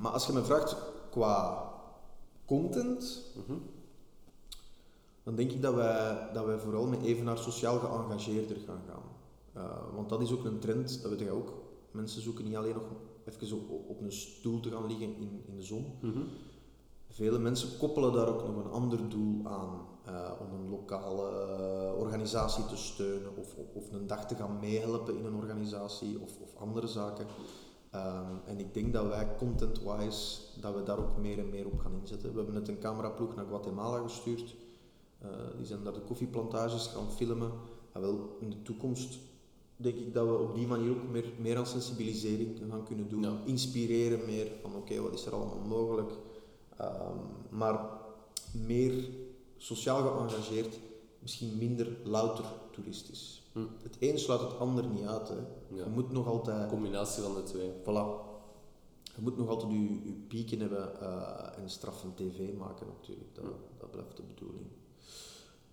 maar 0.00 0.12
als 0.12 0.26
je 0.26 0.32
me 0.32 0.44
vraagt 0.44 0.76
qua 1.10 1.68
content, 2.44 3.22
Mhm. 3.46 3.58
dan 5.22 5.34
denk 5.34 5.50
ik 5.52 5.62
dat 5.62 5.74
wij, 5.74 6.28
dat 6.32 6.44
wij 6.44 6.58
vooral 6.58 6.86
met 6.86 7.02
evenaar 7.02 7.38
sociaal 7.38 7.78
geëngageerder 7.78 8.56
gaan 8.66 8.82
gaan. 8.88 9.02
Eh, 9.52 9.94
want 9.94 10.08
dat 10.08 10.20
is 10.20 10.32
ook 10.32 10.44
een 10.44 10.58
trend, 10.58 11.02
dat 11.02 11.10
weet 11.10 11.20
je 11.20 11.30
ook. 11.30 11.52
Mensen 11.94 12.22
zoeken 12.22 12.44
niet 12.44 12.56
alleen 12.56 12.74
nog 12.74 12.84
even 13.24 13.56
op, 13.56 13.88
op 13.88 14.00
een 14.00 14.12
stoel 14.12 14.60
te 14.60 14.70
gaan 14.70 14.86
liggen 14.86 15.16
in, 15.16 15.42
in 15.46 15.56
de 15.56 15.62
zon. 15.62 15.86
Mhm. 16.00 16.20
Vele 17.08 17.38
mensen 17.38 17.78
koppelen 17.78 18.12
daar 18.12 18.28
ook 18.28 18.46
nog 18.46 18.64
een 18.64 18.70
ander 18.70 19.08
doel 19.08 19.46
aan. 19.46 19.86
eh, 20.04 20.30
om 20.40 20.60
een 20.60 20.68
lokale 20.70 21.28
eh, 21.30 21.98
organisatie 21.98 22.66
te 22.66 22.76
steunen 22.76 23.36
of, 23.36 23.54
of, 23.54 23.66
of 23.74 23.92
een 23.92 24.06
dag 24.06 24.26
te 24.26 24.34
gaan 24.34 24.58
meehelpen 24.60 25.16
in 25.16 25.24
een 25.24 25.34
organisatie 25.34 26.20
of, 26.20 26.38
of 26.40 26.56
andere 26.56 26.86
zaken. 26.86 27.26
Ehm, 27.90 28.34
en 28.44 28.58
ik 28.58 28.74
denk 28.74 28.92
dat 28.92 29.06
wij 29.06 29.36
content-wise, 29.38 30.40
dat 30.60 30.74
we 30.74 30.82
daar 30.82 30.98
ook 30.98 31.16
meer 31.16 31.38
en 31.38 31.50
meer 31.50 31.66
op 31.66 31.78
gaan 31.78 31.98
inzetten. 32.00 32.30
We 32.30 32.36
hebben 32.36 32.54
net 32.54 32.68
een 32.68 32.78
cameraploeg 32.78 33.34
naar 33.34 33.46
Guatemala 33.46 34.02
gestuurd. 34.02 34.54
Eh, 35.18 35.28
die 35.56 35.66
zijn 35.66 35.84
daar 35.84 35.92
de 35.92 36.00
koffieplantages 36.00 36.86
gaan 36.86 37.10
filmen. 37.10 37.50
En 37.92 38.00
wel, 38.00 38.36
in 38.40 38.50
de 38.50 38.62
toekomst 38.62 39.18
denk 39.84 39.96
ik 39.96 40.14
dat 40.14 40.26
we 40.26 40.38
op 40.38 40.54
die 40.54 40.66
manier 40.66 40.90
ook 40.90 41.08
meer, 41.10 41.32
meer 41.38 41.56
aan 41.56 41.66
sensibilisering 41.66 42.60
gaan 42.70 42.84
kunnen 42.84 43.08
doen. 43.08 43.22
Ja. 43.22 43.40
Inspireren 43.44 44.24
meer 44.26 44.52
van 44.62 44.76
oké, 44.76 45.00
wat 45.00 45.12
is 45.12 45.26
er 45.26 45.32
allemaal 45.32 45.60
mogelijk. 45.68 46.12
Ehm, 46.76 47.16
maar 47.50 47.80
meer 48.52 49.08
sociaal 49.56 50.02
geëngageerd, 50.02 50.78
misschien 51.18 51.58
minder 51.58 51.96
louter 52.04 52.44
toeristisch. 52.70 53.42
Hm. 53.52 53.66
Het 53.82 53.96
een 53.98 54.18
sluit 54.18 54.40
het 54.40 54.58
ander 54.58 54.86
niet 54.86 55.06
uit. 55.06 55.28
Hè. 55.28 55.34
Ja. 55.68 55.84
Je 55.84 55.90
moet 55.90 56.12
nog 56.12 56.26
altijd, 56.26 56.62
Een 56.62 56.68
combinatie 56.68 57.22
van 57.22 57.34
de 57.34 57.42
twee. 57.42 57.70
voilà, 57.82 58.32
je 59.14 59.22
moet 59.22 59.36
nog 59.36 59.48
altijd 59.48 59.72
je, 59.72 60.04
je 60.04 60.12
pieken 60.28 60.60
hebben 60.60 61.00
eh, 61.00 61.58
en 61.62 61.70
straffen 61.70 62.14
tv 62.14 62.56
maken 62.58 62.86
natuurlijk. 62.86 63.34
Dat, 63.34 63.44
dat 63.78 63.90
blijft 63.90 64.16
de 64.16 64.22
bedoeling. 64.22 64.66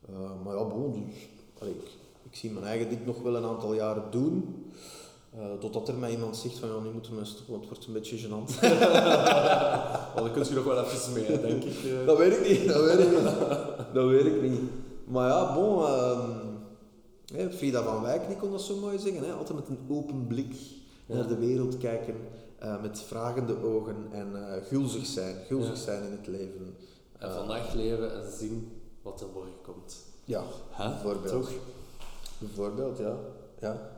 Eh, 0.01 0.43
maar 0.43 0.55
ja, 0.57 0.65
bon, 0.65 0.91
dus, 0.93 1.29
allee, 1.59 1.73
ik, 1.73 1.97
ik 2.31 2.37
zie 2.37 2.51
mijn 2.51 2.65
eigen 2.65 2.89
dit 2.89 3.05
nog 3.05 3.21
wel 3.21 3.35
een 3.35 3.45
aantal 3.45 3.73
jaren 3.73 4.03
doen. 4.11 4.65
eh, 5.37 5.53
totdat 5.59 5.87
er 5.87 5.93
mij 5.95 6.11
iemand 6.11 6.37
zegt 6.37 6.57
van 6.57 6.69
ja, 6.69 6.79
nu 6.79 6.89
moeten 6.89 7.17
we 7.17 7.25
stoppen, 7.25 7.51
want 7.51 7.61
het 7.61 7.71
wordt 7.71 7.87
een 7.87 7.93
beetje 7.93 8.17
gênant. 8.27 8.59
Maar 10.13 10.23
dan 10.23 10.31
kun 10.31 10.43
je 10.43 10.53
nog 10.53 10.63
wel 10.63 10.83
even 10.83 11.13
mee, 11.13 11.23
hè, 11.25 11.41
denk 11.41 11.63
ik. 11.63 11.83
eh. 11.83 12.05
Dat 12.05 12.17
weet 12.17 12.37
ik 12.37 12.49
niet, 12.49 12.67
dat 12.73 12.83
weet 12.83 12.99
ik 12.99 13.09
niet. 13.11 13.29
dat 13.93 14.07
weet 14.09 14.25
ik 14.25 14.41
niet. 14.41 14.59
Maar 15.05 15.27
ja, 15.29 15.53
bon, 15.53 15.85
ehm, 15.85 16.29
hè, 17.33 17.51
Frida 17.51 17.83
van 17.83 18.01
Wijk 18.01 18.27
die 18.27 18.37
kon 18.37 18.51
dat 18.51 18.61
zo 18.61 18.75
mooi 18.75 18.99
zeggen. 18.99 19.23
Hè? 19.23 19.31
Altijd 19.33 19.57
met 19.59 19.67
een 19.67 19.95
open 19.95 20.27
blik 20.27 20.53
Ja. 21.05 21.15
naar 21.15 21.27
de 21.27 21.37
wereld 21.37 21.77
kijken, 21.77 22.15
eh, 22.59 22.81
met 22.81 23.01
vragende 23.01 23.63
ogen 23.63 23.95
en 24.11 24.33
gulzig 24.67 25.05
zijn, 25.05 25.35
gulzig 25.47 25.73
Ja. 25.75 25.79
zijn 25.81 26.03
in 26.03 26.11
het 26.11 26.27
leven. 26.27 26.75
En 27.17 27.31
vandaag 27.31 27.73
leven 27.73 28.13
en 28.13 28.31
zien 28.37 28.71
wat 29.01 29.21
er 29.21 29.27
morgen 29.33 29.61
komt. 29.61 29.95
Ja, 30.25 30.43
Hè? 30.69 30.89
bijvoorbeeld. 30.89 31.33
Toch? 31.33 31.51
Bijvoorbeeld, 32.41 32.97
ja. 32.97 33.13
ja. 33.59 33.89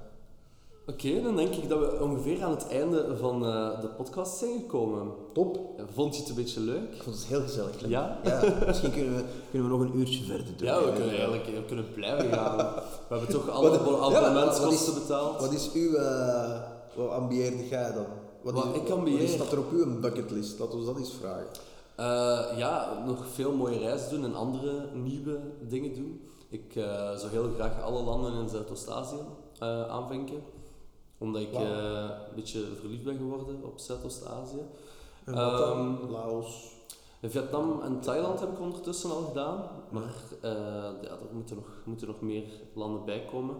Oké, 0.88 1.22
dan 1.22 1.36
denk 1.36 1.54
ik 1.56 1.70
dat 1.70 1.80
we 1.80 2.02
ongeveer 2.02 2.44
aan 2.44 2.52
het 2.52 2.68
einde 2.68 3.18
van 3.18 3.46
eh, 3.46 3.82
de 3.82 3.88
podcast 3.88 4.38
zijn 4.38 4.60
gekomen. 4.60 5.08
Top. 5.34 5.60
Vond 5.94 6.16
je 6.16 6.22
het 6.22 6.30
een 6.30 6.36
beetje 6.36 6.60
leuk? 6.60 6.94
Ik 6.94 7.04
vond 7.04 7.16
het 7.16 7.26
heel 7.26 7.42
gezellig. 7.42 7.88
Ja? 7.88 8.20
ja? 8.24 8.42
Misschien 8.68 8.92
kunnen 8.92 9.16
we, 9.16 9.24
kunnen 9.52 9.70
we 9.72 9.78
nog 9.78 9.86
een 9.88 9.98
uurtje 10.00 10.24
verder 10.24 10.46
doen. 10.58 10.68
Ja, 10.68 10.84
we 10.84 10.92
kunnen 10.94 11.10
eigenlijk 11.10 11.46
we 11.46 11.66
kunnen 11.68 11.86
blijven 11.94 12.32
gaan. 12.34 12.58
We 12.58 12.74
hebben 13.16 13.30
toch 13.30 13.50
alle 13.50 13.70
Wat- 13.70 13.80
ja, 13.80 13.86
wat 13.86 14.00
abonnementskosten 14.16 14.94
is- 14.94 15.00
betaald. 15.00 15.40
Wat 15.42 15.54
is 15.54 15.72
uw... 15.74 15.96
eh, 15.96 16.60
wat 16.96 17.10
ambieerde 17.10 17.68
jij 17.68 17.92
dan? 17.94 18.06
Wat, 18.42 18.54
Wat 18.54 18.66
is, 18.66 18.82
ik 18.82 18.88
wat 18.88 18.98
ambieer? 18.98 19.20
is 19.22 19.38
dat 19.38 19.52
er 19.52 19.60
op 19.60 19.72
uw 19.72 20.00
bucketlist? 20.00 20.60
Laten 20.60 20.80
we 20.80 20.86
dat 20.86 20.98
eens 20.98 21.14
vragen. 21.20 21.48
Eh, 21.96 22.58
ja, 22.58 23.04
nog 23.06 23.26
veel 23.34 23.52
mooie 23.52 23.78
reizen 23.78 24.10
doen 24.10 24.24
en 24.24 24.36
andere 24.36 24.86
nieuwe 24.94 25.40
dingen 25.68 25.94
doen. 25.94 26.22
Ik 26.54 26.76
eh, 26.76 27.16
zou 27.16 27.32
heel 27.32 27.50
graag 27.56 27.82
alle 27.82 28.04
landen 28.04 28.34
in 28.34 28.50
Zuidoost-Azië 28.50 29.20
eh, 29.60 29.88
aanvinken. 29.88 30.44
Omdat 31.18 31.42
ik 31.42 31.54
eh, 31.54 32.10
een 32.30 32.36
beetje 32.36 32.66
verliefd 32.80 33.04
ben 33.04 33.18
geworden 33.18 33.64
op 33.64 33.80
Zuidoost-Azië. 33.80 34.62
Ehm, 35.26 36.12
Laos. 36.12 36.72
Vietnam 37.22 37.82
en 37.82 38.00
Thailand 38.00 38.40
heb 38.40 38.52
ik 38.52 38.60
ondertussen 38.60 39.10
al 39.10 39.22
gedaan. 39.22 39.70
Maar 39.90 40.14
ja, 41.02 41.10
er 41.10 41.34
moeten 41.34 41.56
nog, 41.56 41.68
moeten 41.84 42.08
nog 42.08 42.22
meer 42.22 42.46
landen 42.74 43.06
bij 43.06 43.26
komen. 43.32 43.56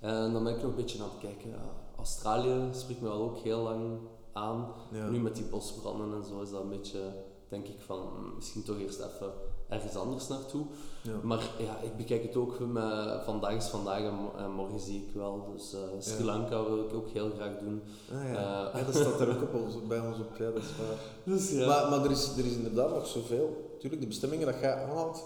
En 0.00 0.32
dan 0.32 0.44
ben 0.44 0.54
ik 0.54 0.62
nog 0.62 0.70
een 0.70 0.76
beetje 0.76 1.02
aan 1.02 1.08
het 1.08 1.18
kijken. 1.20 1.60
Australië 1.96 2.68
spreekt 2.72 3.00
me 3.00 3.08
wel 3.08 3.22
ook 3.22 3.38
heel 3.38 3.62
lang 3.62 3.98
aan. 4.32 4.72
Ja. 4.92 5.08
Nu 5.08 5.20
met 5.20 5.34
die 5.34 5.44
bosbranden 5.44 6.14
en 6.14 6.24
zo 6.24 6.40
is 6.40 6.50
dat 6.50 6.62
een 6.62 6.68
beetje, 6.68 7.00
denk 7.48 7.66
ik 7.66 7.80
van, 7.80 7.98
mm, 7.98 8.34
misschien 8.34 8.62
toch 8.62 8.78
eerst 8.78 8.98
even 8.98 9.32
ergens 9.68 9.96
anders 9.96 10.28
naartoe. 10.28 10.66
Ja. 11.06 11.12
Maar 11.22 11.38
ja, 11.58 11.78
ik 11.82 11.96
bekijk 11.96 12.22
het 12.22 12.36
ook 12.36 12.58
met 12.58 12.84
vandaag 13.24 13.54
is 13.54 13.66
vandaag 13.66 13.98
en, 13.98 14.14
mo- 14.14 14.32
en 14.38 14.50
morgen 14.50 14.80
zie 14.80 14.96
ik 15.08 15.14
wel. 15.14 15.52
Dus 15.56 15.72
eh, 15.74 15.80
Sri 15.98 16.18
Ja. 16.18 16.24
Lanka 16.24 16.64
wil 16.64 16.78
ik 16.84 16.94
ook 16.94 17.08
heel 17.08 17.30
graag 17.36 17.58
doen. 17.60 17.82
Ah, 18.12 18.22
ja. 18.24 18.70
Eh. 18.72 18.78
ja, 18.80 18.84
dat 18.86 18.94
staat 18.94 19.20
er 19.20 19.28
ook 19.28 19.42
op 19.42 19.54
ons, 19.54 19.74
bij 19.88 20.00
ons 20.00 20.18
op, 20.18 20.36
ja, 20.38 20.44
dat 20.50 20.62
is 20.62 20.68
waar. 20.78 20.98
Dus 21.34 21.50
ja. 21.50 21.66
Maar, 21.66 21.90
maar 21.90 22.04
er, 22.04 22.10
is, 22.10 22.36
er 22.38 22.44
is 22.46 22.52
inderdaad 22.54 22.90
nog 22.94 23.06
zoveel. 23.06 23.76
Tuurlijk, 23.80 24.02
de 24.02 24.08
bestemmingen 24.08 24.46
dat 24.46 24.60
jij 24.60 24.74
aanhaalt, 24.82 25.24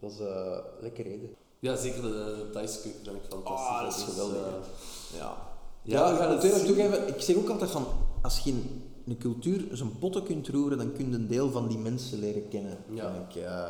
dat 0.00 0.10
is 0.10 0.18
eh, 0.20 0.58
lekker 0.80 1.04
reden. 1.04 1.30
ja, 1.58 1.76
zeker 1.76 2.02
de, 2.02 2.08
de 2.08 2.48
Thaise 2.52 2.80
keuken 2.80 3.00
vind 3.04 3.16
ik 3.16 3.30
fantastisch. 3.30 3.68
Ah, 3.68 3.82
dat 3.84 3.96
is 3.96 4.02
geweldig, 4.02 4.36
eh. 4.36 5.18
Ja. 5.18 5.36
Ja, 5.82 6.08
Ja, 6.10 6.28
ik 6.28 6.40
zien. 6.40 6.66
toegeven, 6.66 7.08
ik 7.08 7.20
zeg 7.20 7.36
ook 7.36 7.48
altijd 7.48 7.70
van, 7.70 7.84
als 8.22 8.38
je 8.38 8.50
in 8.50 8.82
een 9.06 9.18
cultuur 9.18 9.64
zijn 9.72 9.98
potten 9.98 10.22
kunt 10.22 10.48
roeren, 10.48 10.78
dan 10.78 10.92
kun 10.92 11.08
je 11.10 11.14
een 11.16 11.28
deel 11.28 11.50
van 11.50 11.68
die 11.68 11.78
mensen 11.78 12.18
leren 12.18 12.48
kennen. 12.48 12.78
Ja. 12.92 13.26
Ik, 13.28 13.34
eh, 13.36 13.68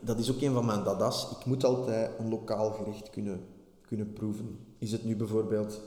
dat 0.00 0.18
is 0.18 0.30
ook 0.30 0.40
een 0.40 0.52
van 0.52 0.64
mijn 0.66 0.82
dadas. 0.84 1.30
Ik 1.38 1.44
moet 1.44 1.64
altijd 1.64 2.10
een 2.18 2.28
lokaal 2.28 2.70
gerecht 2.70 3.10
kunnen, 3.10 3.46
kunnen 3.86 4.12
proeven. 4.12 4.58
Is 4.78 4.92
het 4.92 5.04
nu 5.04 5.16
bijvoorbeeld 5.16 5.80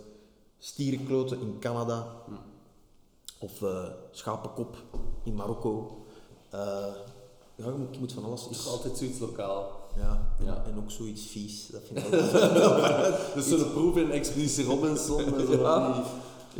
stierenkloten 0.57 1.39
in 1.41 1.55
Canada, 1.59 2.07
Hm. 2.25 2.31
of 3.39 3.61
eh, 3.61 3.83
schapenkop 4.11 4.75
in 5.23 5.33
Marokko. 5.35 6.05
Eh, 6.49 6.59
ja, 7.55 7.65
je 7.65 7.71
moet, 7.77 7.93
je 7.93 7.99
moet 7.99 8.13
van 8.13 8.23
alles 8.23 8.41
Het 8.43 8.51
is 8.51 8.67
altijd 8.67 8.97
zoiets 8.97 9.19
lokaal. 9.19 9.87
Ja, 9.97 10.35
en, 10.39 10.45
Ja. 10.45 10.63
en 10.65 10.77
ook 10.77 10.91
zoiets 10.91 11.25
vies. 11.27 11.67
Dat 11.67 11.81
vind 11.85 11.99
ik 11.99 12.05
ook 12.05 12.11
Dus 13.35 13.47
zo'n 13.47 13.71
proef 13.71 13.97
in 13.97 14.11
Expeditie 14.11 14.65
Robinson 14.65 15.23
met 15.35 15.45
zo 15.47 15.61
Ja. 15.61 15.93
die 15.93 16.03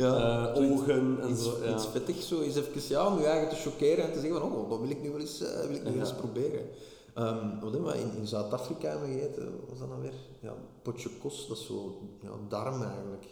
Ja, 0.04 0.52
eh, 0.54 0.70
ogen 0.72 1.18
en 1.22 1.30
iets, 1.30 1.42
zo. 1.44 1.64
Ja. 1.64 1.74
iets 1.74 1.86
vettig, 1.86 2.22
zo 2.22 2.40
eens 2.40 2.56
even 2.56 2.82
ja, 2.88 3.06
om 3.06 3.18
je 3.18 3.26
eigen 3.26 3.48
te 3.48 3.54
choqueren 3.70 4.04
en 4.04 4.12
te 4.12 4.20
zeggen 4.20 4.40
van, 4.40 4.52
oh, 4.52 4.70
dat 4.70 4.80
wil 4.80 4.90
ik 4.90 5.02
nu 5.02 5.10
wel 5.10 5.20
eens, 5.20 5.38
wil 5.38 5.76
ik 5.76 5.84
nu 5.84 5.98
eens 6.00 6.14
proberen. 6.14 6.66
Ehm, 7.14 7.60
wat 7.60 7.72
hebben 7.72 7.92
we 7.92 7.98
in, 8.00 8.16
in 8.16 8.26
Zuid-Afrika 8.26 8.96
gegeten? 8.98 9.60
Wat 9.60 9.68
was 9.68 9.78
dat 9.78 9.88
nou 9.88 10.00
weer? 10.00 10.12
Ja, 10.40 10.54
potje 10.82 11.10
kos, 11.22 11.48
dat 11.48 11.56
is 11.56 11.66
zo 11.66 11.98
ja, 12.22 12.30
darm 12.48 12.82
eigenlijk. 12.82 13.26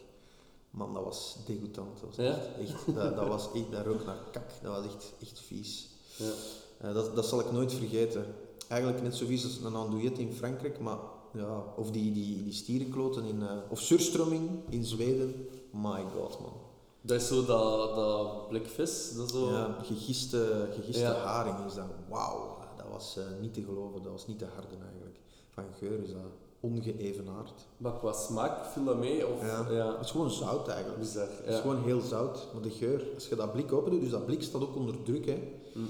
Man, 0.70 0.95
dat 0.95 1.05
was 1.05 1.37
degoutant. 1.47 2.01
Dat 2.01 2.16
was 2.16 2.16
Ja? 2.26 2.33
echt, 2.33 2.49
echt, 2.70 2.95
dat, 2.95 3.16
dat 3.16 3.29
was 3.29 3.49
echt, 3.53 3.72
dat 3.72 3.87
rook 3.87 4.05
naar 4.07 4.18
kak. 4.33 4.51
Dat 4.62 4.76
was 4.76 4.85
echt, 4.95 5.12
echt 5.20 5.41
vies. 5.41 5.89
Ja. 6.16 6.31
Eh, 6.79 6.95
dat, 6.95 7.14
dat 7.16 7.26
zal 7.26 7.41
ik 7.41 7.53
nooit 7.53 7.72
vergeten. 7.72 8.26
Eigenlijk 8.68 9.03
net 9.03 9.14
zo 9.14 9.26
vies 9.26 9.45
als 9.45 9.59
een 9.64 9.74
andouillette 9.74 10.20
in 10.20 10.33
Frankrijk, 10.33 10.79
maar 10.81 10.99
ja, 11.33 11.62
of 11.76 11.91
die, 11.91 12.12
die, 12.12 12.43
die 12.45 12.53
stierenkloten 12.53 13.24
in, 13.24 13.43
eh, 13.43 13.49
of 13.68 13.81
surströmming 13.81 14.51
in 14.68 14.85
Zweden. 14.85 15.47
My 15.72 16.05
god, 16.16 16.41
man. 16.41 16.53
Dat 17.01 17.20
is 17.20 17.29
zo 17.29 17.45
dat, 17.45 17.95
dat 17.95 18.49
blik 18.49 18.66
vis. 18.68 19.12
Dat 19.16 19.31
zo... 19.31 19.51
Ja, 19.51 19.79
gegiste, 19.83 20.68
gegiste 20.74 21.03
Ja. 21.03 21.14
haring 21.14 21.66
is 21.66 21.74
dat. 21.74 21.85
Wauw, 22.09 22.57
dat 22.89 22.97
was 22.99 23.16
eh, 23.16 23.24
niet 23.41 23.55
te 23.55 23.62
geloven. 23.62 24.03
Dat 24.03 24.12
was 24.12 24.26
niet 24.26 24.39
te 24.39 24.47
harden 24.55 24.78
eigenlijk. 24.89 25.16
Van 25.51 25.64
geur 25.78 26.03
is 26.03 26.12
dat 26.12 26.20
ongeëvenaard. 26.61 27.53
Maar 27.76 27.99
qua 27.99 28.12
smaak 28.12 28.66
viel 28.66 28.84
dat 28.84 28.99
mee? 28.99 29.26
Of, 29.26 29.43
Ja. 29.43 29.66
ja. 29.70 29.93
Het 29.97 30.05
is 30.05 30.11
gewoon 30.11 30.30
zout 30.30 30.68
eigenlijk. 30.68 30.99
Bizar. 30.99 31.28
Het 31.43 31.55
is 31.55 31.61
gewoon 31.61 31.82
heel 31.84 32.01
zout. 32.01 32.47
Maar 32.53 32.62
de 32.62 32.70
geur, 32.70 33.05
als 33.14 33.28
je 33.28 33.36
dat 33.36 33.53
blik 33.53 33.72
open 33.72 33.91
doet, 33.91 34.01
dus 34.01 34.11
dat 34.11 34.26
blik 34.26 34.43
staat 34.43 34.62
ook 34.62 34.76
onder 34.76 35.03
druk. 35.03 35.26
Hè. 35.26 35.39
Mm. 35.74 35.86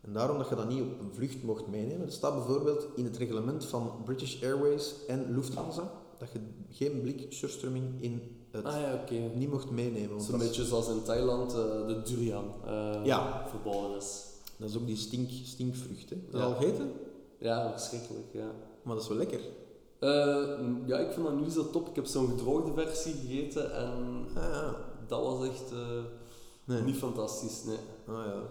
En 0.00 0.12
daarom 0.12 0.38
dat 0.38 0.48
je 0.48 0.54
dat 0.54 0.68
niet 0.68 0.82
op 0.82 1.00
een 1.00 1.14
vlucht 1.14 1.42
mocht 1.42 1.66
meenemen. 1.66 2.06
Er 2.06 2.12
staat 2.12 2.34
bijvoorbeeld 2.34 2.86
in 2.94 3.04
het 3.04 3.16
reglement 3.16 3.64
van 3.64 3.92
British 4.04 4.42
Airways 4.42 4.94
en 5.06 5.34
Lufthansa 5.34 5.90
dat 6.18 6.28
je 6.32 6.38
geen 6.70 7.00
blik 7.00 7.26
surströmming 7.32 7.84
in 8.02 8.36
het 8.50 8.64
Ah 8.64 8.80
ja, 8.80 9.04
niet 9.34 9.50
mocht 9.50 9.70
meenemen. 9.70 10.08
dat 10.18 10.28
is- 10.40 10.46
beetje 10.46 10.64
zoals 10.64 10.88
in 10.88 11.02
Thailand 11.02 11.52
eh, 11.52 11.58
de 11.86 12.00
durian 12.04 12.44
Ja. 13.04 13.46
verboden 13.48 13.96
is. 13.96 14.24
Dat 14.58 14.68
is 14.68 14.76
ook 14.76 14.86
die 14.86 14.96
stink, 14.96 15.30
stinkvrucht. 15.44 16.10
Hè. 16.10 16.16
Dat 16.30 16.40
Ja. 16.40 16.46
al 16.46 16.54
gegeten, 16.54 16.92
Ja, 17.38 17.70
verschrikkelijk. 17.76 18.26
Ja. 18.32 18.50
maar 18.82 18.94
dat 18.94 19.02
is 19.02 19.08
wel 19.08 19.18
lekker. 19.18 19.40
Eh, 19.98 20.58
ja, 20.86 20.98
ik 20.98 21.12
vind 21.12 21.26
dat 21.26 21.40
nu 21.40 21.50
zo 21.50 21.70
top. 21.70 21.88
Ik 21.88 21.94
heb 21.96 22.06
zo'n 22.06 22.28
gedroogde 22.28 22.72
versie 22.82 23.14
gegeten 23.14 23.74
en 23.74 24.26
Ah, 24.36 24.42
ja. 24.42 24.74
dat 25.06 25.22
was 25.22 25.48
echt 25.48 25.70
eh, 25.72 25.78
Nee. 26.64 26.82
niet 26.82 26.96
fantastisch. 26.96 27.64
Nee. 27.64 27.76
Ah, 28.16 28.24
ja. 28.26 28.42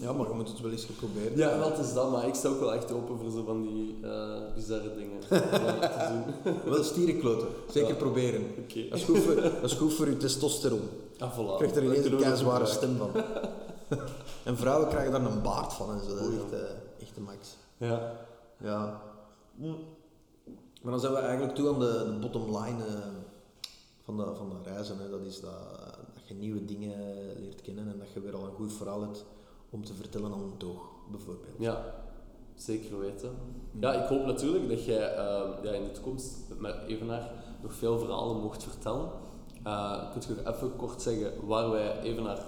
ja, 0.00 0.12
maar 0.12 0.28
je 0.28 0.34
moet 0.34 0.48
het 0.48 0.60
wel 0.60 0.70
eens 0.70 0.84
geprobeerd 0.84 1.36
Ja, 1.36 1.70
het 1.70 1.86
is 1.86 1.92
dat, 1.94 2.10
maar 2.10 2.26
ik 2.26 2.34
sta 2.34 2.48
ook 2.48 2.60
wel 2.60 2.74
echt 2.74 2.92
open 2.92 3.18
voor 3.18 3.30
zo 3.30 3.44
van 3.44 3.62
die 3.62 3.96
eh, 4.02 4.54
bizarre 4.54 4.94
dingen 4.94 5.20
te 5.20 6.42
doen. 6.64 6.72
Wel 6.72 6.84
stierenkloten. 6.84 7.48
Zeker 7.70 7.88
Ja. 7.90 7.94
proberen. 7.94 8.42
Oké. 8.62 8.88
Dat 8.88 8.98
is, 8.98 9.04
goed 9.04 9.18
voor, 9.18 9.34
dat 9.34 9.62
is 9.62 9.72
goed 9.72 9.92
voor 9.94 10.08
je 10.08 10.16
testosteron. 10.16 10.80
Ah, 11.18 11.32
voilà. 11.34 11.36
Je 11.50 11.54
krijgt 11.56 11.76
er 11.76 11.84
ineens 11.84 12.04
een 12.06 12.16
keizware 12.16 12.66
gebruiken. 12.66 12.66
stem 12.68 12.96
van. 12.96 13.10
en 14.44 14.56
vrouwen 14.56 14.88
krijgen 14.88 15.12
daar 15.12 15.32
een 15.32 15.42
baard 15.42 15.72
van 15.72 15.92
en 15.92 16.00
zo. 16.04 16.14
Dat 16.14 16.28
is 16.28 16.38
echt, 16.38 16.52
eh, 16.52 17.00
echt 17.00 17.14
de 17.14 17.20
max. 17.20 17.56
Ja. 17.76 18.12
Ja. 18.56 19.02
Maar 20.82 20.92
dan 20.92 21.00
zijn 21.00 21.12
we 21.12 21.18
eigenlijk 21.18 21.54
toe 21.54 21.68
aan 21.68 21.78
de, 21.78 22.10
de 22.12 22.18
bottom 22.20 22.56
line 22.56 22.84
eh, 22.86 22.94
van, 24.04 24.16
de, 24.16 24.34
van 24.34 24.48
de 24.48 24.70
reizen. 24.70 24.98
Hè. 24.98 25.10
Dat 25.10 25.20
is 25.20 25.40
dat, 25.40 25.52
dat 26.14 26.28
je 26.28 26.34
nieuwe 26.34 26.64
dingen 26.64 26.96
leert 27.40 27.60
kennen 27.60 27.88
en 27.88 27.98
dat 27.98 28.10
je 28.12 28.20
weer 28.20 28.36
al 28.36 28.44
een 28.44 28.54
goed 28.54 28.72
verhaal 28.72 29.00
hebt 29.00 29.24
om 29.70 29.84
te 29.84 29.94
vertellen 29.94 30.32
aan 30.32 30.42
een 30.42 30.56
toog, 30.56 30.90
bijvoorbeeld. 31.10 31.54
Ja, 31.58 31.94
zeker 32.54 32.98
weten. 32.98 33.30
Ja, 33.80 33.92
ik 33.92 34.08
hoop 34.08 34.24
natuurlijk 34.24 34.68
dat 34.68 34.84
jij 34.84 35.14
eh, 35.14 35.48
ja, 35.62 35.70
in 35.70 35.84
de 35.84 35.90
toekomst 35.92 36.36
met 36.58 36.76
Evenaar 36.86 37.30
nog 37.62 37.74
veel 37.74 37.98
verhalen 37.98 38.40
mocht 38.40 38.62
vertellen. 38.62 39.10
Eh 39.62 40.10
kunt 40.10 40.24
je 40.24 40.34
nog 40.34 40.54
even 40.54 40.76
kort 40.76 41.02
zeggen 41.02 41.46
waar 41.46 41.70
wij 41.70 42.00
Evenaar 42.00 42.38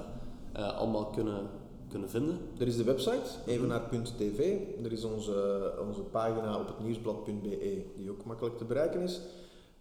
eh 0.54 0.78
allemaal 0.78 1.06
kunnen, 1.06 1.50
kunnen 1.88 2.10
vinden? 2.10 2.38
Er 2.58 2.66
is 2.66 2.76
de 2.76 2.84
website, 2.84 3.30
evenaar.tv. 3.46 4.60
Er 4.84 4.92
is 4.92 5.04
onze, 5.04 5.72
onze 5.88 6.00
pagina 6.00 6.58
op 6.58 6.66
het 6.66 6.80
nieuwsblad.be, 6.80 7.84
die 7.96 8.10
ook 8.10 8.24
makkelijk 8.24 8.58
te 8.58 8.64
bereiken 8.64 9.00
is. 9.00 9.20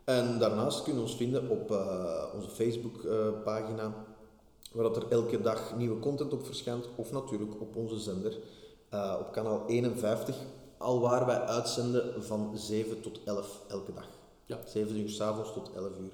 En 0.03 0.39
daarnaast 0.39 0.83
kun 0.83 0.93
je 0.93 1.01
ons 1.01 1.15
vinden 1.15 1.49
op 1.49 1.71
eh, 1.71 2.23
onze 2.35 2.49
Facebook-pagina, 2.49 3.93
waar 4.71 4.83
dat 4.83 4.95
er 4.95 5.05
elke 5.09 5.41
dag 5.41 5.75
nieuwe 5.77 5.99
content 5.99 6.33
op 6.33 6.45
verschijnt. 6.45 6.87
Of 6.95 7.11
natuurlijk 7.11 7.61
op 7.61 7.75
onze 7.75 7.99
zender, 7.99 8.37
eh, 8.89 9.15
op 9.19 9.31
kanaal 9.31 9.63
51, 9.67 10.35
al 10.77 10.99
waar 10.99 11.25
wij 11.25 11.39
uitzenden 11.39 12.23
van 12.23 12.51
7 12.55 13.01
tot 13.01 13.19
11 13.25 13.61
elke 13.67 13.93
dag. 13.93 14.07
Ja. 14.45 14.59
7 14.65 14.99
uur 14.99 15.09
s'avonds 15.09 15.53
tot 15.53 15.71
11 15.75 15.87
uur. 16.01 16.13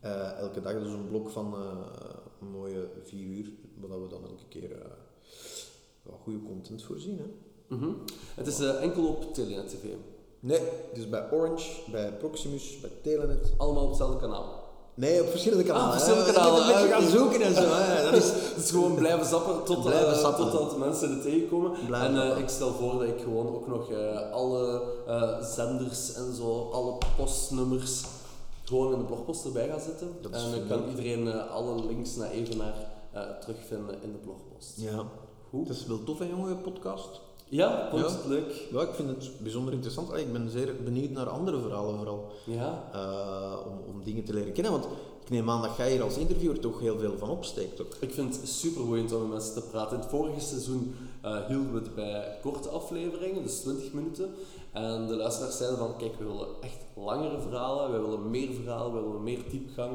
Eh, 0.00 0.38
elke 0.38 0.60
dag, 0.60 0.72
dus 0.72 0.92
een 0.92 1.08
blok 1.08 1.30
van 1.30 1.54
eh, 1.54 1.60
een 2.42 2.50
mooie 2.50 2.88
4 3.02 3.26
uur, 3.26 3.50
waar 3.80 4.02
we 4.02 4.08
dan 4.08 4.22
elke 4.24 4.46
keer... 4.48 4.72
eh, 4.72 4.90
wel 6.02 6.20
goede 6.22 6.42
content 6.42 6.82
voorzien. 6.82 7.18
Hè? 7.18 7.24
Mhm. 7.76 7.90
Het 8.34 8.46
is 8.46 8.60
eh, 8.60 8.82
enkel 8.82 9.06
op 9.06 9.34
Telenet 9.34 9.68
TV. 9.68 9.84
Nee, 10.40 10.60
dus 10.94 11.08
bij 11.08 11.30
Orange, 11.32 11.90
bij 11.90 12.12
Proximus, 12.12 12.80
bij 12.80 12.90
Telenet. 13.02 13.52
Allemaal 13.56 13.82
op 13.82 13.88
hetzelfde 13.88 14.18
kanaal. 14.18 14.60
Nee, 14.94 15.22
op 15.22 15.28
verschillende 15.28 15.64
kanalen. 15.64 15.86
Ah, 15.86 15.92
verschillende 15.92 16.32
kanalen, 16.32 16.62
Een 16.62 16.92
ah, 16.92 16.98
gaan 16.98 17.08
zoeken 17.08 17.40
en 17.40 17.54
zo. 17.54 17.60
Hè. 17.62 18.02
Dat 18.10 18.22
is, 18.22 18.30
Het 18.30 18.64
is 18.64 18.70
gewoon 18.70 18.94
blijven 18.94 19.26
zappen 19.26 19.64
tot, 19.64 19.82
Blijven 19.82 20.12
eh, 20.12 20.36
totdat 20.36 20.78
mensen 20.78 21.10
er 21.10 21.22
tegenkomen. 21.22 21.72
Blijven 21.86 22.32
en 22.32 22.38
ik 22.38 22.48
stel 22.48 22.72
voor 22.72 22.92
dat 22.92 23.08
ik 23.08 23.20
gewoon 23.22 23.54
ook 23.54 23.68
nog 23.68 23.90
alle 24.32 24.82
zenders 25.54 26.14
en 26.14 26.34
zo, 26.34 26.70
alle 26.72 26.98
postnummers, 27.16 28.02
gewoon 28.78 28.92
in 28.92 28.98
de 28.98 29.04
blogpost 29.04 29.44
erbij 29.44 29.68
ga 29.68 29.78
zetten. 29.78 30.08
Dat 30.20 30.32
en 30.32 30.50
dan 30.50 30.66
kan 30.68 30.88
iedereen 30.88 31.28
eh, 31.28 31.50
alle 31.50 31.86
links 31.86 32.16
naar 32.16 32.30
Evenaar 32.30 32.74
eh 33.12 33.22
terugvinden 33.40 34.02
in 34.02 34.12
de 34.12 34.18
blogpost. 34.18 34.72
ja. 34.80 35.04
Goed. 35.50 35.68
Het 35.68 35.76
is 35.76 35.86
wel 35.86 36.04
tof, 36.04 36.18
hè, 36.18 36.24
jongen, 36.24 36.60
podcast. 36.60 37.20
Ja, 37.48 37.88
vond 37.90 38.02
Ja. 38.02 38.08
het 38.10 38.24
leuk? 38.26 38.66
Ja, 38.70 38.80
ik 38.80 38.94
vind 38.94 39.08
het 39.08 39.30
bijzonder 39.42 39.72
interessant. 39.72 40.10
Allee, 40.10 40.24
Ik 40.24 40.32
ben 40.32 40.50
zeer 40.50 40.74
benieuwd 40.84 41.10
naar 41.10 41.28
andere 41.28 41.60
verhalen 41.60 41.96
vooral. 41.96 42.30
Ja. 42.46 42.88
Eh, 42.92 43.66
om, 43.66 43.94
om 43.94 44.04
dingen 44.04 44.24
te 44.24 44.32
leren 44.34 44.52
kennen. 44.52 44.72
Want 44.72 44.84
ik 45.24 45.30
neem 45.30 45.50
aan 45.50 45.62
dat 45.62 45.76
jij 45.76 45.90
hier 45.90 46.02
als 46.02 46.16
interviewer 46.16 46.60
toch 46.60 46.80
heel 46.80 46.98
veel 46.98 47.18
van 47.18 47.30
opsteekt. 47.30 47.80
Ook. 47.80 47.96
Ik 48.00 48.12
vind 48.12 48.36
het 48.36 48.48
super 48.48 48.86
boeiend 48.86 49.12
om 49.12 49.20
met 49.20 49.30
mensen 49.30 49.54
te 49.54 49.68
praten. 49.68 49.94
In 49.96 50.00
het 50.02 50.10
vorige 50.10 50.40
seizoen 50.40 50.94
hielden 51.48 51.72
we 51.72 51.78
het 51.78 51.94
bij 51.94 52.38
korte 52.42 52.68
afleveringen, 52.68 53.42
dus 53.42 53.60
20 53.60 53.92
minuten. 53.92 54.30
En 54.72 55.06
de 55.06 55.14
luisteraars 55.16 55.56
zeiden 55.56 55.78
van, 55.78 55.96
kijk, 55.96 56.18
we 56.18 56.24
willen 56.24 56.46
echt 56.60 56.76
langere 56.94 57.40
verhalen, 57.40 57.92
we 57.92 57.98
willen 58.08 58.30
meer 58.30 58.48
verhalen, 58.62 58.94
we 58.94 59.00
willen 59.06 59.22
meer 59.22 59.38
diepgang. 59.50 59.90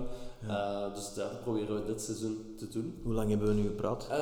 Eh, 0.48 0.94
dus 0.96 1.14
dat 1.14 1.42
proberen 1.44 1.76
we 1.76 1.86
dit 1.86 2.02
seizoen 2.02 2.54
te 2.58 2.68
doen. 2.68 2.94
Hoe 3.04 3.14
lang 3.14 3.30
hebben 3.30 3.48
we 3.48 3.54
nu 3.54 3.64
gepraat? 3.64 4.08
Eh, 4.10 4.18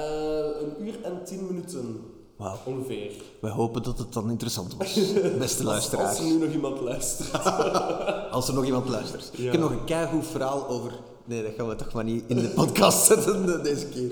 een 0.61 0.87
uur 0.87 0.95
en 1.03 1.23
tien 1.23 1.45
minuten 1.47 1.99
Wauw. 2.35 2.57
ongeveer. 2.65 3.11
Wij 3.41 3.51
hopen 3.51 3.83
dat 3.83 3.97
het 3.97 4.13
dan 4.13 4.29
interessant 4.29 4.75
was, 4.77 4.93
beste 5.39 5.63
luisteraars. 5.63 6.09
als 6.09 6.19
er 6.19 6.25
nu 6.25 6.37
nog 6.45 6.53
iemand 6.53 6.79
luistert. 6.81 7.43
Als 8.31 8.47
er 8.47 8.53
nog 8.53 8.65
iemand 8.65 8.89
luistert. 8.89 9.29
Ja. 9.35 9.45
Ik 9.45 9.51
heb 9.51 9.61
nog 9.61 9.71
een 9.71 9.83
keigoed 9.85 10.25
verhaal 10.25 10.67
over... 10.67 10.91
Nee, 11.25 11.43
dat 11.43 11.51
gaan 11.57 11.67
we 11.67 11.75
toch 11.75 11.93
maar 11.93 12.03
niet 12.03 12.23
in 12.27 12.35
de 12.35 12.47
podcast 12.47 13.05
zetten 13.07 13.45
de- 13.45 13.61
deze 13.61 13.87
keer. 13.87 14.11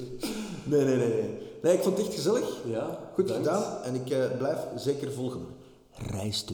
Nee, 0.64 0.84
nee, 0.86 0.96
nee. 0.96 1.08
Nee, 1.08 1.40
nee 1.62 1.74
ik 1.74 1.84
vond 1.84 1.98
het 1.98 2.06
echt 2.06 2.16
gezellig. 2.16 2.58
Ja, 2.66 3.00
Goed 3.14 3.26
bedankt. 3.26 3.48
gedaan. 3.48 3.82
En 3.84 3.96
ik 3.96 4.10
eh, 4.10 4.38
blijf 4.38 4.58
zeker 4.76 5.12
volgen. 5.12 5.42
Reis 5.98 6.44
te. 6.44 6.54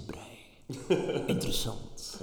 Interessant. 1.28 2.18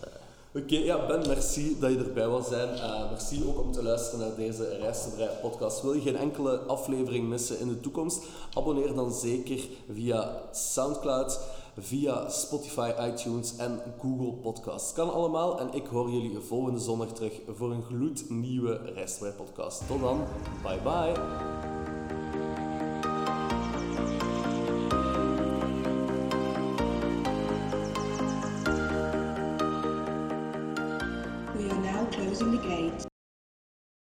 Oké, 0.56 0.76
ja, 0.76 1.06
Ben, 1.06 1.26
merci 1.26 1.76
dat 1.80 1.90
je 1.90 1.98
erbij 1.98 2.28
wil 2.28 2.42
zijn. 2.42 2.68
Eh, 2.74 3.10
merci 3.10 3.44
ook 3.46 3.60
om 3.60 3.72
te 3.72 3.82
luisteren 3.82 4.20
naar 4.20 4.36
deze 4.36 4.76
Reis 4.76 5.02
te 5.02 5.08
Brei 5.08 5.30
podcast. 5.40 5.82
Wil 5.82 5.92
je 5.92 6.00
geen 6.00 6.16
enkele 6.16 6.58
aflevering 6.58 7.28
missen 7.28 7.60
in 7.60 7.68
de 7.68 7.80
toekomst? 7.80 8.24
Abonneer 8.54 8.94
dan 8.94 9.12
zeker 9.12 9.60
via 9.92 10.42
Soundcloud, 10.52 11.40
via 11.78 12.28
Spotify, 12.28 12.92
iTunes 13.00 13.56
en 13.56 13.80
Google 14.00 14.32
Podcasts. 14.32 14.92
Kan 14.92 15.12
allemaal 15.12 15.60
en 15.60 15.72
ik 15.72 15.86
hoor 15.86 16.10
jullie 16.10 16.38
volgende 16.40 16.78
zondag 16.80 17.12
terug 17.12 17.32
voor 17.56 17.70
een 17.70 17.82
gloednieuwe 17.82 18.80
Reis 18.94 19.12
te 19.12 19.18
Brei 19.18 19.32
podcast. 19.32 19.86
Tot 19.86 20.00
dan, 20.00 20.24
bye 20.62 20.80
bye. 20.82 22.05